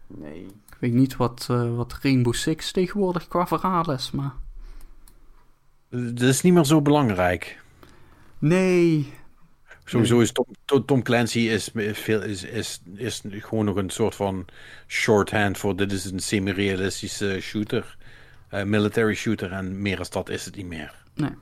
[0.06, 0.40] Nee.
[0.46, 1.46] Ik weet niet wat,
[1.76, 4.32] wat Rainbow Six tegenwoordig qua verhaal is, maar...
[5.88, 7.60] Dat is niet meer zo belangrijk.
[8.38, 9.12] Nee,
[9.92, 14.14] Sowieso is Tom, To- Tom Clancy is, veel, is, is, is gewoon nog een soort
[14.14, 14.44] van
[14.86, 17.96] shorthand voor dit is een semi-realistische shooter.
[18.48, 21.02] eh, military shooter en meer als dat is het niet meer.
[21.14, 21.34] nee.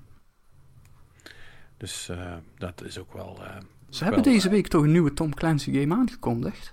[1.76, 3.56] Dus eh, dat is ook wel eh,
[3.88, 6.70] Ze hebben deze week toch een nieuwe Tom Clancy game aangekondigd.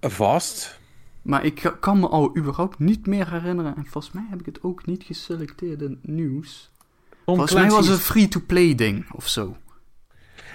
[0.00, 0.78] vast.
[1.22, 3.76] Maar ik kan me al überhaupt niet meer herinneren.
[3.76, 6.70] En volgens mij heb ik het ook niet geselecteerd in het nieuws.
[7.10, 9.56] Tom Volgens mij was het een free-to-play ding of zo.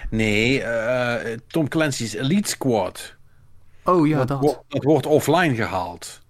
[0.09, 3.15] Nee, eh, Tom Clancy's Elite Squad.
[3.83, 4.39] Oh ja, dat, dat.
[4.39, 6.21] wo- dat wordt offline gehaald.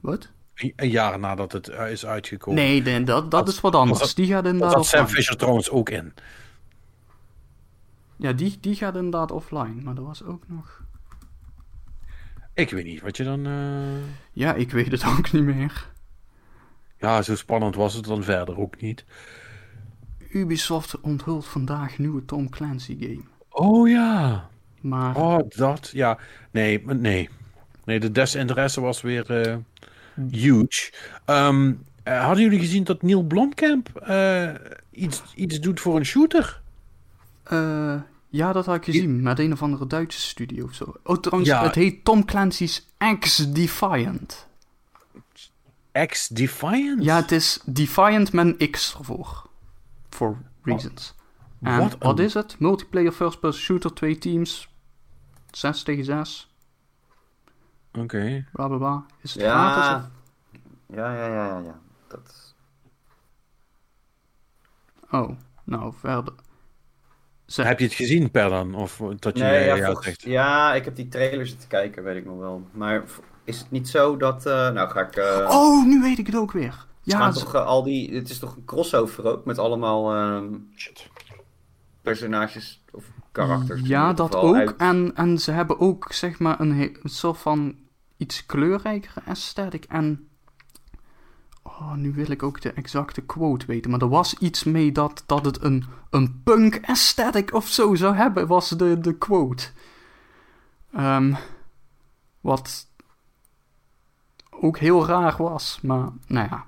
[0.00, 0.28] Wat?
[0.54, 2.62] Een- jaar nadat het eh, is uitgekomen.
[2.62, 3.98] Nee, nee, dat, dat Dat- is wat anders.
[4.00, 5.06] dat- Die gaat inderdaad zat Sam.
[5.06, 6.14] Fisher trouwens ook in.
[8.16, 9.82] Ja, die, die gaat inderdaad offline.
[9.82, 10.84] Maar er was ook nog...
[12.54, 13.46] Ik weet niet wat je dan...
[13.46, 15.88] eh, Ja, ik weet het ook niet meer.
[16.98, 19.04] Ja, zo spannend was het dan verder ook niet.
[20.36, 23.22] Ubisoft onthult vandaag nieuwe Tom Clancy game.
[23.48, 24.48] Oh ja.
[24.80, 25.90] Maar Oh, dat.
[25.92, 26.18] Ja.
[26.50, 27.28] Nee, nee.
[27.84, 29.56] Nee, de desinteresse was weer eh,
[30.30, 30.92] huge.
[31.24, 34.50] Ehm, eh, hadden jullie gezien dat Neil Blomkamp eh,
[34.90, 36.60] iets, iets doet voor een shooter?
[38.28, 39.22] ja, dat had ik gezien.
[39.22, 40.94] Met een of andere Duitse studio of zo.
[41.02, 41.62] Oh, trouwens, Ja.
[41.62, 42.86] het heet Tom Clancy's
[43.20, 44.46] X-Defiant.
[46.06, 47.04] X Defiant?
[47.04, 49.45] Ja, het is Defiant met een X ervoor.
[50.16, 51.14] For reasons.
[51.62, 52.58] En Wat wat, een- is het?
[52.58, 54.68] Multiplayer first person shooter, twee teams.
[55.50, 56.54] 6 tegen 6.
[57.98, 58.44] Oké.
[58.52, 59.04] Bla bla bla.
[59.20, 59.84] Is het gratis?
[59.84, 59.96] Ja.
[59.96, 60.04] Of...
[60.96, 61.78] Ja, ja, ja, ja, ja.
[62.08, 62.54] Dat...
[65.10, 65.30] Oh,
[65.64, 66.34] nou verder.
[67.46, 67.62] Ze...
[67.62, 68.74] Heb je het gezien, Per dan?
[68.74, 70.22] Of dat je Nee, ja, ja, volgens- zegt?
[70.22, 72.66] ja, ik heb die trailer zitten kijken, weet ik nog wel.
[72.72, 73.02] Maar
[73.44, 74.46] is het niet zo dat...
[74.46, 75.16] eh, nou, ga ik...
[75.16, 76.86] eh, Oh, nu weet ik het ook weer.
[77.12, 78.14] Ja, gaan ze- toch eh, al die...
[78.14, 81.08] Het is toch een crossover ook, met allemaal ehm, Shit.
[82.02, 83.80] personages of karakters.
[83.84, 84.54] ja dat ook.
[84.54, 87.74] uit- En, en ze hebben ook, zeg maar, een, soort van
[88.16, 89.84] iets kleurrijkere aesthetic.
[89.84, 90.28] En.
[91.62, 93.90] Oh, nu wil ik ook de exacte quote weten.
[93.90, 98.14] Maar er was iets mee dat, dat het een, een punk aesthetic of zo zou
[98.14, 99.64] hebben, was de, de quote.
[100.92, 101.34] Ehm,
[102.40, 102.86] wat
[104.50, 106.66] ook heel raar was, maar nou ja.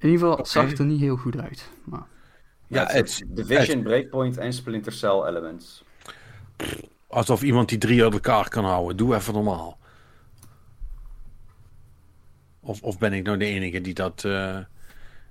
[0.00, 1.70] In ieder geval zag het er niet heel goed uit.
[1.84, 2.06] Maar,
[2.66, 5.84] Ja, het het, is Division, Breakpoint en Splinter Cell Elements.
[7.06, 8.96] alsof iemand die drie uit elkaar kan houden.
[8.96, 9.78] Doe even normaal.
[12.60, 14.24] Of, of ben ik nou de enige die dat...
[14.24, 14.58] eh,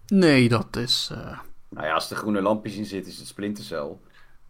[0.08, 1.10] nee, dat is.
[1.14, 1.40] eh,
[1.70, 3.98] Nou ja, als er groene lampjes in zitten, is het Splinter Cell.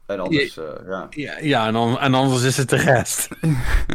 [0.10, 1.08] En anders, eh, ja.
[1.10, 3.28] Ja, ja en, dan, en anders is het de rest.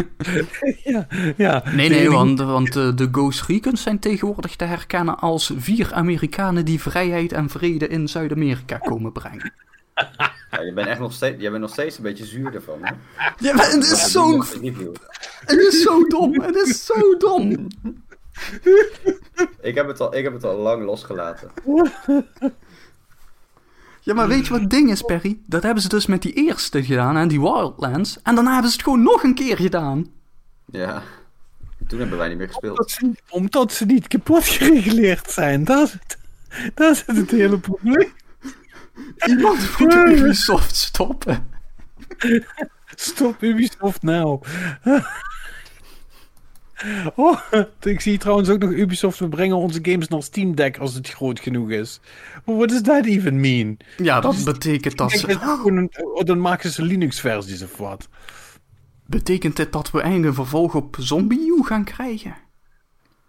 [0.85, 1.63] ja, ja.
[1.73, 6.65] Nee, nee, want, want eh, de Ghost Recons zijn tegenwoordig te herkennen als vier Amerikanen
[6.65, 9.53] die vrijheid en vrede in Zuid-Amerika komen brengen.
[10.51, 12.79] ja je bent echt nog steeds, jij bent nog steeds een beetje zuur ervan.
[12.81, 12.93] Hè?
[13.39, 14.45] Ja, maar het is zo,
[15.45, 17.69] het is zo dom, het is zo dom.
[19.61, 21.51] Ik heb, het al, ik heb het al lang losgelaten.
[24.05, 25.39] Ja, maar weet je wat het ding is, Perry?
[25.47, 28.19] Dat hebben ze dus met die eerste gedaan, en die Wildlands.
[28.23, 30.07] En daarna hebben ze het gewoon nog een keer gedaan.
[30.67, 31.03] Ja.
[31.87, 32.79] Toen hebben wij niet meer gespeeld.
[32.79, 35.65] Omdat ze, omdat ze niet kapot gereguleerd zijn.
[35.65, 36.19] Dat is het,
[36.75, 38.13] dat is het hele probleem.
[39.27, 41.49] Iemand moet Ubisoft stoppen.
[42.95, 44.41] Stop Ubisoft nou.
[47.15, 47.39] Oh,
[47.81, 49.19] ik zie trouwens ook nog Ubisoft.
[49.19, 52.01] We brengen onze games naar Steam Deck als het groot genoeg is.
[52.45, 53.77] What does that even mean?
[53.97, 55.31] Ja, dat betekent dat ze...
[55.65, 58.09] een- oh, dan maken ze Linux-versies of wat.
[59.07, 62.37] Betekent dit dat we eindelijk vervolg op Zombie U gaan krijgen?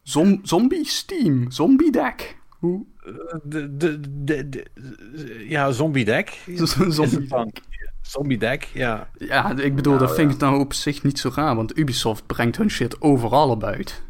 [0.03, 2.37] Zom zombie Steam, Zombie Deck.
[2.49, 2.85] Hoe?
[3.43, 6.41] De, de, de, de- ja, Zombie Deck.
[6.89, 7.51] Zombie dan?
[8.05, 9.07] Zombie Deck, ja.
[9.17, 10.35] Ja, ik bedoel, Nou, dat vind ja.
[10.35, 14.03] ik nou op zich niet zo raar, want Ubisoft brengt hun shit overal op uit.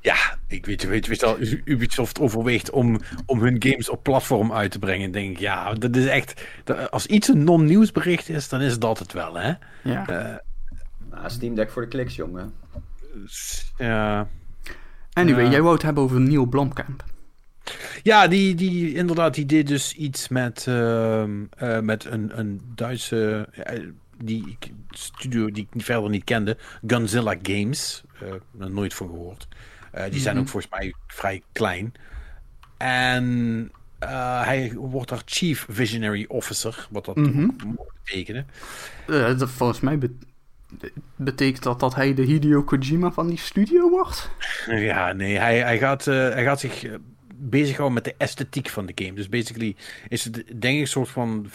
[0.00, 0.16] Ja,
[0.48, 4.52] ik weet je, weet je, weet wel, Ubisoft overweegt om, om hun games op platform
[4.52, 5.10] uit te brengen.
[5.12, 6.42] Denk ik, ja, dat is echt.
[6.90, 9.52] Als iets een non-nieuwsbericht is, dan is dat het wel, hè?
[9.82, 10.06] Ja.
[10.08, 10.34] Eh,
[11.10, 12.52] Nou, Steam Deck voor de kliks, jongen.
[13.78, 14.28] ja.
[15.12, 15.50] Anyway, ja.
[15.50, 17.04] jij wou het hebben over Neil Blomkamp.
[18.02, 23.48] Ja, die, die inderdaad, die deed dus iets met, ehm, eh, met een, een Duitse
[23.52, 23.80] eh,
[24.22, 28.02] die ik- studio die ik verder niet kende, Gunzilla Games.
[28.20, 29.48] Eh nog nooit van gehoord.
[29.92, 30.44] Eh, die zijn Mhm.
[30.44, 31.92] ook volgens mij vrij klein.
[32.76, 37.64] En hij wordt daar Chief Visionary Officer, wat dat ook moet
[38.04, 38.46] betekenen.
[39.06, 40.14] Dat, volgens mij be-
[41.16, 44.30] betekent dat dat hij de Hideo Kojima van die studio wordt.
[44.66, 46.84] Ja, nee, hij, hij, gaat, hij gaat zich
[47.38, 49.12] bezighouden met de esthetiek van de game.
[49.12, 49.76] Dus basically
[50.08, 51.46] is het denk ik een soort van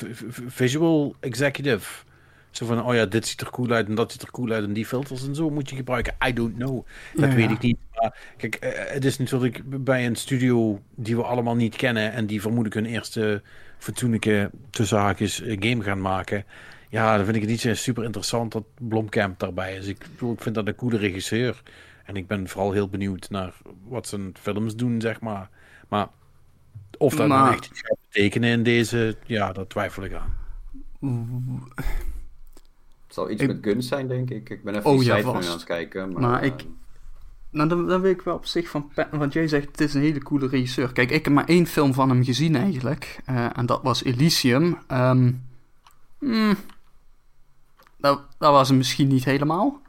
[0.47, 2.03] visual executive.
[2.51, 4.63] Zo van, oh ja, dit ziet er cool uit en dat ziet er cool uit
[4.63, 6.15] en die filters en zo moet je gebruiken.
[6.27, 6.85] I don't know.
[7.13, 7.77] Dat Ja, weet ik niet.
[7.95, 12.25] Maar kijk, eh, het is natuurlijk bij een studio die we allemaal niet kennen en
[12.25, 13.41] die vermoedelijk hun eerste
[13.77, 16.45] fatsoenlijke tussen haakjes eh, game gaan maken.
[16.89, 19.87] Ja, dan vind ik het niet zo super interessant dat Blomkamp daarbij is.
[19.87, 21.61] Ik, ik vind dat een coole regisseur.
[22.05, 23.53] En ik ben vooral heel benieuwd naar
[23.87, 25.49] wat zijn films doen, zeg maar.
[25.91, 26.07] Maar
[26.97, 30.33] of dat nou Maar- echt iets gaat betekenen in deze, ja, dat twijfel ik aan.
[33.05, 34.49] Het zal iets Ik- met guns zijn, denk ik.
[34.49, 35.47] Ik ben even Oh, ja, site van vast.
[35.49, 36.11] aan het kijken.
[36.11, 36.65] Maar, Maar eh, ik-
[37.49, 38.91] Nou, dan, dan weet ik wel op zich van...
[39.11, 40.91] Want jij zegt, het is een hele coole regisseur.
[40.93, 43.19] Kijk, ik heb maar één film van hem gezien eigenlijk.
[43.25, 44.77] eh, en dat was Elysium.
[44.87, 45.31] Ehm
[46.19, 46.55] hmm,
[47.97, 49.81] dat, dat was hem misschien niet helemaal.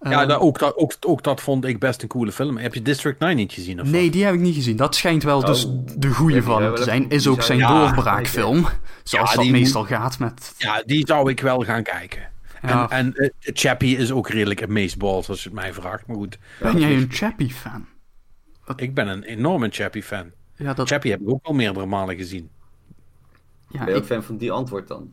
[0.00, 2.56] Ja, Eh, dat, ook, dat, ook, ook dat vond ik best een coole film.
[2.56, 3.78] Heb je District 9 niet gezien?
[3.78, 3.92] Of wat?
[3.92, 4.76] Nee, die heb ik niet gezien.
[4.76, 5.86] Dat schijnt wel dus Oh.
[5.96, 7.08] de goede van te zijn.
[7.10, 8.66] Is ook zijn Ja, doorbraakfilm.
[9.02, 10.54] Zoals Ja, dat die meestal gaat met...
[10.58, 12.28] Ja, die zou ik wel gaan kijken.
[12.62, 12.90] Ja.
[12.90, 16.06] En, en eh, Chappie is ook redelijk amazeballs als je het mij vraagt.
[16.06, 17.86] Maar goed, Ben jij een Chappie-fan?
[18.76, 20.30] ik ben een enorme Chappie fan.
[20.56, 20.88] Ja, dat...
[20.88, 22.50] Chappie heb ik ook al meerdere malen gezien.
[23.68, 25.12] Ja, ben je ook ik- fan van die antwoord dan?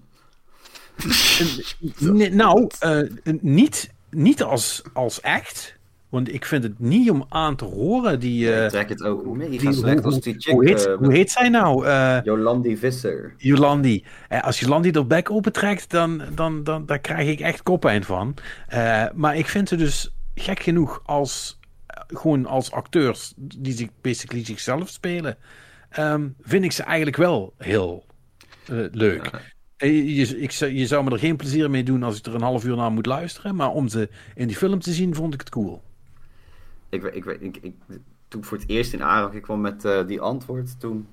[1.99, 2.99] Nee, nou, eh,
[3.41, 5.75] niet, niet als, als echt.
[6.09, 8.19] Want ik vind het niet om aan te horen.
[8.19, 10.53] Die, eh, ik trek het ook mega die- slecht hoe, als die chick.
[10.53, 11.85] hoe, heet, eh, hoe heet zij nou?
[11.85, 13.33] Eh Jolandi Visser.
[13.37, 14.05] Jolandi.
[14.29, 18.33] Eh, als Jolandi er bek opentrekt, dan, dan, dan, daar krijg ik echt koppijn van.
[18.67, 23.89] Eh, maar ik vind ze dus gek genoeg als eh, gewoon als acteurs die zich
[24.01, 25.37] basically zichzelf spelen,
[25.89, 28.05] ehm, vind ik ze eigenlijk wel heel
[28.65, 29.29] eh, leuk.
[29.31, 29.39] Ja.
[29.77, 32.35] Eh, Je, ik, zou- je zou me er geen plezier mee doen als ik er
[32.35, 35.33] een half uur naar moet luisteren, maar om ze in die film te zien, vond
[35.33, 35.81] ik het cool.
[36.89, 37.73] Ik, weet- ik, weet- ik, ik,
[38.27, 41.07] toen ik voor het eerst in aanraking kwam met eh, die antwoord, toen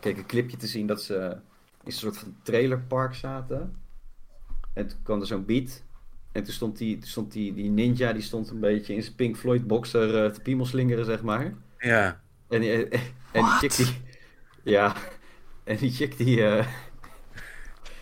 [0.00, 1.40] kreeg ik een clipje te zien dat ze in
[1.84, 3.76] een soort van trailerpark zaten.
[4.72, 5.82] En toen kwam er zo'n beat.
[6.32, 9.14] En toen stond, die, toen stond die, die ninja, die stond een beetje in zijn
[9.14, 11.54] Pink Floyd boxer eh, te piemelslingeren, zeg maar.
[11.78, 12.20] Ja.
[12.48, 12.70] En die,
[13.32, 13.86] en die chick die...
[14.62, 14.94] Ja.
[15.64, 16.44] En die chick die...
[16.44, 16.66] eh,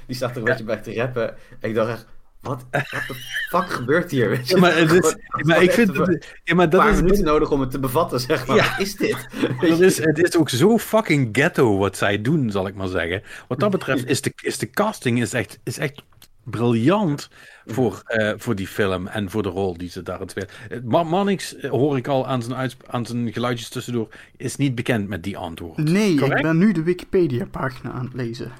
[0.06, 0.48] die staat er een Ja.
[0.50, 1.34] beetje bij te rappen.
[1.60, 2.06] En ik dacht echt...
[2.40, 3.14] wat, wat de
[3.48, 4.28] fuck gebeurt hier?
[4.28, 4.54] Weet je?
[4.54, 7.24] Ja, maar, het is, Gewoon- maar ik vind het, ja, maar dat paar is, minuten
[7.24, 8.56] nodig om het te bevatten, zeg maar.
[8.56, 8.70] Ja.
[8.70, 9.26] Wat is dit?
[9.70, 13.22] Het is, het is ook zo fucking ghetto wat zij doen, zal ik maar zeggen.
[13.48, 16.02] Wat dat betreft is de, is de casting is echt, is echt
[16.42, 17.28] briljant
[17.66, 20.48] voor, eh, voor die film en voor de rol die ze daarin spelen.
[20.68, 24.74] Eh, Ma Mannix, eh, hoor ik al aan zijn, aan zijn geluidjes tussendoor, is niet
[24.74, 25.76] bekend met die antwoord.
[25.78, 26.36] Nee, Correct?
[26.38, 28.52] ik ben nu de Wikipedia-pagina aan het lezen.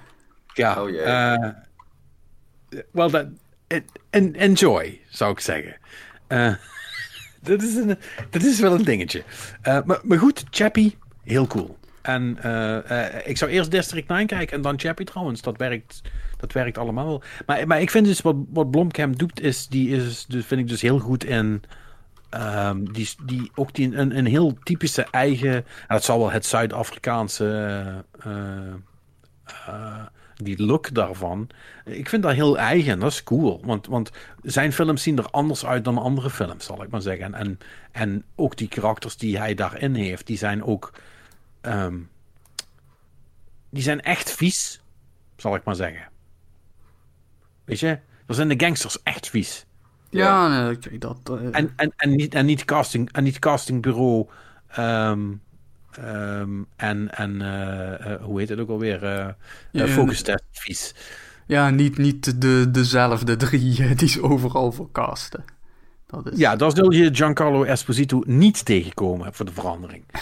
[0.55, 1.00] Ja, Oh, jee.
[1.00, 1.49] eh,
[2.92, 3.26] well, that,
[3.66, 5.76] en- en- enjoy, zou ik zeggen.
[6.26, 6.55] Eh,
[7.42, 7.99] dat, is een,
[8.31, 9.23] dat is wel een dingetje.
[9.62, 11.78] Eh, maar, maar goed, Chappie, heel cool.
[12.02, 12.36] En
[13.24, 15.42] ik zou eerst District 9 kijken en dan Chappie trouwens.
[15.42, 16.00] Dat werkt,
[16.36, 17.23] dat werkt allemaal wel.
[17.47, 20.68] Maar, maar ik vind dus wat, wat Blomkamp doet, is, die is, dus vind ik
[20.68, 21.62] dus heel goed in...
[22.31, 25.55] ehm, die, die, ook die, een, een heel typische eigen...
[25.55, 28.05] en dat zal wel het Zuid-Afrikaanse...
[30.36, 31.48] die look daarvan.
[31.84, 32.98] Ik vind dat heel eigen.
[33.00, 33.60] Dat is cool.
[33.64, 34.10] Want, want
[34.42, 37.24] zijn films zien er anders uit dan andere films, zal ik maar zeggen.
[37.24, 37.58] En, en,
[37.92, 40.92] en ook die karakters die hij daarin heeft, die zijn ook.
[41.60, 41.98] ehm,
[43.70, 44.80] die zijn echt vies,
[45.36, 46.08] zal ik maar zeggen.
[47.64, 49.66] Weet je, er zijn de gangsters echt vies.
[50.10, 51.18] Ja, nee, dat...
[51.24, 54.28] eh, En, en, en, niet, en, niet casting, en niet castingbureau.
[54.68, 55.32] ehm,
[55.98, 59.05] ehm, en en eh, eh, hoe heet het ook alweer?
[59.73, 60.94] eh focus test
[61.47, 65.44] ja, niet, niet de, dezelfde drie die ze overal voor casten.
[66.06, 66.39] Dat is...
[66.39, 70.05] Ja, daar zul je Giancarlo Esposito niet tegenkomen voor de verandering.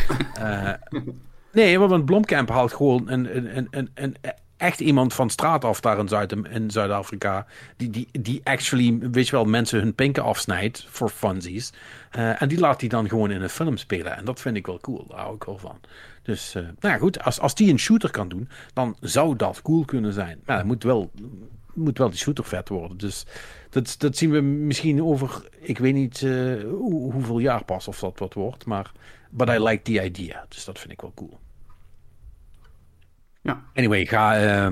[1.52, 4.16] Nee, want Blomkamp haalt gewoon een, een, een, een, een
[4.62, 7.46] echt iemand van straat af daar in, Zuid, in Zuid-Afrika.
[7.76, 11.72] Die, die, die actually, weet je wel, mensen hun pinken afsnijdt voor funsies.
[12.12, 14.16] Eh, en die laat hij dan gewoon in een film spelen.
[14.16, 15.80] En dat vind ik wel cool, daar hou ik wel van.
[16.22, 19.62] Dus, eh, nou ja, goed, als, als die een shooter kan doen, dan zou dat
[19.62, 20.40] cool kunnen zijn.
[20.44, 21.10] Maar dan moet wel,
[21.74, 22.96] moet wel die shooter vet worden.
[22.96, 23.26] Dus
[23.70, 26.30] dat, dat zien we misschien over, ik weet niet eh,
[26.62, 28.66] hoe, hoeveel jaar pas of dat wat wordt.
[28.66, 28.92] Maar,
[29.30, 30.44] but I like the idea.
[30.48, 31.40] Dus dat vind ik wel cool.
[33.42, 34.70] Ja, Anyway, ga,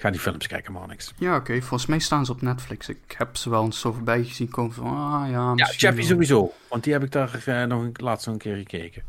[0.00, 0.88] ga die films kijken, man.
[0.88, 1.12] Niks.
[1.18, 1.60] ja oké.
[1.60, 2.88] Volgens mij staan ze op Netflix.
[2.88, 4.86] Ik heb ze wel eens zo voorbij gezien komen van...
[4.86, 6.06] Ah ja, Ja, Chappie wel.
[6.08, 6.52] sowieso.
[6.68, 9.02] Want die heb ik daar eh, nog een, laatst nog een keer gekeken.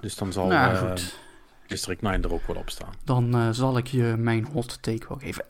[0.00, 1.18] Dus dan zal Nou, eh, goed.
[1.66, 2.92] District 9 er ook wel op staan.
[3.04, 5.44] Dan eh, zal ik je mijn hot take wel geven.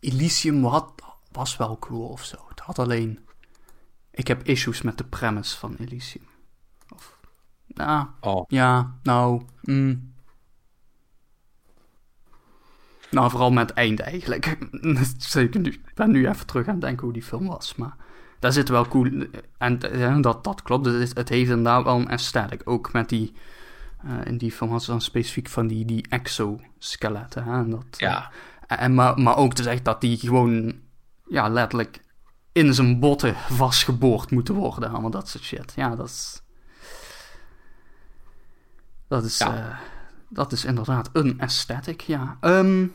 [0.00, 0.92] Elysium had,
[1.32, 2.36] was wel cool of zo.
[2.48, 3.18] Het had alleen...
[4.10, 6.26] Ik heb issues met de premise van Elysium.
[6.94, 7.18] Of...
[7.66, 9.42] Nou, Oh, ja, nou...
[9.62, 10.13] mm.
[13.14, 14.58] Nou, vooral met het einde eigenlijk.
[15.18, 15.70] Zeker nu.
[15.70, 17.74] Ik ben nu even terug aan het denken hoe die film was.
[17.74, 17.96] Maar
[18.38, 19.26] daar zit wel cool...
[19.58, 20.86] En eh, dat, dat klopt.
[20.86, 22.60] Het, is- het heeft inderdaad wel een aesthetic.
[22.64, 23.32] Ook met die...
[24.04, 27.44] eh, in die film had ze dan specifiek van die, die exoskeletten.
[27.44, 27.52] Hè?
[27.52, 28.30] En dat, eh, ja.
[28.66, 30.74] en, maar, maar ook te zeggen dat die gewoon
[31.28, 32.02] ja, letterlijk
[32.52, 34.90] in zijn botten vastgeboord moeten worden.
[34.90, 35.72] Allemaal dat soort shit.
[35.76, 36.42] Ja, dat is.
[39.08, 39.56] Dat is, Ja.
[39.56, 39.78] eh,
[40.28, 42.36] dat is inderdaad een aesthetic, ja.
[42.40, 42.86] Ehm,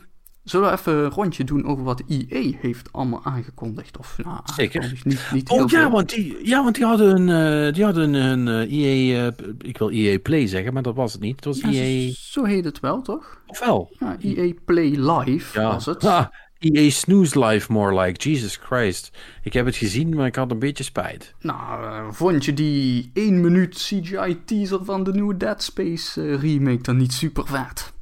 [0.50, 3.98] zullen we even een rondje doen over wat EA heeft allemaal aangekondigd?
[3.98, 4.80] Of, nou, Zeker.
[4.80, 7.84] aangekondigd, Niet, niet heel Oh ja want, die, ja, want die hadden een, eh, die
[7.84, 11.36] hadden een eh, EA, eh, ik wil EA Play zeggen, maar dat was het niet.
[11.36, 13.40] Het was Ja, EA, zo, zo heet het wel, toch?
[13.46, 13.96] of wel?
[13.98, 15.72] Ja, EA Play Live Ja.
[15.72, 16.04] was het.
[16.04, 16.26] Ah,
[16.58, 19.10] EA Snooze Life more like, Jesus Christ.
[19.42, 21.34] Ik heb het gezien, maar ik had een beetje spijt.
[21.40, 26.96] Nou, vond je die 1 minuut CGI teaser van de nieuwe Dead Space remake dan
[26.96, 27.92] niet super vet?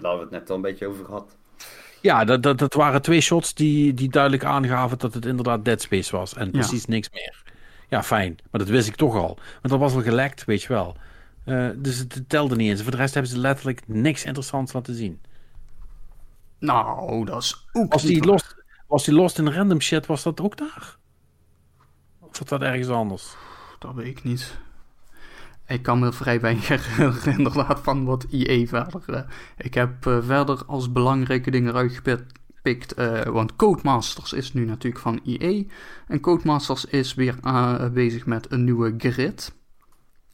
[0.00, 1.36] Daar hadden we het net al een beetje over gehad.
[2.00, 5.80] Ja, dat, dat, dat waren twee shots die, die duidelijk aangaven dat het inderdaad Dead
[5.80, 6.34] Space was.
[6.34, 7.42] En precies niks meer.
[7.88, 8.38] Ja, fijn.
[8.50, 9.34] Maar dat wist ik toch al.
[9.36, 10.96] Want dat was al gelekt, weet je wel.
[11.44, 12.82] Eh, dus het, telde niet eens.
[12.82, 15.20] Voor de rest hebben ze letterlijk niks interessants laten zien.
[16.58, 20.22] Nou, dat is ook Was niet die, lost, was die lost in random shit, was
[20.22, 20.96] dat ook daar?
[22.20, 23.34] Of was dat ergens anders?
[23.78, 24.58] Dat weet ik niet.
[25.68, 29.02] Ik kan me vrij weinig herinneren van wat EA verder...
[29.06, 29.22] eh,
[29.56, 32.94] ik heb eh, verder als belangrijke dingen eruit gepikt...
[32.94, 35.64] eh, want Codemasters is nu natuurlijk van EA.
[36.06, 37.34] En Codemasters is weer
[37.92, 39.54] bezig met een nieuwe grid.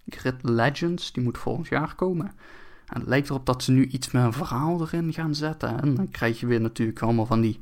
[0.08, 2.26] Grid Legends, die moet volgend jaar komen.
[2.86, 5.80] En het lijkt erop dat ze nu iets met een verhaal erin gaan zetten.
[5.80, 7.60] En dan krijg je weer natuurlijk allemaal van die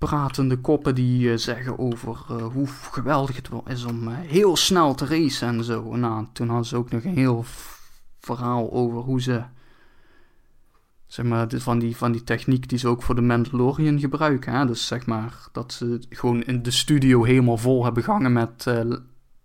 [0.00, 4.94] pratende koppen die eh, zeggen over eh, hoe geweldig het is om eh, heel snel
[4.94, 5.96] te racen en zo.
[5.96, 7.44] Nou, toen hadden ze ook nog een heel
[8.18, 9.42] verhaal over hoe ze,
[11.06, 14.52] zeg maar, van die, van die techniek die ze ook voor de Mandalorian gebruiken.
[14.52, 14.66] Hè?
[14.66, 18.64] Dus zeg maar, dat ze gewoon in de studio helemaal vol hebben gehangen met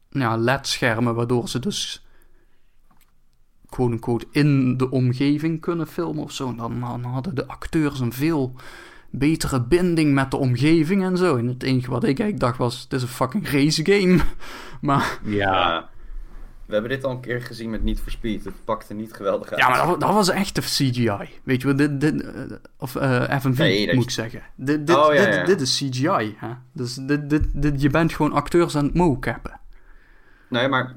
[0.10, 2.06] ja, LED-schermen, waardoor ze dus
[3.70, 6.50] quote-unquote in de omgeving kunnen filmen of zo.
[6.50, 8.56] En dan hadden de acteurs een veel
[9.18, 11.36] betere binding met de omgeving en zo.
[11.36, 14.20] En het enige wat ik eigenlijk dacht was, het is een fucking race game.
[14.82, 15.90] Maar Ja.
[16.66, 18.44] We hebben dit al een keer gezien met Need for Speed.
[18.46, 19.60] Het pakte niet geweldig uit.
[19.60, 21.30] Ja, maar dat, dat was echt de CGI.
[21.44, 22.42] Weet je wel, dit, dit, eh,
[22.78, 24.42] of eh FMV Nee, dat moet is- ik zeggen.
[24.56, 25.44] Dit, dit, Oh, ja, dit, ja.
[25.46, 26.36] dit is CGI.
[26.38, 26.50] Hè?
[26.74, 29.60] Dus dit, dit, dit, je bent gewoon acteurs aan het mocappen.
[30.50, 30.96] Nee, maar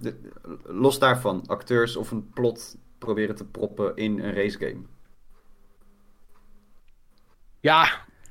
[0.65, 1.43] los daarvan.
[1.47, 4.81] Acteurs of een plot proberen te proppen in een racegame.
[7.61, 7.89] Ja,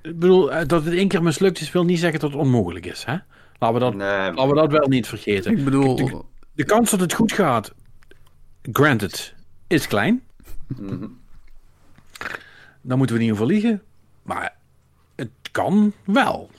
[0.08, 2.86] ik bedoel, eh, dat het één keer mislukt is, wil niet zeggen dat het onmogelijk
[2.86, 3.04] is.
[3.04, 3.18] Hè?
[3.60, 5.58] Laten, we dat, Nee, laten we dat wel niet vergeten.
[5.58, 6.22] Ik bedoel, De,
[6.54, 7.74] de kans dat het goed gaat,
[8.72, 9.36] granted,
[9.68, 10.24] is klein.
[10.68, 11.08] mhm.
[12.82, 13.82] Dan moeten we niet over liegen.
[14.24, 14.56] Maar
[15.16, 16.50] het kan wel.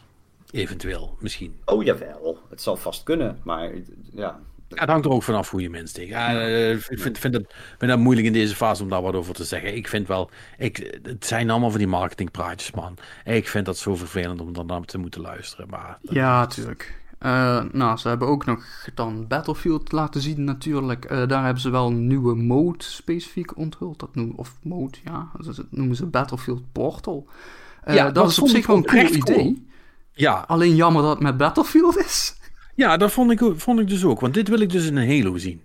[0.50, 1.60] Eventueel, misschien.
[1.64, 3.38] Oh jawel, het zal vast kunnen.
[3.42, 3.70] Maar
[4.14, 6.10] ja, Ja, het hangt er ook vanaf hoe je mensen tegen.
[6.10, 9.14] Ja, eh, ik vind, vind, het, vind het moeilijk in deze fase om daar wat
[9.14, 9.76] over te zeggen.
[9.76, 12.98] Ik vind wel, ik, het zijn allemaal van die marketingpraatjes, man.
[13.24, 15.68] Ik vind dat zo vervelend om dan te moeten luisteren.
[15.68, 16.98] Maar ja, tuurlijk.
[17.18, 18.64] Eh, nou, ze hebben ook nog
[18.94, 21.04] dan Battlefield laten zien natuurlijk.
[21.04, 23.98] Eh, daar hebben ze wel een nieuwe mode specifiek onthuld.
[23.98, 25.28] Dat noemen, of mode, ja.
[25.38, 27.28] Dat noemen ze Battlefield Portal.
[27.86, 29.14] Ja, dat, dat is op zich wel een cool.
[29.14, 29.66] idee.
[30.12, 32.37] ja, Alleen jammer dat het met Battlefield is.
[32.78, 34.20] Ja, dat vond ik, vond ik dus ook.
[34.20, 35.62] Want dit wil ik dus in een Halo zien.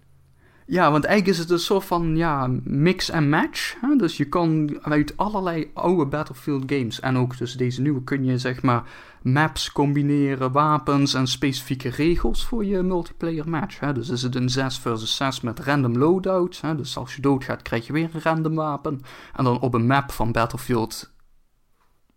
[0.65, 3.75] Ja, want eigenlijk is het een soort van ja, mix en match.
[3.81, 3.95] Hè?
[3.95, 8.37] Dus je kan uit allerlei oude Battlefield games en ook dus deze nieuwe kun je
[8.37, 8.83] zeg maar
[9.21, 13.79] maps combineren, wapens en specifieke regels voor je multiplayer match.
[13.79, 13.93] Hè?
[13.93, 16.61] Dus is het een 6 versus 6 met random loadouts.
[16.61, 16.75] Hè?
[16.75, 19.01] Dus als je doodgaat krijg je weer een random wapen.
[19.35, 21.13] En dan op een map van Battlefield,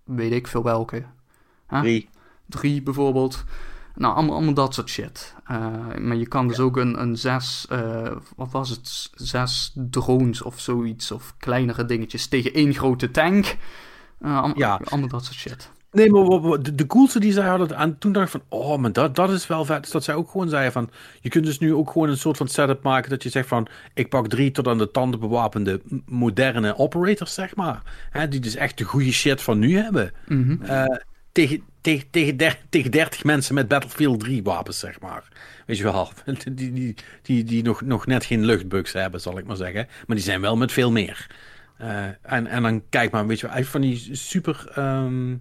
[0.04, 1.04] weet ik veel welke.
[1.66, 1.80] Hè?
[1.80, 2.08] Drie.
[2.46, 3.44] 3 bijvoorbeeld.
[3.96, 5.34] Nou, allemaal, allemaal dat soort shit.
[5.44, 5.56] Eh,
[6.00, 10.60] maar je kan dus ook een, een zes, eh, wat was het, zes drones of
[10.60, 13.56] zoiets, of kleinere dingetjes tegen één grote tank.
[14.20, 14.80] Eh, allemaal, Ja.
[14.84, 15.70] allemaal dat soort shit.
[15.90, 18.92] Nee, maar de, de coolste die zij hadden aan toen dacht ik van, oh, maar
[18.92, 19.82] dat, dat is wel vet.
[19.82, 22.36] Dus dat zij ook gewoon zeiden van, je kunt dus nu ook gewoon een soort
[22.36, 25.80] van setup maken dat je zegt van, ik pak drie tot aan de tanden bewapende
[26.06, 27.82] moderne operators, zeg maar.
[28.10, 30.12] Hè, die dus echt de goede shit van nu hebben.
[30.62, 30.84] Eh,
[31.36, 35.28] tegen, tegen, tegen, der- tegen 30 mensen met Battlefield 3 wapens, zeg maar.
[35.66, 36.08] Weet je wel,
[36.52, 39.86] die, die, die, die nog, nog net geen luchtbugs hebben, zal ik maar zeggen.
[40.06, 41.26] Maar die zijn wel met veel meer.
[41.78, 45.36] Eh, en, en dan kijk maar, weet je wel, van die super ehm,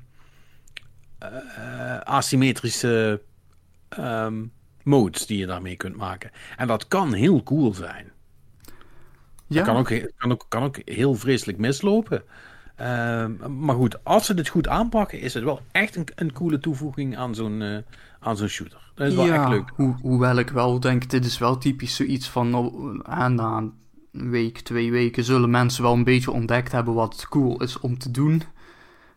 [1.19, 3.21] eh, asymmetrische
[3.89, 4.43] ehm,
[4.83, 6.31] modes die je daarmee kunt maken.
[6.57, 8.11] En dat kan heel cool zijn.
[9.47, 12.23] Ja, Kan, ook, kan, ook, kan ook heel vreselijk mislopen.
[12.75, 16.59] Ehm, maar goed, als ze dit goed aanpakken, is het wel echt een, een coole
[16.59, 17.77] toevoeging aan zo'n eh,
[18.19, 18.91] aan zo'n shooter.
[18.95, 19.71] Dat is wel ja, echt leuk.
[19.75, 23.73] Ho hoewel ik wel denk, dit is wel typisch zoiets van, oh, ah, na een
[24.29, 28.11] week, twee weken zullen mensen wel een beetje ontdekt hebben wat cool is om te
[28.11, 28.41] doen.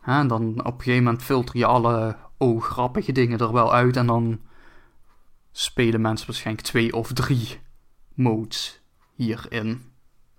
[0.02, 3.96] En dan op een gegeven moment filter je alle oh, grappige dingen er wel uit
[3.96, 4.40] en dan
[5.52, 7.60] spelen mensen waarschijnlijk twee of drie
[8.14, 8.82] modes
[9.14, 9.82] hierin.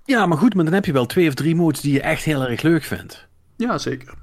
[0.09, 2.23] Ja, maar goed, maar dan heb je wel twee of drie modes die je echt
[2.23, 3.27] heel erg leuk vindt.
[3.55, 4.13] Ja, zeker.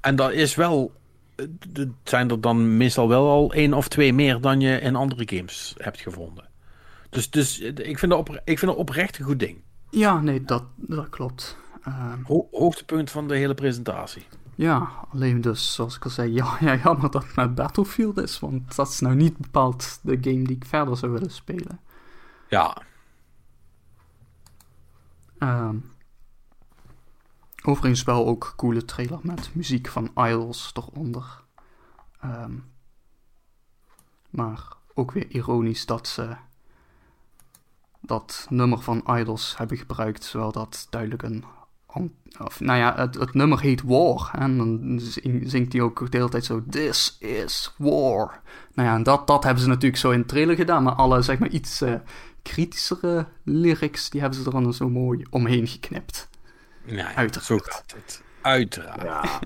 [0.00, 0.92] En dat is wel.
[1.36, 4.96] eh, Het zijn er dan meestal wel al één of twee meer dan je in
[4.96, 6.44] andere games hebt gevonden.
[7.10, 9.58] Dus, dus eh, ik, vind het opre- ik vind oprecht een goed ding.
[9.90, 11.56] Ja, nee, dat, dat klopt.
[12.24, 14.26] Ho- hoogtepunt van de hele presentatie.
[14.54, 18.38] Ja, alleen dus, zoals ik al zei, ja, ja, jammer dat het met Battlefield is,
[18.38, 21.80] want dat is nou niet bepaald de game die ik verder zou willen spelen.
[22.48, 22.76] Ja,
[25.38, 25.76] Ehm,
[27.64, 31.44] overigens wel ook coole trailer met muziek van Idols eronder.
[32.20, 32.52] Ehm,
[34.30, 36.36] maar ook weer ironisch dat ze
[38.00, 41.44] dat nummer van Idols hebben gebruikt, terwijl dat duidelijk een...
[42.44, 44.30] Of, nou ja, het, nummer heet War.
[44.32, 48.40] En dan zing- zingt hij ook de hele tijd zo, This is War.
[48.74, 51.22] Nou ja, en dat, dat hebben ze natuurlijk zo in de trailer gedaan, maar alle,
[51.22, 51.94] zeg maar, iets eh,
[52.52, 56.28] kritischere lyrics, die hebben ze er dan zo mooi omheen geknipt.
[56.84, 57.46] nou ja, Uiteraard.
[57.46, 58.22] zo gaat het.
[58.40, 59.02] Uiteraard.
[59.02, 59.40] Ja,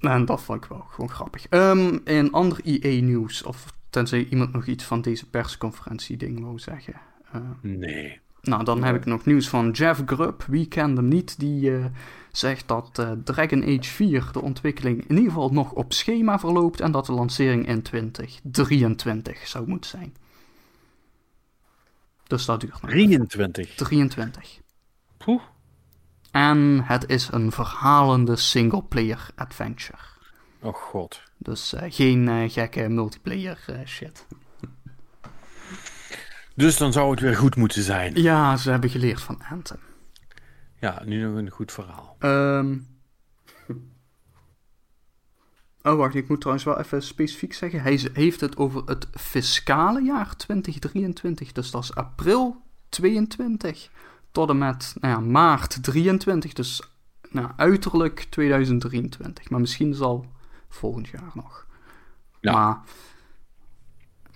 [0.16, 1.46] En dat vond ik wel gewoon grappig.
[1.48, 6.94] Ehm een ander EA-nieuws, of tenzij iemand nog iets van deze persconferentie-ding wou zeggen.
[7.32, 8.20] Eh, Nee.
[8.42, 10.44] nou, dan heb ik nog nieuws van Jeff Grubb.
[10.48, 11.38] Wie kent hem niet?
[11.38, 11.84] Die eh,
[12.32, 16.80] zegt dat eh, Dragon Age 4, de ontwikkeling, in ieder geval nog op schema verloopt.
[16.80, 20.14] En dat de lancering in 2023 zou moeten zijn.
[22.32, 22.90] Dus dat duurt nog.
[22.90, 23.74] 23.
[23.74, 24.60] 23.
[25.16, 25.42] Poeh.
[26.30, 29.98] En het is een verhalende single-player adventure.
[30.60, 31.22] Oh god.
[31.38, 34.26] Dus eh, geen eh, gekke multiplayer eh, shit.
[36.54, 38.14] Dus dan zou het weer goed moeten zijn.
[38.14, 39.80] Ja, ze hebben geleerd van Anthem.
[40.80, 42.16] Ja, nu nog een goed verhaal.
[42.18, 42.78] Ehm,
[45.82, 47.82] Oh, wacht, ik moet trouwens wel even specifiek zeggen.
[47.82, 51.52] Hij heeft het over het fiscale jaar 2023.
[51.52, 53.90] Dus dat is april 22
[54.30, 56.52] tot en met nou ja, maart 23.
[56.52, 56.82] Dus
[57.30, 59.50] nou, uiterlijk 2023.
[59.50, 60.26] Maar misschien zal
[60.68, 61.66] volgend jaar nog.
[62.40, 62.52] Ja.
[62.52, 62.80] Maar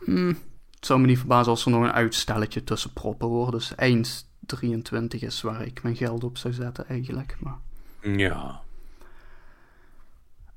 [0.05, 0.39] mm,
[0.71, 3.53] het zou me niet verbazen als er nog een uitstelletje tussen proppen wordt.
[3.53, 7.37] Dus eind 23 is waar ik mijn geld op zou zetten eigenlijk.
[7.41, 7.59] Maar...
[8.01, 8.65] Ja.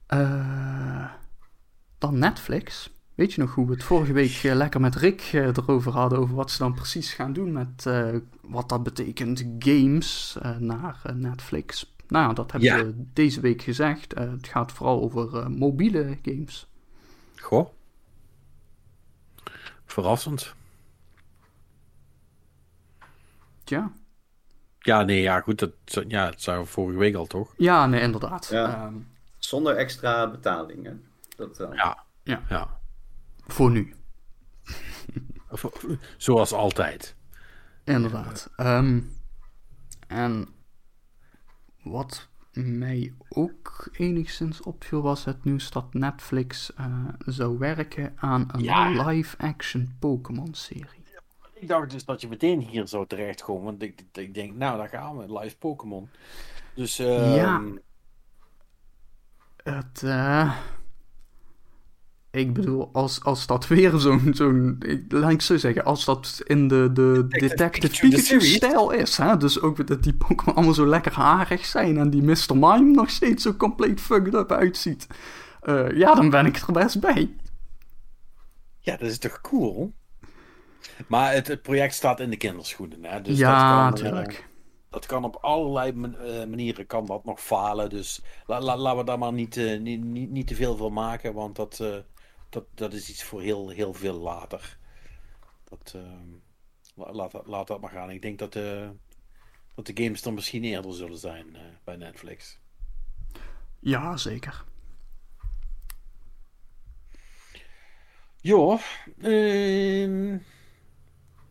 [0.09, 1.11] Eh,
[1.97, 2.89] dan Netflix.
[3.15, 6.19] Weet je nog hoe we het vorige week eh, lekker met Rick eh, erover hadden?
[6.19, 11.01] Over wat ze dan precies gaan doen met eh, wat dat betekent games eh, naar
[11.13, 11.95] Netflix.
[12.07, 12.77] Nou ja, dat hebben Ja.
[12.77, 14.15] ze deze week gezegd.
[14.15, 16.67] Het gaat vooral over eh, mobiele games.
[17.35, 17.69] Goh.
[19.85, 20.53] Verrassend.
[23.63, 23.91] Tja.
[24.79, 25.59] Ja, nee, ja, goed.
[25.59, 25.71] Dat,
[26.07, 27.53] ja, het zou vorige week al, toch?
[27.57, 28.47] Ja, nee, inderdaad.
[28.51, 28.75] Ja.
[28.85, 28.93] Ehm,
[29.49, 31.05] Zonder extra betalingen.
[31.35, 32.03] Dat, eh, Ja.
[32.23, 32.41] Ja.
[32.49, 32.79] ja.
[33.47, 33.93] voor nu.
[35.51, 35.85] Of-
[36.17, 37.15] Zoals altijd.
[37.83, 38.49] Inderdaad.
[38.55, 39.01] Ehm,
[40.07, 40.47] en
[41.83, 48.63] wat mij ook enigszins opviel was het nieuws dat Netflix eh, zou werken aan een
[48.63, 49.05] Ja.
[49.07, 51.03] live-action Pokémon-serie.
[51.53, 53.63] Ik dacht dus dat je meteen hier zou terechtkomen.
[53.63, 55.39] Want ik, ik denk, nou, daar gaan we.
[55.39, 56.09] Live Pokémon.
[56.73, 57.61] Dus, ehm, Ja.
[59.63, 60.55] Het, eh,
[62.31, 66.41] ik bedoel, als, als dat weer zo'n, zo'n, ik- laat ik zo zeggen, als dat
[66.45, 67.87] in de, de Detective.
[68.09, 72.21] Pikachu-stijl is, hè, dus ook dat die Pokémon allemaal zo lekker harig zijn en die
[72.23, 72.45] Mr.
[72.53, 75.07] Mime nog steeds zo compleet fucked up uitziet,
[75.61, 77.29] eh, ja, dan ben ik er best bij.
[78.79, 79.93] Ja, dat is toch cool?
[81.07, 82.99] Maar het, het project staat in de kinderschoenen.
[83.05, 83.21] Hè?
[83.21, 84.48] Dus ja, dat kan, natuurlijk.
[84.89, 87.89] Dat kan op allerlei eh, manieren kan dat nog falen.
[87.89, 90.93] Dus la, la- laten we daar maar niet, eh, niet, niet, niet te veel van
[90.93, 91.33] maken.
[91.33, 91.97] Want dat, eh,
[92.49, 94.77] dat, dat is iets voor heel, heel veel later.
[95.63, 95.95] Dat,
[96.95, 98.09] la- laat, dat- laat dat maar gaan.
[98.09, 98.53] Ik denk dat,
[99.75, 102.59] dat de games dan misschien eerder zullen zijn bij Netflix.
[103.79, 104.65] Ja, zeker.
[108.41, 108.79] Ja,
[109.21, 110.37] ehm,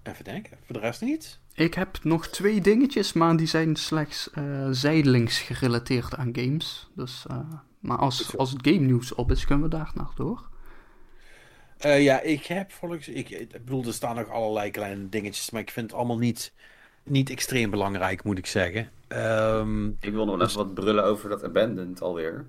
[0.02, 0.58] even denken.
[0.62, 1.40] Voor de rest niet?
[1.58, 6.88] Ik heb nog twee dingetjes, maar die zijn slechts eh, zijdelings gerelateerd aan games.
[6.94, 7.36] Dus, eh,
[7.80, 10.48] maar als, als het game nieuws op is, kunnen we daar naar door.
[11.78, 13.08] Eh, ja, ik heb volgens.
[13.08, 16.52] Ik, ik bedoel, er staan nog allerlei kleine dingetjes, maar ik vind het allemaal niet,
[17.02, 18.90] niet extreem belangrijk, moet ik zeggen.
[19.08, 22.46] Ehm, Ik wil nog even wat brullen over dat Abandoned alweer.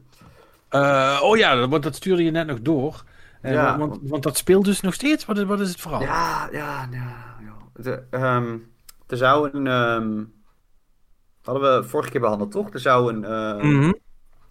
[0.69, 3.03] eh, oh ja, dat, dat stuurde je net nog door.
[3.41, 3.77] Ja.
[3.77, 5.25] want, want dat speelt dus nog steeds.
[5.25, 6.01] Wat is, wat is het verhaal?
[6.01, 7.27] Ja, ja, ja.
[7.75, 8.57] De, ehm,
[9.11, 9.67] er zou een...
[9.67, 10.23] ehm,
[11.43, 12.73] hadden we vorige keer behandeld, toch?
[12.73, 13.91] Er zou een, eh, Mhm.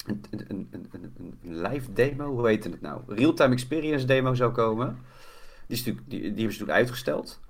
[0.07, 1.13] een, een, een, een,
[1.43, 3.01] een- live demo, hoe heet het nou?
[3.07, 4.99] Real-time experience demo zou komen.
[5.67, 7.41] Die, is natuurlijk, die, die hebben ze toen uitgesteld.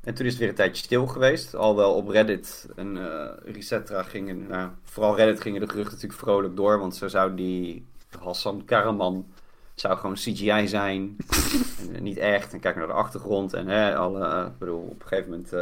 [0.00, 1.54] En toen is het weer een tijdje stil geweest.
[1.54, 6.20] Al wel op Reddit en eh Resettra gingen, nou, vooral Reddit gingen de geruchten natuurlijk
[6.20, 6.78] vrolijk door.
[6.78, 7.86] Want zo zou die
[8.18, 9.26] Hassan Karaman
[9.74, 11.16] zou gewoon CGI zijn.
[11.80, 12.52] en, eh, niet echt.
[12.52, 13.52] En kijk naar de achtergrond.
[13.54, 15.52] En hè, alle, eh, ik bedoel, op een gegeven moment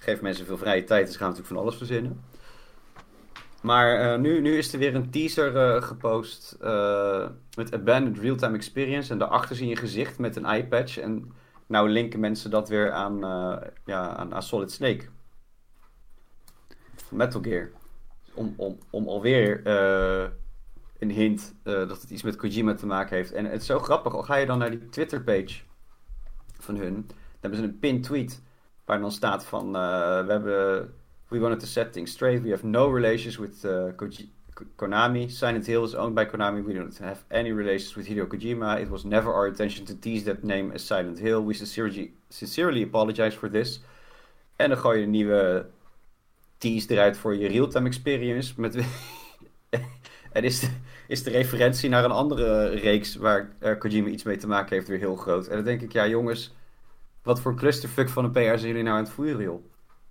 [0.00, 1.06] geven mensen veel vrije tijd.
[1.06, 2.20] Dus gaan natuurlijk van alles verzinnen.
[3.60, 8.56] Maar eh, nu, nu is er weer een teaser eh, gepost eh, met Abandoned Real-Time
[8.56, 9.12] Experience.
[9.12, 10.98] En daarachter zie je een gezicht met een eye patch.
[10.98, 11.32] En
[11.66, 13.18] nou linken mensen dat weer aan,
[13.84, 15.04] ja, aan, Solid Snake.
[17.08, 17.70] Metal Gear.
[18.34, 19.66] Om, om, om alweer
[20.98, 23.32] een hint dat het iets met Kojima te maken heeft.
[23.32, 24.14] En het is zo grappig.
[24.14, 25.60] Al ga je dan naar die Twitter-page
[26.58, 26.94] van hun.
[27.06, 28.42] Dan hebben ze een pin tweet.
[28.90, 29.76] Waar dan staat van...
[29.76, 30.92] eh, we hebben...
[31.28, 32.42] We wanted to set things straight.
[32.42, 33.92] We have no relations with uh,
[34.76, 35.28] Konami.
[35.28, 36.64] Silent Hill is owned by Konami.
[36.64, 38.80] We don't have any relations with Hideo Kojima.
[38.80, 41.44] It was never our intention to tease that name as Silent Hill.
[41.44, 43.80] We sincerely, sincerely apologize for this.
[44.56, 45.66] En dan gooi je een nieuwe
[46.58, 48.60] tease eruit voor je real-time experience.
[48.60, 48.76] Met
[50.32, 50.68] en is de,
[51.08, 54.88] is de referentie naar een andere reeks waar eh, Kojima iets mee te maken heeft
[54.88, 55.46] weer heel groot.
[55.46, 56.54] En dan denk ik, ja jongens,
[57.22, 59.64] wat voor clusterfuck van een PR zijn jullie nou aan het voeren, joh?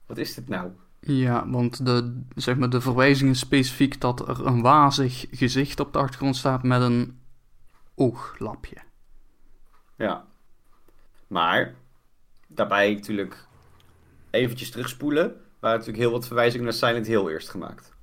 [0.06, 0.72] Wat is dit nou?
[1.00, 5.94] Ja, want de, zeg maar, de verwijzing is specifiek dat er een wazig gezicht op
[5.94, 7.20] de achtergrond staat met een
[7.96, 8.78] ooglapje.
[9.96, 10.26] Ja.
[11.28, 11.76] Maar,
[12.48, 13.48] daarbij natuurlijk
[14.30, 17.94] eventjes terugspoelen, waren natuurlijk heel wat verwijzingen naar Silent Hill eerst gemaakt.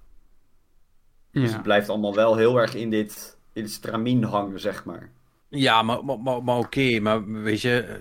[1.31, 4.85] Dus Ja, het blijft allemaal wel heel erg in dit, in dit stramien hangen, zeg
[4.85, 5.11] maar.
[5.49, 8.01] Ja, maar, maar, maar, maar oké, maar weet je,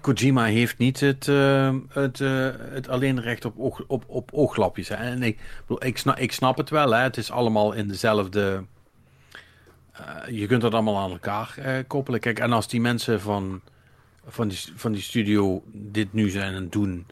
[0.00, 4.88] Kojima heeft niet het, eh, het, eh, het alleen recht op, oog, op, op ooglapjes.
[4.88, 4.94] Hè?
[4.94, 7.00] En ik, bedoel, ik, snap, ik snap het wel, hè?
[7.02, 8.64] het is allemaal in dezelfde,
[9.92, 12.20] eh, je kunt dat allemaal aan elkaar eh, koppelen.
[12.20, 13.60] Kijk, en als die mensen van,
[14.26, 17.06] van, die, van die studio dit nu zijn en doen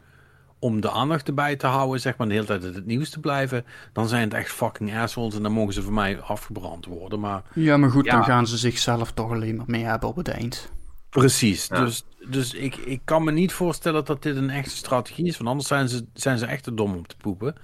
[0.59, 3.65] om de aandacht erbij te houden, zeg maar, de hele tijd het nieuws te blijven,
[3.93, 7.19] dan zijn het echt fucking assholes en dan mogen ze voor mij afgebrand worden.
[7.19, 8.11] Maar Ja, maar goed, Ja.
[8.11, 10.71] dan gaan ze zichzelf toch alleen maar mee hebben op het eind.
[11.13, 11.83] Precies, Ja.
[11.83, 15.49] dus, dus ik, ik kan me niet voorstellen dat dit een echte strategie is, want
[15.49, 17.55] anders zijn ze, zijn ze echt te dom om te poepen.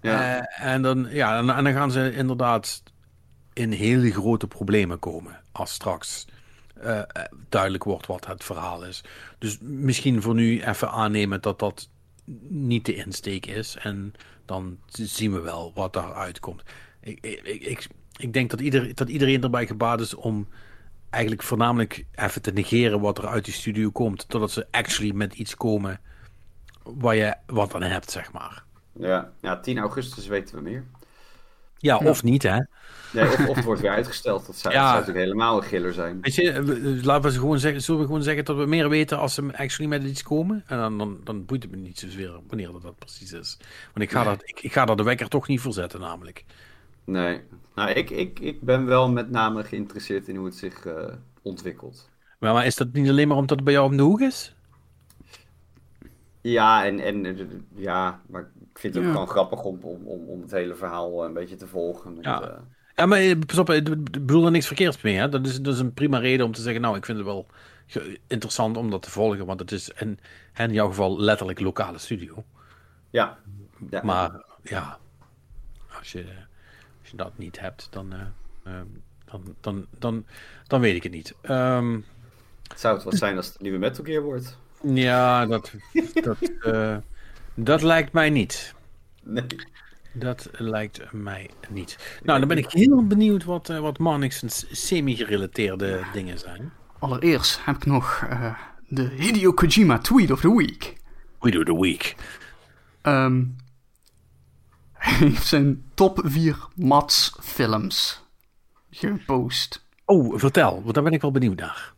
[0.00, 0.40] Ja.
[0.40, 2.82] Eh, en, dan, ja, en, en dan gaan ze inderdaad
[3.52, 6.26] in hele grote problemen komen als straks
[6.74, 7.04] eh, eh,
[7.48, 9.04] duidelijk wordt wat het verhaal is.
[9.38, 11.88] Dus misschien voor nu even aannemen dat dat
[12.48, 14.12] niet de insteek is en
[14.44, 16.62] dan zien we wel wat daaruit komt.
[17.00, 20.48] Ik, ik, ik, ik, ik denk dat, ieder, dat iedereen erbij gebaat is om
[21.10, 25.34] eigenlijk voornamelijk even te negeren wat er uit die studio komt, totdat ze actually met
[25.34, 26.00] iets komen
[26.82, 28.62] waar je wat aan hebt, zeg maar.
[28.92, 29.30] Ja.
[29.40, 30.84] ja, 10 augustus weten we meer.
[31.78, 32.58] Ja, of niet, hè?
[33.12, 34.46] Nee, of, of het wordt weer uitgesteld.
[34.46, 34.80] Dat zou, Ja.
[34.80, 36.18] dat zou natuurlijk helemaal een giller zijn.
[36.20, 39.18] Weet je, we- laten we gewoon zeggen, zullen we gewoon zeggen dat we meer weten
[39.18, 40.64] als ze actually met iets komen?
[40.66, 43.56] En dan, dan, dan boeit het me niet zozeer wanneer dat, dat precies is.
[43.84, 46.44] Want ik ga, dat, ik, ik ga daar de wekker toch niet voor zetten, namelijk.
[47.04, 47.42] Nee.
[47.74, 52.10] Nou, ik, ik, ik ben wel met name geïnteresseerd in hoe het zich eh, ontwikkelt.
[52.38, 54.54] Maar, maar is dat niet alleen maar omdat het bij jou om de hoek is?
[56.40, 59.12] Ja, en, en eh, ja, maar ik vind het ook Ja.
[59.12, 62.14] gewoon grappig om, om, om, om het hele verhaal een beetje te volgen.
[62.14, 62.40] Met, Ja.
[62.40, 62.58] eh,
[62.96, 65.14] Ja, maar eh, pas op, ik bedoel er niks verkeerds mee.
[65.16, 65.28] Hè?
[65.28, 67.46] Dat, is, dat is een prima reden om te zeggen, nou, ik vind het wel
[68.26, 69.46] interessant om dat te volgen.
[69.46, 70.18] Want het is in,
[70.56, 72.44] in jouw geval letterlijk lokale studio.
[73.10, 73.38] ja.
[73.90, 74.00] ja.
[74.04, 74.98] Maar ja,
[75.98, 76.24] als je,
[77.10, 78.20] als je dat niet hebt, dan, eh,
[78.62, 78.80] eh,
[79.24, 80.24] dan, dan, dan,
[80.66, 81.34] dan weet ik het niet.
[81.40, 81.98] Ehm,
[82.76, 84.58] Zou het wat zijn als het een nieuwe Metal Gear wordt?
[84.82, 85.72] ja, dat,
[86.22, 86.96] dat, eh,
[87.54, 88.74] dat lijkt mij niet.
[89.22, 89.46] Nee.
[90.12, 92.18] Dat lijkt mij niet.
[92.22, 96.72] Nou, dan ben ik heel benieuwd wat, eh, wat Marnix's semi-gerelateerde dingen zijn.
[96.98, 98.54] Allereerst heb ik nog eh,
[98.88, 100.96] de Hideo Kojima Tweet of the Week.
[101.40, 102.16] We do the week.
[103.02, 103.44] Ehm, hij
[105.00, 108.24] heeft zijn top 4 Mats films
[108.90, 109.84] gepost.
[110.04, 111.94] Oh, vertel, want daar ben ik wel benieuwd naar.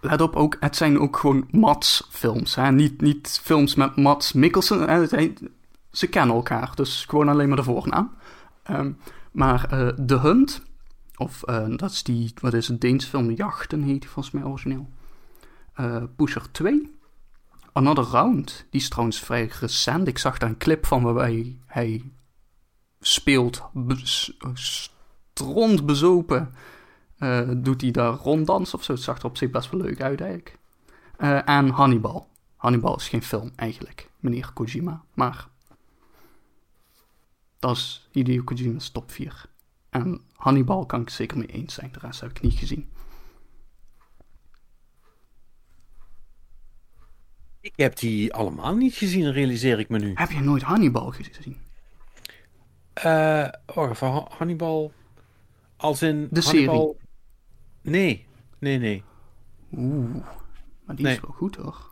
[0.00, 2.54] Let op, ook, het zijn ook gewoon Mats films.
[2.54, 2.72] Hè?
[2.72, 4.88] Niet, niet films met Mats Mikkelsen.
[4.88, 5.06] Hè?
[5.90, 8.16] Ze kennen elkaar, dus gewoon alleen maar de voornaam.
[8.62, 8.92] Ehm,
[9.32, 10.62] maar eh The Hunt,
[11.16, 14.44] of eh, dat is die, wat is het, Deens film Jachten heet die volgens mij
[14.44, 14.88] origineel.
[15.74, 16.96] Eh Pusher 2.
[17.72, 20.08] Another Round, die is trouwens vrij recent.
[20.08, 22.02] Ik zag daar een clip van waarbij hij
[23.00, 24.32] speelt, be- s-
[25.32, 26.54] stront bezopen
[27.18, 28.92] eh, doet hij daar ronddans of zo.
[28.92, 30.58] Het zag er op zich best wel leuk uit eigenlijk.
[31.44, 32.28] En Hannibal.
[32.56, 35.02] Hannibal is geen film eigenlijk, meneer Kojima.
[35.14, 35.48] Maar
[37.58, 39.44] dat is Hideo Kojima's top 4.
[39.90, 41.92] En Hannibal kan ik het zeker mee eens zijn.
[41.92, 42.88] De rest heb ik niet gezien.
[47.60, 50.12] Ik heb die allemaal niet gezien, realiseer ik me nu.
[50.14, 51.56] Heb je nooit Hannibal gezien?
[53.02, 54.92] Eh oh, van Ha- Hannibal.
[55.76, 56.28] Als in.
[56.30, 56.96] De Hannibal...
[57.82, 58.26] Nee,
[58.58, 59.02] nee, nee.
[59.76, 60.14] Oeh,
[60.84, 61.14] maar die Nee.
[61.14, 61.86] is wel goed hoor.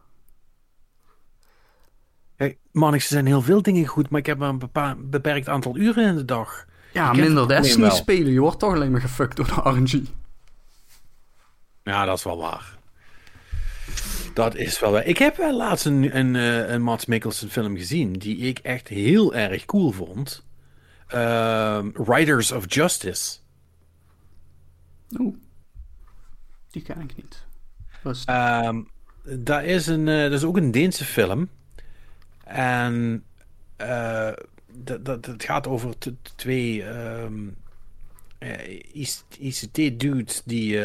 [2.36, 5.76] Kijk, Mannix, er zijn heel veel dingen goed, maar ik heb maar een beperkt aantal
[5.76, 6.66] uren in de dag.
[6.92, 8.32] Ja, Ik minder Destiny spelen.
[8.32, 10.02] Je wordt toch alleen maar gefuckt door de RNG.
[11.82, 12.78] Ja, dat is wel waar.
[14.34, 15.04] Dat is wel waar.
[15.04, 18.88] Ik heb wel laatst een, een, eh, een Mads Mikkelsen film gezien die ik echt
[18.88, 20.44] heel erg cool vond.
[21.06, 23.38] Ehm, Riders of Justice.
[25.18, 25.34] Oeh,
[26.70, 27.44] die ken ik niet.
[28.02, 28.80] Was Ehm
[29.26, 31.48] dat, is een, eh, dat is ook een Deense film.
[32.44, 33.24] En
[33.76, 34.32] eh,
[34.72, 35.94] dat, dat, het gaat over
[36.36, 37.48] twee ehm,
[38.38, 38.80] eh,
[39.38, 40.80] ICT-dudes die,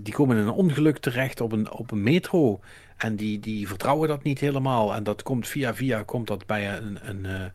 [0.00, 2.60] die komen in een ongeluk terecht op een, op een metro.
[2.96, 4.94] En die, die vertrouwen dat niet helemaal.
[4.94, 7.52] En dat komt via via komt dat bij een, een,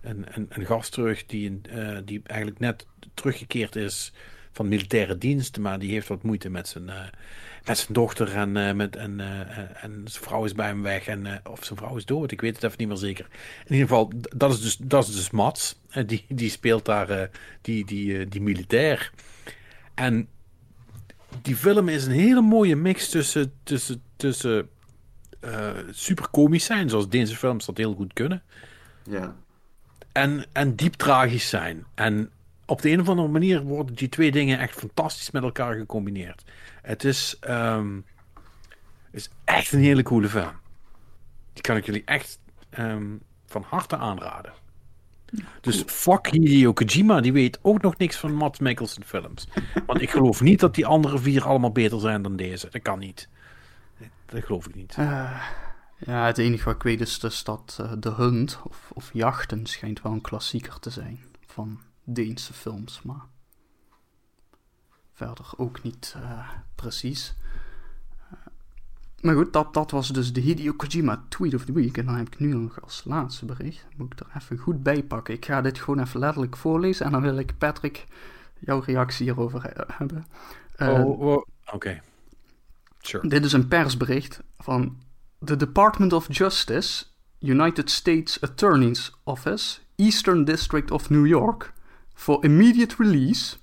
[0.00, 4.12] een, een, gast terug die, eh, die eigenlijk net teruggekeerd is
[4.52, 5.58] van militaire dienst.
[5.58, 7.04] Maar die heeft wat moeite met zijn, eh,
[7.64, 9.20] met zijn dochter en, eh, met, en,
[9.74, 11.06] en zijn vrouw is bij hem weg.
[11.06, 13.26] En, of zijn vrouw is dood, ik weet het even niet meer zeker.
[13.66, 15.78] In ieder geval, dat is dus, dat is dus Mats.
[16.06, 17.30] Die, die speelt daar
[17.60, 19.12] die, die, die militair.
[19.94, 20.28] En
[21.42, 24.68] die film is een hele mooie mix tussen, tussen, tussen
[25.90, 28.42] super komisch zijn, zoals Deense films dat heel goed kunnen.
[29.02, 29.36] Ja.
[30.12, 31.84] En, en diep tragisch zijn.
[31.94, 32.30] En
[32.66, 36.44] op de een of andere manier worden die twee dingen echt fantastisch met elkaar gecombineerd.
[36.82, 38.00] Het is, ehm,
[39.10, 40.58] is echt een hele coole film.
[41.52, 42.38] Die kan ik jullie echt
[42.70, 43.06] ehm,
[43.46, 44.52] van harte aanraden.
[45.60, 49.48] Dus fuck Hideo Kojima, die weet ook nog niks van Matt Mikkelsen films.
[49.86, 52.68] Want ik geloof niet dat die andere vier allemaal beter zijn dan deze.
[52.70, 53.28] Dat kan niet.
[54.26, 54.94] Dat geloof ik niet.
[54.98, 55.42] Eh,
[56.00, 59.66] ja, het enige wat ik weet is dus dat uh, De Hunt, of, of Jachten,
[59.66, 63.22] schijnt wel een klassieker te zijn van Deense films, maar
[65.12, 67.34] verder ook niet uh, precies.
[69.20, 71.96] Maar goed, dat, dat was dus de Hideo Kojima Tweet of the Week.
[71.96, 73.86] En dan heb ik nu nog als laatste bericht.
[73.96, 75.34] Moet ik er even goed bij pakken.
[75.34, 77.06] Ik ga dit gewoon even letterlijk voorlezen.
[77.06, 78.06] En dan wil ik Patrick
[78.58, 80.26] jouw reactie hierover hebben.
[80.78, 81.44] Oh, oh oké.
[81.74, 82.02] Okay.
[82.98, 83.28] Sure.
[83.28, 84.98] Dit is een persbericht van
[85.42, 87.06] The Department of Justice,
[87.38, 91.72] United States Attorney's Office, Eastern District of New York,
[92.14, 93.56] for immediate release.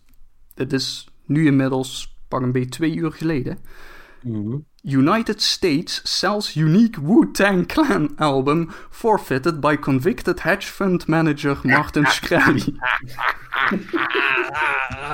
[0.56, 3.57] Dit is nu inmiddels pak een beetje twee uur geleden.
[4.22, 4.65] Mm -hmm.
[4.81, 12.75] United States sells unique Wu-Tang Clan album forfeited by convicted hedge fund manager Martin Shkreli.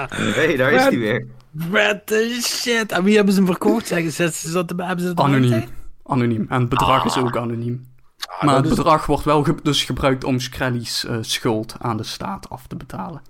[0.09, 1.27] hey, daar is hij weer.
[1.51, 2.91] What the shit.
[2.91, 3.87] En wie hebben ze hem verkocht?
[3.87, 5.81] Zeggen ze, ze dat, hebben ze het anoniem.
[6.03, 6.45] Anoniem.
[6.49, 7.05] En het bedrag ah.
[7.05, 7.91] is ook anoniem.
[8.27, 9.05] Ah, maar het bedrag is...
[9.05, 13.21] wordt wel ge dus gebruikt om Shkreli's uh, schuld aan de staat af te betalen.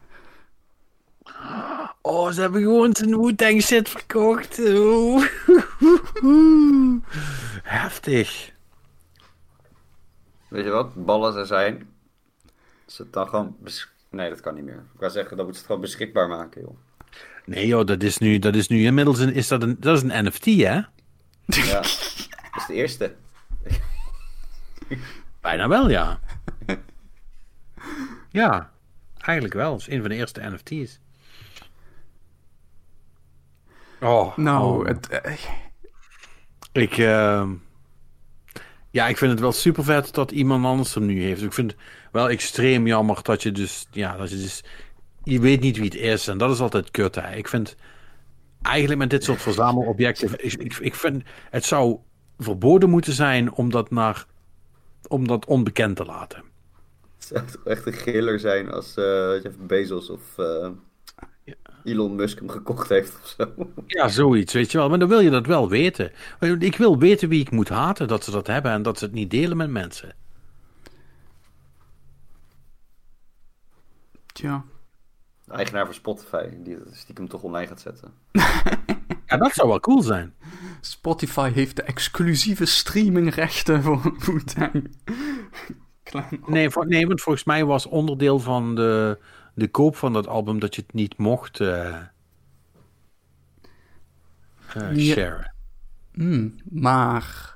[2.01, 4.57] Oh, ze hebben gewoon zijn Wu-Tang shit verkocht.
[7.63, 8.51] Heftig.
[10.47, 11.05] Weet je wat?
[11.05, 11.87] Ballen er zijn.
[12.85, 13.55] Ze het dan gewoon...
[14.09, 14.83] Nee, dat kan niet meer.
[14.93, 16.77] Ik ga zeggen, dat moet het gewoon beschikbaar maken, joh.
[17.45, 20.03] Nee joh, dat is nu, dat is nu inmiddels een, is dat, een, dat is
[20.03, 20.81] een NFT, hè?
[21.45, 21.81] Ja,
[22.53, 23.15] dat is de eerste.
[25.41, 26.19] Bijna wel, ja.
[28.29, 28.71] Ja,
[29.17, 29.71] eigenlijk wel.
[29.71, 30.99] Het is een van de eerste NFT's.
[34.01, 34.87] Oh, nou, oh.
[34.87, 35.33] Het, uh...
[36.83, 37.49] ik, uh...
[38.89, 41.41] ja, ik vind het wel super vet dat iemand anders hem nu heeft.
[41.41, 41.79] Ik vind het
[42.11, 44.63] wel extreem jammer dat je dus, ja, dat je dus,
[45.23, 47.15] je weet niet wie het is en dat is altijd kut.
[47.15, 47.35] Hè.
[47.35, 47.75] Ik vind
[48.61, 51.99] eigenlijk met dit soort verzamelobjecten, ik, ik, ik vind het zou
[52.43, 54.25] verboden moeten zijn om dat naar,
[55.07, 56.43] om dat onbekend te laten.
[57.17, 60.67] Het zou toch echt een giller zijn als uh, Jeff Bezos of uh,
[61.83, 63.71] Elon Musk hem gekocht heeft of zo.
[63.87, 64.89] Ja, zoiets, weet je wel.
[64.89, 66.11] Maar dan wil je dat wel weten.
[66.59, 69.13] Ik wil weten wie ik moet haten dat ze dat hebben en dat ze het
[69.13, 70.15] niet delen met mensen.
[74.33, 74.63] Tja.
[75.53, 78.11] Eigenaar van Spotify, die stiekem toch online gaat zetten.
[79.27, 80.33] ja, dat zou wel cool zijn.
[80.81, 84.91] Spotify heeft de exclusieve streamingrechten voor Wu-Tang.
[86.45, 89.19] nee, voor, nee, want volgens mij was onderdeel van de,
[89.53, 91.97] de koop van dat album dat je het niet mocht uh,
[94.77, 95.53] uh, ja.
[96.13, 97.55] Mm, maar.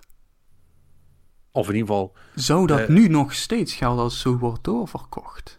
[1.51, 2.15] Of in ieder geval.
[2.35, 5.57] Zou dat uh, nu nog steeds gelden als zo wordt doorverkocht?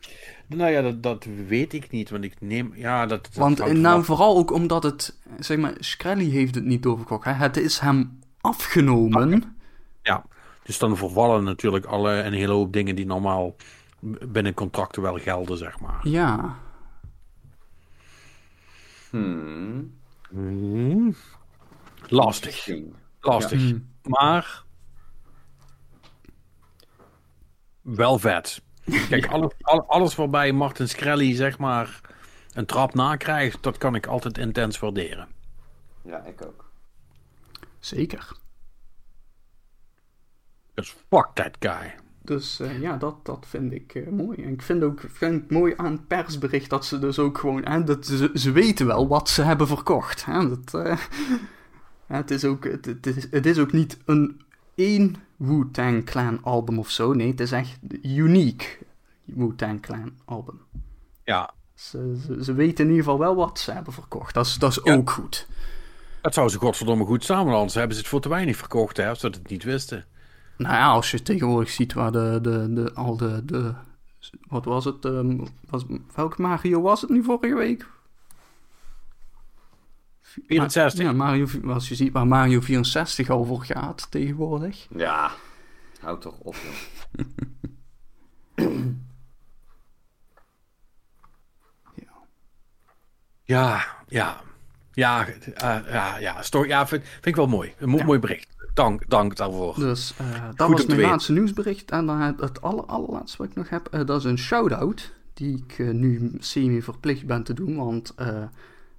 [0.49, 2.73] Nou ja, dat, dat weet ik niet, want ik neem...
[2.75, 5.18] Ja, dat, dat want nou, vooral ook omdat het...
[5.39, 7.25] Zeg maar, Skrelly heeft het niet doorverkocht.
[7.25, 7.33] Hè?
[7.33, 9.35] Het is hem afgenomen.
[9.35, 9.49] Okay.
[10.02, 10.25] Ja,
[10.62, 13.57] dus dan vervallen natuurlijk alle, een hele hoop dingen die normaal
[14.28, 16.09] binnen contracten wel gelden, zeg maar.
[16.09, 16.59] Ja.
[19.10, 19.94] Hmm.
[20.28, 21.15] Hmm.
[22.07, 22.68] Lastig.
[23.20, 23.68] Lastig.
[23.68, 23.77] Ja.
[24.02, 24.67] Maar...
[27.83, 28.62] Wel vet.
[29.08, 29.52] Kijk, alles,
[29.86, 32.00] alles waarbij Martin Skrelly zeg maar
[32.52, 35.28] een trap nakrijgt, dat kan ik altijd intens waarderen.
[36.02, 36.70] Ja, ik ook.
[37.78, 38.33] Zeker.
[40.75, 41.94] Dus fuck that guy.
[42.23, 44.42] Dus uh, ja, dat, dat vind ik uh, mooi.
[44.44, 47.65] En ik vind ook vind ik mooi aan het persbericht dat ze dus ook gewoon...
[47.65, 50.25] Hè, dat ze, ze weten wel wat ze hebben verkocht.
[50.25, 50.99] Hè, dat, uh,
[52.07, 54.41] het, is ook, het, het, is, het is ook niet een
[54.75, 57.12] één Wu-Tang Clan album of zo.
[57.12, 58.78] Nee, het is echt uniek
[59.25, 60.60] Wu-Tang Clan album.
[61.25, 61.50] Ja.
[61.75, 64.34] Ze, ze, ze, weten in ieder geval wel wat ze hebben verkocht.
[64.34, 64.94] Dat is, dat is ja.
[64.94, 65.47] ook goed.
[66.23, 69.08] Dat zou ze godverdomme goed samen, anders hebben ze het voor te weinig verkocht, hè,
[69.08, 70.05] als ze het niet wisten.
[70.57, 73.75] Nou ja, als je tegenwoordig ziet waar de, de, de, al de, de
[74.49, 75.84] wat was het, um, was,
[76.15, 77.86] welk Mario was het nu vorige week?
[80.47, 81.05] 64.
[81.05, 84.86] Ja, Mario, als je ziet waar Mario 64 al voor gaat tegenwoordig.
[84.97, 85.31] Ja,
[86.00, 87.26] houd toch op, joh.
[91.94, 92.12] ja.
[93.44, 94.41] Ja, ja.
[94.92, 95.34] Ja, uh,
[95.91, 97.75] ja, ja, story, ja vind, vind ik wel mooi.
[97.78, 98.05] Een mo Ja.
[98.05, 98.49] mooi bericht.
[98.75, 99.75] Dank, dank daarvoor.
[99.78, 101.10] Dus eh, dat Goed was mijn weten.
[101.12, 101.91] laatste nieuwsbericht.
[101.91, 105.12] En dan het, het aller, allerlaatste wat ik nog heb, eh, dat is een shout-out.
[105.34, 107.76] Die ik eh, nu semi-verplicht ben te doen.
[107.76, 108.42] Want eh,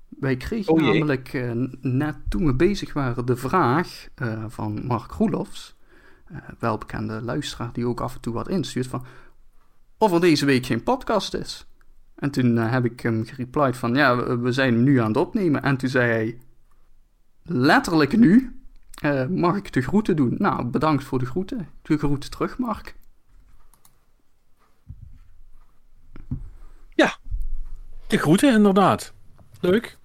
[0.09, 5.11] wij kregen Oh namelijk eh, net toen we bezig waren de vraag eh, van Mark
[5.11, 5.75] Roelofs.
[6.25, 9.05] eh welbekende luisteraar die ook af en toe wat instuurt van...
[9.97, 11.67] of er deze week geen podcast is.
[12.15, 15.17] En toen heb ik hem gereplied van, ja, we, we zijn hem nu aan het
[15.17, 15.63] opnemen.
[15.63, 16.39] En toen zei hij,
[17.43, 18.61] letterlijk nu,
[19.01, 20.35] eh, mag ik de groeten doen?
[20.37, 21.67] Nou, bedankt voor de groeten.
[21.81, 22.97] De groeten terug, Mark.
[28.09, 29.13] De groeten, inderdaad.
[29.59, 29.97] Leuk.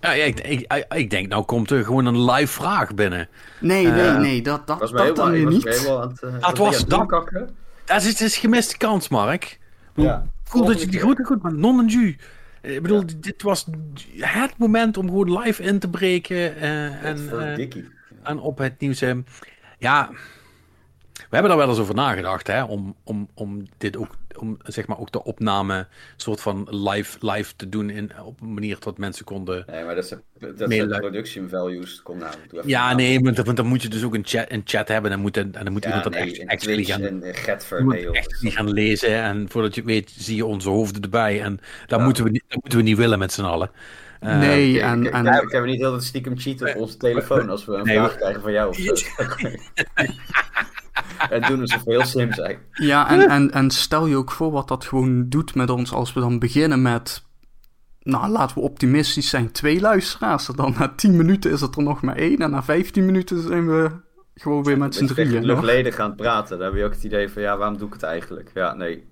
[0.00, 3.28] Ja, ik, ik, ik denk, nou komt er gewoon een live vraag binnen.
[3.60, 5.88] Nee, nee, Eh, nee, dat, dat, Was dat dan weer niet.
[5.88, 7.56] aan het, uh, Dat was dat- kakken.
[7.84, 9.58] Dat is, het is gemiste kans, Mark.
[9.94, 10.26] Ja.
[10.48, 12.16] Cool dat je die groeten goed, maar non en ju.
[12.62, 13.66] Ik bedoel, dit was
[14.16, 17.88] het moment om gewoon live in te breken eh, en, eh, Dickie.
[18.22, 19.00] en op het nieuws.
[19.00, 19.14] eh,
[19.78, 20.08] ja,
[21.12, 24.86] we hebben daar wel eens over nagedacht, hè, om, om, om dit ook, om zeg
[24.86, 28.98] maar ook de opname soort van live, live te doen in, op een manier dat
[28.98, 29.64] mensen konden.
[29.66, 30.10] Nee, maar dat is,
[30.56, 32.02] dat production values.
[32.02, 34.88] Kom nou, Ja, nee, want, want dan moet je dus ook een chat, een chat
[34.88, 37.22] hebben en dan moet, en dan moet Ja, iemand dat nee, echt Twitch gaan en
[37.22, 41.42] eh, echt niet gaan lezen en voordat je weet zie je onze hoofden erbij.
[41.42, 42.04] En dat, Ja.
[42.04, 43.70] moeten, we, niet- dat moeten we niet willen met z'n allen.
[44.24, 47.50] Eh, nee, en, en kijk, hebben we niet heel dat stiekem cheaten op onze telefoon
[47.50, 48.94] als we een Nee, vraag we- krijgen van jou of zo.
[51.30, 52.58] en doen alsof we heel slim zijn.
[52.72, 56.12] Ja, en, en, en stel je ook voor wat dat gewoon doet met ons als
[56.12, 57.22] we dan beginnen met...
[58.00, 60.46] Nou, laten we optimistisch zijn, twee luisteraars.
[60.46, 62.38] Dan na 10 minuten is het er nog maar één.
[62.38, 63.90] En na 15 minuten zijn we
[64.34, 65.42] gewoon weer met z'n drieën.
[65.42, 65.56] de hoor.
[65.58, 66.58] geleden gaan praten.
[66.58, 68.50] Dan heb je ook het idee van, ja, waarom doe ik het eigenlijk?
[68.54, 69.04] Ja, nee,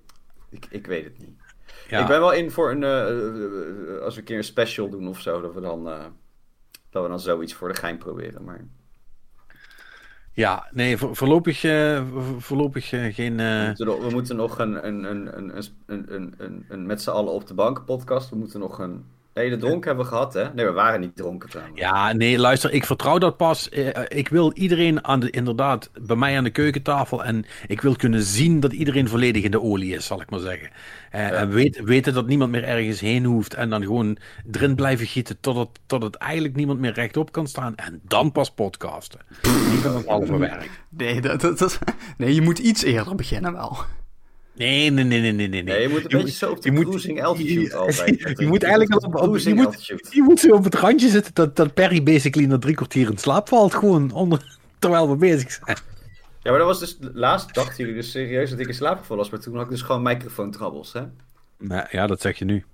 [0.51, 1.37] ik, ik weet het niet.
[1.93, 2.01] Ja.
[2.01, 5.09] Ik ben wel in voor een, eh, eh, als we een keer een special doen
[5.09, 6.05] of zo, dat we dan, eh,
[6.91, 8.45] dat we dan zoiets voor de gein proberen.
[8.45, 8.65] Maar
[10.33, 13.37] ja, nee, voor- voorlopig, eh, voor- voorlopig eh, geen...
[13.37, 15.57] we, eh, moeten nog, we moeten nog een, een, een, een,
[15.87, 18.31] een, een, een, een met z'n allen op de bank podcast.
[18.31, 19.05] We moeten nog een...
[19.35, 20.55] Nee, de dronk hebben we gehad, hè?
[20.55, 21.79] Nee, we waren niet dronken trouwens.
[21.79, 23.69] Ja, nee, luister, ik vertrouw dat pas.
[23.69, 27.25] Eh, ik wil iedereen aan de, inderdaad bij mij aan de keukentafel.
[27.25, 30.41] En ik wil kunnen zien dat iedereen volledig in de olie is, zal ik maar
[30.41, 30.71] zeggen.
[31.11, 33.55] Eh, En weet, weten dat niemand meer ergens heen hoeft.
[33.55, 34.17] En dan gewoon
[34.53, 37.75] erin blijven gieten totdat, totdat eigenlijk niemand meer rechtop kan staan.
[37.77, 39.21] En dan pas podcasten.
[39.71, 40.71] Niet met een halve werk.
[40.89, 41.79] Nee, dat, dat, dat-
[42.17, 43.77] nee, je moet iets eerder beginnen wel.
[44.55, 45.63] Nee, nee, nee, nee, nee, nee.
[45.63, 48.21] Nee, je moet een Je beetje zo op de je cruising altitude je- altijd.
[48.41, 50.07] Je moet eigenlijk op, op- je cruising moet, altitude.
[50.11, 53.19] je moet zo op het randje zitten dat, dat Perry basically na drie kwartier in
[53.19, 53.75] slaap valt.
[53.75, 55.77] Gewoon onder, terwijl we bezig zijn.
[56.43, 56.99] Ja, maar dat was dus...
[57.13, 59.31] Laatst dachten jullie dus serieus dat ik in slaap gevallen was.
[59.33, 61.03] Maar toen had ik dus gewoon microfoontrabbels, hè?
[61.91, 62.65] Ja, dat zeg je nu.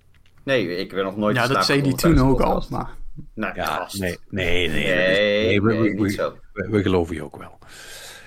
[0.43, 2.65] Nee, ik ben nog nooit Ja, dat zei gevallen toen ook al.
[2.71, 2.91] Maar
[3.35, 4.85] Nou, Ja, nee, nee, nee.
[4.87, 6.35] Nee, we, nee, we- niet we- zo.
[6.53, 7.59] we- we geloven je ook wel.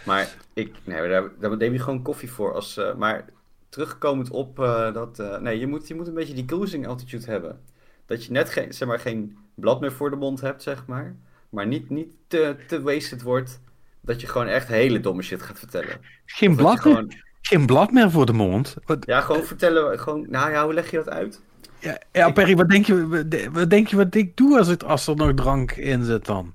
[0.05, 2.53] Maar ik, nee, daar, daar neem je gewoon koffie voor.
[2.53, 3.25] Als, eh, maar
[3.71, 5.19] terugkomend op eh, dat.
[5.19, 7.59] eh, nee, je moet, je moet een beetje die cruising altitude hebben.
[8.05, 11.15] Dat je net geen, zeg maar, geen blad meer voor de mond hebt, zeg maar.
[11.49, 13.61] Maar niet, niet te, te wasted wordt.
[14.01, 15.99] Dat je gewoon echt hele domme shit gaat vertellen.
[16.25, 18.75] Geen blad, gewoon, geen blad meer voor de mond.
[18.85, 19.99] Wat, ja, gewoon vertellen.
[19.99, 21.41] Gewoon, nou ja, hoe leg je dat uit?
[21.79, 24.83] ja, ja, Perry, wat denk, je, wat, wat denk je wat ik doe als, het,
[24.83, 26.53] als er nog drank in zit dan?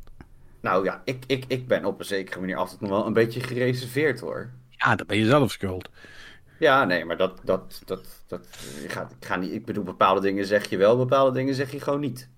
[0.61, 3.41] Nou ja, ik, ik, ik ben op een zekere manier altijd nog wel een beetje
[3.41, 4.51] gereserveerd hoor.
[4.71, 5.89] Ja, dan ben je zelf schuld.
[6.59, 8.47] Ja, nee, maar dat, dat, dat, dat,
[8.83, 11.71] je gaat, ik ga niet, ik bedoel, bepaalde dingen zeg je wel, bepaalde dingen zeg
[11.73, 12.31] je gewoon niet.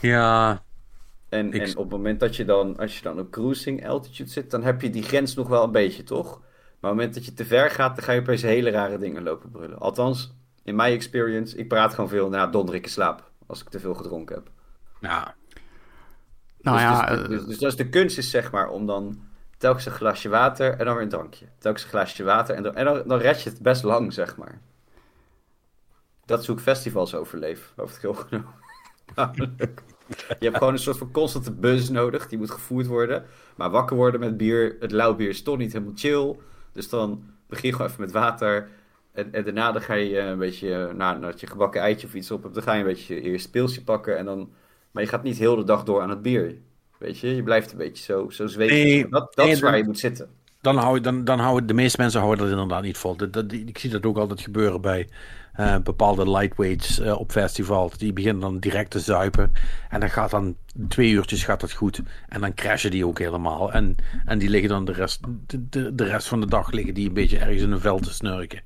[0.00, 0.62] Ja,
[1.28, 4.30] En, Ik- en op het moment dat je dan, als je dan op cruising altitude
[4.30, 6.26] zit, dan heb je die grens nog wel een beetje, toch?
[6.38, 8.98] Maar op het moment dat je te ver gaat, dan ga je opeens hele rare
[8.98, 9.78] dingen lopen brullen.
[9.78, 13.68] Althans, in mijn experience, ik praat gewoon veel, nou, donder ik in slaap als ik
[13.68, 14.50] te veel gedronken heb.
[15.00, 15.34] ja.
[16.60, 19.29] nou dus, ja, dus, eh, dus, dus, dus de kunst is zeg maar om dan
[19.60, 21.46] telkens een glasje water en dan weer een drankje.
[21.58, 24.60] Telkens een glasje water en dan, en dan, red je het best lang, zeg maar.
[26.24, 28.54] Dat is festivals overleef, over het heel genomen.
[30.38, 33.24] Je hebt gewoon een soort van constante buzz nodig, die moet gevoerd worden.
[33.56, 36.36] Maar wakker worden met bier, het lauw bier is toch niet helemaal chill.
[36.72, 38.68] Dus dan begin je gewoon even met water.
[39.12, 42.06] En, en daarna dan ga je eh, een beetje, eh, na, nadat je gebakken eitje
[42.06, 44.18] of iets op hebt, dan ga je een beetje je eerste pilsje pakken.
[44.18, 44.52] En dan,
[44.90, 46.56] maar je gaat niet heel de dag door aan het bier.
[47.00, 48.76] Weet je, je blijft een beetje zo, zo zweven.
[48.76, 50.28] Nee, dat dat nee, is waar dan- je moet zitten.
[50.60, 53.16] Dan houden, dan, dan houden de meeste mensen houden dat inderdaad niet vol.
[53.16, 55.08] Dat, dat- ik zie dat ook altijd gebeuren bij
[55.52, 57.98] eh, bepaalde lightweights eh, op festivals.
[57.98, 59.52] Die beginnen dan direct te zuipen.
[59.88, 60.56] En dan gaat dan
[60.88, 62.00] twee uurtjes gaat dat goed.
[62.28, 63.72] En dan crashen die ook helemaal.
[63.72, 66.94] En, en die liggen dan de rest, de, de, de rest van de dag liggen
[66.94, 68.62] die een beetje ergens in een veld te snurken.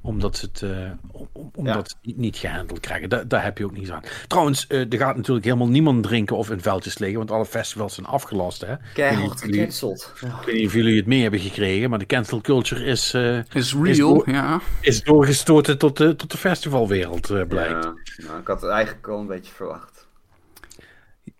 [0.00, 3.08] Omdat ze het, eh, om- om- omdat niet, gehandeld krijgen.
[3.08, 4.02] Da- daar heb je ook niets aan.
[4.26, 7.18] Trouwens, eh, er gaat natuurlijk helemaal niemand drinken of in veldjes liggen.
[7.18, 8.60] Want alle festivals zijn afgelast.
[8.60, 8.74] Hè?
[8.94, 10.12] Keihard Ik weet niet- gecanceld.
[10.20, 13.36] Ik weet niet of jullie het mee hebben gekregen, maar de cancel culture is, eh,
[13.38, 14.60] is is real, door- ja.
[14.80, 17.84] is doorgestoten tot de, tot de festivalwereld, eh, blijkt.
[17.84, 17.94] Ja,
[18.26, 20.06] nou, ik had het eigenlijk al een beetje verwacht.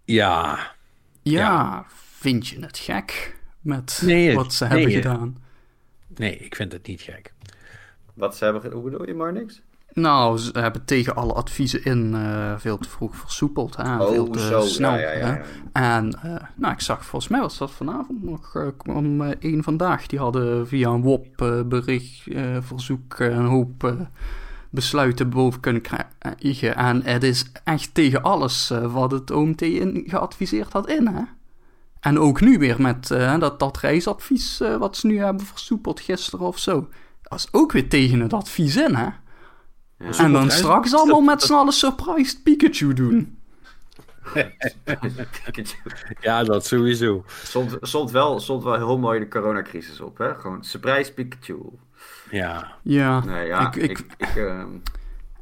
[0.04, 0.58] Ja.
[1.22, 1.84] Ja,
[2.18, 3.36] vind je het gek?
[3.60, 5.36] met Nee, wat ze nee, hebben gedaan.
[6.16, 7.32] Nee, ik vind het niet gek.
[8.18, 8.72] Wat ze hebben...
[8.72, 9.62] Hoe bedoel je, maar niks?
[9.92, 13.76] Nou, ze hebben tegen alle adviezen in eh, veel te vroeg versoepeld.
[13.76, 13.96] Hè?
[13.96, 14.60] veel Oh, te zo.
[14.60, 14.92] snel.
[14.92, 15.32] ja, ja, ja, hè.
[15.32, 15.42] ja.
[15.72, 20.06] En eh, nou, ik zag volgens mij was dat vanavond nog eh, om één vandaag.
[20.06, 23.94] Die hadden via een WOP-bericht, eh, verzoek, een hoop
[24.70, 26.76] besluiten boven kunnen krijgen.
[26.76, 31.06] En het is echt tegen alles wat het OMT in, geadviseerd had in.
[31.06, 31.22] Hè?
[32.00, 36.58] En ook nu weer met dat, dat reisadvies wat ze nu hebben versoepeld gisteren of
[36.58, 36.88] zo.
[37.28, 39.08] Dat is ook weer tegen het advies in, hè?
[39.98, 43.38] En dan straks allemaal met z'n allen surprised Pikachu doen.
[46.20, 47.24] Ja, dat sowieso.
[47.42, 50.34] Stond, stond, wel, stond wel heel mooi de coronacrisis op, hè?
[50.34, 51.58] Gewoon surprise Pikachu.
[52.30, 52.72] Ja.
[52.82, 53.98] Ja, Nee, ja, ik, ik...
[53.98, 54.68] ik, ik, ehm,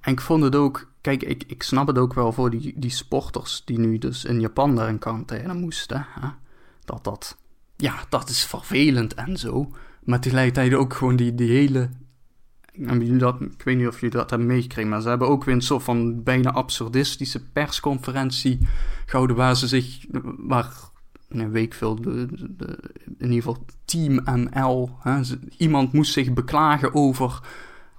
[0.01, 0.91] en ik vond het ook...
[1.01, 4.41] Kijk, ik, ik snap het ook wel voor die, die sporters die nu dus in
[4.41, 6.07] Japan daar in quarantaine moesten.
[6.21, 6.29] Hè?
[6.85, 7.37] Dat dat...
[7.77, 9.71] Ja, dat is vervelend en zo.
[10.07, 11.89] Maar tegelijkertijd ook gewoon die, die hele...
[13.19, 15.61] Dat, ik weet niet of jullie dat hebben meegekregen, maar ze hebben ook weer een
[15.61, 18.59] soort van bijna absurdistische persconferentie
[19.07, 20.73] gehouden waar ze zich, waar
[21.29, 22.31] een week veel, in
[23.19, 25.21] ieder geval Team NL, hè,
[25.57, 27.41] iemand moest zich beklagen over,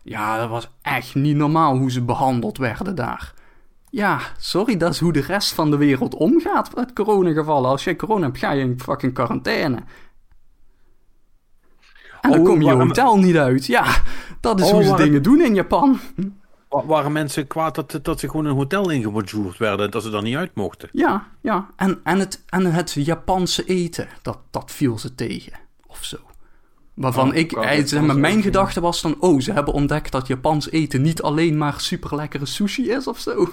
[0.03, 3.33] ja, dat was echt niet normaal hoe ze behandeld werden daar.
[3.89, 7.69] Ja, sorry, dat is hoe de rest van de wereld omgaat met coronagevallen.
[7.69, 9.83] Als jij corona hebt, ga je in fucking quarantaine.
[12.27, 13.65] En dan Oh, kom je waarom- hotel niet uit.
[13.65, 14.01] Ja,
[14.41, 15.99] dat is Oh, hoe ze dingen doen in Japan.
[16.69, 20.21] Wa- Waren mensen kwaad dat, dat ze gewoon een hotel ingewoerd werden, dat ze er
[20.21, 20.89] niet uit mochten?
[20.91, 21.69] Ja, ja.
[21.75, 25.53] En, en, het, en het Japanse eten, dat, dat viel ze tegen.
[25.87, 26.17] Of zo.
[26.93, 30.69] Waarvan Oh, ik, zeg maar, mijn gedachte was dan, oh, ze hebben ontdekt dat Japans
[30.71, 33.47] eten niet alleen maar super lekkere sushi is of zo.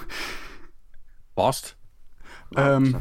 [1.33, 1.75] Past.
[2.49, 2.91] Ehm,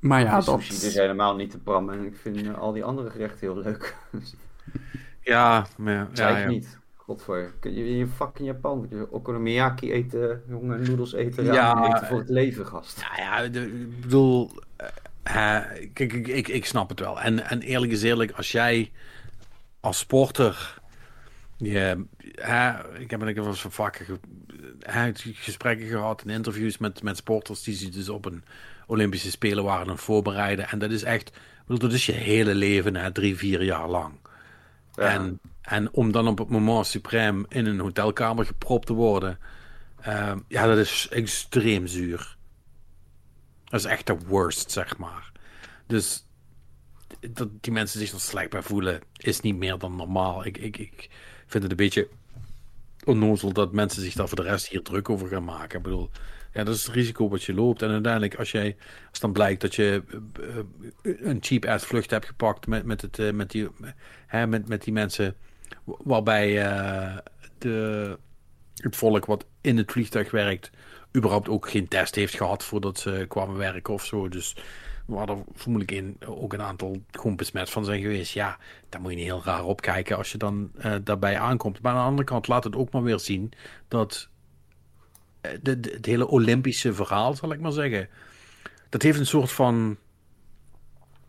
[0.00, 0.60] maar ja, ja, dat...
[0.62, 1.90] sushi is helemaal niet te pram.
[1.90, 3.96] En ik vind eh, al die andere gerechten heel leuk.
[5.26, 6.42] Ja, maar, ja, Zei ja.
[6.42, 6.78] ik niet.
[6.94, 7.52] Godver.
[7.60, 12.28] Kun je in je fucking Japan okonomiyaki eten, jonge noedels eten, Ja, eten voor het
[12.28, 13.00] leven, gast.
[13.02, 14.50] Nou ja, de- ik bedoel,
[15.22, 15.60] eh,
[15.92, 17.20] kijk, ik, ik, ik snap het wel.
[17.20, 18.92] En, en eerlijk is eerlijk, als jij
[19.80, 20.78] als sporter,
[21.56, 23.90] je, hè, ik heb wel eens van
[24.80, 28.44] hè, gesprekken gehad en interviews met, met sporters die zich dus op een
[28.86, 30.68] Olympische Spelen waren aan voorbereiden.
[30.68, 34.14] En dat is echt, bedoel, dat is je hele leven, hè, drie, vier jaar lang.
[34.96, 39.38] En, om dan op het moment suprême in een hotelkamer gepropt te worden,
[40.00, 42.36] ehm, ja, dat is extreem zuur.
[43.64, 45.32] Dat is echt de worst, zeg maar.
[45.86, 46.26] Dus
[47.30, 50.46] dat die mensen zich er slecht bij voelen, is niet meer dan normaal.
[50.46, 51.10] Ik, ik, ik
[51.46, 52.08] vind het een beetje
[53.04, 55.76] onnozel dat mensen zich daar voor de rest hier druk over gaan maken.
[55.78, 56.10] Ik bedoel,
[56.56, 57.82] ja, dat is het risico wat je loopt.
[57.82, 58.76] En uiteindelijk, als, jij,
[59.10, 60.02] als dan blijkt dat je
[60.40, 63.68] eh, eh, een cheap-ass vlucht hebt gepakt met, met, het, eh, met, die,
[64.26, 65.36] hè, met, met die mensen,
[65.84, 66.52] waarbij
[67.58, 68.18] de,
[68.74, 70.70] het volk wat in het vliegtuig werkt,
[71.16, 74.28] überhaupt ook geen test heeft gehad voordat ze kwamen werken of zo.
[74.28, 74.56] Dus
[75.06, 78.32] waar er vermoedelijk in ook een aantal gewoon besmet van zijn geweest.
[78.32, 80.70] Ja, daar moet je niet heel raar op kijken als je dan
[81.02, 81.82] daarbij aankomt.
[81.82, 83.52] Maar aan de andere kant laat het ook maar weer zien
[83.88, 84.28] dat
[85.62, 88.08] de, het hele Olympische verhaal, zal ik maar zeggen,
[88.88, 89.96] dat heeft een soort van.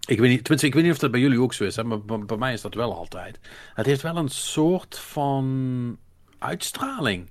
[0.06, 1.84] Ik weet niet, tenminste, ik weet niet of dat bij jullie ook zo is, hè,
[1.84, 3.40] maar bij, mij is dat wel altijd.
[3.74, 5.98] Het heeft wel een soort van
[6.38, 7.30] uitstraling.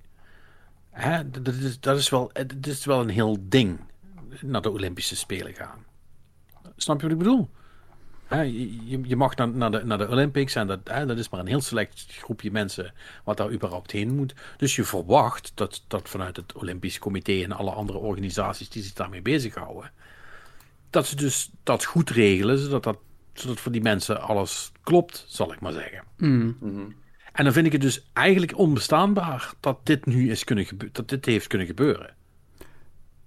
[0.91, 3.79] Hè, dat, dat is, dat is wel, het is wel een heel ding
[4.41, 5.85] naar de Olympische Spelen gaan.
[6.77, 7.51] Snap je wat ik bedoel?
[8.27, 11.29] Hè, je, je- mag naar, naar, de, naar de Olympics en dat, hè, dat is
[11.29, 12.93] maar een heel select groepje mensen
[13.25, 14.35] wat daar überhaupt heen moet.
[14.57, 18.93] Dus je verwacht dat, dat vanuit het Olympisch Comité en alle andere organisaties die zich
[18.93, 19.91] daarmee bezighouden,
[20.91, 22.99] dat ze dus dat goed regelen, zodat, dat,
[23.33, 26.03] zodat voor die mensen alles klopt, zal ik maar zeggen.
[26.17, 26.57] Mm.
[26.61, 26.85] Mhm.
[27.33, 31.09] En dan vind ik het dus eigenlijk onbestaanbaar dat dit nu is kunnen gebeuren, dat
[31.09, 32.16] dit heeft kunnen gebeuren.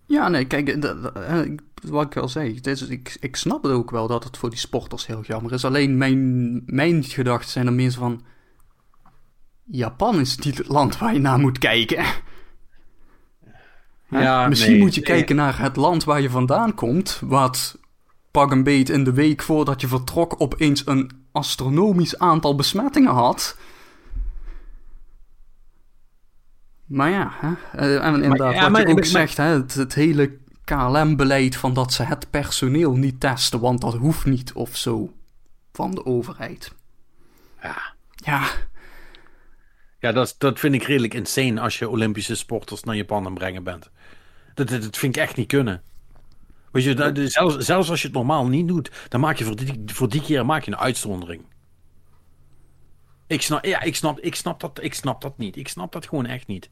[0.09, 3.91] Ja, nee, kijk, eh, ik- wat ik al zei, is, ik, ik snap het ook
[3.91, 5.65] wel dat het voor die sporters heel jammer is.
[5.65, 8.21] Alleen mijn, mijn gedachten zijn er meer van...
[9.63, 12.05] Japan is niet het land waar je naar moet kijken.
[14.09, 14.81] Ja, Misschien nee.
[14.81, 15.09] moet je Nee.
[15.09, 17.77] kijken naar het land waar je vandaan komt, wat
[18.31, 23.57] pak een beet in de week voordat je vertrok opeens een astronomisch aantal besmettingen had.
[26.89, 27.53] Maar ja, hè?
[27.77, 31.55] eh, en inderdaad, ja, wat maar- je ook maar- zegt, hè, het, het hele KLM-beleid
[31.55, 35.13] van dat ze het personeel niet testen, want dat hoeft niet of zo
[35.73, 36.73] van de overheid.
[37.63, 38.47] Ja, Ja,
[39.99, 43.63] ja dat, dat vind ik redelijk insane als je Olympische sporters naar Japan aan brengen
[43.63, 43.89] bent.
[44.53, 45.81] Dat, dat, dat vind ik echt niet kunnen.
[46.71, 49.55] Weet je, dat- zelfs, zelfs als je het normaal niet doet, dan maak je voor
[49.55, 51.41] die, voor die keer maak je een uitzondering.
[53.29, 55.55] Ik snap, ja, ik, snap, ik, snap dat, ik snap dat niet.
[55.57, 56.69] Ik snap dat gewoon echt niet.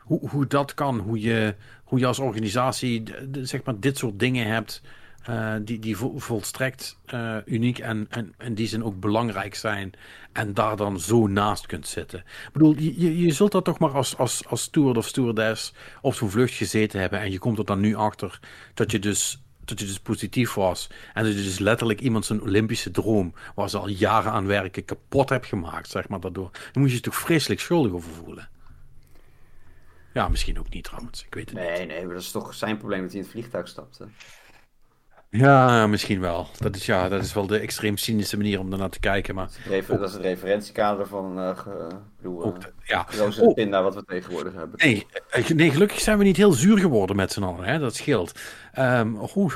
[0.00, 3.02] Hoe, hoe dat kan, hoe je, hoe je als organisatie
[3.42, 4.82] zeg maar, dit soort dingen hebt
[5.24, 9.92] eh, die, die vo- volstrekt eh, uniek en, en in die zin ook belangrijk zijn
[10.32, 12.18] en daar dan zo naast kunt zitten.
[12.18, 15.74] Ik bedoel, je, je- je zult dat toch maar als, als, als steward of stewardess
[16.00, 18.40] op zo'n vlucht gezeten hebben en je komt er dan nu achter
[18.74, 20.90] dat je dus dat je dus positief was.
[21.14, 24.84] En dat je dus letterlijk iemand zijn Olympische droom, waar ze al jaren aan werken,
[24.84, 26.50] kapot hebt gemaakt, zeg maar, daardoor.
[26.72, 28.48] Dan moet je je toch vreselijk schuldig over voelen.
[30.12, 31.68] Ja, misschien ook niet trouwens, ik weet het niet.
[31.68, 34.08] Nee, nee, maar dat is toch zijn probleem dat hij in het vliegtuig stapte.
[35.30, 36.46] Ja, misschien wel.
[36.58, 39.48] Dat is, ja, dat is wel de extreem cynische manier om ernaar te kijken, maar
[39.88, 41.58] dat is het referentiekader van uh,
[42.16, 43.06] bedoel, uh, de- ja.
[43.18, 43.54] roze Oh.
[43.54, 44.78] pinda wat we tegenwoordig hebben.
[44.78, 47.78] Nee, eh, nee, gelukkig zijn we niet heel zuur geworden met z'n allen, hè?
[47.78, 48.38] dat scheelt.
[49.32, 49.52] Hoe...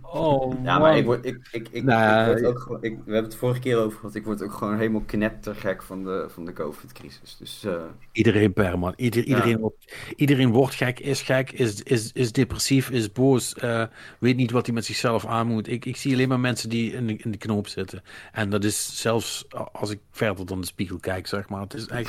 [0.00, 0.96] Oh, Ja, maar man.
[0.96, 3.60] ik word, ik, ik, ik, Nou, ik word ook gewoon, ik, we hebben het vorige
[3.60, 7.36] keer over gehad, ik word ook gewoon helemaal knettergek van de, van de COVID-crisis.
[7.38, 7.82] Dus eh,
[8.12, 8.92] Iedereen per man.
[8.96, 9.26] Ieder, Ja.
[9.28, 13.84] iedereen, wordt, iedereen wordt gek, is gek, is, is, is depressief, is boos, eh,
[14.18, 15.68] weet niet wat hij met zichzelf aan moet.
[15.68, 18.02] Ik, ik zie alleen maar mensen die in de, in de knoop zitten.
[18.32, 21.60] En dat is zelfs als ik verder dan de spiegel kijk, zeg maar.
[21.60, 22.08] Het is echt,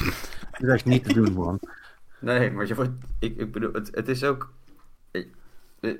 [0.51, 1.59] het is echt niet te doen, man.
[2.19, 4.53] nee, maar je wordt, ik, ik bedoel, het, het is ook,
[5.11, 5.35] ik-
[5.79, 5.91] eh,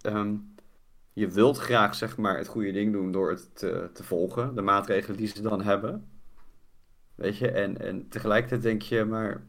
[0.00, 0.34] ehm,
[1.12, 4.62] je wilt graag zeg maar het goede ding doen door het te, te volgen, de
[4.62, 6.08] maatregelen die ze dan hebben.
[7.14, 9.42] Weet je, en, en tegelijkertijd denk je, maar,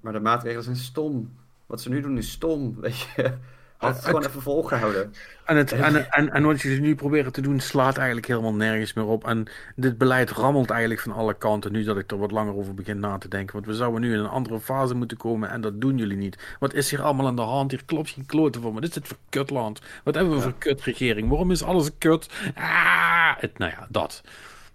[0.00, 1.36] maar de maatregelen zijn stom.
[1.66, 3.38] Wat ze nu doen is stom, weet je.
[3.78, 5.14] Had het gewoon even volgehouden.
[5.44, 8.92] En, het, en, en, en wat jullie nu proberen te doen slaat eigenlijk helemaal nergens
[8.92, 9.26] meer op.
[9.26, 12.74] En dit beleid rammelt eigenlijk van alle kanten nu dat ik er wat langer over
[12.74, 13.54] begin na te denken.
[13.54, 16.56] Want we zouden nu in een andere fase moeten komen en dat doen jullie niet.
[16.58, 17.70] Wat is hier allemaal aan de hand?
[17.70, 18.74] Hier klopt geen kloten van.
[18.74, 19.80] Wat is dit voor kutland?
[20.04, 21.28] Wat hebben we voor kutregering?
[21.28, 22.28] Waarom is alles kut?
[22.54, 24.22] Ah, het, nou ja, dat.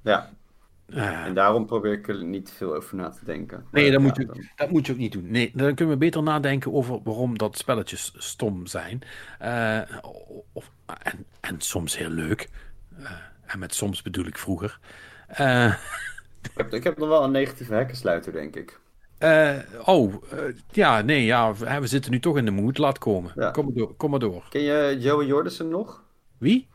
[0.01, 0.29] Ja,
[0.95, 3.65] Eh, en daarom probeer ik er niet veel over na te denken.
[3.71, 5.31] Nee, dat ja, moet, je, dan- dat moet je ook niet doen.
[5.31, 9.01] Nee, dan kunnen we beter nadenken over waarom dat spelletjes stom zijn.
[9.39, 9.81] Eh,
[10.53, 10.71] of,
[11.03, 12.49] en, en soms heel leuk.
[12.97, 13.11] Eh,
[13.45, 14.79] en met soms bedoel ik vroeger.
[15.27, 15.73] Eh,
[16.43, 18.79] Ik heb, ik heb nog wel een negatieve hekkensluiter, denk ik.
[19.85, 20.13] oh,
[20.71, 22.77] ja, nee, ja, we, zitten nu toch in de mood.
[22.77, 23.31] Laat komen.
[23.35, 23.51] Ja.
[23.51, 24.45] Kom, maar door, kom maar door.
[24.49, 26.03] Ken je Joey Jordison nog?
[26.37, 26.67] Wie?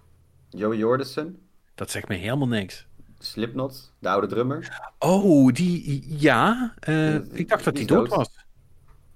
[0.48, 1.38] Joey Jordison?
[1.74, 2.86] Dat zegt me helemaal niks.
[3.18, 4.80] Slipknot, de oude drummer.
[4.98, 6.74] Oh, die, ja.
[6.80, 8.16] eh, ik dacht dat die dood dood.
[8.18, 8.46] was.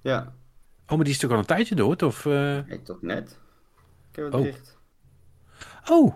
[0.00, 0.32] Ja,
[0.86, 2.02] Oh, maar die is toch al een tijdje dood?
[2.02, 3.38] Of, eh, ik toch net.
[4.10, 4.40] Ik heb het Oh.
[4.40, 4.78] bericht.
[5.90, 6.14] Oh.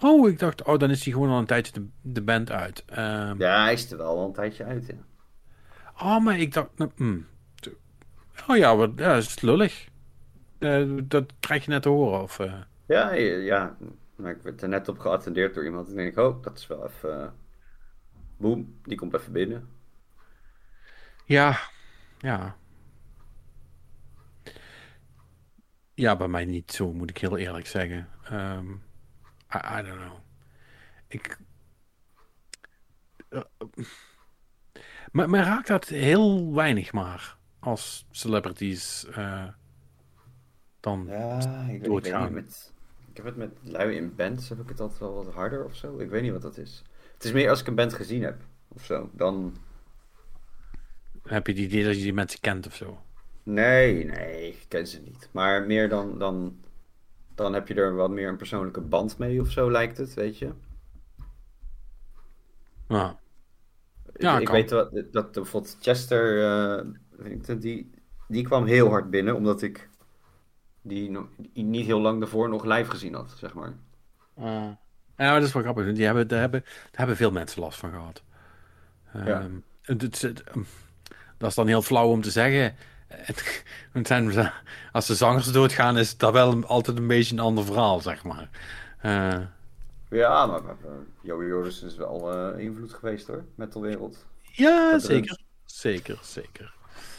[0.00, 2.84] Oh, ik dacht, oh, dan is hij gewoon al een tijdje de, de band uit.
[2.86, 4.94] Ehm, Ja, hij is er wel al een tijdje uit, ja.
[6.02, 7.26] Oh, maar ik dacht, hmm.
[8.48, 9.88] Oh ja, wat, ja, dat is lullig.
[10.58, 12.38] Eh, dat krijg je net te horen, of...
[12.86, 13.76] Ja, ja.
[14.18, 15.88] Maar ik werd er net op geattendeerd door iemand.
[15.88, 17.22] En denk ik, oh, dat is wel even...
[17.22, 17.30] eh,
[18.36, 19.68] Boem, die komt even binnen.
[21.24, 21.58] Ja,
[22.18, 22.56] ja.
[25.94, 28.08] Ja, bij mij niet zo, moet ik heel eerlijk zeggen.
[28.24, 28.72] Ehm,
[29.54, 30.18] I, I don't know.
[31.08, 31.38] Ik...
[33.28, 33.42] eh,
[35.12, 39.48] maar, maar raakt dat heel weinig maar als celebrities eh,
[40.80, 41.06] dan...
[41.06, 42.22] Ja, ik weet, ik weet Doodgaan.
[42.24, 42.32] niet.
[42.32, 42.74] Met,
[43.24, 45.98] heb het met lui in bands, heb ik het altijd wel wat harder of zo.
[45.98, 46.82] Ik weet niet wat dat is.
[47.14, 48.36] Het is meer als ik een band gezien heb,
[48.68, 49.10] of zo.
[49.12, 49.56] Dan...
[51.22, 53.02] Heb je het idee dat je die mensen kent of zo?
[53.42, 55.28] Nee, nee, ik ken ze niet.
[55.32, 56.58] Maar meer dan, dan,
[57.34, 60.38] dan heb je er wat meer een persoonlijke band mee of zo, lijkt het, weet
[60.38, 60.52] je.
[62.88, 63.18] Ja.
[64.40, 67.90] Ik- weet wat, dat bijvoorbeeld Chester, eh, die,
[68.28, 69.88] die kwam heel hard binnen, omdat ik
[70.88, 71.18] die,
[71.52, 73.72] niet heel lang daarvoor nog live gezien had, zeg maar.
[74.36, 74.78] Ja,
[75.16, 75.92] maar dat is wel grappig.
[75.92, 78.22] Die hebben, daar, hebben, daar hebben veel mensen last van gehad.
[79.14, 79.40] Ja.
[79.40, 79.50] Ehm,
[79.82, 80.60] het, het- het- ehm,
[81.38, 82.74] dat is dan heel flauw om te zeggen.
[84.02, 84.50] Zijn,
[84.92, 88.48] als de zangers doodgaan, is dat wel altijd een beetje een ander verhaal, zeg maar.
[89.00, 89.38] Eh,
[90.10, 90.92] Ja, maar, maar maar
[91.22, 94.26] Joey Jordison is wel eh, invloed geweest hoor, metalwereld.
[94.42, 95.26] ja, Dat zeker.
[95.26, 95.46] drums.
[95.64, 96.74] Zeker, zeker.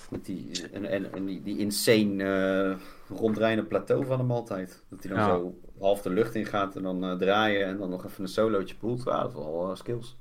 [0.09, 2.75] Met die, en, en, en die, die insane eh
[3.09, 4.83] ronddraaiende plateau van hem altijd.
[4.89, 5.27] Dat hij dan Ja.
[5.27, 8.29] zo half de lucht in gaat en dan eh, draaien en dan nog even een
[8.29, 9.03] solootje poelt.
[9.03, 10.17] Ja, dat is wel eh, skills.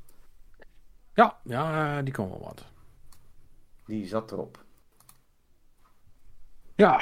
[1.15, 2.65] Ja, ja, eh, die kon wel wat.
[3.87, 4.65] Die zat erop.
[6.75, 7.01] Ja.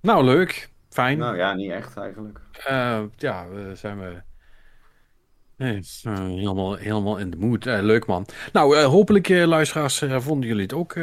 [0.00, 0.70] Nou, leuk.
[0.88, 1.18] Fijn.
[1.18, 2.40] Nou ja, niet echt eigenlijk.
[3.16, 4.22] Ja, we zijn we.
[5.56, 7.66] Nee, helemaal, helemaal in de mood.
[7.66, 8.26] Eh, leuk man.
[8.52, 10.94] Nou, hopelijk, luisteraars, vonden jullie het ook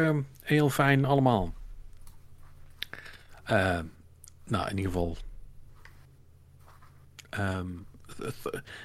[0.41, 1.53] heel fijn allemaal.
[3.51, 3.79] Uh,
[4.43, 5.17] nou, in ieder geval.
[7.39, 7.85] Um,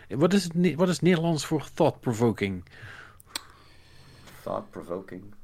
[0.08, 2.65] wat, is het, wat is Nederlands voor thought-provoking?
[4.42, 5.34] Thought-provoking.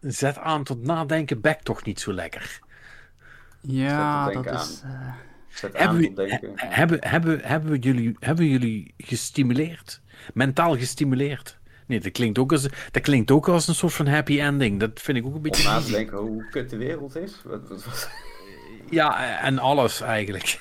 [0.00, 2.60] Zet aan tot nadenken, bek toch niet zo lekker.
[3.60, 4.82] Ja, dat is.
[4.84, 5.14] Uh...
[5.48, 6.52] Zet hebben, aan tot denken.
[6.56, 10.00] Hebben, hebben, hebben, we jullie, hebben jullie gestimuleerd?
[10.34, 11.58] Mentaal gestimuleerd?
[11.92, 14.80] Nee, dat klinkt, ook als, dat klinkt ook als een soort van happy ending.
[14.80, 15.68] Dat vind ik ook een beetje...
[15.68, 17.40] Om na te denken hoe kut de wereld is?
[17.44, 18.10] Wat, wat, wat?
[18.90, 20.58] Ja, en alles eigenlijk.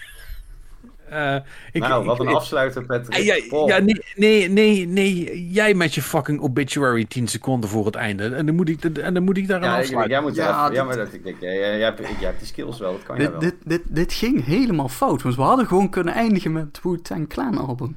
[1.11, 1.35] Uh,
[1.71, 3.17] ik, nou, wat een afsluiter, Patrick.
[3.17, 3.35] Uh, ja,
[3.65, 8.35] ja, nee, nee, nee, nee, jij met je fucking obituary 10 seconden voor het einde.
[8.35, 10.11] En dan moet ik, en dan moet ik daar ja, een afsluiten.
[10.11, 12.79] Jij moet ja, ja, maar dat, ik denk, jij, jij, hebt, jij hebt die skills
[12.79, 13.39] wel, dat kan dit, jij wel.
[13.39, 17.29] Dit, dit, dit ging helemaal fout, want we hadden gewoon kunnen eindigen met het Wu-Tang
[17.29, 17.95] Clan album.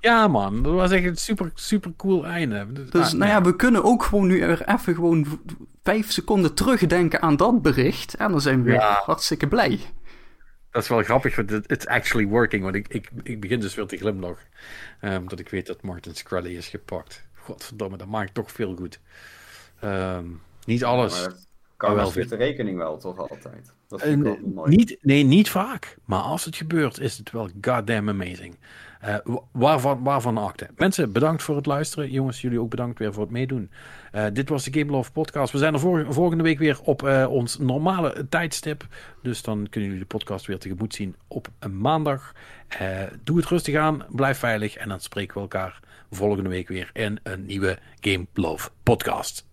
[0.00, 2.72] Ja, man, dat was echt een super, super cool einde.
[2.90, 5.40] Dus ah, nou ja, we kunnen ook gewoon nu er even gewoon
[5.82, 8.14] vijf seconden terugdenken aan dat bericht.
[8.14, 9.02] En dan zijn we weer ja.
[9.04, 9.80] hartstikke blij.
[10.70, 12.62] Dat is wel grappig, want it's actually working.
[12.62, 14.46] Want ik, ik, ik begin dus weer te glimlachen.
[15.00, 17.24] Um, dat ik weet dat Martin Scully is gepakt.
[17.34, 19.00] Godverdomme, dat maakt toch veel goed.
[19.84, 21.22] Um, niet alles.
[21.22, 21.32] Ja,
[21.76, 23.72] kan wel de rekening wel, toch altijd.
[23.88, 24.76] Dat vind ik uh, mooi.
[24.76, 25.96] Niet, nee, niet vaak.
[26.04, 28.58] Maar als het gebeurt, is het wel goddamn amazing.
[29.04, 29.16] Uh,
[29.52, 30.68] waarvan, waarvan akte.
[30.76, 32.10] Mensen, bedankt voor het luisteren.
[32.10, 33.70] Jongens, jullie ook bedankt weer voor het meedoen.
[34.14, 35.52] Uh, dit was de Game Love podcast.
[35.52, 35.80] We zijn er
[36.14, 38.86] volgende week weer op uh, ons normale tijdstip.
[39.22, 42.32] Dus dan kunnen jullie de podcast weer tegemoet zien op een maandag.
[43.24, 44.76] doe het rustig aan, blijf veilig.
[44.76, 45.80] En dan spreken we elkaar
[46.10, 49.49] volgende week weer in een nieuwe Game Love podcast.